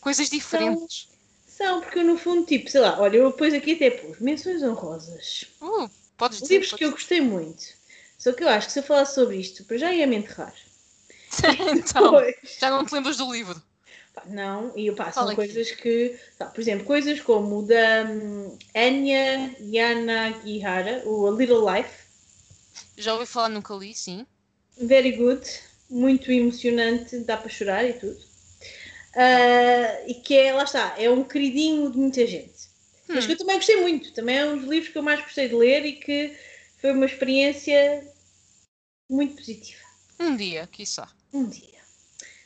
Coisas 0.02 0.30
diferentes. 0.30 1.08
São, 1.48 1.82
porque 1.82 2.00
eu 2.00 2.04
no 2.04 2.18
fundo, 2.18 2.46
tipo, 2.46 2.70
sei 2.70 2.82
lá, 2.82 3.00
olha, 3.00 3.18
eu 3.18 3.32
depois 3.32 3.54
aqui 3.54 3.74
até 3.74 3.92
pus 3.92 4.20
menções 4.20 4.62
honrosas. 4.64 5.46
Uh, 5.62 5.90
podes 6.18 6.42
dizer. 6.42 6.56
Livros 6.56 6.74
que 6.74 6.84
eu 6.84 6.92
gostei 6.92 7.22
muito. 7.22 7.64
Só 8.18 8.34
que 8.34 8.44
eu 8.44 8.50
acho 8.50 8.68
que 8.68 8.74
se 8.74 8.80
eu 8.80 8.84
falasse 8.84 9.16
sobre 9.16 9.38
isto, 9.38 9.64
para 9.64 9.78
já 9.78 9.94
ia 9.94 10.08
me 10.08 10.18
enterrar. 10.18 10.54
então, 11.78 12.12
Pois. 12.12 12.36
já 12.60 12.70
não 12.70 12.86
te 12.86 12.94
lembras 12.94 13.18
do 13.18 13.32
livro. 13.32 13.62
Não, 14.28 14.72
e 14.78 14.90
Fala 15.12 15.12
são 15.12 15.30
aqui. 15.34 15.36
coisas 15.36 15.72
que, 15.72 16.18
tá, 16.38 16.46
por 16.46 16.62
exemplo, 16.62 16.86
coisas 16.86 17.20
como 17.22 17.60
o 17.60 17.66
da 17.66 18.06
hum, 18.06 18.58
Anya 18.76 19.56
Yanagihara, 19.60 21.04
o 21.06 21.28
A 21.28 21.32
Little 21.32 21.66
Life, 21.72 22.04
Já 22.98 23.14
ouvi 23.14 23.28
falar, 23.28 23.50
nunca 23.50 23.76
li, 23.76 23.94
sim. 23.94 24.26
very 24.78 25.12
good, 25.14 25.44
muito 25.90 26.32
emocionante, 26.32 27.20
dá 27.26 27.38
para 27.38 27.50
chorar 27.50 27.84
e 27.86 27.94
tudo. 27.94 28.20
Ah, 29.16 30.02
e 30.08 30.16
que 30.16 30.36
é, 30.38 30.54
lá 30.54 30.64
está, 30.64 30.96
é 30.98 31.10
um 31.10 31.24
queridinho 31.24 31.92
de 31.92 31.98
muita 31.98 32.26
gente. 32.26 32.70
Mas 33.14 33.26
Hum. 33.26 33.28
que 33.28 33.34
eu 33.34 33.38
também 33.38 33.58
gostei 33.58 33.78
muito, 33.78 34.14
também 34.14 34.38
é 34.38 34.46
um 34.46 34.58
dos 34.58 34.68
livros 34.68 34.92
que 34.92 34.98
eu 34.98 35.04
mais 35.04 35.22
gostei 35.22 35.48
de 35.48 35.56
ler 35.56 35.86
e 35.86 35.94
que 35.94 36.36
foi 36.80 36.92
uma 36.94 37.06
experiência 37.06 38.08
muito 39.10 39.36
positiva. 39.38 39.84
Um 40.20 40.36
dia, 40.36 40.66
quiçá. 40.68 41.08
Um 41.34 41.50
dia. 41.50 41.73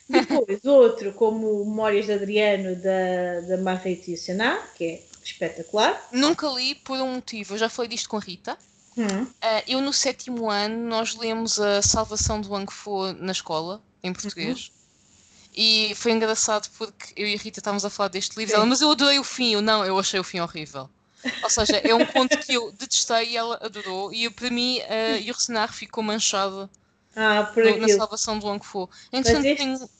Depois, 0.08 0.64
outro, 0.64 1.12
como 1.12 1.64
Memórias 1.64 2.06
de 2.06 2.12
Adriano, 2.12 2.74
da, 2.76 3.40
da 3.48 3.62
Marrete 3.62 4.10
Yourcenar, 4.12 4.72
que 4.74 4.84
é 4.84 5.02
espetacular. 5.22 6.08
Nunca 6.12 6.48
li 6.48 6.74
por 6.74 6.98
um 6.98 7.14
motivo. 7.16 7.54
Eu 7.54 7.58
já 7.58 7.68
falei 7.68 7.88
disto 7.90 8.08
com 8.08 8.16
a 8.16 8.20
Rita. 8.20 8.56
Hum, 8.96 9.26
Ah, 9.42 9.62
eu, 9.68 9.80
no 9.80 9.92
sétimo 9.92 10.50
ano, 10.50 10.88
nós 10.88 11.14
lemos 11.14 11.60
a 11.60 11.82
Salvação 11.82 12.40
do 12.40 12.50
Wang 12.50 12.72
Fu 12.72 13.12
na 13.12 13.32
escola, 13.32 13.82
em 14.02 14.12
português. 14.12 14.72
E 15.54 15.92
foi 15.96 16.12
engraçado 16.12 16.68
porque 16.78 17.12
eu 17.16 17.26
e 17.26 17.34
a 17.34 17.38
Rita 17.38 17.58
estávamos 17.60 17.84
a 17.84 17.90
falar 17.90 18.08
deste 18.08 18.36
livro. 18.38 18.54
Ela, 18.54 18.64
mas 18.66 18.80
eu 18.80 18.90
adorei 18.90 19.18
o 19.18 19.24
fim. 19.24 19.52
Eu, 19.54 19.60
não, 19.62 19.84
eu 19.84 19.98
achei 19.98 20.18
o 20.18 20.24
fim 20.24 20.40
horrível. 20.40 20.88
Ou 21.42 21.50
seja, 21.50 21.76
é 21.78 21.94
um 21.94 22.06
conto 22.06 22.38
que 22.38 22.54
eu 22.54 22.70
detestei 22.72 23.30
e 23.30 23.36
ela 23.36 23.58
adorou. 23.60 24.12
E 24.12 24.24
eu, 24.24 24.30
para 24.32 24.50
mim, 24.50 24.80
a 24.82 25.16
Yursenar 25.20 25.72
ficou 25.72 26.02
manchada 26.02 26.70
Ah, 27.16 27.52
na. 27.80 27.88
Salvação 27.88 28.38
do 28.38 28.46
Wang 28.46 28.64
Fu. 28.64 28.88
Entretanto, 29.12 29.44
este- 29.46 29.56
tenho, 29.64 29.90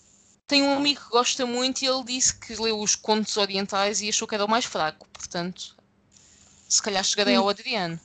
tenho 0.48 0.64
um 0.66 0.74
amigo 0.76 1.00
que 1.00 1.10
gosta 1.10 1.46
muito 1.46 1.82
e 1.82 1.86
ele 1.86 2.02
disse 2.04 2.34
que 2.38 2.54
leu 2.56 2.78
os 2.80 2.96
contos 2.96 3.36
orientais 3.36 4.00
e 4.00 4.08
achou 4.08 4.26
que 4.26 4.34
era 4.34 4.44
o 4.44 4.48
mais 4.50 4.64
fraco. 4.64 5.06
Portanto, 5.12 5.76
se 6.68 6.82
calhar 6.82 7.04
chegarei 7.04 7.36
Hum. 7.36 7.42
ao 7.42 7.48
Adriano. 7.50 8.00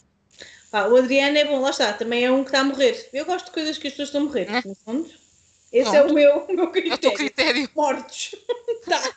Pá, 0.69 0.85
o 0.87 0.95
Adriano 0.97 1.37
é 1.37 1.45
bom, 1.45 1.59
lá 1.61 1.69
está, 1.69 1.93
também 1.93 2.23
é 2.25 2.31
um 2.31 2.43
que 2.43 2.49
está 2.49 2.59
a 2.61 2.63
morrer. 2.63 3.09
Eu 3.13 3.25
gosto 3.25 3.45
de 3.45 3.51
coisas 3.51 3.77
que 3.77 3.87
as 3.87 3.93
pessoas 3.93 4.09
estão 4.09 4.21
a 4.21 4.25
morrer, 4.25 4.47
É. 4.49 4.67
no 4.67 4.75
fundo. 4.75 5.09
Esse 5.71 5.95
é 5.95 6.01
o 6.01 6.05
Pronto. 6.05 6.13
meu, 6.13 6.37
o 6.49 6.53
meu 6.53 6.65
É 6.65 6.67
o 6.67 6.71
teu 6.71 6.71
critério. 6.71 7.17
critério. 7.17 7.69
Mortos. 7.75 8.35
tá. 8.85 9.15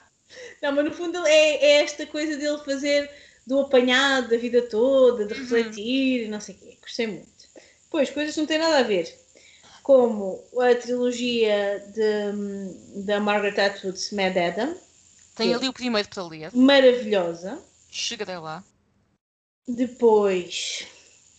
Não, 0.63 0.73
mas 0.73 0.85
no 0.85 0.93
fundo 0.93 1.27
é, 1.27 1.57
é 1.57 1.83
esta 1.83 2.07
coisa 2.07 2.37
dele 2.37 2.59
fazer 2.65 3.11
do 3.47 3.61
apanhado 3.61 4.29
da 4.29 4.37
vida 4.37 4.63
toda, 4.63 5.25
de 5.27 5.35
refletir 5.35 6.25
e 6.25 6.29
não 6.29 6.41
sei 6.41 6.55
o 6.55 6.59
quê. 6.59 6.79
Gostei 6.83 7.07
muito. 7.07 7.27
Depois, 7.85 8.11
coisas 8.11 8.35
que 8.35 8.41
não 8.41 8.47
têm 8.47 8.59
nada 8.59 8.79
a 8.79 8.83
ver. 8.83 9.13
Como 9.87 10.43
a 10.61 10.75
trilogia 10.75 11.79
de, 11.95 13.05
da 13.05 13.21
Margaret 13.21 13.57
Atwood's 13.57 14.11
Mad 14.11 14.37
Adam. 14.37 14.77
Tem 15.37 15.53
é 15.53 15.55
ali 15.55 15.69
o 15.69 15.73
primeiro 15.73 16.09
para 16.09 16.25
ler. 16.25 16.53
Maravilhosa. 16.53 17.63
Chegarei 17.89 18.37
lá. 18.37 18.65
Depois, 19.69 20.89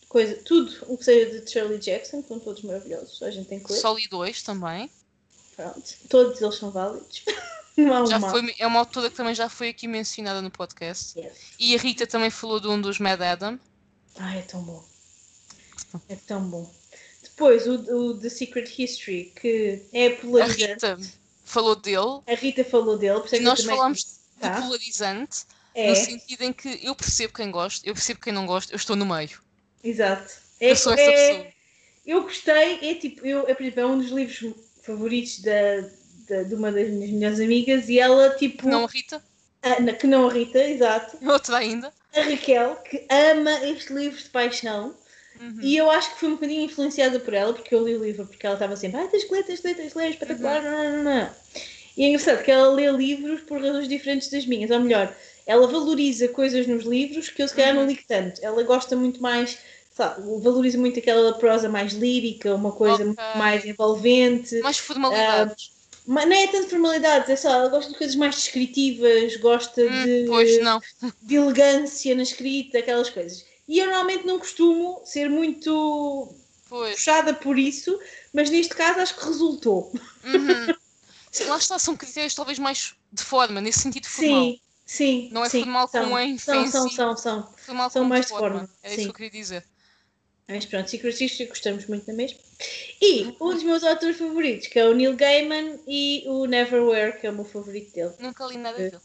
coisa, 0.08 0.34
tudo 0.46 0.74
o 0.88 0.98
que 0.98 1.04
seja 1.04 1.42
de 1.42 1.52
Shirley 1.52 1.78
Jackson, 1.78 2.22
que 2.22 2.30
são 2.30 2.40
todos 2.40 2.62
maravilhosos. 2.62 3.22
A 3.22 3.30
gente 3.32 3.50
tem 3.50 3.60
que 3.60 3.70
ler. 3.70 3.80
Só 3.82 3.94
li 3.94 4.08
dois 4.08 4.42
também. 4.42 4.90
Pronto. 5.54 5.96
Todos 6.08 6.42
eles 6.42 6.56
são 6.56 6.72
válidos. 6.72 7.24
Já 8.08 8.22
foi, 8.22 8.56
é 8.58 8.66
uma 8.66 8.80
autora 8.80 9.10
que 9.10 9.18
também 9.18 9.36
já 9.36 9.50
foi 9.50 9.70
aqui 9.70 9.88
mencionada 9.88 10.42
no 10.42 10.50
podcast. 10.50 11.20
Yes. 11.20 11.34
E 11.60 11.76
a 11.76 11.78
Rita 11.78 12.08
também 12.08 12.32
falou 12.32 12.62
de 12.62 12.68
um 12.68 12.80
dos 12.82 12.98
Mad 12.98 13.22
Adam. 13.22 13.60
Ai, 14.16 14.40
é 14.40 14.42
tão 14.42 14.64
bom. 14.64 14.84
É 16.10 16.16
tão 16.16 16.50
bom. 16.50 16.68
Depois, 17.38 17.68
o, 17.68 17.74
o 17.76 18.20
The 18.20 18.30
Secret 18.30 18.68
History, 18.82 19.32
que 19.40 19.84
é 19.94 20.08
A 20.08 20.16
polarizante. 20.16 20.72
Rita 20.74 20.98
falou 21.46 21.76
dele. 21.76 22.22
A 22.26 22.34
Rita 22.34 22.64
falou 22.64 22.98
dele, 22.98 23.22
é 23.32 23.36
E 23.38 23.40
nós 23.42 23.64
falámos 23.64 24.00
de 24.00 24.18
Tá. 24.42 24.60
polarizante, 24.60 25.46
É, 25.76 25.88
no 25.90 25.96
sentido 25.96 26.42
em 26.44 26.52
que 26.52 26.80
eu 26.84 26.96
percebo 26.96 27.34
quem 27.34 27.52
gosta, 27.52 27.88
eu 27.88 27.94
percebo 27.94 28.20
quem 28.22 28.34
não 28.34 28.48
gosta, 28.48 28.74
eu 28.74 28.76
estou 28.78 28.96
no 28.96 29.06
meio. 29.06 29.40
exato. 29.84 30.34
É, 30.60 30.72
Eu 30.72 30.76
sou 30.76 30.94
essa 30.94 31.02
é- 31.04 31.12
pessoa. 31.34 31.48
Eu 32.08 32.24
gostei, 32.24 32.90
é 32.90 32.96
tipo, 32.96 33.24
eu, 33.26 33.48
é, 33.48 33.54
por 33.54 33.62
exemplo, 33.62 33.82
é 33.82 33.86
um 33.86 34.00
dos 34.00 34.10
livros 34.10 34.56
favoritos 34.84 35.40
da, 35.42 35.82
da- 36.28 36.42
de 36.44 36.56
uma 36.56 36.72
das 36.72 36.90
minhas 36.90 37.12
melhores 37.12 37.40
amigas 37.40 37.88
e 37.88 38.00
ela, 38.00 38.32
tipo, 38.32 38.68
Não 38.68 38.86
a 38.86 38.88
Rita, 38.88 39.24
ah, 39.62 39.80
na- 39.80 39.94
que 39.94 40.08
não 40.08 40.28
a 40.28 40.34
Rita, 40.34 40.58
exato, 40.64 41.18
outra 41.24 41.58
ainda. 41.58 41.94
a 42.16 42.22
Raquel, 42.22 42.78
que 42.78 43.06
ama 43.12 43.52
este 43.66 43.94
livro 43.94 44.18
de 44.18 44.30
paixão. 44.30 44.96
Uhum. 45.40 45.60
E 45.62 45.78
eu 45.78 45.90
acho 45.92 46.14
que 46.14 46.20
fui 46.20 46.30
um 46.30 46.34
bocadinho 46.34 46.62
influenciada 46.64 47.20
por 47.20 47.34
ela, 47.34 47.54
porque 47.54 47.74
eu 47.74 47.86
li 47.86 47.96
o 47.96 48.04
livro 48.04 48.26
porque 48.26 48.46
ela 48.46 48.56
estava 48.56 48.76
sempre, 48.76 49.00
ah, 49.02 49.08
tens 49.08 49.24
que 49.24 49.34
ler, 49.34 49.44
tens 49.44 49.60
que 49.60 49.68
ler, 49.68 49.76
tens 49.76 49.94
que 49.94 49.98
ler, 50.00 50.10
espetacular, 50.10 50.64
Uhum. 50.64 50.72
não, 50.72 51.04
não, 51.04 51.04
não. 51.04 51.30
E 51.96 52.04
é 52.04 52.08
engraçado 52.10 52.44
que 52.44 52.52
ela 52.52 52.70
lê 52.70 52.92
livros 52.92 53.42
por 53.42 53.60
razões 53.62 53.88
diferentes 53.88 54.30
das 54.30 54.46
minhas, 54.46 54.70
ou 54.70 54.80
melhor, 54.80 55.16
ela 55.46 55.66
valoriza 55.68 56.28
coisas 56.28 56.68
nos 56.68 56.84
livros 56.84 57.30
que 57.30 57.42
eu 57.42 57.48
se 57.48 57.56
calhar 57.56 57.74
não 57.74 57.82
Uhum. 57.84 57.88
ligo 57.88 58.02
tanto. 58.08 58.40
Ela 58.44 58.62
gosta 58.64 58.96
muito 58.96 59.22
mais, 59.22 59.58
sabe, 59.92 60.22
valoriza 60.42 60.78
muito 60.78 61.00
aquela 61.00 61.34
prosa 61.34 61.68
mais 61.70 61.94
lírica, 61.94 62.54
uma 62.54 62.72
coisa 62.72 62.96
Ok. 63.04 63.06
muito 63.06 63.38
mais 63.38 63.66
envolvente. 63.66 64.60
Mais 64.62 64.78
formalidades. 64.78 65.72
Mas 66.06 66.26
não 66.26 66.36
é 66.36 66.48
tanto 66.48 66.70
formalidades, 66.70 67.30
é 67.30 67.36
só, 67.36 67.50
ela 67.52 67.68
gosta 67.68 67.92
de 67.92 67.98
coisas 67.98 68.16
mais 68.16 68.36
descritivas, 68.36 69.36
gosta 69.38 69.82
Hum, 69.82 70.04
de 70.04 70.26
pois 70.28 70.62
não. 70.62 70.80
de 71.22 71.36
elegância 71.36 72.16
na 72.16 72.24
escrita, 72.24 72.78
aquelas 72.80 73.10
coisas. 73.10 73.44
E 73.68 73.80
eu 73.80 73.86
normalmente 73.88 74.26
não 74.26 74.40
costumo 74.40 75.02
ser 75.06 75.30
muito 75.30 76.34
Pois. 76.70 76.96
puxada 76.96 77.34
por 77.34 77.58
isso, 77.60 78.00
mas 78.34 78.50
neste 78.50 78.74
caso 78.74 79.00
acho 79.00 79.16
que 79.16 79.26
resultou. 79.26 79.92
Uhum. 80.24 80.68
Lá 81.48 81.58
está, 81.58 81.78
são 81.78 81.96
critérios 81.96 82.34
talvez 82.34 82.58
mais 82.58 82.96
de 83.12 83.24
forma, 83.24 83.62
nesse 83.62 83.80
sentido 83.82 84.08
formal. 84.08 84.44
Sim, 84.46 84.60
sim. 84.86 85.30
Não 85.32 85.44
é 85.46 85.50
sim, 85.50 85.60
formal 85.60 85.88
são, 85.88 86.04
como 86.06 86.20
em 86.20 86.38
são, 86.38 86.68
são, 86.68 86.90
são, 86.90 87.18
são. 87.18 87.54
Formal 87.58 87.90
São 87.90 88.06
mais 88.06 88.26
de 88.26 88.32
forma. 88.32 88.60
forma, 88.60 88.70
Era 88.82 88.96
sim. 88.96 89.02
isso 89.02 89.04
que 89.04 89.10
eu 89.10 89.14
queria 89.14 89.42
dizer. 89.42 89.66
Mas 90.48 90.66
pronto, 90.66 90.90
Secret 90.90 91.22
History 91.22 91.50
gostamos 91.50 91.86
muito 91.88 92.06
da 92.08 92.14
mesma. 92.14 92.40
E 93.02 93.36
um 93.42 93.54
dos 93.54 93.64
meus 93.64 93.84
autores 93.84 94.18
favoritos, 94.18 94.68
que 94.68 94.80
é 94.80 94.86
o 94.88 94.94
Neil 94.96 95.16
Gaiman, 95.16 95.78
e 95.86 96.24
o 96.26 96.46
Neverwhere, 96.46 97.20
que 97.20 97.28
é 97.28 97.30
o 97.30 97.34
meu 97.36 97.44
favorito 97.44 97.94
dele. 97.94 98.14
Nunca 98.18 98.46
li 98.46 98.58
nada 98.58 98.80
É. 98.80 98.90
dele. 98.90 99.02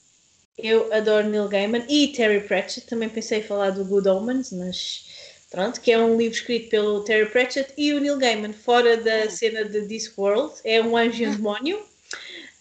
Eu 0.59 0.93
adoro 0.93 1.29
Neil 1.29 1.49
Gaiman 1.49 1.85
e 1.89 2.09
Terry 2.09 2.47
Pratchett. 2.47 2.87
Também 2.87 3.09
pensei 3.09 3.39
em 3.41 3.43
falar 3.43 3.71
do 3.71 3.85
Good 3.85 4.09
Omens, 4.09 4.53
mas 4.53 5.07
pronto, 5.51 5.81
que 5.81 5.91
é 5.93 5.99
um 5.99 6.17
livro 6.17 6.37
escrito 6.37 6.69
pelo 6.69 7.03
Terry 7.05 7.29
Pratchett 7.31 7.73
e 7.77 7.93
o 7.95 8.01
Neil 8.01 8.19
Gaiman, 8.19 8.53
fora 8.53 8.97
da 8.97 9.25
Hum. 9.27 9.31
cena 9.31 9.65
de 9.65 9.87
Discworld. 9.87 10.55
É 10.65 10.81
um 10.83 10.97
anjo 10.97 11.23
e 11.23 11.27
um 11.29 11.35
demónio 11.35 11.83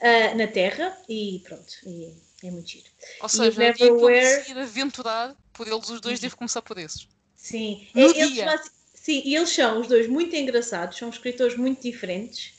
ah, 0.01 0.33
na 0.35 0.47
Terra 0.47 0.97
e 1.07 1.41
pronto, 1.43 1.73
e 1.85 2.13
é 2.43 2.49
muito 2.51 2.69
giro. 2.69 2.85
Ou 3.19 3.27
E 3.27 3.29
seja, 3.29 3.51
dia 3.51 3.73
que 3.73 3.83
eu 3.83 3.93
Neverwhere- 3.95 4.37
decidir 4.37 4.57
aventurar 4.59 5.35
por 5.53 5.67
eles 5.67 5.89
os 5.89 6.01
dois, 6.01 6.17
Uhum. 6.17 6.21
devo 6.23 6.37
começar 6.37 6.61
por 6.61 6.77
esses. 6.77 7.07
Sim, 7.35 7.87
É, 7.95 8.01
eles 8.03 8.33
dia. 8.33 8.61
sim, 8.93 9.21
e 9.25 9.35
eles 9.35 9.49
são 9.49 9.79
os 9.81 9.87
dois 9.87 10.07
muito 10.07 10.35
engraçados, 10.35 10.97
são 10.97 11.09
escritores 11.09 11.55
muito 11.57 11.81
diferentes. 11.81 12.53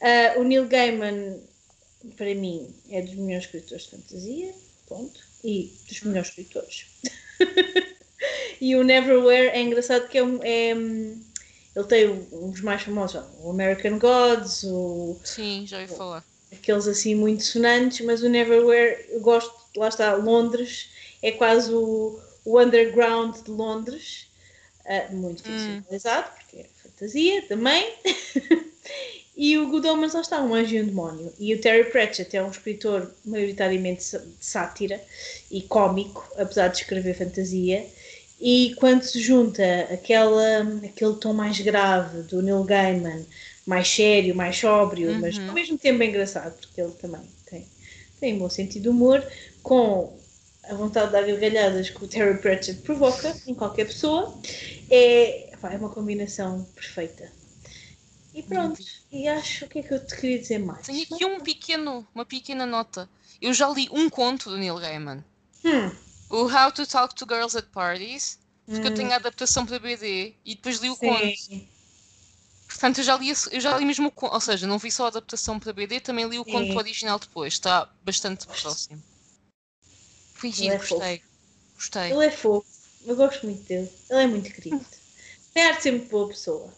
Ah, 0.00 0.34
o 0.38 0.44
Neil 0.44 0.66
Gaiman, 0.68 1.40
para 2.16 2.34
mim, 2.34 2.72
é 2.90 3.00
dos 3.02 3.14
melhores 3.14 3.46
escritores 3.46 3.84
de 3.84 3.90
fantasia, 3.90 4.54
ponto, 4.86 5.20
e 5.44 5.72
dos 5.88 6.00
melhores 6.02 6.28
escritores. 6.30 6.86
e 8.60 8.76
o 8.76 8.82
Neverwhere 8.84 9.48
é 9.48 9.60
engraçado 9.60 10.08
que 10.08 10.18
é, 10.18 10.24
um- 10.24 10.42
é, 10.42 10.74
hum, 10.74 11.20
ele 11.74 11.84
tem 11.86 12.24
dos 12.30 12.60
mais 12.62 12.82
famosos, 12.82 13.22
o 13.40 13.50
American 13.50 13.98
Gods, 13.98 14.64
o, 14.64 15.18
Sim, 15.24 15.66
já 15.66 15.80
ouvi 15.80 15.88
falar. 15.94 16.24
aqueles 16.52 16.86
assim 16.88 17.14
muito 17.14 17.42
sonantes, 17.44 18.04
mas 18.06 18.22
o 18.22 18.28
Neverwhere, 18.28 19.06
eu 19.10 19.20
gosto, 19.20 19.52
lá 19.76 19.88
está, 19.88 20.14
Londres, 20.14 20.90
é 21.22 21.32
quase 21.32 21.72
o, 21.74 22.20
o 22.44 22.60
underground 22.60 23.36
de 23.42 23.50
Londres, 23.50 24.28
ah, 24.86 25.08
muito 25.12 25.42
Hum. 25.42 25.44
ficcionalizado, 25.44 26.30
porque 26.36 26.58
é 26.58 26.70
fantasia 26.82 27.42
também. 27.48 27.94
e 29.36 29.58
o 29.58 29.68
Good 29.68 29.86
Omens, 29.88 30.14
lá 30.14 30.20
está, 30.22 30.40
um 30.42 30.54
anjo 30.54 30.74
e 30.74 30.82
um 30.82 30.86
demónio. 30.86 31.32
E 31.38 31.54
o 31.54 31.60
Terry 31.60 31.90
Pratchett 31.90 32.36
é 32.36 32.42
um 32.42 32.50
escritor 32.50 33.14
maioritariamente 33.24 34.02
de 34.18 34.44
sátira 34.44 35.00
e 35.50 35.62
cómico, 35.62 36.26
apesar 36.38 36.68
de 36.68 36.78
escrever 36.78 37.14
fantasia. 37.14 37.86
E 38.40 38.74
quando 38.78 39.02
se 39.02 39.20
junta 39.20 39.62
aquela, 39.92 40.60
aquele 40.84 41.14
tom 41.16 41.32
mais 41.32 41.58
grave 41.60 42.22
do 42.22 42.42
Neil 42.42 42.64
Gaiman, 42.64 43.26
mais 43.66 43.88
sério, 43.88 44.34
mais 44.34 44.56
sóbrio, 44.58 45.14
mas 45.16 45.38
Uhum. 45.38 45.48
ao 45.48 45.54
mesmo 45.54 45.78
tempo 45.78 46.02
é 46.02 46.06
engraçado, 46.06 46.58
porque 46.60 46.80
ele 46.80 46.92
também 46.92 47.22
tem, 47.46 47.66
tem 48.20 48.34
um 48.34 48.38
bom 48.38 48.48
sentido 48.50 48.82
de 48.84 48.88
humor, 48.90 49.26
com 49.62 50.18
a 50.64 50.74
vontade 50.74 51.06
de 51.08 51.12
dar 51.12 51.26
gargalhadas 51.26 51.90
que 51.90 52.04
o 52.04 52.08
Terry 52.08 52.38
Pratchett 52.40 52.82
provoca 52.82 53.40
em 53.46 53.54
qualquer 53.54 53.86
pessoa, 53.86 54.40
é, 54.90 55.50
é 55.50 55.76
uma 55.78 55.90
combinação 55.90 56.64
perfeita. 56.74 57.35
E 58.36 58.40
pronto, 58.44 58.78
e 59.10 59.26
acho 59.26 59.64
o 59.64 59.68
que 59.68 59.80
é 59.80 59.82
que 59.82 59.92
eu 59.92 60.06
te 60.06 60.14
queria 60.14 60.38
dizer 60.38 60.58
mais? 60.60 60.86
Tenho 60.86 61.02
aqui 61.02 61.22
um 61.26 61.38
pequeno, 61.38 62.08
uma 62.14 62.24
pequena 62.24 62.64
nota. 62.64 63.10
Eu 63.42 63.52
já 63.52 63.68
li 63.68 63.90
um 63.92 64.08
conto 64.08 64.48
do 64.48 64.56
Neil 64.56 64.78
Gaiman. 64.78 65.22
Hum, 65.64 65.92
O 66.30 66.46
How 66.48 66.70
to 66.70 66.86
Talk 66.86 67.16
to 67.16 67.26
Girls 67.26 67.56
at 67.56 67.72
Parties. 67.72 68.38
Porque 68.70 68.86
eu 68.86 68.92
hum, 68.92 68.92
tenho 68.92 69.12
a 69.12 69.16
adaptação 69.16 69.66
para 69.66 69.80
BD 69.80 70.36
e 70.44 70.54
depois 70.54 70.78
li 70.78 70.88
o 70.88 70.96
conto. 70.96 71.34
sim, 71.34 71.68
Portanto, 72.68 72.98
eu 72.98 73.04
já 73.04 73.16
li, 73.16 73.28
eu 73.50 73.60
já 73.60 73.76
li 73.76 73.84
mesmo 73.84 74.06
o 74.08 74.12
conto. 74.12 74.32
Ou 74.34 74.40
seja, 74.40 74.66
não 74.68 74.78
vi 74.78 74.88
só 74.90 75.06
a 75.06 75.08
adaptação 75.08 75.58
para 75.58 75.72
BD, 75.72 75.98
também 76.00 76.28
li 76.28 76.38
o 76.38 76.44
conto 76.44 76.76
Sim. 76.76 76.78
original 76.78 77.18
depois. 77.18 77.54
Está 77.54 77.92
bastante 78.04 78.46
próximo. 78.46 79.02
Foi 80.34 80.52
Ele 80.58 80.68
giro, 80.68 80.74
é 80.74 80.78
fofo. 80.78 81.06
gostei. 81.06 81.22
Gostei. 81.74 82.16
ele 82.16 82.26
é 82.26 82.30
fofo, 82.30 82.66
eu 83.06 83.16
gosto 83.16 83.46
muito 83.46 83.62
dele, 83.64 83.90
ele 84.10 84.22
é 84.22 84.26
muito 84.26 84.52
querido. 84.52 84.84
De 85.54 85.82
ser 85.82 85.92
muito 85.92 86.10
boa 86.10 86.28
pessoa. 86.28 86.72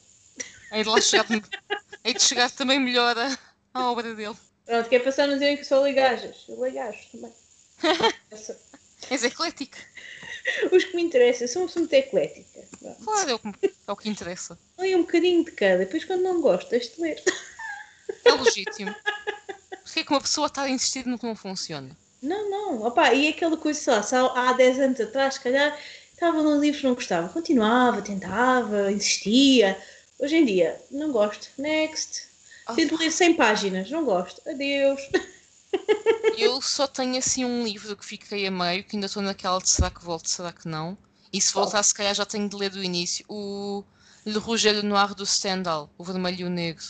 Hei 0.70 0.82
de 0.82 0.88
lá 0.88 1.00
chegar, 1.00 1.26
hei 2.04 2.14
de 2.14 2.22
chegar 2.22 2.50
também 2.50 2.78
melhor 2.78 3.16
a- 3.18 3.38
à 3.74 3.90
obra 3.90 4.14
dele. 4.14 4.36
Pronto, 4.66 4.88
quer 4.88 4.98
passar 5.02 5.24
a 5.24 5.26
não 5.28 5.34
dizerem 5.34 5.56
que 5.56 5.64
só 5.64 5.80
leio 5.80 5.96
gajas. 5.96 6.44
Eu 6.48 6.60
leio 6.60 6.74
gajos 6.74 7.06
também. 7.06 7.32
És 9.10 9.24
eclético. 9.24 9.76
Os 10.72 10.84
que 10.84 10.96
me 10.96 11.02
interessam, 11.02 11.46
sou 11.46 11.62
uma 11.62 11.68
pessoa 11.68 11.82
muito 11.82 11.92
eclética. 11.94 12.66
Pronto. 12.78 13.04
Claro, 13.04 13.30
é 13.30 13.34
o, 13.34 13.38
que, 13.38 13.74
é 13.86 13.92
o 13.92 13.96
que 13.96 14.08
interessa. 14.08 14.58
Leio 14.78 14.98
um 14.98 15.02
bocadinho 15.02 15.44
de 15.44 15.52
cada, 15.52 15.78
depois 15.78 16.04
quando 16.04 16.22
não 16.22 16.40
deixo 16.68 16.96
de 16.96 17.00
ler. 17.02 17.22
É 18.24 18.32
legítimo. 18.32 18.94
Porque 19.84 20.00
é 20.00 20.04
que 20.04 20.10
uma 20.12 20.20
pessoa 20.20 20.48
está 20.48 20.62
a 20.62 20.70
insistir 20.70 21.06
no 21.06 21.18
que 21.18 21.26
não 21.26 21.36
funciona? 21.36 21.96
Não, 22.20 22.50
não. 22.50 22.82
Opa, 22.82 23.14
e 23.14 23.28
aquela 23.28 23.56
coisa, 23.56 23.80
sei 23.80 23.92
lá, 23.92 24.02
se 24.02 24.14
há 24.14 24.50
há 24.50 24.52
10 24.52 24.78
anos 24.80 25.00
atrás, 25.00 25.34
se 25.34 25.40
calhar, 25.40 25.78
estava 26.12 26.42
num 26.42 26.60
livro 26.60 26.80
que 26.80 26.86
não 26.86 26.94
gostava. 26.94 27.28
Continuava, 27.28 28.02
tentava, 28.02 28.90
insistia. 28.90 29.80
Hoje 30.18 30.36
em 30.36 30.44
dia, 30.44 30.80
não 30.90 31.12
gosto. 31.12 31.48
Next. 31.58 32.24
Ah, 32.66 32.74
Tento 32.74 32.96
ler 32.96 33.10
100 33.10 33.34
páginas, 33.34 33.90
não 33.90 34.04
gosto. 34.04 34.40
Adeus. 34.48 35.00
Eu 36.36 36.60
só 36.62 36.86
tenho 36.86 37.16
assim 37.18 37.44
um 37.44 37.64
livro 37.64 37.96
que 37.96 38.04
fiquei 38.04 38.46
a 38.46 38.50
meio, 38.50 38.84
que 38.84 38.96
ainda 38.96 39.06
estou 39.06 39.22
naquela 39.22 39.58
de 39.58 39.68
será 39.68 39.90
que 39.90 40.04
volto, 40.04 40.28
será 40.28 40.52
que 40.52 40.66
não? 40.68 40.96
E 41.32 41.40
se 41.40 41.52
voltar, 41.52 41.82
se 41.82 41.92
calhar 41.94 42.14
já 42.14 42.24
tenho 42.24 42.48
de 42.48 42.56
ler 42.56 42.70
do 42.70 42.82
início. 42.82 43.24
O 43.28 43.84
Le 44.24 44.38
Rouge 44.38 44.68
et 44.68 44.82
Noir 44.82 45.14
do 45.14 45.26
Stendhal, 45.26 45.90
O 45.98 46.04
Vermelho 46.04 46.40
e 46.40 46.44
o 46.44 46.50
Negro. 46.50 46.84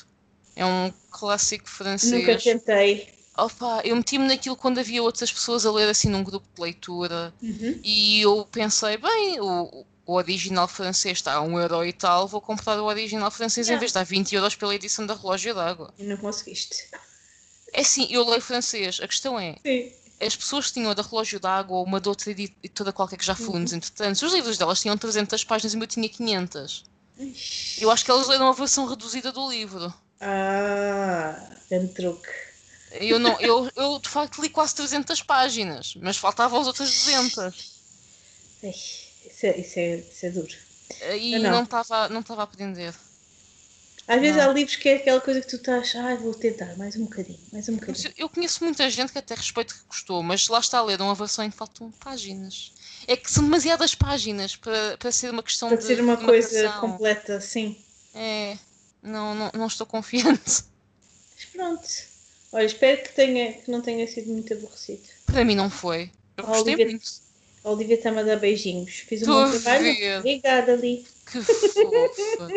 É 0.55 0.64
um 0.64 0.92
clássico 1.10 1.68
francês. 1.68 2.12
Nunca 2.12 2.38
tentei. 2.38 3.09
Opa, 3.36 3.82
eu 3.84 3.94
meti-me 3.94 4.26
naquilo 4.26 4.56
quando 4.56 4.78
havia 4.78 5.02
outras 5.02 5.32
pessoas 5.32 5.64
a 5.64 5.70
ler 5.70 5.88
assim 5.88 6.09
num 6.09 6.24
grupo 6.24 6.46
de 6.55 6.60
leitura 6.60 7.32
Uhum. 7.40 7.80
e 7.84 8.20
eu 8.20 8.44
pensei, 8.50 8.96
bem, 8.96 9.40
o, 9.40 9.86
o 10.09 10.14
original 10.14 10.66
francês 10.66 11.18
está 11.18 11.35
a 11.35 11.43
um 11.43 11.60
euro 11.60 11.85
e 11.85 11.93
tal, 11.93 12.26
vou 12.26 12.40
comprar 12.40 12.80
o 12.80 12.86
original 12.86 13.30
francês 13.30 13.68
em 13.68 13.76
vez 13.76 13.90
de 13.90 13.97
dar 13.97 14.05
20 14.05 14.35
euros 14.35 14.55
pela 14.55 14.74
edição 14.74 15.05
da 15.05 15.14
Relógio 15.14 15.55
d'Água. 15.55 15.93
E 15.98 16.02
não 16.02 16.16
conseguiste. 16.16 16.89
É 17.74 17.82
assim, 17.82 18.09
eu 18.10 18.26
leio 18.26 18.40
francês, 18.40 19.01
a 19.02 19.06
questão 19.06 19.39
é, 19.39 19.56
Sim. 19.62 19.93
as 20.18 20.35
pessoas 20.35 20.72
tinham 20.72 20.90
a 20.90 20.94
da 20.94 21.02
Relógio 21.02 21.39
d'Água 21.39 21.76
ou 21.76 21.85
uma 21.85 22.01
de 22.01 22.09
outra 22.09 22.30
editora 22.30 22.90
qualquer 22.90 23.18
que 23.18 23.26
já 23.26 23.35
falamos, 23.35 23.72
uhum. 23.72 23.76
entretanto, 23.76 24.22
os 24.24 24.32
livros 24.32 24.56
delas 24.56 24.80
tinham 24.80 24.97
300 24.97 25.44
páginas 25.44 25.74
e 25.74 25.76
o 25.76 25.78
meu 25.78 25.86
tinha 25.86 26.09
500. 26.09 26.85
Eu 27.78 27.90
acho 27.90 28.02
que 28.02 28.10
elas 28.10 28.26
leram 28.28 28.48
a 28.48 28.52
versão 28.52 28.86
reduzida 28.86 29.30
do 29.30 29.51
livro. 29.51 29.93
Ah, 30.22 31.51
grande 31.68 31.93
truque. 31.93 32.28
Eu, 32.93 33.18
não, 33.18 33.39
eu, 33.43 33.70
eu 33.76 33.98
de 33.98 34.09
facto 34.09 34.40
li 34.40 34.48
quase 34.48 34.74
300 34.74 35.22
páginas, 35.22 35.94
mas 36.01 36.16
faltavam 36.16 36.59
as 36.59 36.66
outras 36.66 36.89
200. 36.89 37.78
Isso 39.28 39.46
é, 39.46 39.56
isso 39.59 39.78
é, 39.78 39.96
isso 39.96 40.26
é 40.26 40.30
duro. 40.30 40.55
E 41.16 41.38
não 41.38 41.62
estava 41.62 42.09
não 42.09 42.24
não 42.26 42.40
a 42.40 42.42
aprender. 42.42 42.94
Às 44.09 44.22
vezes 44.22 44.36
não. 44.36 44.44
há 44.44 44.52
livros 44.55 44.76
que 44.76 44.88
é 44.88 44.96
aquela 44.96 45.20
coisa 45.20 45.42
que 45.42 45.48
tu 45.48 45.56
estás, 45.56 45.94
ah, 45.94 46.14
vou 46.14 46.32
tentar 46.32 46.74
mais 46.78 46.96
um 46.96 47.05
bocadinho, 47.05 47.38
mais 47.52 47.68
um 47.68 47.74
bocadinho. 47.74 48.10
Eu 48.16 48.30
conheço 48.30 48.64
muita 48.64 48.88
gente 48.88 49.12
que 49.12 49.18
até 49.18 49.34
respeito 49.34 49.74
que 49.74 49.84
gostou, 49.86 50.22
mas 50.22 50.48
lá 50.48 50.60
está 50.60 50.78
a 50.78 50.82
ler 50.82 50.98
uma 51.02 51.14
versão 51.14 51.44
em 51.44 51.50
que 51.50 51.56
faltam 51.56 51.90
páginas. 51.90 52.72
É 53.06 53.16
que 53.18 53.30
são 53.30 53.44
demasiadas 53.44 53.94
páginas 53.94 54.56
para, 54.56 54.96
para 54.96 55.12
ser 55.12 55.30
uma 55.30 55.42
questão 55.42 55.68
para 55.68 55.76
de. 55.76 55.84
Para 55.84 55.94
ser 55.94 56.02
uma 56.02 56.16
coisa 56.16 56.72
completa, 56.80 57.38
sim. 57.38 57.76
É, 58.14 58.56
não, 59.02 59.34
não, 59.34 59.50
não 59.52 59.66
estou 59.66 59.86
confiante. 59.86 60.64
Mas 61.36 61.44
pronto. 61.52 61.88
Olha, 62.50 62.64
espero 62.64 63.02
que, 63.02 63.12
tenha, 63.12 63.52
que 63.52 63.70
não 63.70 63.82
tenha 63.82 64.06
sido 64.09 64.32
muito 64.32 64.55
aborrecido. 64.55 65.02
Para 65.26 65.44
mim 65.44 65.55
não 65.55 65.68
foi. 65.68 66.10
Eu 66.38 66.46
gostei 66.46 66.74
Olivia, 66.74 66.86
muito. 66.86 67.27
A 67.64 67.70
Olivia 67.70 67.97
está-me 67.97 68.20
a 68.20 68.22
dar 68.22 68.36
beijinhos. 68.36 69.05
Fiz 69.09 69.22
um 69.22 69.26
bom 69.26 69.51
trabalho. 69.51 70.18
Obrigada, 70.18 70.72
Ali. 70.72 71.06
Que 71.30 71.43
fofa. 71.43 72.48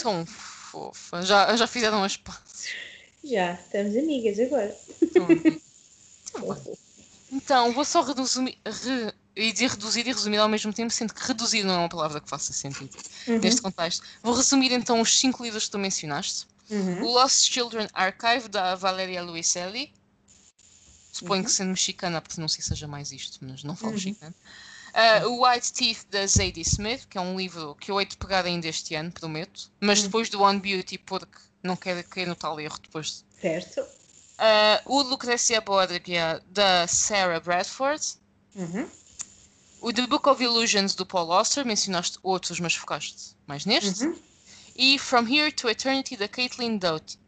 Tão 0.00 0.26
fofa. 0.26 1.22
Já, 1.22 1.56
já 1.56 1.66
fizeram 1.66 2.02
as 2.02 2.16
pazes. 2.16 2.68
Já, 3.22 3.54
estamos 3.54 3.96
amigas 3.96 4.38
agora. 4.38 4.76
Então, 7.32 7.72
vou 7.72 7.84
só 7.84 8.02
reduzir, 8.02 8.56
re, 8.64 9.12
e 9.34 9.52
dizer 9.52 9.70
reduzir 9.70 10.06
e 10.06 10.12
resumir 10.12 10.38
ao 10.38 10.48
mesmo 10.48 10.72
tempo, 10.72 10.92
sendo 10.92 11.12
que 11.12 11.26
reduzir 11.26 11.64
não 11.64 11.74
é 11.74 11.78
uma 11.78 11.88
palavra 11.88 12.20
que 12.20 12.28
faça 12.28 12.52
sentido 12.52 12.96
uhum. 13.26 13.38
neste 13.38 13.60
contexto. 13.60 14.04
Vou 14.22 14.34
resumir 14.34 14.72
então 14.72 15.00
os 15.00 15.18
cinco 15.18 15.42
livros 15.42 15.64
que 15.64 15.72
tu 15.72 15.78
mencionaste. 15.78 16.46
Uhum. 16.70 17.02
O 17.02 17.12
Lost 17.12 17.50
Children 17.50 17.88
Archive, 17.92 18.48
da 18.48 18.74
Valeria 18.74 19.22
Luiselli. 19.22 19.92
Suponho 21.14 21.42
uhum. 21.42 21.44
que 21.44 21.52
sendo 21.52 21.68
mexicana, 21.68 22.20
porque 22.20 22.40
não 22.40 22.48
sei 22.48 22.60
se 22.60 22.70
seja 22.70 22.88
mais 22.88 23.12
isto, 23.12 23.38
mas 23.40 23.62
não 23.62 23.76
falo 23.76 23.92
uhum. 23.92 23.98
mexicano. 23.98 24.34
Uh, 24.94 25.28
o 25.28 25.46
White 25.46 25.72
Teeth, 25.72 26.06
da 26.10 26.26
Zadie 26.26 26.62
Smith, 26.62 27.06
que 27.08 27.16
é 27.16 27.20
um 27.20 27.38
livro 27.38 27.76
que 27.76 27.92
eu 27.92 28.00
hei 28.00 28.06
de 28.06 28.16
pegar 28.16 28.44
ainda 28.44 28.66
este 28.66 28.96
ano, 28.96 29.12
prometo. 29.12 29.70
Mas 29.80 30.00
uhum. 30.00 30.06
depois 30.06 30.28
do 30.28 30.42
One 30.42 30.58
Beauty, 30.58 30.98
porque 30.98 31.38
não 31.62 31.76
quero 31.76 32.02
cair 32.08 32.26
no 32.26 32.34
tal 32.34 32.58
erro 32.58 32.76
depois. 32.82 33.24
Certo. 33.40 33.80
Uh, 33.80 34.82
o 34.86 35.02
Lucrecia 35.02 35.60
Borgia, 35.60 36.42
da 36.48 36.88
Sarah 36.88 37.38
Bradford. 37.38 38.04
Uhum. 38.56 38.88
O 39.80 39.92
The 39.92 40.08
Book 40.08 40.28
of 40.28 40.42
Illusions, 40.42 40.96
do 40.96 41.06
Paul 41.06 41.32
Auster. 41.32 41.64
Mencionaste 41.64 42.18
outros, 42.24 42.58
mas 42.58 42.74
focaste 42.74 43.36
mais 43.46 43.64
neste. 43.64 44.04
Uhum. 44.04 44.18
E 44.74 44.98
From 44.98 45.28
Here 45.28 45.52
to 45.52 45.68
Eternity, 45.68 46.16
da 46.16 46.26
Caitlin 46.26 46.76
Doughty. 46.76 47.20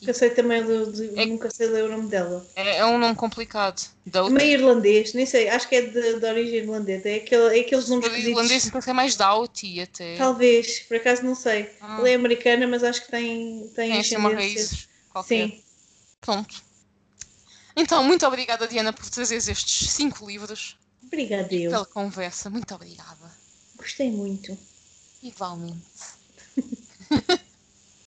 Nunca 0.00 0.14
sei 0.14 0.30
também, 0.30 0.64
de, 0.64 1.20
é, 1.20 1.26
nunca 1.26 1.50
sei 1.50 1.66
ler 1.68 1.84
o 1.84 1.88
nome 1.90 2.08
dela. 2.08 2.46
É, 2.56 2.78
é 2.78 2.84
um 2.86 2.98
nome 2.98 3.14
complicado. 3.14 3.82
Doughty. 4.06 4.32
Meio 4.32 4.60
irlandês, 4.60 5.12
nem 5.12 5.26
sei, 5.26 5.48
acho 5.48 5.68
que 5.68 5.76
é 5.76 5.82
de, 5.82 6.18
de 6.18 6.24
origem 6.24 6.60
irlandesa. 6.60 7.08
É, 7.08 7.16
aquele, 7.16 7.58
é 7.58 7.60
aqueles 7.60 7.88
nomes 7.88 8.08
que 8.08 8.28
Irlandês 8.30 8.66
então 8.66 8.80
é 8.86 8.92
mais 8.92 9.16
Doughty 9.16 9.80
até. 9.80 10.16
Talvez, 10.16 10.80
por 10.80 10.96
acaso 10.96 11.22
não 11.22 11.34
sei. 11.34 11.68
Ah. 11.80 11.98
Ela 11.98 12.10
é 12.10 12.14
americana, 12.14 12.66
mas 12.66 12.82
acho 12.82 13.04
que 13.04 13.10
tem, 13.10 13.70
tem, 13.74 14.02
tem 14.02 14.18
uma 14.18 14.32
raiz 14.32 14.88
qualquer. 15.10 15.48
Sim. 15.48 15.62
Pronto. 16.20 16.62
Então, 17.76 18.02
muito 18.02 18.26
obrigada, 18.26 18.66
Diana, 18.66 18.92
por 18.92 19.08
trazeres 19.08 19.48
estes 19.48 19.90
cinco 19.90 20.26
livros. 20.26 20.76
Obrigada, 21.04 21.54
eu. 21.54 21.70
Pela 21.70 21.86
conversa, 21.86 22.50
muito 22.50 22.74
obrigada. 22.74 23.30
Gostei 23.76 24.10
muito. 24.10 24.56
Igualmente. 25.22 25.78